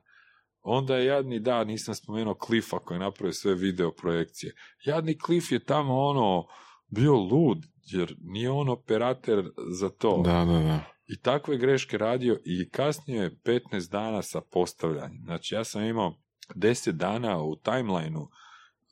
Onda 0.60 0.96
je 0.96 1.06
jadni, 1.06 1.40
da, 1.40 1.64
nisam 1.64 1.94
spomenuo 1.94 2.36
Cliffa 2.46 2.78
koji 2.78 2.96
je 2.96 3.00
napravio 3.00 3.32
sve 3.32 3.54
video 3.54 3.92
projekcije. 3.92 4.54
Jadni 4.84 5.18
Cliff 5.26 5.52
je 5.52 5.64
tamo 5.64 5.94
ono 5.94 6.46
bio 6.88 7.16
lud, 7.16 7.58
jer 7.84 8.16
nije 8.20 8.50
on 8.50 8.68
operator 8.68 9.50
za 9.70 9.88
to. 9.88 10.22
Da, 10.24 10.44
da, 10.44 10.58
da. 10.58 10.84
I 11.06 11.20
takve 11.20 11.56
greške 11.56 11.98
radio 11.98 12.38
i 12.44 12.70
kasnije 12.70 13.22
je 13.22 13.38
15 13.44 13.90
dana 13.90 14.22
sa 14.22 14.40
postavljanjem. 14.40 15.22
Znači 15.24 15.54
ja 15.54 15.64
sam 15.64 15.84
imao 15.84 16.14
10 16.54 16.92
dana 16.92 17.42
u 17.42 17.56
timelineu 17.56 18.26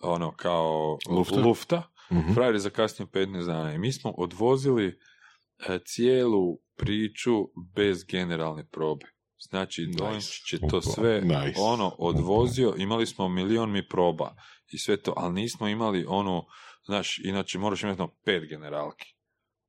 ono 0.00 0.32
kao 0.32 0.98
Lufta? 1.08 1.40
lufta 1.40 1.82
Mhm. 2.12 2.32
frajer 2.32 2.54
je 2.54 2.58
zakasnio 2.60 3.06
15 3.06 3.46
dana 3.46 3.74
i 3.74 3.78
mi 3.78 3.92
smo 3.92 4.10
odvozili 4.10 4.98
e, 5.68 5.78
cijelu 5.84 6.58
priču 6.76 7.32
bez 7.74 8.04
generalne 8.04 8.66
probe. 8.66 9.06
Znači, 9.40 9.86
Nice. 9.86 9.98
Dončić 9.98 10.52
je 10.52 10.58
to 10.60 10.76
Opa, 10.76 10.80
sve 10.80 11.20
nice. 11.20 11.60
ono 11.60 11.94
odvozio, 11.98 12.74
imali 12.76 13.06
smo 13.06 13.28
milion 13.28 13.72
mi 13.72 13.88
proba 13.88 14.34
i 14.68 14.78
sve 14.78 14.96
to, 14.96 15.14
ali 15.16 15.34
nismo 15.34 15.68
imali 15.68 16.04
ono, 16.08 16.44
znaš, 16.84 17.18
inače 17.24 17.58
moraš 17.58 17.82
imati 17.82 18.02
ono 18.02 18.12
pet 18.24 18.48
generalki. 18.48 19.14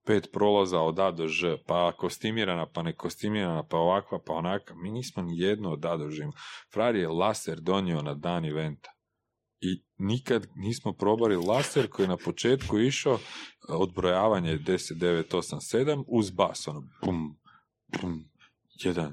pet 0.06 0.30
prolaza 0.34 0.80
od 0.80 1.00
A 1.00 1.12
do 1.12 1.28
Ž, 1.28 1.58
pa 1.68 1.92
kostimirana, 1.92 2.66
pa 2.66 2.84
ne 2.84 2.96
kostimirana, 2.96 3.64
pa 3.64 3.78
ovakva, 3.78 4.20
pa 4.26 4.34
onaka. 4.34 4.74
Mi 4.76 4.92
nismo 4.92 5.24
ni 5.24 5.40
jedno 5.40 5.72
od 5.72 5.86
A 5.86 5.98
do 5.98 6.10
Ž. 6.10 6.24
Frar 6.74 6.96
je 6.96 7.08
laser 7.08 7.60
donio 7.60 8.02
na 8.02 8.14
dan 8.14 8.46
eventa. 8.46 8.90
I 9.62 9.84
nikad 9.98 10.48
nismo 10.56 10.94
probali 10.94 11.36
laser 11.36 11.90
koji 11.90 12.04
je 12.04 12.08
na 12.08 12.18
početku 12.18 12.80
išao 12.80 13.20
odbrojavanje 13.70 14.58
10, 14.58 14.94
9, 14.94 15.24
8, 15.32 15.78
7 15.78 16.04
uz 16.08 16.32
bas, 16.32 16.68
ono 16.68 16.84
bum, 17.06 17.38
bum, 18.02 18.30
1, 18.86 19.12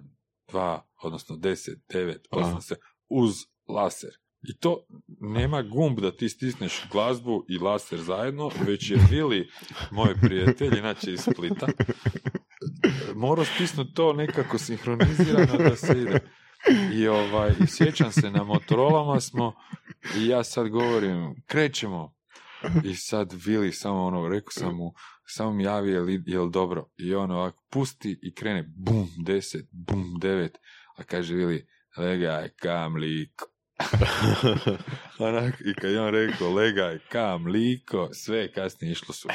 2, 0.52 0.80
odnosno 1.02 1.36
10, 1.36 1.76
9, 1.88 2.16
8, 2.30 2.54
7, 2.54 2.74
uz 3.08 3.34
laser. 3.68 4.10
I 4.42 4.58
to 4.58 4.86
nema 5.20 5.62
gumb 5.62 6.00
da 6.00 6.16
ti 6.16 6.28
stisneš 6.28 6.82
glazbu 6.92 7.44
i 7.48 7.58
laser 7.58 8.00
zajedno, 8.00 8.50
već 8.66 8.90
je 8.90 8.98
Vili, 9.10 9.48
moj 9.90 10.14
prijatelj, 10.20 10.78
inače 10.78 11.12
iz 11.12 11.20
Splita, 11.20 11.66
morao 13.14 13.44
stisnuti 13.44 13.94
to 13.94 14.12
nekako 14.12 14.58
sinhronizirano 14.58 15.56
da 15.58 15.76
se 15.76 16.00
ide. 16.02 16.20
I, 16.94 17.08
ovaj, 17.08 17.52
I 17.60 17.66
sjećam 17.66 18.12
se, 18.12 18.30
na 18.30 18.44
Motorolama 18.44 19.20
smo 19.20 19.54
i 20.16 20.26
ja 20.26 20.44
sad 20.44 20.68
govorim, 20.68 21.42
krećemo. 21.46 22.14
I 22.84 22.94
sad 22.94 23.32
Vili 23.46 23.72
samo 23.72 24.04
ono, 24.04 24.28
rekao 24.28 24.50
sam 24.50 24.76
mu, 24.76 24.92
samo 25.26 25.52
mi 25.52 25.64
javi 25.64 25.90
je 25.90 26.00
li, 26.00 26.22
je 26.26 26.40
li 26.40 26.50
dobro. 26.50 26.88
I 26.96 27.14
on 27.14 27.30
ovako 27.30 27.64
pusti 27.70 28.18
i 28.22 28.34
krene, 28.34 28.64
bum, 28.76 29.08
deset, 29.26 29.66
bum, 29.70 30.18
devet. 30.20 30.58
A 30.96 31.02
kaže 31.02 31.34
Vili, 31.34 31.66
legaj, 31.96 32.48
kam, 32.48 32.96
liko. 32.96 33.46
Onak, 35.18 35.54
I 35.60 35.74
kad 35.74 35.90
je 35.90 36.00
on 36.00 36.10
rekao, 36.10 36.52
legaj, 36.52 36.98
kam, 37.08 37.46
liko, 37.46 38.08
sve 38.12 38.38
je 38.38 38.52
kasnije 38.52 38.92
išlo 38.92 39.14
su. 39.14 39.28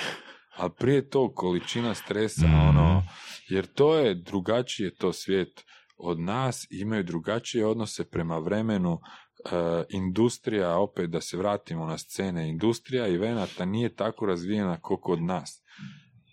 A 0.57 0.69
prije 0.69 1.09
to 1.09 1.33
količina 1.33 1.93
stresa, 1.93 2.45
ono, 2.45 3.03
jer 3.47 3.65
to 3.65 3.97
je 3.97 4.15
drugačije 4.15 4.95
to 4.95 5.13
svijet 5.13 5.63
od 5.97 6.19
nas, 6.19 6.67
imaju 6.69 7.03
drugačije 7.03 7.65
odnose 7.65 8.09
prema 8.09 8.37
vremenu, 8.37 8.99
e, 9.45 9.83
industrija, 9.89 10.77
opet 10.77 11.09
da 11.09 11.21
se 11.21 11.37
vratimo 11.37 11.85
na 11.85 11.97
scene, 11.97 12.49
industrija 12.49 13.07
i 13.07 13.17
venata 13.17 13.65
nije 13.65 13.95
tako 13.95 14.25
razvijena 14.25 14.81
kao 14.81 14.97
kod 14.97 15.21
nas. 15.21 15.63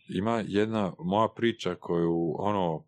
Ima 0.08 0.44
jedna 0.46 0.92
moja 0.98 1.28
priča 1.36 1.74
koju, 1.74 2.34
ono, 2.38 2.84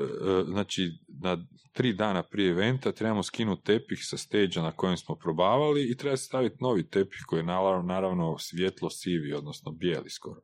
e, 0.00 0.30
e, 0.30 0.44
znači, 0.44 0.90
na 1.22 1.46
tri 1.72 1.92
dana 1.92 2.22
prije 2.22 2.50
eventa 2.50 2.92
trebamo 2.92 3.22
skinuti 3.22 3.64
tepih 3.64 3.98
sa 4.02 4.16
stage 4.16 4.60
na 4.60 4.72
kojem 4.72 4.96
smo 4.96 5.14
probavali 5.14 5.90
i 5.90 5.96
treba 5.96 6.16
staviti 6.16 6.56
novi 6.60 6.88
tepih 6.88 7.20
koji 7.26 7.40
je 7.40 7.44
naravno 7.82 8.38
svjetlo 8.38 8.90
sivi, 8.90 9.32
odnosno 9.32 9.72
bijeli 9.72 10.10
skoro. 10.10 10.40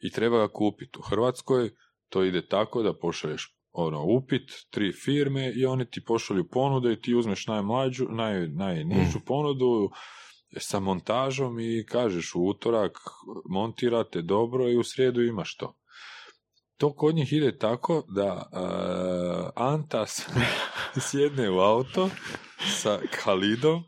I 0.00 0.10
treba 0.10 0.38
ga 0.38 0.48
kupiti. 0.48 0.98
U 0.98 1.02
Hrvatskoj 1.02 1.70
to 2.08 2.24
ide 2.24 2.46
tako 2.46 2.82
da 2.82 2.98
pošalješ 2.98 3.59
ono, 3.72 4.04
upit, 4.04 4.50
tri 4.70 4.92
firme 4.92 5.52
i 5.52 5.66
oni 5.66 5.90
ti 5.90 6.04
pošalju 6.04 6.48
ponude 6.48 6.92
i 6.92 7.00
ti 7.00 7.14
uzmeš 7.14 7.46
najmlađu, 7.46 8.06
naj, 8.10 8.48
najnižu 8.48 9.18
Mm. 9.18 9.24
ponudu 9.26 9.90
sa 10.58 10.80
montažom 10.80 11.60
i 11.60 11.86
kažeš 11.88 12.34
u 12.34 12.40
utorak 12.40 12.98
montirate 13.50 14.22
dobro 14.22 14.68
i 14.68 14.76
u 14.76 14.82
srijedu 14.84 15.22
imaš 15.22 15.56
to. 15.56 15.76
To 16.76 16.94
kod 16.94 17.14
njih 17.14 17.32
ide 17.32 17.58
tako 17.58 18.04
da 18.08 18.32
uh, 18.34 19.64
Antas 19.64 20.28
sjedne 21.10 21.50
u 21.50 21.58
auto 21.58 22.10
sa 22.80 22.98
Khalidom 23.10 23.84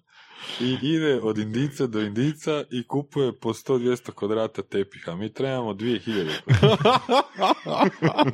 i 0.60 0.78
ide 0.82 1.20
od 1.22 1.38
indica 1.38 1.86
do 1.86 2.00
indica 2.00 2.64
i 2.70 2.86
kupuje 2.86 3.38
po 3.38 3.48
100-200 3.48 4.12
kvadrata 4.12 4.62
tepiha. 4.62 5.14
Mi 5.14 5.32
trebamo 5.32 5.72
2000 5.72 6.28
kvadrata. 6.42 7.22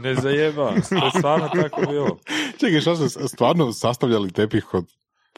Ne 0.01 0.14
zajebavam 0.14 0.82
se, 0.82 0.97
to 1.01 1.05
je 1.05 1.10
stvarno 1.10 1.48
tako 1.48 1.80
bilo. 1.80 2.18
Čekaj, 2.60 2.80
šta 2.80 2.97
ste 2.97 3.28
stvarno 3.28 3.72
sastavljali 3.72 4.32
tepih 4.32 4.64
kod 4.64 4.85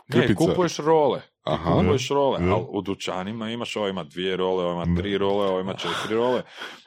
Ne, 0.09 0.19
krpica? 0.21 0.39
kupuješ 0.39 0.77
role. 0.77 1.23
Aha. 1.43 1.71
kupuješ 1.73 2.09
role, 2.09 2.39
ali 2.43 2.65
u 2.69 2.83
dućanima 2.83 3.51
imaš, 3.51 3.77
ovo 3.77 3.89
ima 3.89 4.05
dvije 4.05 4.37
role, 4.37 4.65
ovo 4.65 4.83
ima 4.83 4.97
tri 4.97 5.19
role, 5.19 5.47
ovo 5.49 5.61
ima 5.61 5.75
četiri 5.75 6.15
role, 6.15 6.43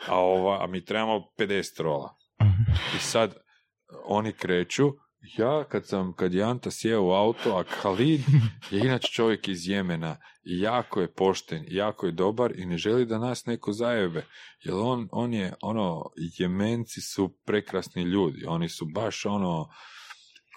a, 0.08 0.16
ova, 0.20 0.64
a 0.64 0.68
mi 0.68 0.86
trebamo 0.86 1.28
50 1.38 1.82
rola. 1.84 2.16
I 2.96 3.00
sad 3.00 3.36
oni 4.06 4.32
kreću, 4.34 4.94
ja 5.38 5.64
kad 5.64 5.88
sam, 5.88 6.14
kad 6.14 6.34
je 6.34 6.44
Anta 6.44 6.72
sjeo 6.72 7.04
u 7.04 7.12
auto, 7.12 7.58
a 7.58 7.64
Khalid 7.64 8.22
je 8.72 8.80
inače 8.80 9.08
čovjek 9.08 9.48
iz 9.48 9.68
Jemena 9.68 10.18
i 10.44 10.60
jako 10.60 11.02
je 11.02 11.14
pošten, 11.14 11.66
jako 11.68 12.06
je 12.06 12.12
dobar 12.12 12.52
i 12.56 12.66
ne 12.66 12.78
želi 12.78 13.06
da 13.06 13.18
nas 13.18 13.46
neko 13.46 13.72
zajebe. 13.72 14.26
Jer 14.64 14.76
on, 14.76 15.10
on 15.12 15.34
je, 15.34 15.54
ono, 15.62 16.04
Jemenci 16.38 17.02
su 17.02 17.38
prekrasni 17.46 18.04
ljudi, 18.04 18.46
oni 18.48 18.70
su 18.70 18.86
baš 18.86 19.26
ono, 19.26 19.70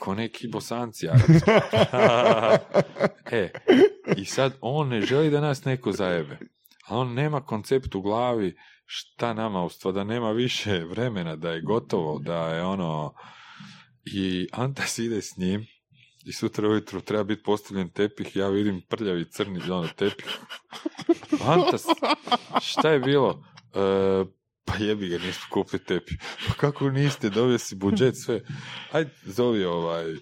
ko 0.00 0.14
neki 0.14 0.48
bosanci 0.48 1.08
arapski. 1.08 1.50
e, 3.36 3.50
i 4.16 4.24
sad 4.24 4.54
on 4.60 4.88
ne 4.88 5.00
želi 5.00 5.30
da 5.30 5.40
nas 5.40 5.64
neko 5.64 5.92
zajebe. 5.92 6.38
A 6.88 6.98
on 6.98 7.14
nema 7.14 7.40
koncept 7.40 7.94
u 7.94 8.00
glavi 8.00 8.56
šta 8.84 9.34
nama 9.34 9.64
ustva, 9.64 9.92
da 9.92 10.04
nema 10.04 10.30
više 10.30 10.84
vremena, 10.84 11.36
da 11.36 11.50
je 11.50 11.62
gotovo, 11.62 12.18
da 12.18 12.48
je 12.48 12.62
ono... 12.62 13.14
I 14.06 14.48
Antas 14.52 14.98
ide 14.98 15.22
s 15.22 15.36
njim 15.36 15.66
i 16.26 16.32
sutra 16.32 16.68
ujutro 16.68 17.00
treba 17.00 17.24
biti 17.24 17.42
postavljen 17.42 17.88
tepih, 17.88 18.36
ja 18.36 18.48
vidim 18.48 18.82
prljavi 18.88 19.30
crni 19.30 19.60
ono, 19.70 19.88
tepih. 19.88 20.38
Antas, 21.46 21.84
šta 22.62 22.90
je 22.90 23.00
bilo? 23.00 23.44
E, 23.74 24.24
pa 24.64 24.74
jebi 24.78 25.08
ga, 25.08 25.18
nismo 25.18 25.46
kupili 25.50 25.84
tepih. 25.84 26.18
Pa 26.48 26.54
kako 26.54 26.90
niste, 26.90 27.30
dobio 27.30 27.58
si 27.58 27.74
budžet, 27.74 28.14
sve. 28.24 28.40
Ajde, 28.92 29.10
zovi 29.24 29.64
ovaj 29.64 30.12
uh, 30.12 30.18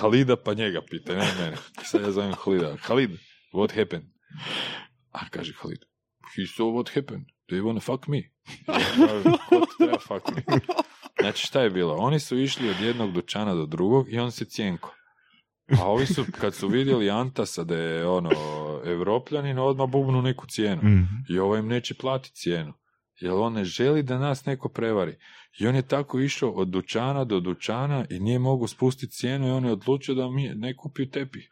Halida, 0.00 0.36
pa 0.36 0.54
njega 0.54 0.82
pitaj, 0.90 1.16
ne 1.16 1.34
mene. 1.40 1.56
Sad 1.84 2.00
ja 2.02 2.12
zovem 2.12 2.34
Halida. 2.44 2.76
Halid, 2.82 3.10
what 3.52 3.76
happened? 3.76 4.06
A 5.10 5.28
kaže 5.30 5.52
Halid, 5.62 5.84
he 6.36 6.42
saw 6.42 6.70
what 6.70 6.94
happened. 6.94 7.26
Do 7.48 7.56
you 7.56 7.64
wanna 7.64 7.80
fuck 7.80 8.08
me? 8.08 8.22
Ko 9.48 9.66
treba 9.78 9.98
fuck 9.98 10.36
me? 10.36 10.42
Znači, 11.24 11.46
šta 11.46 11.60
je 11.60 11.70
bilo? 11.70 11.94
Oni 11.94 12.20
su 12.20 12.38
išli 12.38 12.70
od 12.70 12.80
jednog 12.80 13.12
dućana 13.12 13.54
do 13.54 13.66
drugog 13.66 14.12
i 14.12 14.18
on 14.18 14.32
se 14.32 14.44
cijenko. 14.44 14.94
A 15.80 15.86
ovi 15.86 16.06
su, 16.06 16.24
kad 16.40 16.54
su 16.54 16.68
vidjeli 16.68 17.10
Antasa 17.10 17.64
da 17.64 17.76
je 17.76 18.08
ono, 18.08 18.30
evropljanin, 18.84 19.58
odmah 19.58 19.90
bubnu 19.90 20.22
neku 20.22 20.46
cijenu. 20.46 20.82
Mhm. 20.82 21.04
I 21.28 21.38
ovo 21.38 21.56
im 21.56 21.68
neće 21.68 21.94
platiti 21.94 22.34
cijenu. 22.34 22.72
Jer 23.20 23.32
on 23.32 23.52
ne 23.52 23.64
želi 23.64 24.02
da 24.02 24.18
nas 24.18 24.46
neko 24.46 24.68
prevari. 24.68 25.16
I 25.58 25.66
on 25.66 25.74
je 25.74 25.82
tako 25.82 26.20
išao 26.20 26.50
od 26.50 26.68
dućana 26.68 27.24
do 27.24 27.40
dućana 27.40 28.04
i 28.10 28.20
nije 28.20 28.38
mogu 28.38 28.66
spustiti 28.66 29.12
cijenu 29.12 29.48
i 29.48 29.50
on 29.50 29.64
je 29.64 29.72
odlučio 29.72 30.14
da 30.14 30.30
mi 30.30 30.48
ne 30.54 30.76
kupi 30.76 31.10
tepih. 31.10 31.48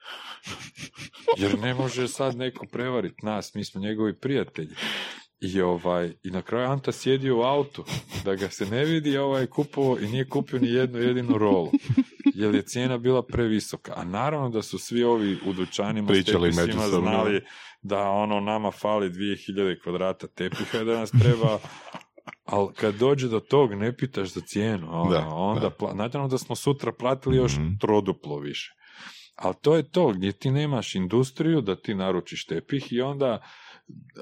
Jer 1.39 1.59
ne 1.59 1.75
može 1.75 2.09
sad 2.09 2.37
neko 2.37 2.67
prevariti 2.73 3.27
nas, 3.27 3.55
mi 3.55 3.65
smo 3.65 3.81
njegovi 3.81 4.19
prijatelji. 4.19 4.75
I, 5.43 5.61
ovaj, 5.61 6.13
I 6.23 6.31
na 6.31 6.43
kraju 6.43 6.69
Anta 6.69 6.93
sjedio 6.93 7.39
u 7.39 7.43
autu, 7.43 7.85
da 8.25 8.35
ga 8.35 8.49
se 8.49 8.67
ne 8.67 8.85
vidi, 8.85 9.17
ovaj 9.19 9.47
kupovao 9.47 9.99
i 10.01 10.07
nije 10.09 10.29
kupio 10.29 10.59
ni 10.59 10.69
jednu 10.69 10.99
jedinu 10.99 11.39
rolu. 11.39 11.71
Jer 12.35 12.55
je 12.55 12.63
cijena 12.63 12.99
bila 12.99 13.23
previsoka. 13.23 13.93
A 13.97 14.05
naravno 14.05 14.49
da 14.49 14.63
su 14.63 14.79
svi 14.79 15.05
ovi 15.05 15.39
u 15.47 15.53
dućanima 15.53 16.09
Pričali 16.09 16.53
s 16.53 16.57
tepisima 16.57 16.89
znali 16.89 17.41
da 17.83 18.01
ono 18.01 18.41
nama 18.41 18.71
fali 18.71 19.11
2000 19.11 19.83
kvadrata 19.83 20.27
tepiha 20.27 20.85
da 20.85 20.99
nas 20.99 21.11
treba 21.11 21.59
ali 22.45 22.69
kad 22.75 22.95
dođe 22.95 23.29
do 23.29 23.41
tog 23.41 23.75
ne 23.75 23.97
pitaš 23.97 24.29
za 24.29 24.41
cijenu 24.41 24.89
ono, 24.91 25.11
Da, 25.11 25.27
onda 25.29 25.71
da. 25.81 25.95
Naravno 25.95 26.29
da 26.29 26.39
smo 26.39 26.57
sutra 26.57 26.93
platili 26.93 27.37
još 27.37 27.57
Mhm. 27.57 27.69
troduplo 27.81 28.39
više 28.39 28.73
ali 29.35 29.55
to 29.63 29.77
je 29.77 29.91
to 29.91 30.13
gdje 30.13 30.33
ti 30.33 30.51
nemaš 30.51 30.95
industriju 30.95 31.61
da 31.61 31.77
ti 31.77 31.95
naručiš 31.95 32.47
tepih 32.47 32.93
i 32.93 33.01
onda 33.01 33.43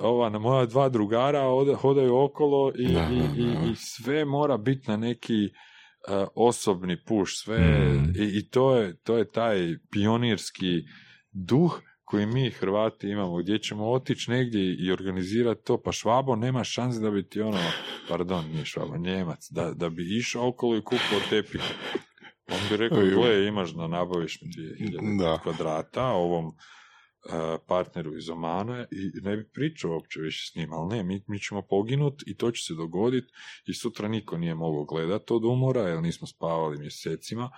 ova 0.00 0.28
na 0.28 0.38
moja 0.38 0.66
dva 0.66 0.88
drugara 0.88 1.42
hodaju 1.76 2.16
okolo 2.16 2.72
i, 2.78 2.92
Da, 2.92 3.08
i, 3.12 3.18
da, 3.18 3.24
i, 3.36 3.46
da. 3.46 3.70
i 3.72 3.76
sve 3.76 4.24
mora 4.24 4.56
biti 4.56 4.90
na 4.90 4.96
neki 4.96 5.44
uh, 5.44 6.28
osobni 6.34 7.04
puš 7.04 7.42
sve 7.42 7.58
Mm. 7.58 8.12
i, 8.16 8.38
i 8.38 8.48
to, 8.50 8.76
je, 8.76 8.96
to 8.96 9.16
je 9.16 9.30
taj 9.30 9.58
pionirski 9.90 10.82
duh 11.32 11.80
koji 12.04 12.26
mi 12.26 12.50
Hrvati 12.50 13.08
imamo, 13.08 13.36
gdje 13.36 13.58
ćemo 13.58 13.90
otići 13.90 14.30
negdje 14.30 14.74
i 14.74 14.92
organizirati 14.92 15.60
to, 15.64 15.82
pa 15.82 15.92
Švabo 15.92 16.36
nema 16.36 16.64
šanse 16.64 17.00
da 17.00 17.10
bi 17.10 17.28
ti 17.28 17.40
ono, 17.40 17.58
pardon, 18.08 18.44
nije 18.46 18.64
Švabo, 18.64 18.96
Njemac, 18.96 19.46
da, 19.50 19.72
da 19.74 19.88
bi 19.90 20.18
išao 20.18 20.48
okolo 20.48 20.76
i 20.76 20.82
kupio 20.82 21.20
tepih. 21.30 21.60
On 22.48 22.58
bi 22.70 22.76
rekao, 22.76 22.98
Oj, 22.98 23.04
oj. 23.04 23.10
gle, 23.10 23.46
imaš 23.46 23.70
da 23.70 23.86
nabaviš 23.86 24.38
mi 24.42 24.48
2000 24.48 25.18
Da. 25.18 25.38
kvadrata 25.42 26.06
ovom 26.06 26.52
partneru 27.66 28.16
iz 28.16 28.28
Omana 28.30 28.86
i 28.90 29.20
ne 29.22 29.36
bi 29.36 29.50
pričao 29.50 29.90
uopće 29.90 30.20
više 30.20 30.50
s 30.52 30.54
njim, 30.54 30.72
ali 30.72 30.96
ne, 30.96 31.02
mi, 31.02 31.24
mi 31.26 31.38
ćemo 31.38 31.62
poginut 31.62 32.22
i 32.26 32.36
to 32.36 32.50
će 32.50 32.64
se 32.64 32.74
dogoditi 32.74 33.32
i 33.66 33.74
sutra 33.74 34.08
niko 34.08 34.38
nije 34.38 34.54
mogao 34.54 34.84
gledati 34.84 35.32
od 35.32 35.44
umora 35.44 35.80
jer 35.80 36.02
nismo 36.02 36.26
spavali 36.26 36.78
mjesecima 36.78 37.50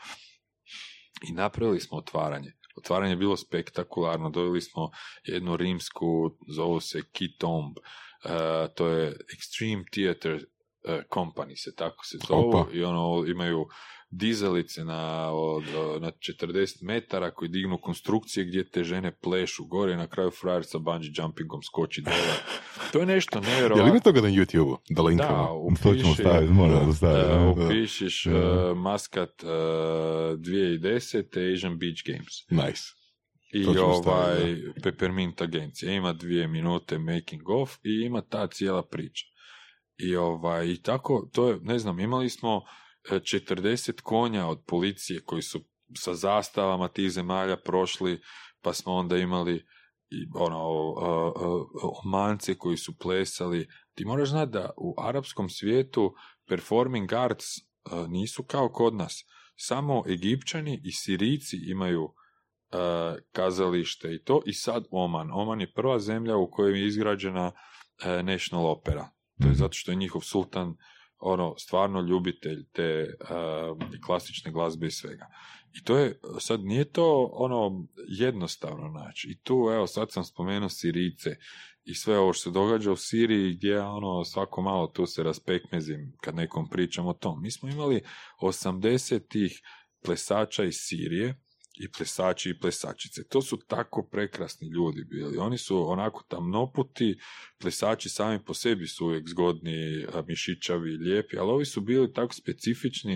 i 1.28 1.32
napravili 1.32 1.80
smo 1.80 1.98
otvaranje. 1.98 2.52
Otvaranje 2.76 3.12
je 3.12 3.16
bilo 3.16 3.36
spektakularno, 3.36 4.30
doveli 4.30 4.60
smo 4.60 4.90
jednu 5.24 5.56
rimsku, 5.56 6.06
zovu 6.48 6.80
se 6.80 7.02
Kitomb, 7.12 7.76
Uh, 8.24 8.74
to 8.74 8.88
je 8.88 9.16
Extreme 9.34 9.84
Theater 9.90 10.34
uh, 10.34 11.02
Company 11.10 11.56
se 11.56 11.74
tako 11.74 12.04
se 12.04 12.18
Opa. 12.30 12.66
i 12.72 12.84
ono 12.84 13.24
imaju 13.26 13.66
dizelice 14.12 14.84
na, 14.84 15.30
od, 15.32 15.64
na 16.00 16.10
40 16.10 16.82
metara 16.82 17.30
koji 17.30 17.48
dignu 17.48 17.78
konstrukcije 17.78 18.44
gdje 18.46 18.70
te 18.70 18.84
žene 18.84 19.12
plešu 19.12 19.64
gore 19.64 19.92
i 19.92 19.96
na 19.96 20.06
kraju 20.06 20.30
frajer 20.30 20.64
sa 20.64 20.78
bungee 20.78 21.10
jumpingom 21.14 21.62
skoči 21.62 22.02
dole. 22.02 22.16
To 22.92 23.00
je 23.00 23.06
nešto 23.06 23.38
Jel 23.38 23.44
ima 23.44 23.52
nevjerovatno. 23.54 24.00
toga 24.00 24.20
na 24.20 24.28
YouTube-u? 24.28 24.76
Da 24.90 24.94
Da, 24.94 25.02
linkamo. 25.02 25.68
To 25.82 25.94
ćemo 25.94 26.10
upiši, 26.10 26.22
staviti, 26.22 26.52
da 26.86 26.92
staviti. 26.92 27.26
e, 27.26 27.54
da. 27.54 27.66
upišiš 27.66 28.24
Da. 28.24 28.30
e, 28.30 28.74
maskat 28.74 29.42
e, 29.42 29.46
2010. 29.46 31.54
Asian 31.54 31.78
Beach 31.78 32.02
Games. 32.06 32.34
Nice. 32.66 32.82
I 33.52 33.64
To 33.64 33.72
ćemo 33.74 33.84
ovaj 33.86 34.02
staviti, 34.02 34.80
Peppermint 34.82 35.40
agencija. 35.42 35.92
Ima 35.92 36.12
dvije 36.12 36.48
minute 36.48 36.98
making 36.98 37.48
of 37.48 37.74
i 37.82 38.06
ima 38.06 38.20
ta 38.20 38.46
cijela 38.46 38.82
priča. 38.82 39.24
I 39.98 40.16
ovaj, 40.16 40.66
i 40.66 40.82
tako, 40.82 41.28
to 41.32 41.48
je, 41.48 41.58
ne 41.62 41.78
znam, 41.78 42.00
imali 42.00 42.30
smo 42.30 42.62
40 43.10 44.00
konja 44.00 44.46
od 44.46 44.64
policije 44.66 45.20
koji 45.24 45.42
su 45.42 45.60
sa 45.96 46.14
zastavama 46.14 46.88
tih 46.88 47.10
zemalja 47.10 47.56
prošli, 47.56 48.20
pa 48.62 48.72
smo 48.72 48.92
onda 48.92 49.16
imali 49.16 49.66
ono, 50.34 50.58
omance 52.04 52.54
koji 52.54 52.76
su 52.76 52.98
plesali. 52.98 53.68
Ti 53.94 54.04
moraš 54.04 54.28
znati 54.28 54.52
da 54.52 54.70
u 54.76 54.94
arapskom 54.98 55.48
svijetu 55.48 56.14
performing 56.48 57.12
arts 57.12 57.44
e, 57.44 57.60
nisu 58.08 58.42
kao 58.42 58.68
kod 58.68 58.94
nas. 58.94 59.24
Samo 59.56 60.02
Egipćani 60.08 60.80
i 60.84 60.92
Sirici 60.92 61.56
imaju 61.70 62.08
e, 62.08 62.76
kazalište 63.32 64.14
i 64.14 64.22
to 64.24 64.42
i 64.46 64.52
sad 64.52 64.84
Oman. 64.90 65.30
Oman 65.32 65.60
je 65.60 65.72
prva 65.72 65.98
zemlja 65.98 66.36
u 66.36 66.50
kojoj 66.50 66.80
je 66.80 66.86
izgrađena 66.86 67.52
e, 68.04 68.22
National 68.22 68.66
Opera. 68.66 69.10
To 69.40 69.46
je 69.46 69.50
Mhm. 69.50 69.58
zato 69.58 69.72
što 69.72 69.90
je 69.92 69.96
njihov 69.96 70.20
sultan 70.20 70.76
ono, 71.22 71.54
stvarno 71.58 72.00
ljubitelj 72.00 72.64
te 72.72 72.82
e, 72.82 73.06
klasične 74.06 74.52
glazbe 74.52 74.86
i 74.86 74.90
svega. 74.90 75.26
I 75.72 75.84
to 75.84 75.98
je, 75.98 76.20
sad 76.38 76.64
nije 76.64 76.84
to 76.84 77.30
ono 77.32 77.86
jednostavno 78.08 78.88
naći. 78.88 79.28
I 79.30 79.38
tu, 79.38 79.54
evo, 79.74 79.86
sad 79.86 80.12
sam 80.12 80.24
spomenuo 80.24 80.68
Sirice 80.68 81.36
i 81.84 81.94
sve 81.94 82.18
ovo 82.18 82.32
što 82.32 82.42
se 82.42 82.54
događa 82.54 82.92
u 82.92 82.96
Siriji 82.96 83.54
gdje 83.54 83.80
ono 83.80 84.24
svako 84.24 84.62
malo 84.62 84.86
tu 84.86 85.06
se 85.06 85.22
raspekmezim 85.22 86.12
kad 86.20 86.34
nekom 86.34 86.68
pričam 86.68 87.06
o 87.06 87.12
tom. 87.12 87.42
Mi 87.42 87.50
smo 87.50 87.68
imali 87.68 88.02
80 88.40 89.28
tih 89.28 89.60
plesača 90.04 90.64
iz 90.64 90.74
Sirije 90.76 91.40
i 91.74 91.92
plesači 91.92 92.50
i 92.50 92.58
plesačice. 92.58 93.28
To 93.28 93.42
su 93.42 93.56
tako 93.56 94.08
prekrasni 94.10 94.68
ljudi 94.68 95.04
bili. 95.04 95.38
Oni 95.38 95.58
su 95.58 95.90
onako 95.90 96.22
tamnoputi, 96.28 97.18
plesači 97.58 98.08
sami 98.08 98.44
po 98.44 98.54
sebi 98.54 98.86
su 98.86 99.06
uvijek 99.06 99.28
zgodni, 99.28 100.06
mišićavi, 100.26 100.90
lijepi, 100.90 101.38
ali 101.38 101.50
ovi 101.50 101.64
su 101.64 101.80
bili 101.80 102.12
tako 102.12 102.34
specifični 102.34 103.14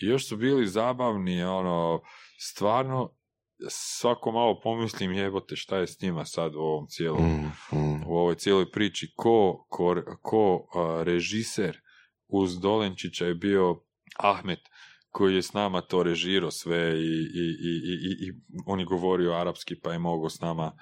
i 0.00 0.06
još 0.06 0.28
su 0.28 0.36
bili 0.36 0.66
zabavni, 0.66 1.42
ono, 1.42 2.00
stvarno 2.38 3.18
svako 3.68 4.32
malo 4.32 4.60
pomislim 4.60 5.12
jebote 5.12 5.56
šta 5.56 5.78
je 5.78 5.86
s 5.86 6.00
njima 6.00 6.24
sad 6.24 6.54
u 6.54 6.58
ovom 6.58 6.86
cijelom 6.86 7.22
Mm, 7.22 7.76
mm. 7.78 8.02
u 8.06 8.16
ovoj 8.16 8.34
cijeloj 8.34 8.70
priči 8.70 9.12
ko, 9.16 9.66
ko, 9.68 9.94
ko 10.22 10.68
a, 10.74 11.02
režiser 11.02 11.80
uz 12.28 12.60
Dolenčića 12.60 13.26
je 13.26 13.34
bio 13.34 13.80
Ahmet 14.16 14.60
koji 15.18 15.34
je 15.34 15.42
s 15.42 15.52
nama 15.52 15.80
to 15.80 16.02
režirao 16.02 16.50
sve 16.50 17.00
i, 17.00 17.22
i, 17.34 17.46
i, 17.60 17.72
i, 18.08 18.28
i 18.28 18.32
on 18.66 18.80
je 18.80 18.86
govorio 18.86 19.32
arapski 19.32 19.80
pa 19.80 19.92
je 19.92 19.98
mogao 19.98 20.30
s 20.30 20.40
nama 20.40 20.72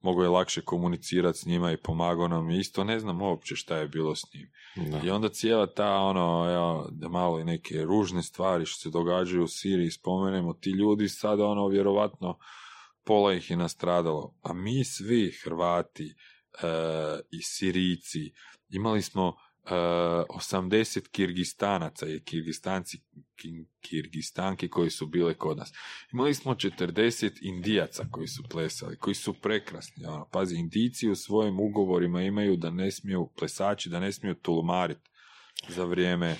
mogao 0.00 0.22
je 0.22 0.28
lakše 0.28 0.60
komunicirati 0.60 1.38
s 1.38 1.46
njima 1.46 1.72
i 1.72 1.76
pomagao 1.76 2.28
nam 2.28 2.50
isto 2.50 2.84
ne 2.84 3.00
znam 3.00 3.22
uopće 3.22 3.56
šta 3.56 3.76
je 3.76 3.88
bilo 3.88 4.14
s 4.14 4.22
njim. 4.34 4.50
Da. 4.90 5.00
I 5.04 5.10
onda 5.10 5.28
cijela 5.28 5.66
ta 5.66 5.94
ono, 5.94 6.52
evo, 6.52 6.88
malo 7.10 7.40
i 7.40 7.44
neke 7.44 7.84
ružne 7.84 8.22
stvari 8.22 8.66
što 8.66 8.80
se 8.80 8.90
događaju 8.90 9.44
u 9.44 9.48
Siriji 9.48 9.90
spomenemo, 9.90 10.52
ti 10.52 10.70
ljudi 10.70 11.08
sad 11.08 11.40
ono 11.40 11.68
vjerovatno 11.68 12.38
pola 13.04 13.34
ih 13.34 13.50
je 13.50 13.56
nastradalo, 13.56 14.34
a 14.42 14.52
mi 14.52 14.84
svi 14.84 15.32
Hrvati 15.44 16.04
e, 16.04 16.66
i 17.30 17.42
Sirijci 17.42 18.32
imali 18.68 19.02
smo 19.02 19.36
80 19.70 21.08
Kirgistanaca 21.10 22.06
i 22.06 22.20
Kirgistanci 22.20 22.98
Ki- 23.36 23.66
Kirgistanke 23.80 24.68
koji 24.68 24.90
su 24.90 25.06
bile 25.06 25.34
kod 25.34 25.56
nas. 25.56 25.72
Imali 26.12 26.34
smo 26.34 26.54
40 26.54 27.38
Indijaca 27.42 28.04
koji 28.10 28.26
su 28.28 28.42
plesali, 28.50 28.96
koji 28.98 29.14
su 29.14 29.32
prekrasni. 29.34 30.06
Ono, 30.06 30.28
pazi, 30.32 30.56
Indijci 30.56 31.08
u 31.08 31.16
svojim 31.16 31.60
ugovorima 31.60 32.22
imaju 32.22 32.56
da 32.56 32.70
ne 32.70 32.90
smiju, 32.90 33.30
plesači, 33.38 33.88
da 33.88 34.00
ne 34.00 34.12
smiju 34.12 34.34
tulumariti 34.34 35.10
za 35.68 35.84
vrijeme 35.84 36.36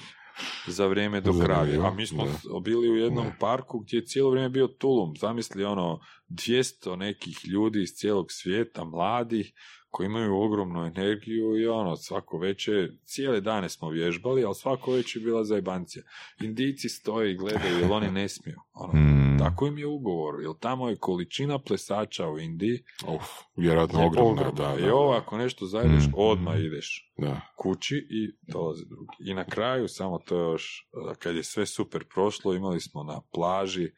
za 0.67 0.87
vrijeme 0.87 1.21
Zanimljivo, 1.21 1.47
radi. 1.47 1.77
A 1.77 1.91
mi 1.91 2.07
smo 2.07 2.25
da. 2.25 2.61
bili 2.61 2.91
u 2.91 2.97
jednom 2.97 3.27
parku 3.41 3.79
gdje 3.79 3.97
je 3.97 4.07
cijelo 4.07 4.31
vrijeme 4.31 4.49
bio 4.49 4.67
tulum. 4.67 5.17
Zamisli 5.17 5.65
ono 5.65 6.01
200 6.29 6.97
nekih 6.97 7.39
ljudi 7.49 7.83
iz 7.83 7.89
cijelog 7.91 8.27
svijeta, 8.29 8.85
mladih, 8.85 9.53
koji 9.97 10.07
imaju 10.07 10.37
ogromnu 10.37 10.85
energiju 10.87 11.57
i 11.57 11.67
ono, 11.67 11.97
svako 11.97 12.39
veće, 12.39 12.73
cijele 13.05 13.41
dane 13.41 13.69
smo 13.69 13.91
vježbali, 13.91 14.45
ali 14.45 14.55
svako 14.55 14.93
veće 14.93 15.19
je 15.19 15.25
bila 15.25 15.45
zajbancija. 15.45 16.03
Indijci 16.41 16.89
stoje 16.89 17.33
i 17.33 17.37
gledaju, 17.37 17.79
jer 17.79 17.93
oni 17.93 18.11
ne 18.11 18.29
smiju. 18.29 18.57
Ono, 18.75 18.93
Mm. 18.93 19.39
Tako 19.39 19.67
im 19.67 19.79
je 19.79 19.87
ugovor, 19.87 20.35
jer 20.43 20.53
tamo 20.61 20.89
je 20.89 20.97
količina 20.97 21.59
plesača 21.59 22.29
u 22.29 22.39
Indiji 22.39 22.83
Uf, 23.09 23.23
vjerojatno 23.57 24.01
je 24.01 24.07
ogromna. 24.07 24.31
ogromna. 24.33 24.51
Da, 24.53 24.77
I 24.79 24.83
da, 24.83 24.95
ovo 24.95 25.13
da. 25.13 25.19
ako 25.19 25.37
nešto 25.37 25.67
zajedeš, 25.67 26.05
Mm. 26.07 26.13
odmah 26.17 26.61
ideš 26.61 27.13
Da. 27.19 27.41
kući 27.57 27.97
i 28.11 28.53
dolaze 28.53 28.85
drugi. 28.85 29.31
I 29.31 29.35
na 29.35 29.45
kraju, 29.45 29.89
samo 29.89 30.19
to 30.19 30.37
još, 30.39 30.89
kad 31.19 31.37
je 31.37 31.43
sve 31.43 31.67
super 31.67 32.05
prošlo, 32.15 32.55
imali 32.55 32.81
smo 32.81 33.03
na 33.03 33.21
plaži 33.35 33.91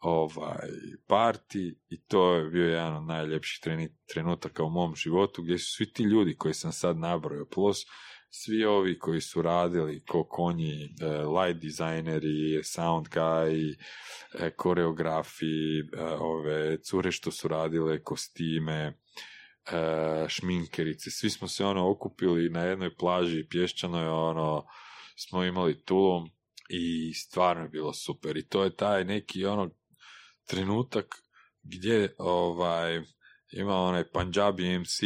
ovaj 0.00 0.68
parti 1.06 1.78
i 1.88 2.00
to 2.00 2.34
je 2.34 2.50
bio 2.50 2.68
jedan 2.68 2.96
od 2.96 3.04
najljepših 3.04 3.60
trenutaka 4.12 4.64
u 4.64 4.70
mom 4.70 4.94
životu 4.94 5.42
gdje 5.42 5.58
su 5.58 5.72
svi 5.76 5.92
ti 5.92 6.02
ljudi 6.02 6.36
koji 6.36 6.54
sam 6.54 6.72
sad 6.72 6.96
nabrojao 6.98 7.46
plus 7.46 7.78
svi 8.30 8.64
ovi 8.64 8.98
koji 8.98 9.20
su 9.20 9.42
radili 9.42 10.04
ko 10.04 10.24
konji, 10.24 10.84
eh, 10.84 11.06
light 11.26 11.62
dizajneri, 11.62 12.64
sound 12.64 13.06
guy, 13.08 13.76
eh, 14.34 14.50
koreografi, 14.50 15.78
eh, 15.78 15.84
ove 16.20 16.82
cure 16.82 17.12
što 17.12 17.30
su 17.30 17.48
radile 17.48 18.02
kostime, 18.02 18.98
e, 19.72 20.28
šminkerice, 20.28 21.10
svi 21.10 21.30
smo 21.30 21.48
se 21.48 21.64
ono 21.64 21.90
okupili 21.90 22.48
na 22.48 22.62
jednoj 22.62 22.94
plaži 22.96 23.48
pješčanoj, 23.50 24.08
ono, 24.08 24.66
smo 25.16 25.44
imali 25.44 25.84
tulum 25.84 26.30
i 26.68 27.14
stvarno 27.14 27.62
je 27.62 27.68
bilo 27.68 27.92
super. 27.92 28.36
I 28.36 28.48
to 28.48 28.64
je 28.64 28.76
taj 28.76 29.04
neki 29.04 29.44
ono 29.44 29.70
trenutak 30.48 31.06
gdje 31.62 32.14
ovaj 32.18 33.02
ima 33.52 33.74
onaj 33.74 34.04
Punjabi 34.04 34.78
MC 34.78 35.00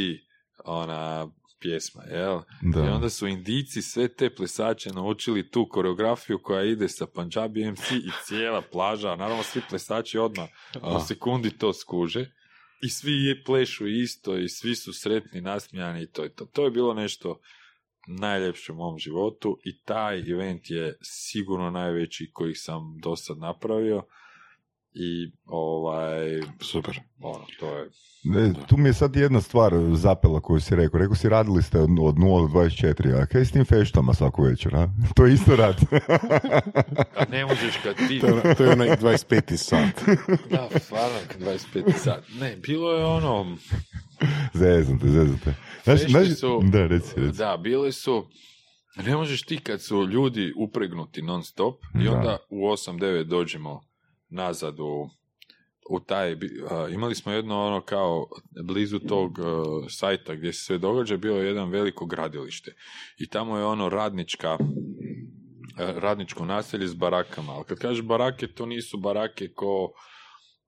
ona 0.64 1.30
pjesma, 1.60 2.02
jel? 2.02 2.38
I 2.38 2.72
Da. 2.72 2.94
onda 2.94 3.10
su 3.10 3.26
Indijci 3.26 3.82
sve 3.82 4.08
te 4.08 4.34
plesače 4.34 4.90
naučili 4.90 5.50
tu 5.50 5.68
koreografiju 5.68 6.38
koja 6.42 6.64
ide 6.64 6.88
sa 6.88 7.06
Punjabi 7.06 7.70
MC 7.70 7.90
i 7.90 8.10
cijela 8.24 8.62
plaža, 8.72 9.16
naravno 9.16 9.42
svi 9.42 9.60
plesači 9.68 10.18
odmah 10.18 10.48
A. 10.80 10.96
u 10.96 11.00
sekundi 11.00 11.58
to 11.58 11.72
skuže 11.72 12.30
i 12.82 12.88
svi 12.88 13.12
je 13.12 13.44
plešu 13.44 13.86
isto 13.86 14.38
i 14.38 14.48
svi 14.48 14.74
su 14.74 14.92
sretni, 14.92 15.40
nasmijani 15.40 16.02
i 16.02 16.06
to 16.06 16.22
je 16.22 16.34
to. 16.34 16.44
To 16.44 16.64
je 16.64 16.70
bilo 16.70 16.94
nešto 16.94 17.40
najljepše 18.06 18.72
u 18.72 18.74
mom 18.74 18.98
životu 18.98 19.58
i 19.64 19.82
taj 19.82 20.18
event 20.18 20.70
je 20.70 20.98
sigurno 21.02 21.70
najveći 21.70 22.30
koji 22.32 22.54
sam 22.54 22.98
do 23.02 23.16
sad 23.16 23.38
napravio 23.38 24.02
i 24.94 25.32
ovaj, 25.46 26.40
Super. 26.62 27.00
ono, 27.20 27.44
to 27.60 27.66
je 27.68 27.88
Ne, 28.24 28.52
tu 28.68 28.76
mi 28.76 28.88
je 28.88 28.92
sad 28.92 29.16
jedna 29.16 29.40
stvar 29.40 29.72
zapela 29.92 30.40
koju 30.40 30.60
si 30.60 30.76
rekao. 30.76 31.00
Rekao 31.00 31.14
si 31.14 31.28
radili 31.28 31.62
ste 31.62 31.78
od, 31.78 31.90
od 32.00 32.14
0 32.14 32.18
do 32.44 32.58
24, 32.60 33.22
a 33.22 33.26
kaj 33.26 33.44
s 33.44 33.50
tim 33.50 33.64
feštama 33.64 34.14
svaku 34.14 34.42
večer, 34.42 34.76
a? 34.76 34.88
To 35.16 35.26
je 35.26 35.34
isto 35.34 35.56
rad. 35.56 35.76
a 37.16 37.24
ne 37.32 37.44
možeš 37.44 37.76
kad 37.76 37.96
ti 37.98 38.20
To 38.20 38.26
je, 38.26 38.32
ona- 38.34 38.54
to 38.54 38.64
je 38.64 38.70
onaj 38.70 38.88
25. 38.88 39.56
sat. 39.56 40.02
da, 40.50 40.68
stvarno, 40.78 41.16
25 41.40 41.92
sat. 41.94 42.24
Ne, 42.30 42.56
bilo 42.56 42.92
je 42.92 43.04
ono, 43.04 43.56
zezam 44.54 44.98
te, 44.98 45.08
zezam 45.08 45.38
te. 45.38 45.54
Znaš, 45.84 46.00
znaš, 46.02 46.28
su, 46.30 46.60
da, 46.64 46.86
reci, 46.86 47.12
reci. 47.16 47.38
da, 47.38 47.56
bile 47.56 47.92
su, 47.92 48.26
ne 48.96 49.16
možeš 49.16 49.42
ti 49.42 49.58
kad 49.58 49.82
su 49.82 50.02
ljudi 50.02 50.52
upregnuti 50.58 51.22
non 51.22 51.42
stop 51.44 51.74
i 51.94 52.04
Da. 52.04 52.12
onda 52.12 52.36
u 52.50 52.56
8-9 52.56 53.24
dođemo 53.24 53.80
nazad 54.32 54.80
u, 54.80 55.08
u 55.90 56.00
taj, 56.00 56.36
imali 56.94 57.14
smo 57.14 57.32
jedno 57.32 57.66
ono 57.66 57.80
kao 57.80 58.26
blizu 58.64 58.98
tog 58.98 59.38
sajta 59.88 60.34
gdje 60.34 60.52
se 60.52 60.64
sve 60.64 60.78
događa, 60.78 61.16
bilo 61.16 61.36
je 61.36 61.46
jedan 61.46 61.70
veliko 61.70 62.06
gradilište. 62.06 62.74
I 63.18 63.28
tamo 63.28 63.58
je 63.58 63.64
ono 63.64 63.88
radnička 63.88 64.58
radničko 65.76 66.44
naselje 66.44 66.88
s 66.88 66.94
barakama, 66.94 67.52
ali 67.52 67.64
kad 67.64 67.78
kažeš 67.78 68.04
barake, 68.04 68.46
to 68.46 68.66
nisu 68.66 68.98
barake 68.98 69.52
ko 69.54 69.92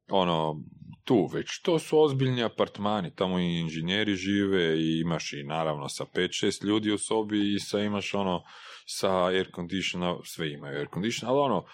ono 0.09 0.63
tu, 1.05 1.27
već 1.33 1.63
to 1.63 1.79
su 1.79 2.01
ozbiljni 2.01 2.43
apartmani, 2.43 3.15
tamo 3.15 3.39
i 3.39 3.59
inženjeri 3.59 4.15
žive 4.15 4.79
i 4.79 5.01
imaš 5.01 5.33
i 5.33 5.43
naravno 5.43 5.89
sa 5.89 6.05
5-6 6.05 6.65
ljudi 6.65 6.93
u 6.93 6.99
sobi 6.99 7.55
i 7.55 7.59
sa 7.59 7.81
imaš 7.81 8.15
ono 8.15 8.43
sa 8.87 9.25
air 9.25 9.51
conditiona, 9.55 10.17
sve 10.25 10.53
imaju 10.53 10.79
air 10.79 10.89
condition, 10.95 11.31
ali 11.31 11.39
ono, 11.41 11.65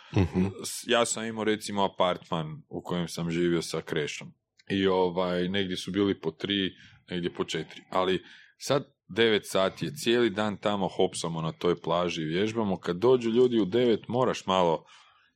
s- 0.64 0.84
ja 0.86 1.04
sam 1.06 1.24
imao 1.24 1.44
recimo 1.44 1.84
apartman 1.84 2.62
u 2.68 2.82
kojem 2.82 3.08
sam 3.08 3.30
živio 3.30 3.62
sa 3.62 3.80
krešom. 3.80 4.32
I 4.70 4.86
ovaj, 4.86 5.48
negdje 5.48 5.76
su 5.76 5.90
bili 5.90 6.20
po 6.20 6.30
tri, 6.30 6.70
negdje 7.10 7.34
po 7.34 7.44
četiri, 7.44 7.82
ali 7.90 8.22
sad 8.58 8.84
9 9.08 9.40
sati 9.44 9.84
je 9.84 9.94
cijeli 9.94 10.30
dan 10.30 10.56
tamo 10.56 10.88
hopsamo 10.88 11.42
na 11.42 11.52
toj 11.52 11.80
plaži 11.80 12.22
i 12.22 12.26
vježbamo, 12.26 12.76
kad 12.78 12.96
dođu 12.96 13.30
ljudi 13.30 13.60
u 13.60 13.66
9 13.66 13.98
moraš 14.08 14.46
malo 14.46 14.84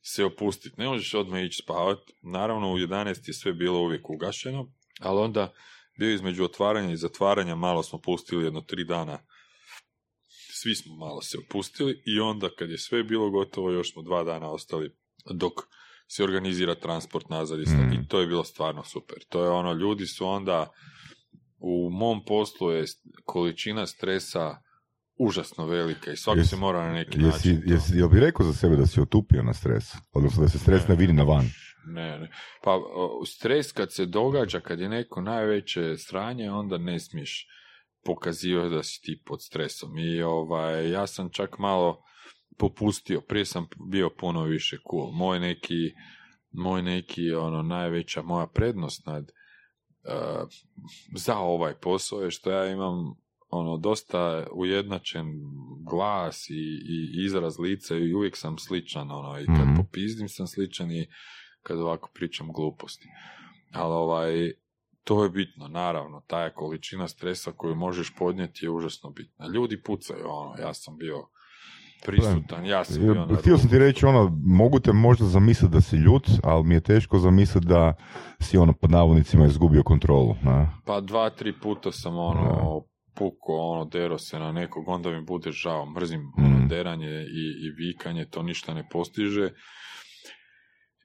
se 0.02 0.24
opustiti, 0.24 0.80
ne 0.80 0.88
možeš 0.88 1.14
odmah 1.14 1.42
ići 1.42 1.62
spavat, 1.62 1.98
naravno 2.22 2.72
u 2.72 2.78
11 2.78 3.28
je 3.28 3.34
sve 3.34 3.52
bilo 3.52 3.78
uvijek 3.80 4.10
ugašeno, 4.10 4.72
ali 5.00 5.20
onda 5.20 5.52
bio 5.98 6.14
između 6.14 6.44
otvaranja 6.44 6.90
i 6.92 6.96
zatvaranja, 6.96 7.54
malo 7.54 7.82
smo 7.82 7.98
pustili 8.00 8.44
jedno 8.44 8.60
tri 8.60 8.84
dana, 8.84 9.18
svi 10.64 10.74
smo 10.74 10.96
malo 10.96 11.22
se 11.22 11.38
opustili 11.38 12.02
i 12.06 12.20
onda 12.20 12.48
kad 12.58 12.70
je 12.70 12.78
sve 12.78 13.02
bilo 13.02 13.30
gotovo, 13.30 13.70
još 13.70 13.92
smo 13.92 14.02
dva 14.02 14.24
dana 14.24 14.50
ostali 14.50 14.96
dok 15.34 15.52
se 16.08 16.24
organizira 16.24 16.74
transport 16.74 17.28
nazad 17.28 17.58
Mm. 17.58 17.92
i 17.92 18.08
to 18.08 18.20
je 18.20 18.26
bilo 18.26 18.44
stvarno 18.44 18.84
super. 18.84 19.16
To 19.28 19.44
je 19.44 19.50
ono, 19.50 19.72
ljudi 19.72 20.06
su 20.06 20.26
onda 20.26 20.70
u 21.58 21.90
mom 21.90 22.24
poslu 22.24 22.70
je 22.70 22.84
količina 23.24 23.86
stresa 23.86 24.56
užasno 25.18 25.66
velika 25.66 26.12
i 26.12 26.16
svako 26.16 26.44
se 26.44 26.56
mora 26.56 26.86
na 26.86 26.92
neki 26.92 27.18
Jesi, 27.18 27.52
način... 27.52 27.62
jesi, 27.66 27.96
jel 27.96 28.08
bi 28.08 28.20
rekao 28.20 28.46
za 28.46 28.52
sebe 28.52 28.76
da 28.76 28.86
si 28.86 29.00
otupio 29.00 29.42
na 29.42 29.54
stres? 29.54 29.84
Odnosno 30.12 30.42
da 30.42 30.48
se 30.48 30.58
stres 30.58 30.88
ne 30.88 30.94
vidi 30.94 31.12
na 31.12 31.22
van? 31.22 31.50
Ne, 31.86 32.18
ne. 32.18 32.30
Pa 32.62 32.78
stres 33.26 33.72
kad 33.72 33.92
se 33.92 34.06
događa, 34.06 34.60
kad 34.60 34.80
je 34.80 34.88
neko 34.88 35.20
najveće 35.20 35.96
sranje, 35.98 36.50
onda 36.50 36.78
ne 36.78 37.00
smiješ 37.00 37.46
pokazivati 38.04 38.74
da 38.74 38.82
si 38.82 39.00
ti 39.02 39.22
pod 39.26 39.42
stresom. 39.42 39.98
I 39.98 40.22
ovaj, 40.22 40.90
ja 40.90 41.06
sam 41.06 41.30
čak 41.30 41.58
malo 41.58 42.02
popustio. 42.58 43.20
Prije 43.20 43.44
sam 43.44 43.66
bio 43.90 44.10
puno 44.10 44.44
više 44.44 44.76
cool. 44.90 45.12
Moj 45.12 45.40
neki, 45.40 45.92
moj 46.52 46.82
neki 46.82 47.32
ono, 47.32 47.62
najveća 47.62 48.22
moja 48.22 48.46
prednost 48.46 49.06
nad 49.06 49.22
uh, 49.24 50.48
za 51.16 51.38
ovaj 51.38 51.74
posao 51.74 52.20
je 52.20 52.30
što 52.30 52.50
ja 52.50 52.72
imam 52.72 53.14
ono 53.48 53.76
dosta 53.76 54.46
ujednačen 54.52 55.26
glas 55.90 56.50
i, 56.50 56.54
i 56.88 57.24
izraz 57.24 57.58
lica 57.58 57.96
i 57.96 58.14
uvijek 58.14 58.36
sam 58.36 58.58
sličan 58.58 59.10
ono 59.10 59.38
i 59.40 59.46
kad 59.46 59.66
Mhm. 59.66 59.76
popizdim 59.76 60.28
sam 60.28 60.46
sličan 60.46 60.90
i 60.90 61.06
kad 61.62 61.78
ovako 61.78 62.10
pričam 62.14 62.52
gluposti. 62.52 63.08
Ali 63.72 63.92
ovaj, 63.92 64.52
to 65.04 65.24
je 65.24 65.30
bitno, 65.30 65.68
naravno, 65.68 66.22
ta 66.26 66.42
je 66.42 66.52
količina 66.52 67.08
stresa 67.08 67.52
koju 67.56 67.74
možeš 67.74 68.14
podnijeti 68.18 68.64
je 68.64 68.70
užasno 68.70 69.10
bitna. 69.10 69.46
Ljudi 69.48 69.82
pucaju, 69.82 70.24
ono, 70.28 70.54
ja 70.58 70.74
sam 70.74 70.96
bio 70.96 71.16
prisutan, 72.06 72.66
ja 72.66 72.84
sam 72.84 73.02
bio 73.02 73.14
na 73.14 73.36
Htio 73.36 73.58
sam 73.58 73.70
ti 73.70 73.78
reći 73.78 74.06
ono, 74.06 74.38
mogu 74.46 74.80
te 74.80 74.92
možda 74.92 75.24
zamisliti 75.26 75.72
da 75.72 75.80
si 75.80 75.96
ljut, 75.96 76.26
ali 76.42 76.64
mi 76.64 76.74
je 76.74 76.80
teško 76.80 77.18
zamisliti 77.18 77.66
da 77.66 77.94
si 78.40 78.58
ono 78.58 78.72
pod 78.72 78.90
navodnicima 78.90 79.46
izgubio 79.46 79.82
kontrolu. 79.82 80.34
Na? 80.42 80.80
Pa 80.86 81.00
dva, 81.00 81.30
tri 81.30 81.52
puta 81.60 81.92
sam 81.92 82.18
ono 82.18 82.82
puko, 83.14 83.52
ono, 83.52 83.84
dero 83.84 84.18
se 84.18 84.38
na 84.38 84.52
nekog, 84.52 84.88
onda 84.88 85.10
mi 85.10 85.24
bude 85.24 85.52
žao, 85.52 85.86
mrzim 85.86 86.32
ono, 86.38 86.48
Mm. 86.64 86.68
deranje 86.68 87.10
i, 87.22 87.44
i 87.66 87.70
vikanje, 87.76 88.26
to 88.30 88.42
ništa 88.42 88.74
ne 88.74 88.88
postiže. 88.92 89.50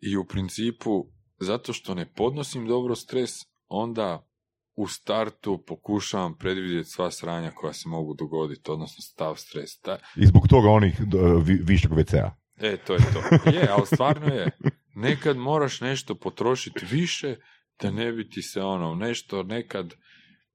I 0.01 0.17
u 0.17 0.25
principu, 0.25 1.05
zato 1.39 1.73
što 1.73 1.95
ne 1.95 2.13
podnosim 2.15 2.67
dobro 2.67 2.95
stres, 2.95 3.31
onda 3.69 4.25
u 4.75 4.87
startu 4.87 5.63
pokušavam 5.67 6.37
predvidjeti 6.37 6.89
sva 6.89 7.11
sranja 7.11 7.51
koja 7.51 7.73
se 7.73 7.89
mogu 7.89 8.13
dogoditi, 8.13 8.71
odnosno 8.71 9.01
stav 9.01 9.35
stres. 9.35 9.79
Ta, 9.79 9.97
I 10.15 10.25
zbog 10.25 10.47
toga 10.47 10.69
onih 10.69 11.01
višeg 11.63 11.91
WC-a. 11.91 12.31
E, 12.57 12.77
to 12.77 12.93
je 12.93 12.99
to. 12.99 13.49
Je, 13.49 13.67
ali 13.69 13.85
stvarno 13.85 14.33
je. 14.33 14.51
Nekad 14.95 15.37
moraš 15.37 15.81
nešto 15.81 16.15
potrošiti 16.15 16.85
više 16.91 17.35
da 17.81 17.91
ne 17.91 18.11
bi 18.11 18.29
ti 18.29 18.41
se 18.41 18.61
ono, 18.61 18.95
nešto 18.95 19.43
nekad, 19.43 19.93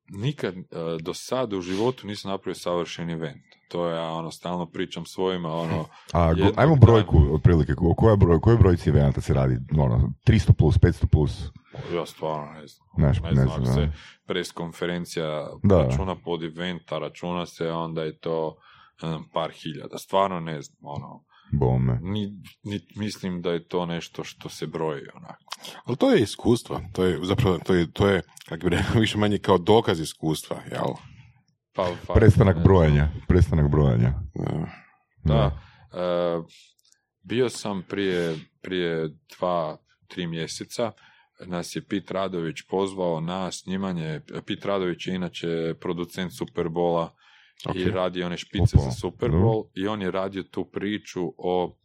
nikad 0.08 0.54
e, 0.56 0.62
do 1.00 1.14
sada 1.14 1.56
u 1.56 1.60
životu 1.60 2.06
nisam 2.06 2.30
napravio 2.30 2.54
savršen 2.54 3.10
event. 3.10 3.44
To 3.74 3.88
ja 3.88 4.10
ono, 4.10 4.30
stalno 4.30 4.66
pričam 4.66 5.04
svojima, 5.06 5.48
ono, 5.50 5.86
A 6.12 6.34
go- 6.34 6.52
ajmo 6.56 6.76
brojku 6.76 7.28
otprilike, 7.32 7.74
ko- 7.74 7.94
koja 7.94 8.16
broj, 8.16 8.40
koji 8.40 8.58
brojci 8.58 8.88
eventa 8.88 9.20
se 9.20 9.34
radi? 9.34 9.56
Ono, 9.72 10.12
300 10.26 10.52
plus, 10.52 10.76
500 10.76 11.06
plus? 11.06 11.42
ja 11.94 12.06
stvarno 12.06 12.52
ne 12.52 12.66
znam. 12.66 12.86
Znaš, 12.98 13.20
ne 13.20 13.28
ne 13.30 13.34
znam, 13.34 13.48
znam, 13.48 13.62
ako 13.62 13.74
se 13.74 13.92
pres 14.26 14.52
konferencija 14.52 15.46
Da. 15.62 15.78
računa 15.78 16.16
pod 16.16 16.42
eventa, 16.42 16.98
računa 16.98 17.46
se, 17.46 17.70
onda 17.70 18.02
je 18.02 18.18
to 18.18 18.56
znam, 19.00 19.24
par 19.32 19.50
hiljada. 19.52 19.98
Stvarno 19.98 20.40
ne 20.40 20.62
znam, 20.62 20.78
ono, 20.82 21.24
Bome. 21.52 21.98
ni, 22.02 22.26
ni 22.64 22.80
mislim 22.96 23.42
da 23.42 23.50
je 23.50 23.64
to 23.64 23.86
nešto 23.86 24.24
što 24.24 24.48
se 24.48 24.66
broji, 24.66 25.02
onako. 25.14 25.44
Ali 25.84 25.96
to 25.96 26.10
je 26.10 26.22
iskustvo. 26.22 26.80
To 26.92 27.04
je 27.04 27.18
zapravo, 27.22 27.58
to 27.58 27.74
je, 27.74 27.92
to 27.92 28.08
je 28.08 28.22
kako 28.48 28.62
bi 28.62 28.76
rekao, 28.76 29.00
više 29.00 29.18
manje 29.18 29.38
kao 29.38 29.58
dokaz 29.58 30.00
iskustva, 30.00 30.56
jel? 30.70 30.94
Pa, 31.74 31.90
pa, 32.06 32.14
Prestanak 32.14 32.56
ne 32.56 32.62
znam. 32.62 32.64
brojanja. 32.64 33.08
Prestanak 33.28 33.70
brojanja. 33.70 34.12
Da. 34.34 34.66
Da. 35.24 35.58
E, 36.00 36.42
bio 37.22 37.48
sam 37.48 37.82
prije, 37.88 38.36
prije 38.62 39.08
dva, 39.38 39.76
tri 40.08 40.26
mjeseca, 40.26 40.92
nas 41.46 41.76
je 41.76 41.84
Pit 41.84 42.10
Radović 42.10 42.62
pozvao 42.68 43.20
na 43.20 43.52
snimanje. 43.52 44.20
Pit 44.46 44.64
Radović 44.64 45.06
je 45.06 45.14
inače 45.14 45.74
producent 45.80 46.32
Superbola 46.38 47.14
i 47.74 47.88
Ok. 47.88 47.94
radi 47.94 48.22
one 48.22 48.36
špice 48.36 48.76
Opa, 48.76 48.84
za 48.84 48.90
Super 48.90 49.30
Bowl 49.30 49.64
i 49.74 49.86
on 49.86 50.02
je 50.02 50.10
radio 50.10 50.42
tu 50.42 50.64
priču 50.64 51.34
o, 51.38 51.78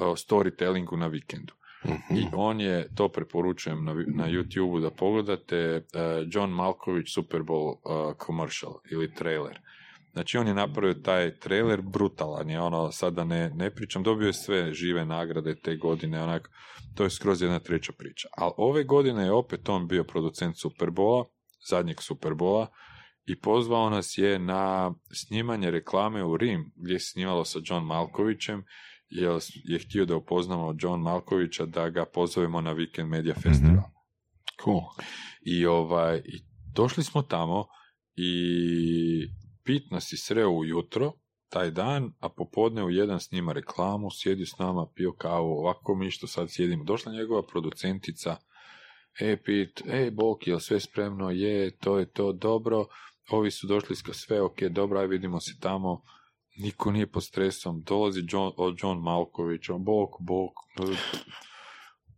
o 0.00 0.16
storytellingu 0.16 0.96
na 0.96 1.06
vikendu. 1.06 1.52
Mhm. 1.84 2.18
I 2.18 2.26
on 2.32 2.60
je, 2.60 2.88
to 2.94 3.08
preporučujem 3.08 3.84
na, 3.84 3.94
na 3.94 4.28
YouTube 4.28 4.80
da 4.80 4.90
pogledate, 4.90 5.56
eh, 5.56 5.82
John 6.30 6.50
Malković 6.50 7.14
Super 7.14 7.40
Bowl 7.40 7.72
eh, 7.72 8.14
commercial 8.26 8.74
ili 8.90 9.14
trailer. 9.14 9.60
Znači 10.12 10.38
on 10.38 10.46
je 10.48 10.54
napravio 10.54 10.94
taj 10.94 11.38
trailer, 11.38 11.82
brutalan 11.82 12.50
je, 12.50 12.60
ono, 12.60 12.92
sada 12.92 13.24
ne, 13.24 13.50
ne 13.54 13.70
pričam, 13.70 14.02
dobio 14.02 14.26
je 14.26 14.32
sve 14.32 14.72
žive 14.72 15.04
nagrade 15.04 15.54
te 15.54 15.76
godine, 15.76 16.22
onak, 16.22 16.50
to 16.94 17.04
je 17.04 17.10
skroz 17.10 17.42
jedna 17.42 17.58
treća 17.58 17.92
priča. 17.98 18.28
Ali 18.36 18.52
ove 18.56 18.84
godine 18.84 19.24
je 19.24 19.32
opet 19.32 19.68
on 19.68 19.88
bio 19.88 20.04
producent 20.04 20.56
Superbola, 20.58 21.24
zadnjeg 21.68 21.96
Superbola, 22.00 22.66
i 23.26 23.40
pozvao 23.40 23.90
nas 23.90 24.18
je 24.18 24.38
na 24.38 24.94
snimanje 25.12 25.70
reklame 25.70 26.24
u 26.24 26.36
Rim, 26.36 26.72
gdje 26.76 26.98
se 26.98 27.06
snimalo 27.06 27.44
sa 27.44 27.58
John 27.64 27.84
Malkovićem, 27.84 28.64
jer 29.10 29.40
je 29.64 29.78
htio 29.78 30.04
da 30.04 30.16
upoznamo 30.16 30.74
John 30.78 31.00
Malkovića 31.00 31.66
da 31.66 31.88
ga 31.88 32.04
pozovemo 32.04 32.60
na 32.60 32.74
Weekend 32.74 33.06
Media 33.06 33.34
Festival. 33.34 33.82
Cool. 34.64 34.80
I, 35.42 35.66
ovaj, 35.66 36.16
I 36.16 36.42
došli 36.74 37.04
smo 37.04 37.22
tamo 37.22 37.66
i 38.16 38.30
Pit 39.64 39.90
nas 39.90 40.12
je 40.12 40.18
sreo 40.18 40.50
ujutro, 40.50 41.12
taj 41.48 41.70
dan, 41.70 42.12
a 42.20 42.28
popodne 42.28 42.84
u 42.84 42.90
jedan 42.90 43.20
snima 43.20 43.52
reklamu, 43.52 44.08
sjedi 44.10 44.46
s 44.46 44.58
nama, 44.58 44.86
pio 44.94 45.12
kavu, 45.12 45.50
ovako 45.50 45.94
mi 45.94 46.10
što 46.10 46.26
sad 46.26 46.50
sjedimo. 46.50 46.84
Došla 46.84 47.12
njegova 47.12 47.42
producentica, 47.46 48.36
e 49.20 49.36
Pit, 49.44 49.82
e 49.86 50.10
Bok, 50.10 50.46
jel 50.46 50.58
sve 50.58 50.80
spremno? 50.80 51.30
Je, 51.30 51.76
to 51.76 51.98
je 51.98 52.10
to, 52.10 52.32
dobro. 52.32 52.86
Ovi 53.30 53.50
su 53.50 53.66
došli 53.66 53.96
sve, 53.96 54.42
ok, 54.42 54.62
dobro, 54.62 55.00
aj 55.00 55.06
vidimo 55.06 55.40
se 55.40 55.52
tamo. 55.60 56.02
Niko 56.56 56.90
nije 56.92 57.06
pod 57.10 57.24
stresom, 57.24 57.82
dolazi 57.82 58.22
John, 58.28 58.52
John 58.82 58.98
Malković, 58.98 59.68
on, 59.68 59.84
Bok, 59.84 60.10
Bok, 60.20 60.52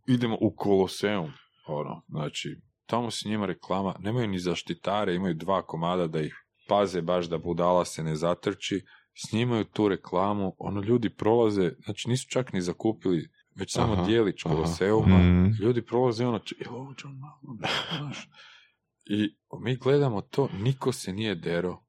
idemo 0.07 0.37
u 0.41 0.55
Koloseum, 0.55 1.31
ono, 1.67 2.01
znači, 2.07 2.61
tamo 2.85 3.11
se 3.11 3.29
njima 3.29 3.45
reklama, 3.45 3.95
nemaju 3.99 4.27
ni 4.27 4.39
zaštitare, 4.39 5.15
imaju 5.15 5.33
dva 5.33 5.61
komada 5.61 6.07
da 6.07 6.21
ih 6.21 6.35
paze 6.67 7.01
baš 7.01 7.25
da 7.25 7.37
budala 7.37 7.85
se 7.85 8.03
ne 8.03 8.15
zatrči, 8.15 8.81
snimaju 9.27 9.63
tu 9.63 9.87
reklamu, 9.87 10.55
ono 10.57 10.81
ljudi 10.81 11.09
prolaze, 11.09 11.71
znači 11.83 12.09
nisu 12.09 12.27
čak 12.29 12.53
ni 12.53 12.61
zakupili, 12.61 13.29
već 13.55 13.73
samo 13.73 13.93
Aha, 13.93 14.03
dijelić. 14.05 14.43
Koloseuma, 14.43 15.17
Mm. 15.17 15.51
ljudi 15.61 15.85
prolaze 15.85 16.25
ono, 16.25 16.39
če, 16.39 16.55
ovo 16.69 16.93
John 17.03 17.15
Malkovich, 17.19 17.69
znaš. 17.97 18.29
I 19.05 19.35
mi 19.59 19.75
gledamo 19.75 20.21
to, 20.21 20.49
niko 20.59 20.91
se 20.91 21.13
nije 21.13 21.35
dero, 21.35 21.79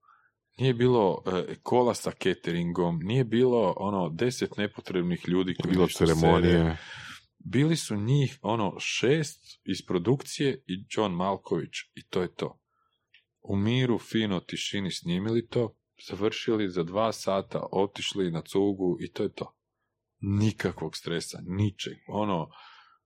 nije 0.58 0.74
bilo 0.74 1.22
e, 1.26 1.54
kola 1.62 1.94
sa 1.94 2.10
cateringom, 2.22 2.98
nije 3.02 3.24
bilo 3.24 3.74
ono 3.76 4.08
deset 4.08 4.56
nepotrebnih 4.56 5.28
ljudi 5.28 5.54
koji 5.62 5.72
Bilo 5.74 5.88
sere. 5.88 6.06
ceremonije. 6.14 6.76
Bili 7.38 7.76
su 7.76 7.96
njih 7.96 8.38
ono 8.42 8.74
šest 8.78 9.60
iz 9.64 9.86
produkcije 9.86 10.62
i 10.66 10.84
John 10.90 11.12
Malković 11.12 11.70
i 11.94 12.06
to 12.10 12.22
je 12.22 12.34
to. 12.34 12.60
U 13.42 13.56
miru, 13.56 13.98
fino, 13.98 14.40
tišini 14.40 14.90
snimili 14.90 15.48
to, 15.48 15.76
završili 16.08 16.68
za 16.68 16.82
dva 16.82 17.12
sata, 17.12 17.66
otišli 17.72 18.30
na 18.30 18.42
cugu 18.42 18.96
i 19.00 19.12
to 19.12 19.22
je 19.22 19.32
to. 19.32 19.56
Nikakvog 20.20 20.96
stresa, 20.96 21.38
ničeg. 21.46 21.94
Ono, 22.08 22.48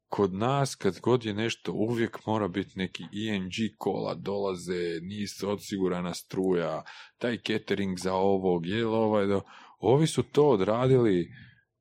kod 0.09 0.35
nas 0.35 0.75
kad 0.75 1.01
god 1.01 1.25
je 1.25 1.35
nešto 1.35 1.73
uvijek 1.73 2.27
mora 2.27 2.49
biti 2.49 2.79
neki 2.79 3.05
ING 3.13 3.53
kola 3.79 4.15
dolaze, 4.15 5.01
nisu 5.03 5.51
osigurana 5.51 6.15
struja, 6.15 6.83
taj 7.19 7.39
catering 7.39 7.99
za 7.99 8.15
ovog, 8.15 8.67
je 8.67 8.87
ovaj 8.87 9.27
do... 9.27 9.41
Ovi 9.79 10.07
su 10.07 10.23
to 10.23 10.49
odradili 10.49 11.29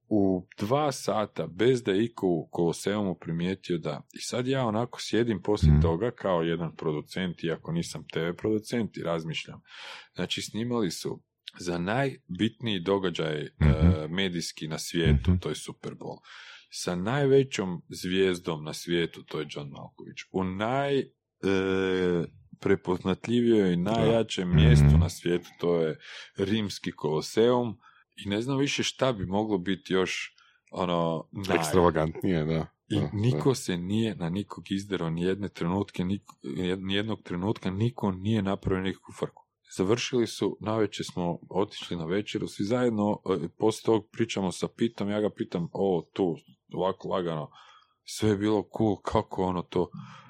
u 0.10 0.48
dva 0.60 0.91
sata 0.91 1.48
bez 1.48 1.84
da 1.84 1.91
je 1.91 2.04
iko 2.04 2.28
u 2.28 2.48
Koloseumu 2.52 3.16
primijetio 3.16 3.78
da 3.78 4.02
i 4.14 4.20
sad 4.20 4.48
ja 4.48 4.66
onako 4.66 5.02
sjedim 5.02 5.41
poslije 5.41 5.74
Mm. 5.74 5.82
toga 5.82 6.12
kao 6.12 6.41
jedan 6.41 6.76
producent, 6.76 7.44
iako 7.44 7.72
nisam 7.72 8.04
TV 8.04 8.38
producent 8.38 8.98
i 8.98 9.04
razmišljam. 9.04 9.62
Znači 10.16 10.41
snimali 10.41 10.91
su 10.91 11.22
za 11.60 11.78
najbitniji 11.78 12.80
događaj 12.80 13.41
e, 13.41 13.49
Mhm. 13.62 14.14
medijski 14.14 14.68
na 14.68 14.80
svijetu, 14.80 15.32
Mhm. 15.32 15.40
to 15.40 15.49
je 15.49 15.56
Super 15.56 15.91
Bowl. 15.94 16.18
Sa 16.69 16.95
najvećom 16.95 17.81
zvijezdom 17.89 18.64
na 18.64 18.73
svijetu, 18.73 19.23
to 19.23 19.39
je 19.39 19.48
John 19.49 19.69
Malković. 19.69 20.18
U 20.31 20.44
naj 20.44 20.99
e, 20.99 21.06
prepoznatljivijoj 22.60 23.73
i 23.73 23.77
najjačem 23.77 24.56
mjestu 24.56 24.85
Mhm. 24.85 24.99
na 24.99 25.10
svijetu, 25.10 25.48
to 25.60 25.81
je 25.81 25.98
rimski 26.38 26.91
koloseum 26.91 27.77
i 28.26 28.30
ne 28.30 28.41
znam 28.41 28.57
više 28.57 28.84
šta 28.84 29.14
bi 29.14 29.26
moglo 29.26 29.57
biti 29.57 29.94
još 29.94 30.34
ono 30.72 31.30
naj. 31.48 31.57
Ekstravagantnije, 31.57 32.45
da. 32.45 32.68
I 32.89 32.99
Da, 32.99 33.10
niko 33.14 33.56
se 33.56 33.77
nije 33.77 34.15
na 34.15 34.30
nikog 34.30 34.72
izderao 34.72 35.10
ni 35.10 35.22
jedne 35.23 35.49
trenutke, 35.49 36.03
ni 36.03 36.94
jednog 36.94 37.23
trenutka, 37.23 37.72
niko 37.72 38.11
nije 38.11 38.41
napravio 38.41 38.84
nikakvu 38.84 39.14
frku. 39.19 39.44
Završili 39.77 40.27
su, 40.27 40.57
navečer 40.61 41.06
smo 41.14 41.39
otišli 41.49 41.98
na 41.98 42.06
večeru, 42.06 42.48
svi 42.48 42.64
zajedno, 42.65 43.19
e, 43.44 43.48
poslije 43.57 43.85
tog 43.85 44.10
pričamo 44.11 44.52
sa 44.52 44.68
Pitom, 44.77 45.10
ja 45.10 45.22
ga 45.22 45.30
pitam, 45.30 45.69
o, 45.73 46.10
tu, 46.14 46.38
ovako 46.73 47.07
lagano, 47.07 47.49
sve 48.03 48.30
je 48.30 48.38
bilo 48.38 48.69
cool, 48.77 48.95
kako 49.02 49.44
ono 49.44 49.61
to, 49.61 49.89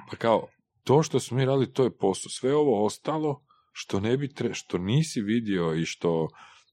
pa 0.09 0.17
kao, 0.17 0.47
to 0.83 1.03
što 1.03 1.19
smo 1.19 1.37
mi 1.37 1.45
radili, 1.45 1.73
to 1.73 1.83
je 1.83 1.97
posao, 1.97 2.29
sve 2.29 2.55
ovo 2.55 2.85
ostalo, 2.85 3.43
što 3.71 3.99
ne 3.99 4.17
bi 4.17 4.33
tre, 4.33 4.53
što 4.53 4.77
nisi 4.77 5.21
vidio 5.21 5.73
i 5.73 5.85
što 5.85 6.27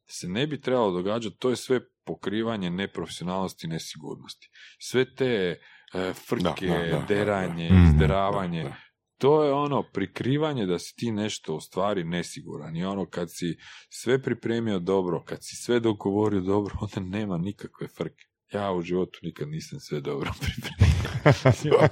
se 0.07 0.28
ne 0.28 0.47
bi 0.47 0.61
trebalo 0.61 0.91
događati, 0.91 1.36
to 1.39 1.51
je 1.51 1.57
sve 1.57 1.81
pokrivanje 2.05 2.70
neprofesionalnosti 2.70 3.66
i 3.66 3.70
nesigurnosti. 3.70 4.49
Sve 4.78 5.15
te 5.15 5.61
e, 5.95 6.12
frke, 6.28 6.66
Da, 6.66 6.78
da, 6.78 6.99
da, 6.99 7.05
deranje, 7.09 7.69
da. 7.69 7.74
Mhm. 7.74 7.85
izderavanje, 7.85 8.62
Da, 8.62 8.69
da. 8.69 8.77
to 9.19 9.45
je 9.45 9.53
ono 9.53 9.82
prikrivanje 9.93 10.66
da 10.66 10.78
si 10.78 10.95
ti 10.97 11.12
nešto 11.12 11.55
u 11.55 11.61
stvari 11.61 12.05
nesiguran 12.05 12.77
i 12.77 12.85
ono 12.85 13.07
kad 13.07 13.28
si 13.31 13.57
sve 13.89 14.23
pripremio 14.23 14.78
dobro, 14.78 15.23
kad 15.24 15.39
si 15.41 15.57
sve 15.57 15.81
dogovorio 15.81 16.41
dobro, 16.41 16.74
onda 16.81 17.19
nema 17.19 17.39
nikakve 17.39 17.89
frke. 17.89 18.24
Ja 18.55 18.73
u 18.73 18.83
životu 18.83 19.19
nikad 19.23 19.49
nisam 19.49 19.81
sve 19.81 20.01
dobro 20.01 20.31
pripremio. 20.41 21.89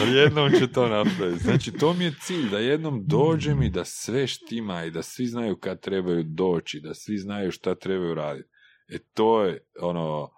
Ali 0.00 0.16
jednom 0.16 0.50
ću 0.58 0.66
to 0.66 0.88
napraviti. 0.88 1.42
Znači, 1.42 1.72
to 1.72 1.94
mi 1.94 2.04
je 2.04 2.14
cilj, 2.20 2.50
da 2.50 2.58
jednom 2.58 3.06
dođem 3.06 3.62
i 3.62 3.70
da 3.70 3.84
sve 3.84 4.26
štima 4.26 4.84
i 4.84 4.90
da 4.90 5.02
svi 5.02 5.26
znaju 5.26 5.56
kad 5.56 5.80
trebaju 5.80 6.22
doći, 6.22 6.80
da 6.80 6.94
svi 6.94 7.18
znaju 7.18 7.50
šta 7.50 7.74
trebaju 7.74 8.14
raditi. 8.14 8.48
E 8.88 8.98
to 9.14 9.42
je 9.42 9.58
ono 9.80 10.30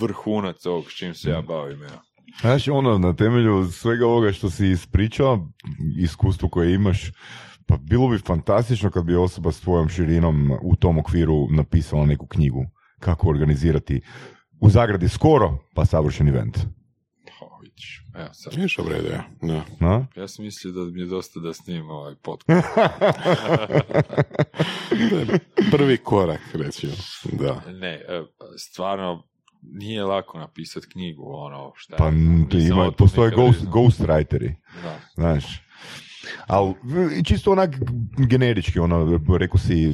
vrhunac 0.00 0.66
ovog 0.66 0.84
s 0.90 0.94
čim 0.94 1.14
se 1.14 1.30
ja 1.30 1.42
bavim. 1.42 1.82
Ja. 1.82 2.02
Znači, 2.40 2.70
ono, 2.70 2.98
na 2.98 3.16
temelju 3.16 3.68
svega 3.72 4.06
ovoga 4.06 4.32
što 4.32 4.50
si 4.50 4.70
ispričao, 4.70 5.48
iskustvo 6.02 6.48
koje 6.48 6.74
imaš, 6.74 7.12
pa 7.66 7.76
bilo 7.76 8.08
bi 8.08 8.18
fantastično 8.18 8.90
kad 8.90 9.04
bi 9.04 9.14
osoba 9.16 9.52
s 9.52 9.60
tvojom 9.60 9.88
širinom 9.88 10.50
u 10.62 10.76
tom 10.76 10.98
okviru 10.98 11.48
napisala 11.50 12.06
neku 12.06 12.26
knjigu. 12.26 12.64
Kako 13.00 13.28
organizirati 13.28 14.00
u 14.60 14.70
zagradi 14.70 15.08
skoro, 15.08 15.58
pa 15.74 15.84
savršen 15.84 16.28
event. 16.28 16.58
Vidiš. 17.62 18.02
Evo, 18.14 18.28
sad. 18.32 18.52
Je. 18.88 19.22
Da. 19.42 19.64
Na? 19.80 20.06
Ja 20.16 20.28
sam 20.28 20.44
mislio 20.44 20.72
da 20.72 20.80
mi 20.92 21.00
je 21.00 21.06
dosta 21.06 21.40
da 21.40 21.54
snimam 21.54 21.90
ovaj 21.90 22.14
podcast. 22.22 22.68
Prvi 25.72 25.96
korak, 25.96 26.40
recimo. 26.52 26.92
Da. 27.32 27.62
ne, 27.70 27.94
e, 27.94 28.24
stvarno 28.58 29.22
nije 29.62 30.04
lako 30.04 30.38
napisati 30.38 30.86
knjigu, 30.88 31.22
ono, 31.26 31.72
šta 31.76 31.96
Pa 31.96 32.10
nisam 32.10 32.78
ima, 32.78 32.92
postoje 32.92 33.30
ghost, 33.30 33.64
ghostwriteri, 33.64 34.56
Da. 34.82 35.00
znaš. 35.14 35.44
Ali 36.46 36.74
čisto 37.24 37.52
onak 37.52 37.70
generički, 38.28 38.78
ono, 38.78 39.20
rekao 39.38 39.58
si 39.58 39.84
e, 39.84 39.90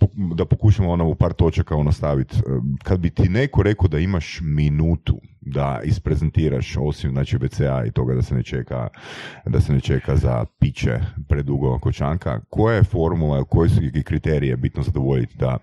pok- 0.00 0.34
da 0.34 0.44
pokušamo 0.44 0.90
ono 0.90 1.08
u 1.08 1.14
par 1.14 1.32
točaka 1.32 1.76
ono 1.76 1.92
staviti. 1.92 2.36
E, 2.36 2.40
Kad 2.82 3.00
bi 3.00 3.10
ti 3.10 3.28
neko 3.28 3.62
rekao 3.62 3.88
da 3.88 3.98
imaš 3.98 4.40
minutu 4.42 5.20
da 5.40 5.80
isprezentiraš 5.84 6.76
osim 6.80 7.10
znači 7.10 7.38
BCA 7.38 7.84
i 7.86 7.90
toga 7.90 8.14
da 8.14 8.22
se 8.22 8.34
ne 8.34 8.42
čeka 8.42 8.88
da 9.46 9.60
se 9.60 9.72
ne 9.72 9.80
čeka 9.80 10.16
za 10.16 10.44
piće 10.58 11.00
predugo 11.28 11.78
kočanka, 11.78 12.40
koja 12.50 12.76
je 12.76 12.84
formula, 12.84 13.44
koji 13.44 13.70
su 13.70 13.80
kriterije 14.04 14.56
bitno 14.56 14.82
zadovoljiti 14.82 15.36
da 15.38 15.58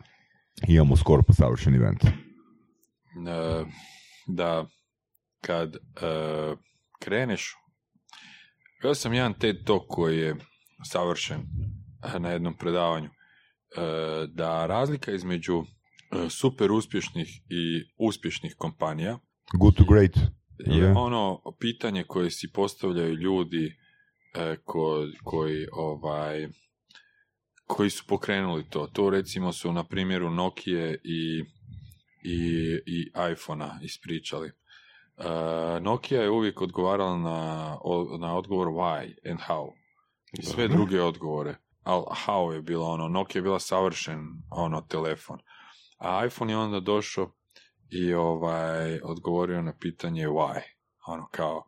imamo 0.67 0.95
skoro 0.95 1.23
pa 1.23 1.33
savršen 1.33 1.75
event? 1.75 2.05
E, 2.05 2.09
da 4.27 4.65
kad 5.41 5.75
e, 5.75 5.79
kreneš 6.99 7.55
ja 8.83 8.95
sam 8.95 9.13
jedan 9.13 9.33
TED 9.33 9.55
Talk 9.65 9.83
koji 9.87 10.17
je 10.19 10.35
savršen 10.83 11.39
e, 12.15 12.19
na 12.19 12.29
jednom 12.29 12.57
predavanju 12.57 13.09
e, 13.09 13.11
da 14.27 14.65
razlika 14.65 15.11
između 15.11 15.57
e, 15.61 16.29
super 16.29 16.71
uspješnih 16.71 17.27
i 17.49 17.83
uspješnih 17.97 18.55
kompanija 18.57 19.19
Good 19.59 19.75
to 19.75 19.83
great. 19.83 20.17
je 20.57 20.93
ono 20.95 21.41
pitanje 21.59 22.03
koje 22.03 22.31
si 22.31 22.51
postavljaju 22.53 23.13
ljudi 23.15 23.75
ko- 24.65 25.07
koji 25.23 25.67
ovaj 25.71 26.47
koji 27.67 27.89
su 27.89 28.03
pokrenuli 28.07 28.63
to. 28.69 28.87
To 28.87 29.09
recimo 29.09 29.53
su 29.53 29.71
na 29.73 29.83
primjeru 29.83 30.29
Nokia 30.29 30.93
i, 30.93 31.43
i, 32.23 32.37
i 32.85 33.11
iPhona 33.33 33.79
ispričali. 33.83 34.51
E, 35.25 35.79
Nokia 35.79 36.21
je 36.21 36.29
uvijek 36.29 36.61
odgovarala 36.61 37.17
na, 37.17 37.77
na 38.19 38.37
odgovor 38.37 38.67
why 38.67 39.31
and 39.31 39.39
how. 39.39 39.71
I 40.39 40.43
sve 40.43 40.67
druge 40.67 41.01
odgovore. 41.01 41.55
Ali 41.83 42.05
how 42.25 42.51
je 42.51 42.61
bilo 42.61 42.87
ono, 42.87 43.07
Nokia 43.07 43.39
je 43.39 43.43
bila 43.43 43.59
savršen 43.59 44.19
ono 44.49 44.81
telefon. 44.81 45.39
A 45.97 46.25
iPhone 46.25 46.53
je 46.53 46.57
onda 46.57 46.79
došao 46.79 47.31
i 47.89 48.13
ovaj 48.13 48.99
odgovorio 49.03 49.61
na 49.61 49.73
pitanje 49.79 50.27
why. 50.27 50.61
Ono 51.07 51.27
kao, 51.31 51.63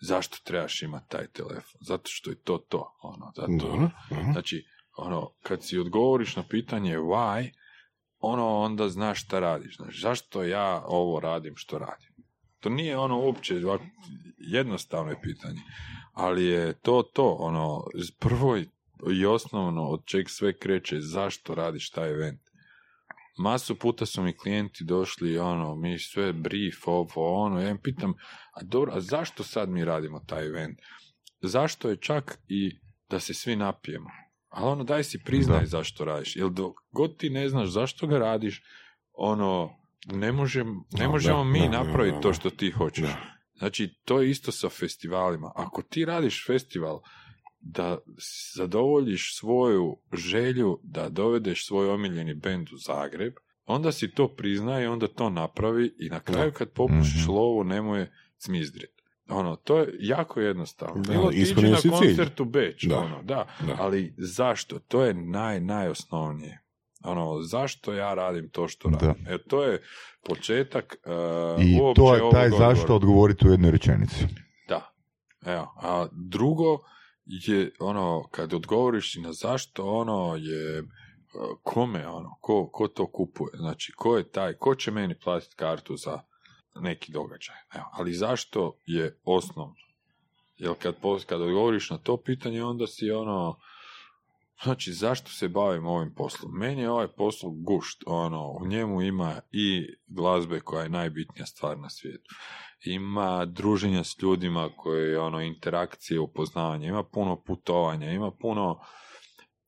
zašto 0.00 0.38
trebaš 0.44 0.82
imati 0.82 1.08
taj 1.08 1.26
telefon? 1.26 1.80
Zato 1.80 2.02
što 2.04 2.30
je 2.30 2.42
to 2.42 2.58
to. 2.58 2.96
Ono, 3.02 3.32
zato, 3.36 3.52
dobro. 3.58 3.90
Znači, 4.32 4.64
ono, 4.96 5.30
kad 5.42 5.64
si 5.64 5.78
odgovoriš 5.78 6.36
na 6.36 6.42
pitanje 6.50 6.98
why, 6.98 7.50
ono 8.18 8.58
onda 8.58 8.88
znaš 8.88 9.24
šta 9.24 9.40
radiš. 9.40 9.76
Znaš, 9.76 10.00
zašto 10.00 10.42
ja 10.42 10.82
ovo 10.86 11.20
radim 11.20 11.56
što 11.56 11.78
radim? 11.78 12.11
To 12.62 12.68
nije 12.68 12.98
ono 12.98 13.18
uopće 13.20 13.54
jednostavno 14.38 15.10
je 15.10 15.20
pitanje, 15.22 15.60
ali 16.12 16.44
je 16.44 16.72
to 16.72 17.02
to, 17.02 17.36
ono, 17.38 17.84
prvo 18.18 18.56
i 19.12 19.26
osnovno 19.26 19.82
od 19.84 20.04
čeg 20.04 20.30
sve 20.30 20.58
kreće, 20.58 21.00
zašto 21.00 21.54
radiš 21.54 21.90
taj 21.90 22.10
event. 22.10 22.40
Masu 23.38 23.78
puta 23.78 24.06
su 24.06 24.22
mi 24.22 24.36
klijenti 24.36 24.84
došli, 24.84 25.38
ono, 25.38 25.74
mi 25.74 25.98
sve 25.98 26.32
brief, 26.32 26.76
ovo, 26.86 27.44
ono, 27.44 27.60
ja 27.60 27.70
im 27.70 27.78
pitam, 27.78 28.14
a 28.54 28.62
dobro, 28.62 28.92
a 28.94 29.00
zašto 29.00 29.42
sad 29.42 29.68
mi 29.68 29.84
radimo 29.84 30.20
taj 30.26 30.46
event? 30.46 30.78
Zašto 31.40 31.90
je 31.90 31.96
čak 31.96 32.38
i 32.48 32.78
da 33.10 33.20
se 33.20 33.34
svi 33.34 33.56
napijemo? 33.56 34.10
Ali 34.48 34.66
ono, 34.66 34.84
daj 34.84 35.04
si 35.04 35.22
priznaj 35.24 35.60
Da. 35.60 35.66
zašto 35.66 36.04
radiš, 36.04 36.36
jer 36.36 36.50
dok 36.50 36.74
god 36.90 37.16
ti 37.16 37.30
ne 37.30 37.48
znaš 37.48 37.68
zašto 37.68 38.06
ga 38.06 38.18
radiš, 38.18 38.62
ono, 39.12 39.81
ne, 40.06 40.32
možem, 40.32 40.68
ne 40.90 40.98
Da, 40.98 41.08
možemo 41.08 41.38
da, 41.38 41.44
mi 41.44 41.68
napraviti 41.68 42.20
to 42.20 42.32
što 42.32 42.50
ti 42.50 42.70
hoćeš. 42.70 43.08
Znači, 43.54 43.94
to 44.04 44.20
je 44.20 44.30
isto 44.30 44.52
sa 44.52 44.68
festivalima. 44.70 45.52
Ako 45.56 45.82
ti 45.82 46.04
radiš 46.04 46.46
festival 46.46 47.00
da 47.60 47.98
zadovoljiš 48.56 49.38
svoju 49.38 49.96
želju 50.12 50.80
da 50.82 51.08
dovedeš 51.08 51.66
svoj 51.66 51.88
omiljeni 51.88 52.34
bend 52.34 52.68
u 52.68 52.76
Zagreb, 52.76 53.32
onda 53.64 53.92
si 53.92 54.10
to 54.10 54.28
prizna 54.28 54.80
i 54.80 54.86
onda 54.86 55.08
to 55.08 55.30
napravi 55.30 55.94
i 55.98 56.08
na 56.08 56.20
kraju 56.20 56.52
kad 56.52 56.70
popušiš 56.70 57.22
Mhm. 57.22 57.32
lovu 57.32 57.64
nemoj 57.64 58.06
cmizdrit. 58.38 58.90
Ono, 59.28 59.56
to 59.56 59.78
je 59.78 59.94
jako 59.98 60.40
jednostavno. 60.40 61.02
Da, 61.02 61.12
Bilo 61.12 61.30
ti 61.30 61.36
ići 61.36 61.54
na 61.54 61.76
si 61.76 61.82
cilj. 61.82 61.90
koncert 61.90 62.40
u 62.40 62.44
Beč, 62.44 62.84
Da. 62.84 62.98
ono, 62.98 63.22
da. 63.22 63.46
Da. 63.60 63.76
Ali 63.78 64.14
zašto? 64.18 64.78
To 64.78 65.04
je 65.04 65.14
naj, 65.14 65.60
najosnovnije. 65.60 66.61
Ono, 67.04 67.42
zašto 67.42 67.92
ja 67.92 68.14
radim 68.14 68.48
to 68.50 68.68
što 68.68 68.88
Da. 68.88 69.06
radim? 69.06 69.26
E, 69.28 69.38
to 69.38 69.62
je 69.62 69.82
početak 70.28 70.96
uh, 71.06 71.64
I 71.64 71.80
uopće 71.80 72.00
to 72.02 72.14
je 72.14 72.20
taj 72.20 72.46
odgovora. 72.46 72.74
zašto 72.74 72.94
odgovoriti 72.96 73.48
u 73.48 73.50
jednoj 73.50 73.70
rečenici. 73.70 74.26
Da. 74.68 74.92
Evo, 75.46 75.74
a 75.76 76.06
drugo 76.12 76.78
je 77.26 77.70
ono, 77.80 78.28
kad 78.30 78.54
odgovoriš 78.54 79.14
na 79.16 79.32
zašto, 79.32 79.84
ono 79.90 80.36
je 80.36 80.78
e, 80.78 80.82
kome, 81.62 82.08
ono, 82.08 82.36
ko, 82.40 82.68
ko 82.72 82.88
to 82.88 83.06
kupuje, 83.06 83.50
znači, 83.54 83.92
ko 83.96 84.16
je 84.16 84.28
taj, 84.30 84.52
ko 84.54 84.74
će 84.74 84.90
meni 84.90 85.14
platiti 85.18 85.56
kartu 85.56 85.96
za 85.96 86.20
neki 86.80 87.12
događaj. 87.12 87.56
Evo, 87.74 87.84
ali 87.92 88.12
zašto 88.12 88.76
je 88.86 89.18
osnovno? 89.24 89.74
Jer 90.56 90.72
kad, 90.78 90.94
kad 91.26 91.40
odgovoriš 91.40 91.90
na 91.90 91.98
to 91.98 92.16
pitanje, 92.16 92.64
onda 92.64 92.86
si 92.86 93.10
ono, 93.10 93.58
znači 94.62 94.92
zašto 94.92 95.30
se 95.30 95.48
bavim 95.48 95.86
ovim 95.86 96.14
poslom? 96.14 96.52
Meni 96.54 96.82
je 96.82 96.90
ovaj 96.90 97.08
posao 97.08 97.50
gušt, 97.50 98.02
ono, 98.06 98.50
u 98.50 98.66
njemu 98.66 99.02
ima 99.02 99.40
i 99.50 99.86
glazbe 100.06 100.60
koja 100.60 100.82
je 100.82 100.88
najbitnija 100.88 101.46
stvar 101.46 101.78
na 101.78 101.90
svijetu. 101.90 102.34
Ima 102.84 103.44
druženja 103.44 104.04
s 104.04 104.22
ljudima 104.22 104.70
koje 104.76 105.20
ono, 105.20 105.40
interakcije, 105.40 106.20
upoznavanje, 106.20 106.88
ima 106.88 107.02
puno 107.02 107.42
putovanja, 107.42 108.10
ima 108.10 108.30
puno 108.30 108.80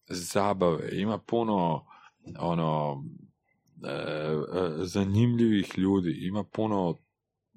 zabave, 0.09 0.89
ima 0.93 1.19
puno 1.19 1.87
ono 2.39 3.05
e, 3.85 3.91
e, 3.91 4.71
zanimljivih 4.79 5.79
ljudi, 5.79 6.19
ima 6.21 6.45
puno 6.45 6.99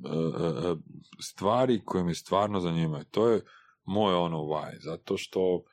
e, 0.06 0.10
e, 0.10 0.76
stvari 1.22 1.82
koje 1.86 2.04
me 2.04 2.14
stvarno 2.14 2.60
zanimaju. 2.60 3.04
To 3.12 3.30
je 3.30 3.42
moj 3.86 4.16
ono 4.16 4.38
why, 4.38 4.78
zato 4.80 5.18
što 5.18 5.64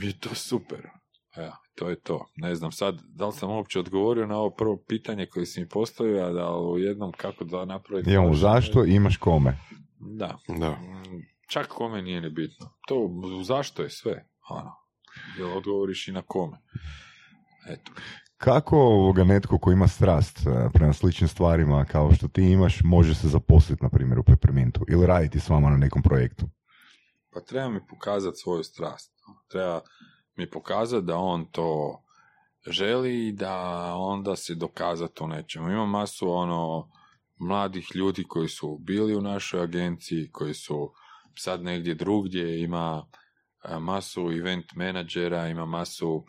mi 0.00 0.06
je 0.06 0.18
to 0.18 0.34
super. 0.34 0.88
Evo, 1.36 1.52
to 1.74 1.88
je 1.88 2.00
to. 2.00 2.26
Ne 2.36 2.54
znam 2.54 2.72
sad, 2.72 3.00
da 3.08 3.26
li 3.26 3.32
sam 3.32 3.50
uopće 3.50 3.78
odgovorio 3.78 4.26
na 4.26 4.36
ovo 4.36 4.50
prvo 4.50 4.84
pitanje 4.88 5.26
koje 5.26 5.46
si 5.46 5.60
mi 5.60 5.68
postavio, 5.68 6.26
a 6.26 6.32
da 6.32 6.56
u 6.56 6.78
jednom 6.78 7.12
kako 7.12 7.44
da 7.44 7.64
napraviti... 7.64 8.10
Imamo 8.10 8.34
zašto, 8.34 8.84
imaš 8.84 9.16
kome. 9.16 9.58
Da. 10.00 10.38
Da. 10.48 10.70
Mm, 10.70 11.22
Čak 11.48 11.66
kome 11.66 12.02
nije 12.02 12.20
ni 12.20 12.30
bitno. 12.30 12.66
To 12.88 13.10
zašto 13.42 13.82
je 13.82 13.90
sve. 13.90 14.28
Ono. 14.50 14.72
Jel 15.38 15.56
odgovoriš 15.56 16.08
i 16.08 16.12
na 16.12 16.22
kome. 16.22 16.56
Eto. 17.68 17.92
Kako 18.36 18.78
ovoga 18.78 19.24
netko 19.24 19.58
ko 19.58 19.72
ima 19.72 19.88
strast 19.88 20.46
e, 20.46 20.68
prema 20.72 20.92
sličnim 20.92 21.28
stvarima 21.28 21.84
kao 21.84 22.12
što 22.12 22.28
ti 22.28 22.42
imaš, 22.42 22.80
može 22.84 23.14
se 23.14 23.28
zaposliti, 23.28 23.82
na 23.82 23.88
primjer, 23.88 24.18
u 24.18 24.22
Peppermintu 24.22 24.84
ili 24.88 25.06
raditi 25.06 25.40
s 25.40 25.48
vama 25.48 25.70
na 25.70 25.76
nekom 25.76 26.02
projektu? 26.02 26.46
Pa 27.38 27.44
treba 27.44 27.68
mi 27.68 27.80
pokazati 27.86 28.36
svoju 28.36 28.64
strast. 28.64 29.12
Treba 29.48 29.80
mi 30.36 30.50
pokazati 30.50 31.06
da 31.06 31.16
on 31.16 31.46
to 31.52 32.02
želi 32.66 33.28
i 33.28 33.32
da 33.32 33.54
onda 33.94 34.36
se 34.36 34.54
dokazati 34.54 35.22
u 35.22 35.28
nečemu. 35.28 35.70
Ima 35.70 35.86
masu 35.86 36.30
ono 36.30 36.90
mladih 37.36 37.90
ljudi 37.94 38.24
koji 38.24 38.48
su 38.48 38.78
bili 38.80 39.16
u 39.16 39.20
našoj 39.20 39.62
agenciji, 39.62 40.30
koji 40.32 40.54
su 40.54 40.92
sad 41.34 41.62
negdje 41.62 41.94
drugdje, 41.94 42.62
ima 42.62 43.06
e, 43.64 43.78
masu 43.78 44.32
event 44.32 44.74
menadžera, 44.74 45.48
ima 45.48 45.66
masu 45.66 46.24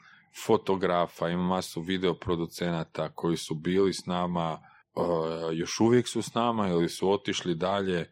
fotografa, 0.45 1.29
ima 1.29 1.43
masu 1.43 1.81
videoproducenata 1.81 3.09
koji 3.15 3.37
su 3.37 3.55
bili 3.55 3.93
s 3.93 4.05
nama, 4.05 4.59
e, 4.61 5.55
još 5.55 5.79
uvijek 5.79 6.07
su 6.07 6.21
s 6.21 6.33
nama 6.33 6.67
ili 6.67 6.89
su 6.89 7.11
otišli 7.11 7.55
dalje. 7.55 8.11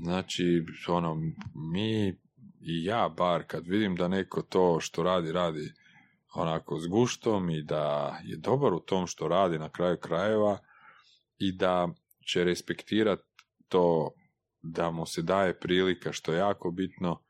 Znači, 0.00 0.64
ono, 0.88 1.14
mi 1.54 2.08
i 2.60 2.84
ja 2.84 3.08
bar 3.16 3.44
kad 3.46 3.66
vidim 3.66 3.96
da 3.96 4.08
neko 4.08 4.42
to 4.42 4.80
što 4.80 5.02
radi, 5.02 5.32
radi 5.32 5.72
onako 6.34 6.78
s 6.78 6.86
guštom 6.86 7.50
i 7.50 7.62
da 7.62 8.16
je 8.24 8.36
dobar 8.36 8.74
u 8.74 8.80
tom 8.80 9.06
što 9.06 9.28
radi 9.28 9.58
na 9.58 9.68
kraju 9.68 9.96
krajeva 9.96 10.58
i 11.38 11.52
da 11.52 11.88
će 12.26 12.44
respektirati 12.44 13.22
to 13.68 14.10
da 14.62 14.90
mu 14.90 15.06
se 15.06 15.22
daje 15.22 15.58
prilika 15.58 16.12
što 16.12 16.32
je 16.32 16.38
jako 16.38 16.70
bitno 16.70 17.22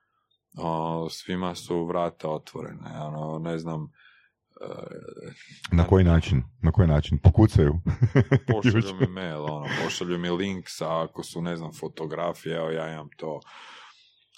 svima 1.11 1.55
su 1.55 1.85
vrata 1.85 2.31
otvorene 2.31 3.01
ono, 3.01 3.39
ne 3.39 3.59
znam 3.59 3.93
Na 5.73 5.85
koji 5.87 6.05
način? 6.05 6.43
Na 6.63 6.73
koji 6.73 6.89
način? 6.89 7.19
Pokucaju. 7.19 7.75
pošalju 8.53 8.95
mi 9.01 9.07
mail, 9.07 9.45
ono, 9.45 9.67
pošalju 9.85 10.19
mi 10.19 10.31
link 10.31 10.65
sa, 10.69 11.03
ako 11.03 11.23
su, 11.23 11.43
ne 11.43 11.57
znam, 11.57 11.73
fotografije, 11.81 12.57
evo 12.57 12.71
ja 12.71 12.93
imam 12.93 13.09
to. 13.17 13.41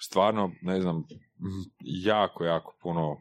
Stvarno, 0.01 0.51
ne 0.63 0.81
znam, 0.81 1.03
jako, 1.81 2.45
jako 2.45 2.77
puno 2.83 3.17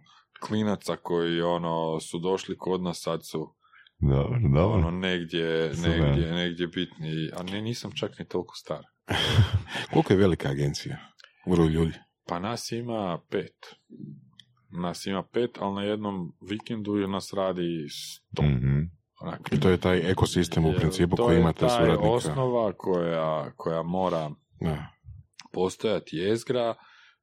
klinaca 0.48 0.96
koji, 0.96 1.42
ono, 1.42 2.00
su 2.00 2.20
došli 2.20 2.58
kod 2.58 2.82
nas, 2.82 3.02
sad 3.02 3.26
su, 3.26 3.56
Dobro, 4.00 4.40
dobro. 4.42 4.78
ono, 4.78 4.92
negdje, 4.92 5.76
Super. 5.76 6.00
negdje, 6.00 6.32
negdje 6.32 6.68
bitni, 6.68 7.30
a 7.38 7.44
ne, 7.44 7.62
nisam 7.62 7.92
čak 7.92 8.20
ni 8.20 8.26
toliko 8.26 8.56
star. 8.56 8.86
Koliko 9.94 10.14
je 10.14 10.18
velika 10.18 10.50
agencija? 10.50 10.98
U 11.46 11.56
ljudi. 11.56 11.94
Pa 12.28 12.40
nas 12.40 12.72
ima 12.72 13.20
pet. 13.30 13.56
Nas 14.74 15.06
ima 15.06 15.24
pet, 15.24 15.58
ali 15.60 15.76
na 15.76 15.84
jednom 15.84 16.34
vikendu 16.42 16.98
je 16.98 17.08
nas 17.08 17.34
radi 17.34 17.88
sto. 17.90 18.42
Mhm. 18.44 18.80
Onak, 19.22 19.40
I 19.52 19.60
to 19.60 19.70
je 19.70 19.78
taj 19.78 20.12
ekosistem 20.12 20.66
u 20.66 20.74
principu 20.74 21.16
to 21.16 21.26
koji 21.26 21.36
je 21.36 21.40
imate 21.42 21.60
taj 21.60 21.70
suradnika. 21.70 22.10
osnova 22.10 22.74
koja, 22.74 23.52
koja 23.52 23.84
mora 23.84 24.30
Da. 24.62 24.86
postojati 25.52 26.18
jezgra 26.18 26.76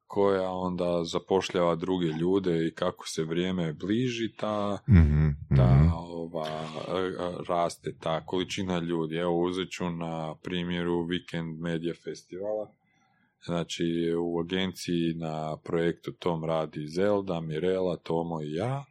koja 0.06 0.50
onda 0.50 1.04
zapošljava 1.04 1.74
druge 1.74 2.06
ljude 2.06 2.66
i 2.66 2.74
kako 2.74 3.08
se 3.08 3.24
vrijeme 3.24 3.72
bliži 3.72 4.32
ta, 4.36 4.78
Mhm, 4.88 5.28
ta 5.56 5.74
mhm. 5.74 5.88
ova, 5.92 6.46
a, 6.46 6.64
a, 6.88 7.32
raste 7.48 7.94
ta 8.00 8.26
količina 8.26 8.78
ljudi. 8.78 9.16
Evo 9.16 9.40
uzet 9.40 9.68
ću 9.70 9.90
na 9.90 10.34
primjeru 10.34 10.92
Weekend 10.92 11.60
Media 11.60 11.94
Festivala. 12.04 12.70
Znači 13.44 13.84
u 14.18 14.40
agenciji 14.40 15.14
na 15.14 15.56
projektu 15.64 16.12
tom 16.12 16.44
radi 16.44 16.86
Zelda, 16.86 17.40
Mirela, 17.40 17.96
Tomo 17.96 18.42
i 18.42 18.52
ja. 18.52 18.84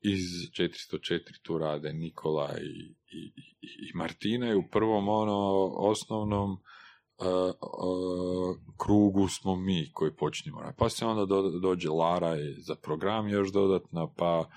Iz 0.00 0.22
404 0.58 1.20
tu 1.42 1.58
rade 1.58 1.92
Nikola 1.92 2.54
i, 2.60 2.94
i, 3.16 3.32
i, 3.60 3.92
Martina 3.94 4.50
i 4.50 4.54
u 4.54 4.68
prvom 4.70 5.08
ono 5.08 5.70
osnovnom 5.76 6.52
uh, 6.52 7.26
uh, 7.26 8.56
krugu 8.84 9.28
smo 9.28 9.56
mi 9.56 9.90
koji 9.92 10.16
počinjemo. 10.16 10.72
Pa 10.78 10.88
se 10.88 11.06
onda 11.06 11.24
do, 11.26 11.42
dođe 11.42 11.88
Lara 11.88 12.36
za 12.58 12.74
program 12.74 13.28
još 13.28 13.52
dodatna, 13.52 14.08
pa 14.16 14.50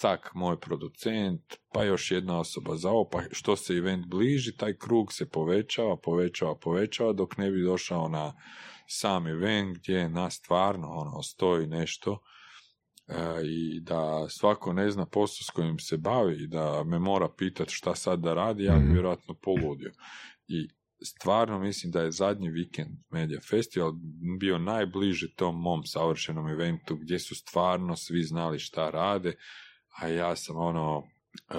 cak 0.00 0.30
moj 0.34 0.60
producent, 0.60 1.42
pa 1.74 1.84
još 1.84 2.10
jedna 2.10 2.40
osoba 2.40 2.76
za 2.76 2.90
ovo, 2.90 3.08
pa 3.12 3.22
što 3.32 3.56
se 3.56 3.74
event 3.74 4.06
bliži, 4.06 4.56
taj 4.56 4.76
krug 4.76 5.12
se 5.12 5.30
povećava, 5.30 5.96
povećava, 5.96 6.54
povećava, 6.54 7.12
dok 7.12 7.36
ne 7.36 7.50
bi 7.50 7.62
došao 7.62 8.08
na 8.08 8.34
sam 8.86 9.26
event 9.26 9.78
gdje 9.78 10.08
nas 10.08 10.34
stvarno 10.34 10.88
ono, 10.88 11.22
stoji 11.22 11.66
nešto 11.66 12.18
e, 13.08 13.14
i 13.44 13.80
da 13.80 14.28
svako 14.28 14.72
ne 14.72 14.90
zna 14.90 15.06
posao 15.06 15.44
s 15.44 15.50
kojim 15.50 15.78
se 15.78 15.96
bavi 15.96 16.42
i 16.42 16.46
da 16.46 16.84
me 16.84 16.98
mora 16.98 17.28
pitati 17.38 17.74
šta 17.74 17.94
sad 17.94 18.20
da 18.20 18.34
radi, 18.34 18.64
ja 18.64 18.74
bi 18.74 18.84
Mhm. 18.84 18.92
vjerojatno 18.92 19.34
poludio. 19.34 19.92
I 20.48 20.68
stvarno 21.04 21.58
mislim 21.58 21.92
da 21.92 22.02
je 22.02 22.12
zadnji 22.12 22.50
vikend 22.50 22.96
Media 23.10 23.40
Festival 23.50 23.92
bio 24.40 24.58
najbliže 24.58 25.34
tom 25.34 25.60
mom 25.60 25.84
savršenom 25.84 26.48
eventu 26.48 26.96
gdje 26.96 27.18
su 27.18 27.34
stvarno 27.34 27.96
svi 27.96 28.22
znali 28.22 28.58
šta 28.58 28.90
rade, 28.90 29.34
a 29.98 30.08
ja 30.08 30.36
sam 30.36 30.56
ono 30.56 31.02
e, 31.50 31.54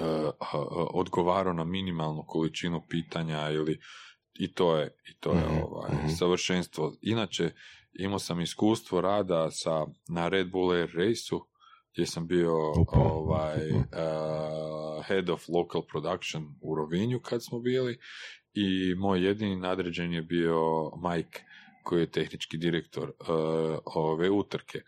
odgovarao 0.93 1.53
na 1.53 1.63
minimalnu 1.63 2.23
količinu 2.27 2.81
pitanja 2.89 3.49
ili 3.49 3.79
i 4.33 4.53
to 4.53 4.77
je, 4.77 4.95
i 5.09 5.19
to 5.19 5.31
je 5.31 5.45
Mhm, 5.45 5.59
ovaj, 5.63 5.91
mhm. 5.95 6.07
savršenstvo. 6.07 6.97
Inače, 7.01 7.51
imao 7.93 8.19
sam 8.19 8.41
iskustvo 8.41 9.01
rada 9.01 9.51
sa, 9.51 9.85
na 10.09 10.27
Red 10.27 10.51
Bull 10.51 10.71
Air 10.71 10.91
Race-u, 10.93 11.45
gdje 11.93 12.05
sam 12.05 12.27
bio 12.27 12.53
ovaj, 12.87 13.71
uh, 13.71 15.05
head 15.05 15.29
of 15.29 15.49
local 15.49 15.81
production 15.91 16.55
u 16.61 16.75
Rovinju 16.75 17.19
kad 17.19 17.43
smo 17.43 17.59
bili 17.59 17.99
i 18.53 18.95
moj 18.95 19.25
jedini 19.25 19.55
nadređen 19.55 20.13
je 20.13 20.21
bio 20.21 20.91
Mike 21.09 21.43
koji 21.83 22.01
je 22.01 22.11
tehnički 22.11 22.57
direktor 22.57 23.09
uh, 23.09 23.77
ove 23.85 24.29
utrke. 24.29 24.81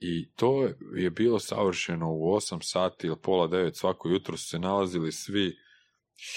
I 0.00 0.30
to 0.36 0.68
je 0.96 1.10
bilo 1.10 1.38
savršeno 1.38 2.12
u 2.12 2.20
8 2.20 2.58
sati 2.62 3.06
ili 3.06 3.16
pola 3.22 3.48
9 3.48 3.74
svako 3.74 4.08
jutro 4.08 4.36
su 4.36 4.48
se 4.48 4.58
nalazili 4.58 5.12
svi 5.12 5.56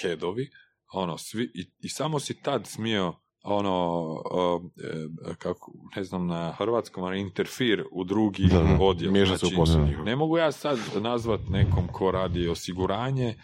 headovi, 0.00 0.50
ono, 0.92 1.18
svi, 1.18 1.50
i, 1.54 1.70
i 1.80 1.88
samo 1.88 2.20
si 2.20 2.42
tad 2.42 2.66
smio 2.66 3.14
ono, 3.42 4.16
e, 5.30 5.34
kako, 5.38 5.72
ne 5.96 6.04
znam 6.04 6.26
na 6.26 6.52
hrvatskom, 6.52 7.04
ali 7.04 7.20
interfir 7.20 7.84
u 7.92 8.04
drugi 8.04 8.48
Da, 8.50 8.76
odjel. 8.80 9.10
U 9.10 9.12
Znači, 9.86 10.02
ne 10.04 10.16
mogu 10.16 10.38
ja 10.38 10.52
sad 10.52 10.78
nazvat 11.00 11.40
nekom 11.50 11.88
ko 11.92 12.10
radi 12.10 12.48
osiguranje 12.48 13.34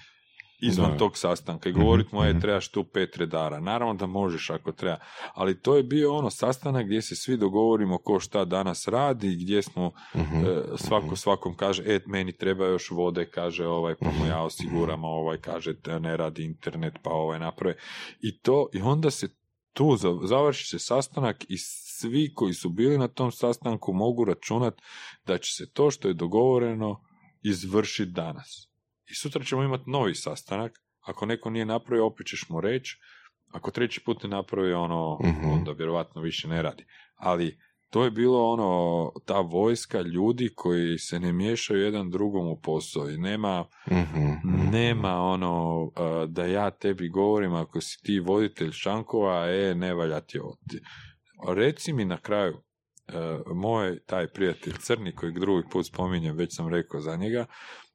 izvan 0.60 0.90
Da. 0.90 0.97
tog 0.97 1.18
sastanka 1.18 1.68
i 1.68 1.72
Mhm, 1.72 1.80
e, 2.20 2.30
mhm. 2.30 2.40
trebaš 2.40 2.68
tu 2.68 2.85
pet 2.85 3.16
redara. 3.16 3.60
Naravno 3.60 3.94
da 3.94 4.06
možeš 4.06 4.51
ako 4.51 4.72
treba, 4.72 4.98
ali 5.35 5.60
to 5.60 5.76
je 5.76 5.82
bio 5.82 6.14
ono 6.14 6.30
sastanak 6.30 6.86
gdje 6.86 7.02
se 7.02 7.16
svi 7.16 7.36
dogovorimo 7.36 7.98
ko 7.98 8.20
šta 8.20 8.44
danas 8.44 8.89
radi, 8.89 9.36
gdje 9.36 9.62
smo, 9.62 9.93
Mhm. 10.14 10.36
e, 10.36 10.47
svako 10.76 11.16
svakom 11.16 11.56
kaže, 11.56 11.82
e, 11.86 12.01
meni 12.06 12.32
treba 12.32 12.66
još 12.66 12.90
vode, 12.90 13.24
kaže 13.26 13.66
ovaj, 13.66 13.94
pa 13.94 14.06
mu 14.09 14.26
ja 14.26 14.43
osiguram, 14.43 15.05
a 15.05 15.09
ovaj 15.09 15.39
kaže, 15.39 15.80
"te 15.80 16.01
ne 16.01 16.16
radi 16.16 16.44
internet, 16.44 16.94
pa 17.02 17.10
ovaj 17.10 17.39
naprave. 17.39 17.76
I 18.20 18.39
to, 18.39 18.68
i 18.72 18.80
onda 18.80 19.10
se 19.10 19.28
tu 19.72 19.97
za- 19.97 20.18
završi 20.22 20.66
se 20.66 20.78
sastanak 20.78 21.44
i 21.48 21.56
svi 21.59 22.32
koji 22.35 22.55
su 22.55 22.68
bili 22.68 22.98
na 22.98 23.09
tom 23.09 23.32
sastanku 23.32 23.93
mogu 23.93 24.24
računati 24.24 24.82
da 25.26 25.39
će 25.39 25.55
se 25.55 25.72
to 25.72 25.90
što 25.90 26.09
je 26.09 26.14
dogovoreno 26.14 27.01
izvršiti 27.43 28.12
danas. 28.12 28.68
I 29.10 29.14
sutra 29.14 29.44
ćemo 29.44 29.62
imati 29.62 29.90
novi 29.90 30.14
sastanak. 30.14 30.72
Ako 31.01 31.26
neko 31.26 31.51
nije 31.51 31.64
napravio, 31.66 32.06
opet 32.06 32.26
ćeš 32.26 32.48
mu 32.48 32.60
reći 32.60 32.97
Ako 33.52 33.70
treći 33.70 34.01
put 34.05 34.22
ne 34.22 34.28
napravi 34.28 34.72
ono, 34.72 35.18
Mhm. 35.24 35.51
onda 35.51 35.72
vjerovatno 35.72 36.22
više 36.22 36.48
ne 36.48 36.62
radi. 36.62 36.85
Ali 37.16 37.59
to 37.90 38.05
je 38.05 38.10
bilo 38.10 38.52
ono, 38.52 39.10
ta 39.26 39.40
vojska 39.40 40.01
ljudi 40.01 40.51
koji 40.55 40.98
se 40.98 41.20
ne 41.20 41.32
miješaju 41.32 41.80
jedan 41.80 42.10
drugom 42.10 42.47
u 42.48 42.60
posao 42.60 43.10
i 43.10 43.18
nema, 43.18 43.64
Mhm. 43.90 44.70
nema 44.72 45.14
ono 45.20 45.82
uh, 45.82 45.90
da 46.28 46.44
ja 46.47 46.70
tebi 46.70 47.09
govorim 47.09 47.55
ako 47.55 47.80
si 47.80 48.02
ti 48.02 48.20
voditelj 48.20 48.70
šankova, 48.72 49.47
e, 49.51 49.74
ne 49.74 49.94
valja 49.94 50.20
ti 50.20 50.39
ovo. 50.39 50.56
Reci 51.48 51.93
mi 51.93 52.05
na 52.05 52.16
kraju, 52.20 52.55
uh, 52.56 53.56
moj 53.56 53.98
taj 54.06 54.26
prijatelj 54.28 54.74
Crni 54.80 55.14
kojeg 55.14 55.39
drugi 55.39 55.68
put 55.72 55.86
spominjem, 55.86 56.36
već 56.36 56.56
sam 56.56 56.68
rekao 56.68 57.01
za 57.01 57.16
njega, 57.16 57.47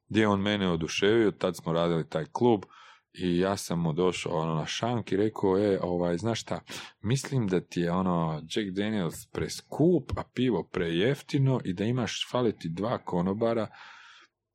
gdje 0.08 0.20
je 0.20 0.28
on 0.28 0.40
mene 0.40 0.70
oduševio, 0.70 1.30
tad 1.30 1.56
smo 1.56 1.72
radili 1.72 2.08
taj 2.08 2.24
klub 2.32 2.64
i 3.12 3.38
ja 3.38 3.56
sam 3.56 3.80
mu 3.80 3.92
došao 3.92 4.32
ono, 4.32 4.54
na 4.54 4.66
šank 4.66 5.12
i 5.12 5.16
rekao, 5.16 5.58
e, 5.58 5.78
ovaj, 5.82 6.16
znaš 6.16 6.40
šta, 6.40 6.60
mislim 7.02 7.46
da 7.46 7.60
ti 7.60 7.80
je 7.80 7.92
ono 7.92 8.42
Jack 8.42 8.70
Daniels 8.70 9.26
preskup, 9.32 10.12
a 10.16 10.22
pivo 10.34 10.68
prejeftino 10.72 11.60
i 11.64 11.72
da 11.72 11.84
imaš 11.84 12.28
faliti 12.30 12.68
dva 12.68 12.98
konobara. 12.98 13.66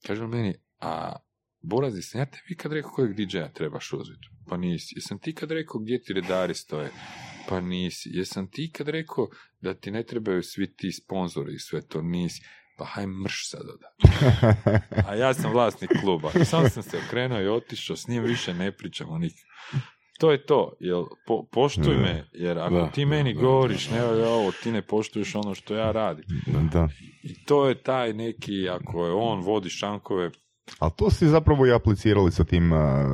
Kaže 0.07 0.23
on 0.23 0.30
meni, 0.30 0.53
a 0.80 1.15
Boraz, 1.61 1.95
jesam 1.95 2.21
ja 2.21 2.26
tebi 2.26 2.55
kad 2.55 2.73
rekao 2.73 2.91
kojeg 2.91 3.15
DJ-a 3.15 3.49
trebaš 3.53 3.93
uzeti? 3.93 4.30
Pa 4.47 4.57
nisi. 4.57 4.95
Jesam 4.95 5.19
ti 5.19 5.35
kad 5.35 5.51
rekao 5.51 5.81
gdje 5.81 6.01
ti 6.01 6.13
redari 6.13 6.53
stoje? 6.53 6.91
Pa 7.49 7.61
nisi. 7.61 8.09
Jesam 8.13 8.47
ti 8.51 8.71
kad 8.71 8.88
rekao 8.88 9.27
da 9.61 9.73
ti 9.73 9.91
ne 9.91 10.03
trebaju 10.03 10.43
svi 10.43 10.76
ti 10.76 10.91
sponzori 10.91 11.53
i 11.53 11.59
sve 11.59 11.81
to? 11.88 12.01
Nisi. 12.01 12.41
Pa 12.80 12.85
haj 12.85 13.07
mrš 13.07 13.49
sad 13.49 13.61
oda. 13.61 13.89
A 15.10 15.15
ja 15.15 15.34
sam 15.34 15.51
vlasnik 15.51 15.91
kluba. 16.01 16.31
Sam 16.45 16.69
sam 16.69 16.84
se 16.84 16.97
okrenuo 17.07 17.41
i 17.41 17.47
otišao, 17.47 17.95
s 17.95 18.07
njim 18.07 18.23
više 18.23 18.53
ne 18.53 18.72
pričamo 18.72 19.18
nikad. 19.18 19.43
To 20.19 20.31
je 20.31 20.45
to, 20.45 20.73
jel, 20.80 21.06
po, 21.27 21.43
poštuj 21.51 21.95
Da. 21.95 22.01
me, 22.01 22.30
jer 22.34 22.60
ako 22.60 22.76
Da, 22.76 22.91
ti 22.91 23.06
meni 23.06 23.34
da, 23.34 23.41
govoriš, 23.41 23.89
ne 23.89 24.01
valja 24.01 24.30
ovo, 24.30 24.51
ti 24.64 24.72
ne 24.72 24.81
poštuješ 24.81 25.35
ono 25.35 25.56
što 25.56 25.76
ja 25.76 25.91
radim. 25.91 26.26
Da. 26.72 26.88
I 27.23 27.43
to 27.45 27.68
je 27.68 27.84
taj 27.84 28.14
neki, 28.14 28.69
ako 28.69 29.06
je 29.06 29.14
on 29.14 29.41
vodi 29.41 29.69
šankove, 29.69 30.31
Ali 30.80 30.91
to 30.95 31.11
si 31.11 31.27
zapravo 31.27 31.65
i 31.65 31.73
aplicirali 31.73 32.31
sa 32.31 32.43
tim, 32.43 32.72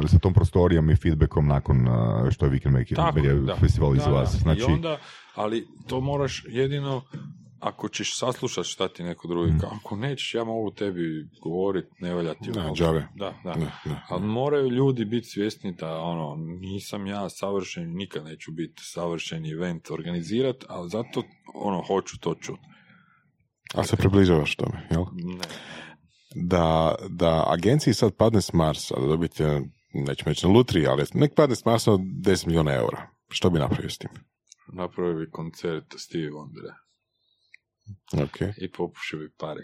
sa 0.08 0.20
tom 0.20 0.34
prostorijom 0.34 0.90
i 0.90 0.96
feedbackom 0.96 1.48
nakon 1.48 1.88
što 2.32 2.46
je 2.46 2.52
Weekend 2.52 2.72
Maker 2.72 3.56
festival 3.60 3.96
iz 3.96 4.06
vas. 4.06 4.36
Znači, 4.36 4.62
I 4.62 4.64
onda, 4.64 4.98
ali 5.36 5.68
to 5.88 6.02
moraš 6.02 6.44
jedino 6.48 7.02
ako 7.66 7.90
ćeš 7.90 8.18
saslušati 8.18 8.68
šta 8.68 8.88
ti 8.88 9.04
neko 9.04 9.28
drugi 9.28 9.52
Mm. 9.52 9.60
ako 9.72 9.96
nećeš, 9.96 10.34
ja 10.34 10.44
mogu 10.44 10.72
tebi 10.72 11.30
govoriti, 11.44 11.88
ne 12.00 12.14
valja 12.14 12.34
ti 12.34 12.52
Da. 12.52 12.62
Da, 13.16 13.34
da. 13.44 13.54
Da, 13.54 13.72
da. 13.86 14.02
Ali 14.10 14.28
moraju 14.28 14.70
ljudi 14.70 15.06
biti 15.06 15.28
svjesni 15.28 15.72
da 15.72 15.98
ono, 15.98 16.36
nisam 16.60 17.08
ja 17.08 17.30
savršen, 17.30 17.96
nikad 17.96 18.26
neću 18.26 18.52
biti 18.52 18.82
savršen 18.84 19.46
event 19.46 19.92
organizirat, 19.92 20.56
ali 20.68 20.90
zato 20.90 21.24
ono, 21.54 21.82
hoću 21.82 22.20
to 22.20 22.36
čuti. 22.36 22.62
A 23.74 23.84
se 23.84 23.96
približavaš 23.96 24.56
tome, 24.56 24.88
jel? 24.92 25.04
Ne. 25.14 25.46
Da, 26.36 26.96
da 27.10 27.44
agenciji 27.48 27.94
sad 27.94 28.16
padne 28.16 28.42
s 28.42 28.54
Marsa, 28.54 28.96
da 29.00 29.08
dobijete, 29.08 29.62
nećemo 29.94 30.30
reći 30.30 30.48
na 30.48 30.54
lutri, 30.54 30.88
ali 30.88 31.04
nek 31.14 31.36
padne 31.36 31.56
s 31.56 31.66
Marsa 31.66 31.92
od 31.92 32.00
10 32.00 32.46
milijuna 32.48 32.74
eura. 32.74 33.08
Što 33.30 33.50
bi 33.50 33.60
napravio 33.60 33.90
s 33.90 33.98
tim? 33.98 34.10
Napravio 34.74 35.14
bi 35.14 35.32
koncert 35.32 35.86
Stevie 35.98 36.32
Wondera 36.32 36.85
Ok. 38.24 38.42
i 38.58 38.72
popušio 38.72 39.20
bi 39.20 39.30
pare. 39.38 39.62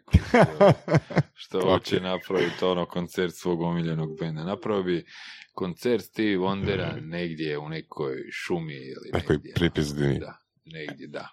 što 1.41 1.61
hoće 1.61 1.95
Ok. 1.97 2.03
napraviti 2.03 2.65
ono 2.65 2.85
koncert 2.85 3.33
svog 3.35 3.61
omiljenog 3.61 4.19
benda. 4.19 4.43
Napravio 4.43 4.83
bi 4.83 5.05
koncert 5.53 6.03
Stevie 6.03 6.37
Wondera 6.37 6.99
negdje 7.01 7.57
u 7.57 7.69
nekoj 7.69 8.15
šumi 8.31 8.73
ili 8.75 9.09
Nekoj 9.13 9.35
negdje. 9.35 9.53
pripizdini. 9.53 10.19
Da, 10.19 10.37
negdje, 10.65 11.07
da. 11.07 11.29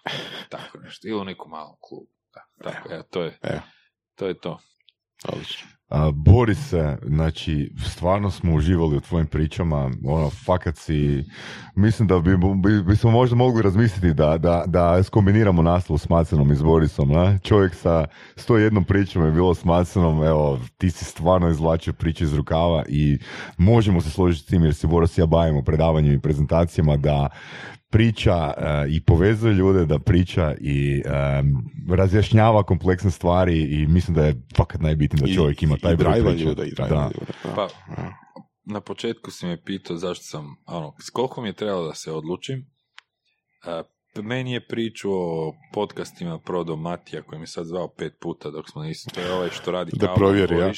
Tako 0.49 0.77
nešto. 0.77 1.07
Ili 1.07 1.19
u 1.19 1.23
nekom 1.23 1.51
malom 1.51 1.75
klubu. 1.81 2.11
Da, 2.33 2.71
tako, 2.71 2.93
evo, 2.93 3.03
to 3.03 3.23
je, 3.23 3.37
Evo. 3.43 3.61
to 4.15 4.27
je 4.27 4.39
to. 4.39 4.59
A, 5.89 6.11
Borise, 6.11 6.97
znači, 7.03 7.71
stvarno 7.85 8.31
smo 8.31 8.53
uživali 8.53 8.97
u 8.97 9.01
tvojim 9.01 9.27
pričama, 9.27 9.91
ono, 10.05 10.29
fakat 10.29 10.77
si, 10.77 11.23
mislim 11.75 12.07
da 12.07 12.19
bi, 12.19 12.37
bi, 12.37 12.83
bismo 12.83 13.11
možda 13.11 13.35
mogli 13.35 13.61
razmisliti 13.61 14.13
da, 14.13 14.37
da, 14.37 14.63
da 14.67 15.03
skombiniramo 15.03 15.61
naslov 15.61 15.97
s 15.97 16.09
Macenom 16.09 16.51
i 16.51 16.55
s 16.55 16.61
Borisom, 16.61 17.11
na? 17.11 17.37
Čovjek 17.37 17.75
sa 17.75 18.07
101 18.35 18.83
pričom 18.83 19.25
je 19.25 19.31
bilo 19.31 19.55
s 19.55 19.65
Macenom, 19.65 20.23
evo, 20.23 20.59
ti 20.77 20.91
si 20.91 21.05
stvarno 21.05 21.49
izvlačio 21.49 21.93
priče 21.93 22.23
iz 22.23 22.33
rukava 22.33 22.83
i 22.87 23.19
možemo 23.57 24.01
se 24.01 24.09
složiti 24.09 24.43
s 24.43 24.49
tim 24.49 24.63
jer 24.63 24.75
se 24.75 24.87
Boris 24.87 25.17
ja 25.17 25.25
bavimo 25.25 25.61
predavanjem 25.61 26.13
i 26.13 26.21
prezentacijama 26.21 26.97
da 26.97 27.29
priča 27.89 28.53
e, 28.57 28.85
i 28.89 29.03
povezuje 29.03 29.53
ljude, 29.53 29.85
da 29.85 29.99
priča 29.99 30.55
i 30.61 31.01
e, 31.05 31.11
razjašnjava 31.95 32.63
kompleksne 32.63 33.11
stvari 33.11 33.61
i 33.61 33.87
mislim 33.87 34.15
da 34.15 34.25
je 34.25 34.35
fakat 34.57 34.81
najbitnije 34.81 35.21
da 35.25 35.31
I- 35.31 35.35
čovjek 35.35 35.63
ima 35.63 35.77
taj 35.77 35.93
i 35.93 35.97
broj 35.97 36.13
drive 36.13 36.31
priča. 36.31 36.49
ljude, 36.49 36.67
i 36.67 36.73
Da. 36.77 37.09
Pa, 37.55 37.67
na 38.65 38.81
početku 38.81 39.31
si 39.31 39.45
me 39.45 39.63
pitao 39.63 39.97
zašto 39.97 40.23
sam, 40.23 40.45
ono, 40.65 40.93
s 40.99 41.09
koliko 41.09 41.41
mi 41.41 41.49
je 41.49 41.53
trebalo 41.53 41.87
da 41.87 41.93
se 41.93 42.11
odlučim. 42.11 42.65
A, 43.65 43.83
meni 44.21 44.53
je 44.53 44.67
priču 44.67 45.09
o 45.11 45.53
podcastima 45.73 46.39
prodao 46.39 46.75
Matija 46.75 47.21
koji 47.21 47.39
mi 47.39 47.43
je 47.43 47.47
sad 47.47 47.65
zvao 47.65 47.87
pet 47.97 48.13
puta 48.21 48.49
dok 48.49 48.69
smo 48.69 48.83
nisu, 48.83 49.09
to 49.13 49.21
je 49.21 49.33
ovaj 49.33 49.49
što 49.49 49.71
radi 49.71 49.91
Da 49.95 50.13
provjeri, 50.15 50.55
ja. 50.55 50.71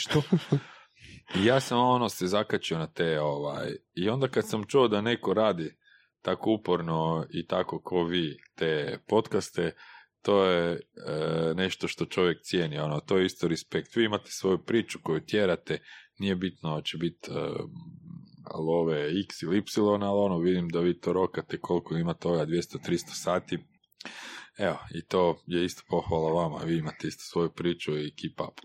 I 1.36 1.46
ja 1.46 1.60
sam 1.60 1.80
ono 1.80 2.10
se 2.10 2.28
zakačio 2.28 2.78
na 2.78 2.88
te, 2.88 3.20
ovaj, 3.20 3.70
i 3.94 4.10
onda 4.10 4.28
kad 4.28 4.48
sam 4.50 4.64
čuo 4.64 4.88
da 4.88 5.02
neko 5.02 5.34
radi 5.34 5.81
tako 6.22 6.52
uporno 6.52 7.26
i 7.30 7.46
tako 7.48 7.82
ko 7.82 8.04
vi 8.04 8.38
te 8.56 9.00
podcaste, 9.08 9.72
to 10.22 10.46
je 10.46 10.72
e, 10.72 10.80
nešto 11.56 11.88
što 11.88 12.06
čovjek 12.06 12.38
cijeni, 12.42 12.80
ono, 12.80 13.00
to 13.00 13.18
je 13.18 13.26
isto 13.26 13.48
respekt. 13.48 13.96
Vi 13.96 14.06
imate 14.06 14.32
svoju 14.32 14.58
priču 14.58 15.00
koju 15.04 15.26
tjerate, 15.26 15.80
nije 16.20 16.36
bitno 16.36 16.82
će 16.82 16.98
biti 16.98 17.32
e, 17.32 17.34
love 18.60 19.10
x 19.24 19.42
ili 19.42 19.58
y, 19.58 19.64
ali 20.02 20.20
ono, 20.20 20.40
vidim 20.40 20.70
da 20.70 20.80
vi 20.80 21.00
to 21.00 21.14
rokate 21.14 21.60
koliko 21.60 21.96
ima 21.96 22.14
toga, 22.14 22.46
200-300 22.46 23.24
sati. 23.24 23.58
Evo, 24.58 24.78
i 24.96 25.06
to 25.06 25.42
je 25.46 25.66
isto 25.66 25.84
pohvala 25.90 26.32
vama, 26.32 26.58
vi 26.66 26.78
imate 26.78 27.08
isto 27.08 27.24
svoju 27.24 27.50
priču 27.50 27.98
i 27.98 28.14
keep 28.16 28.50
up. 28.50 28.60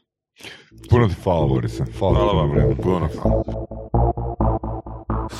Puno 0.90 1.08
ti 1.08 1.14
hvala, 1.24 1.46
Borise. 1.46 1.84
Hvala, 1.98 2.18
Hvala 2.18 2.42
vam. 2.42 2.76
Puno 2.82 3.08
hvala. 3.22 3.85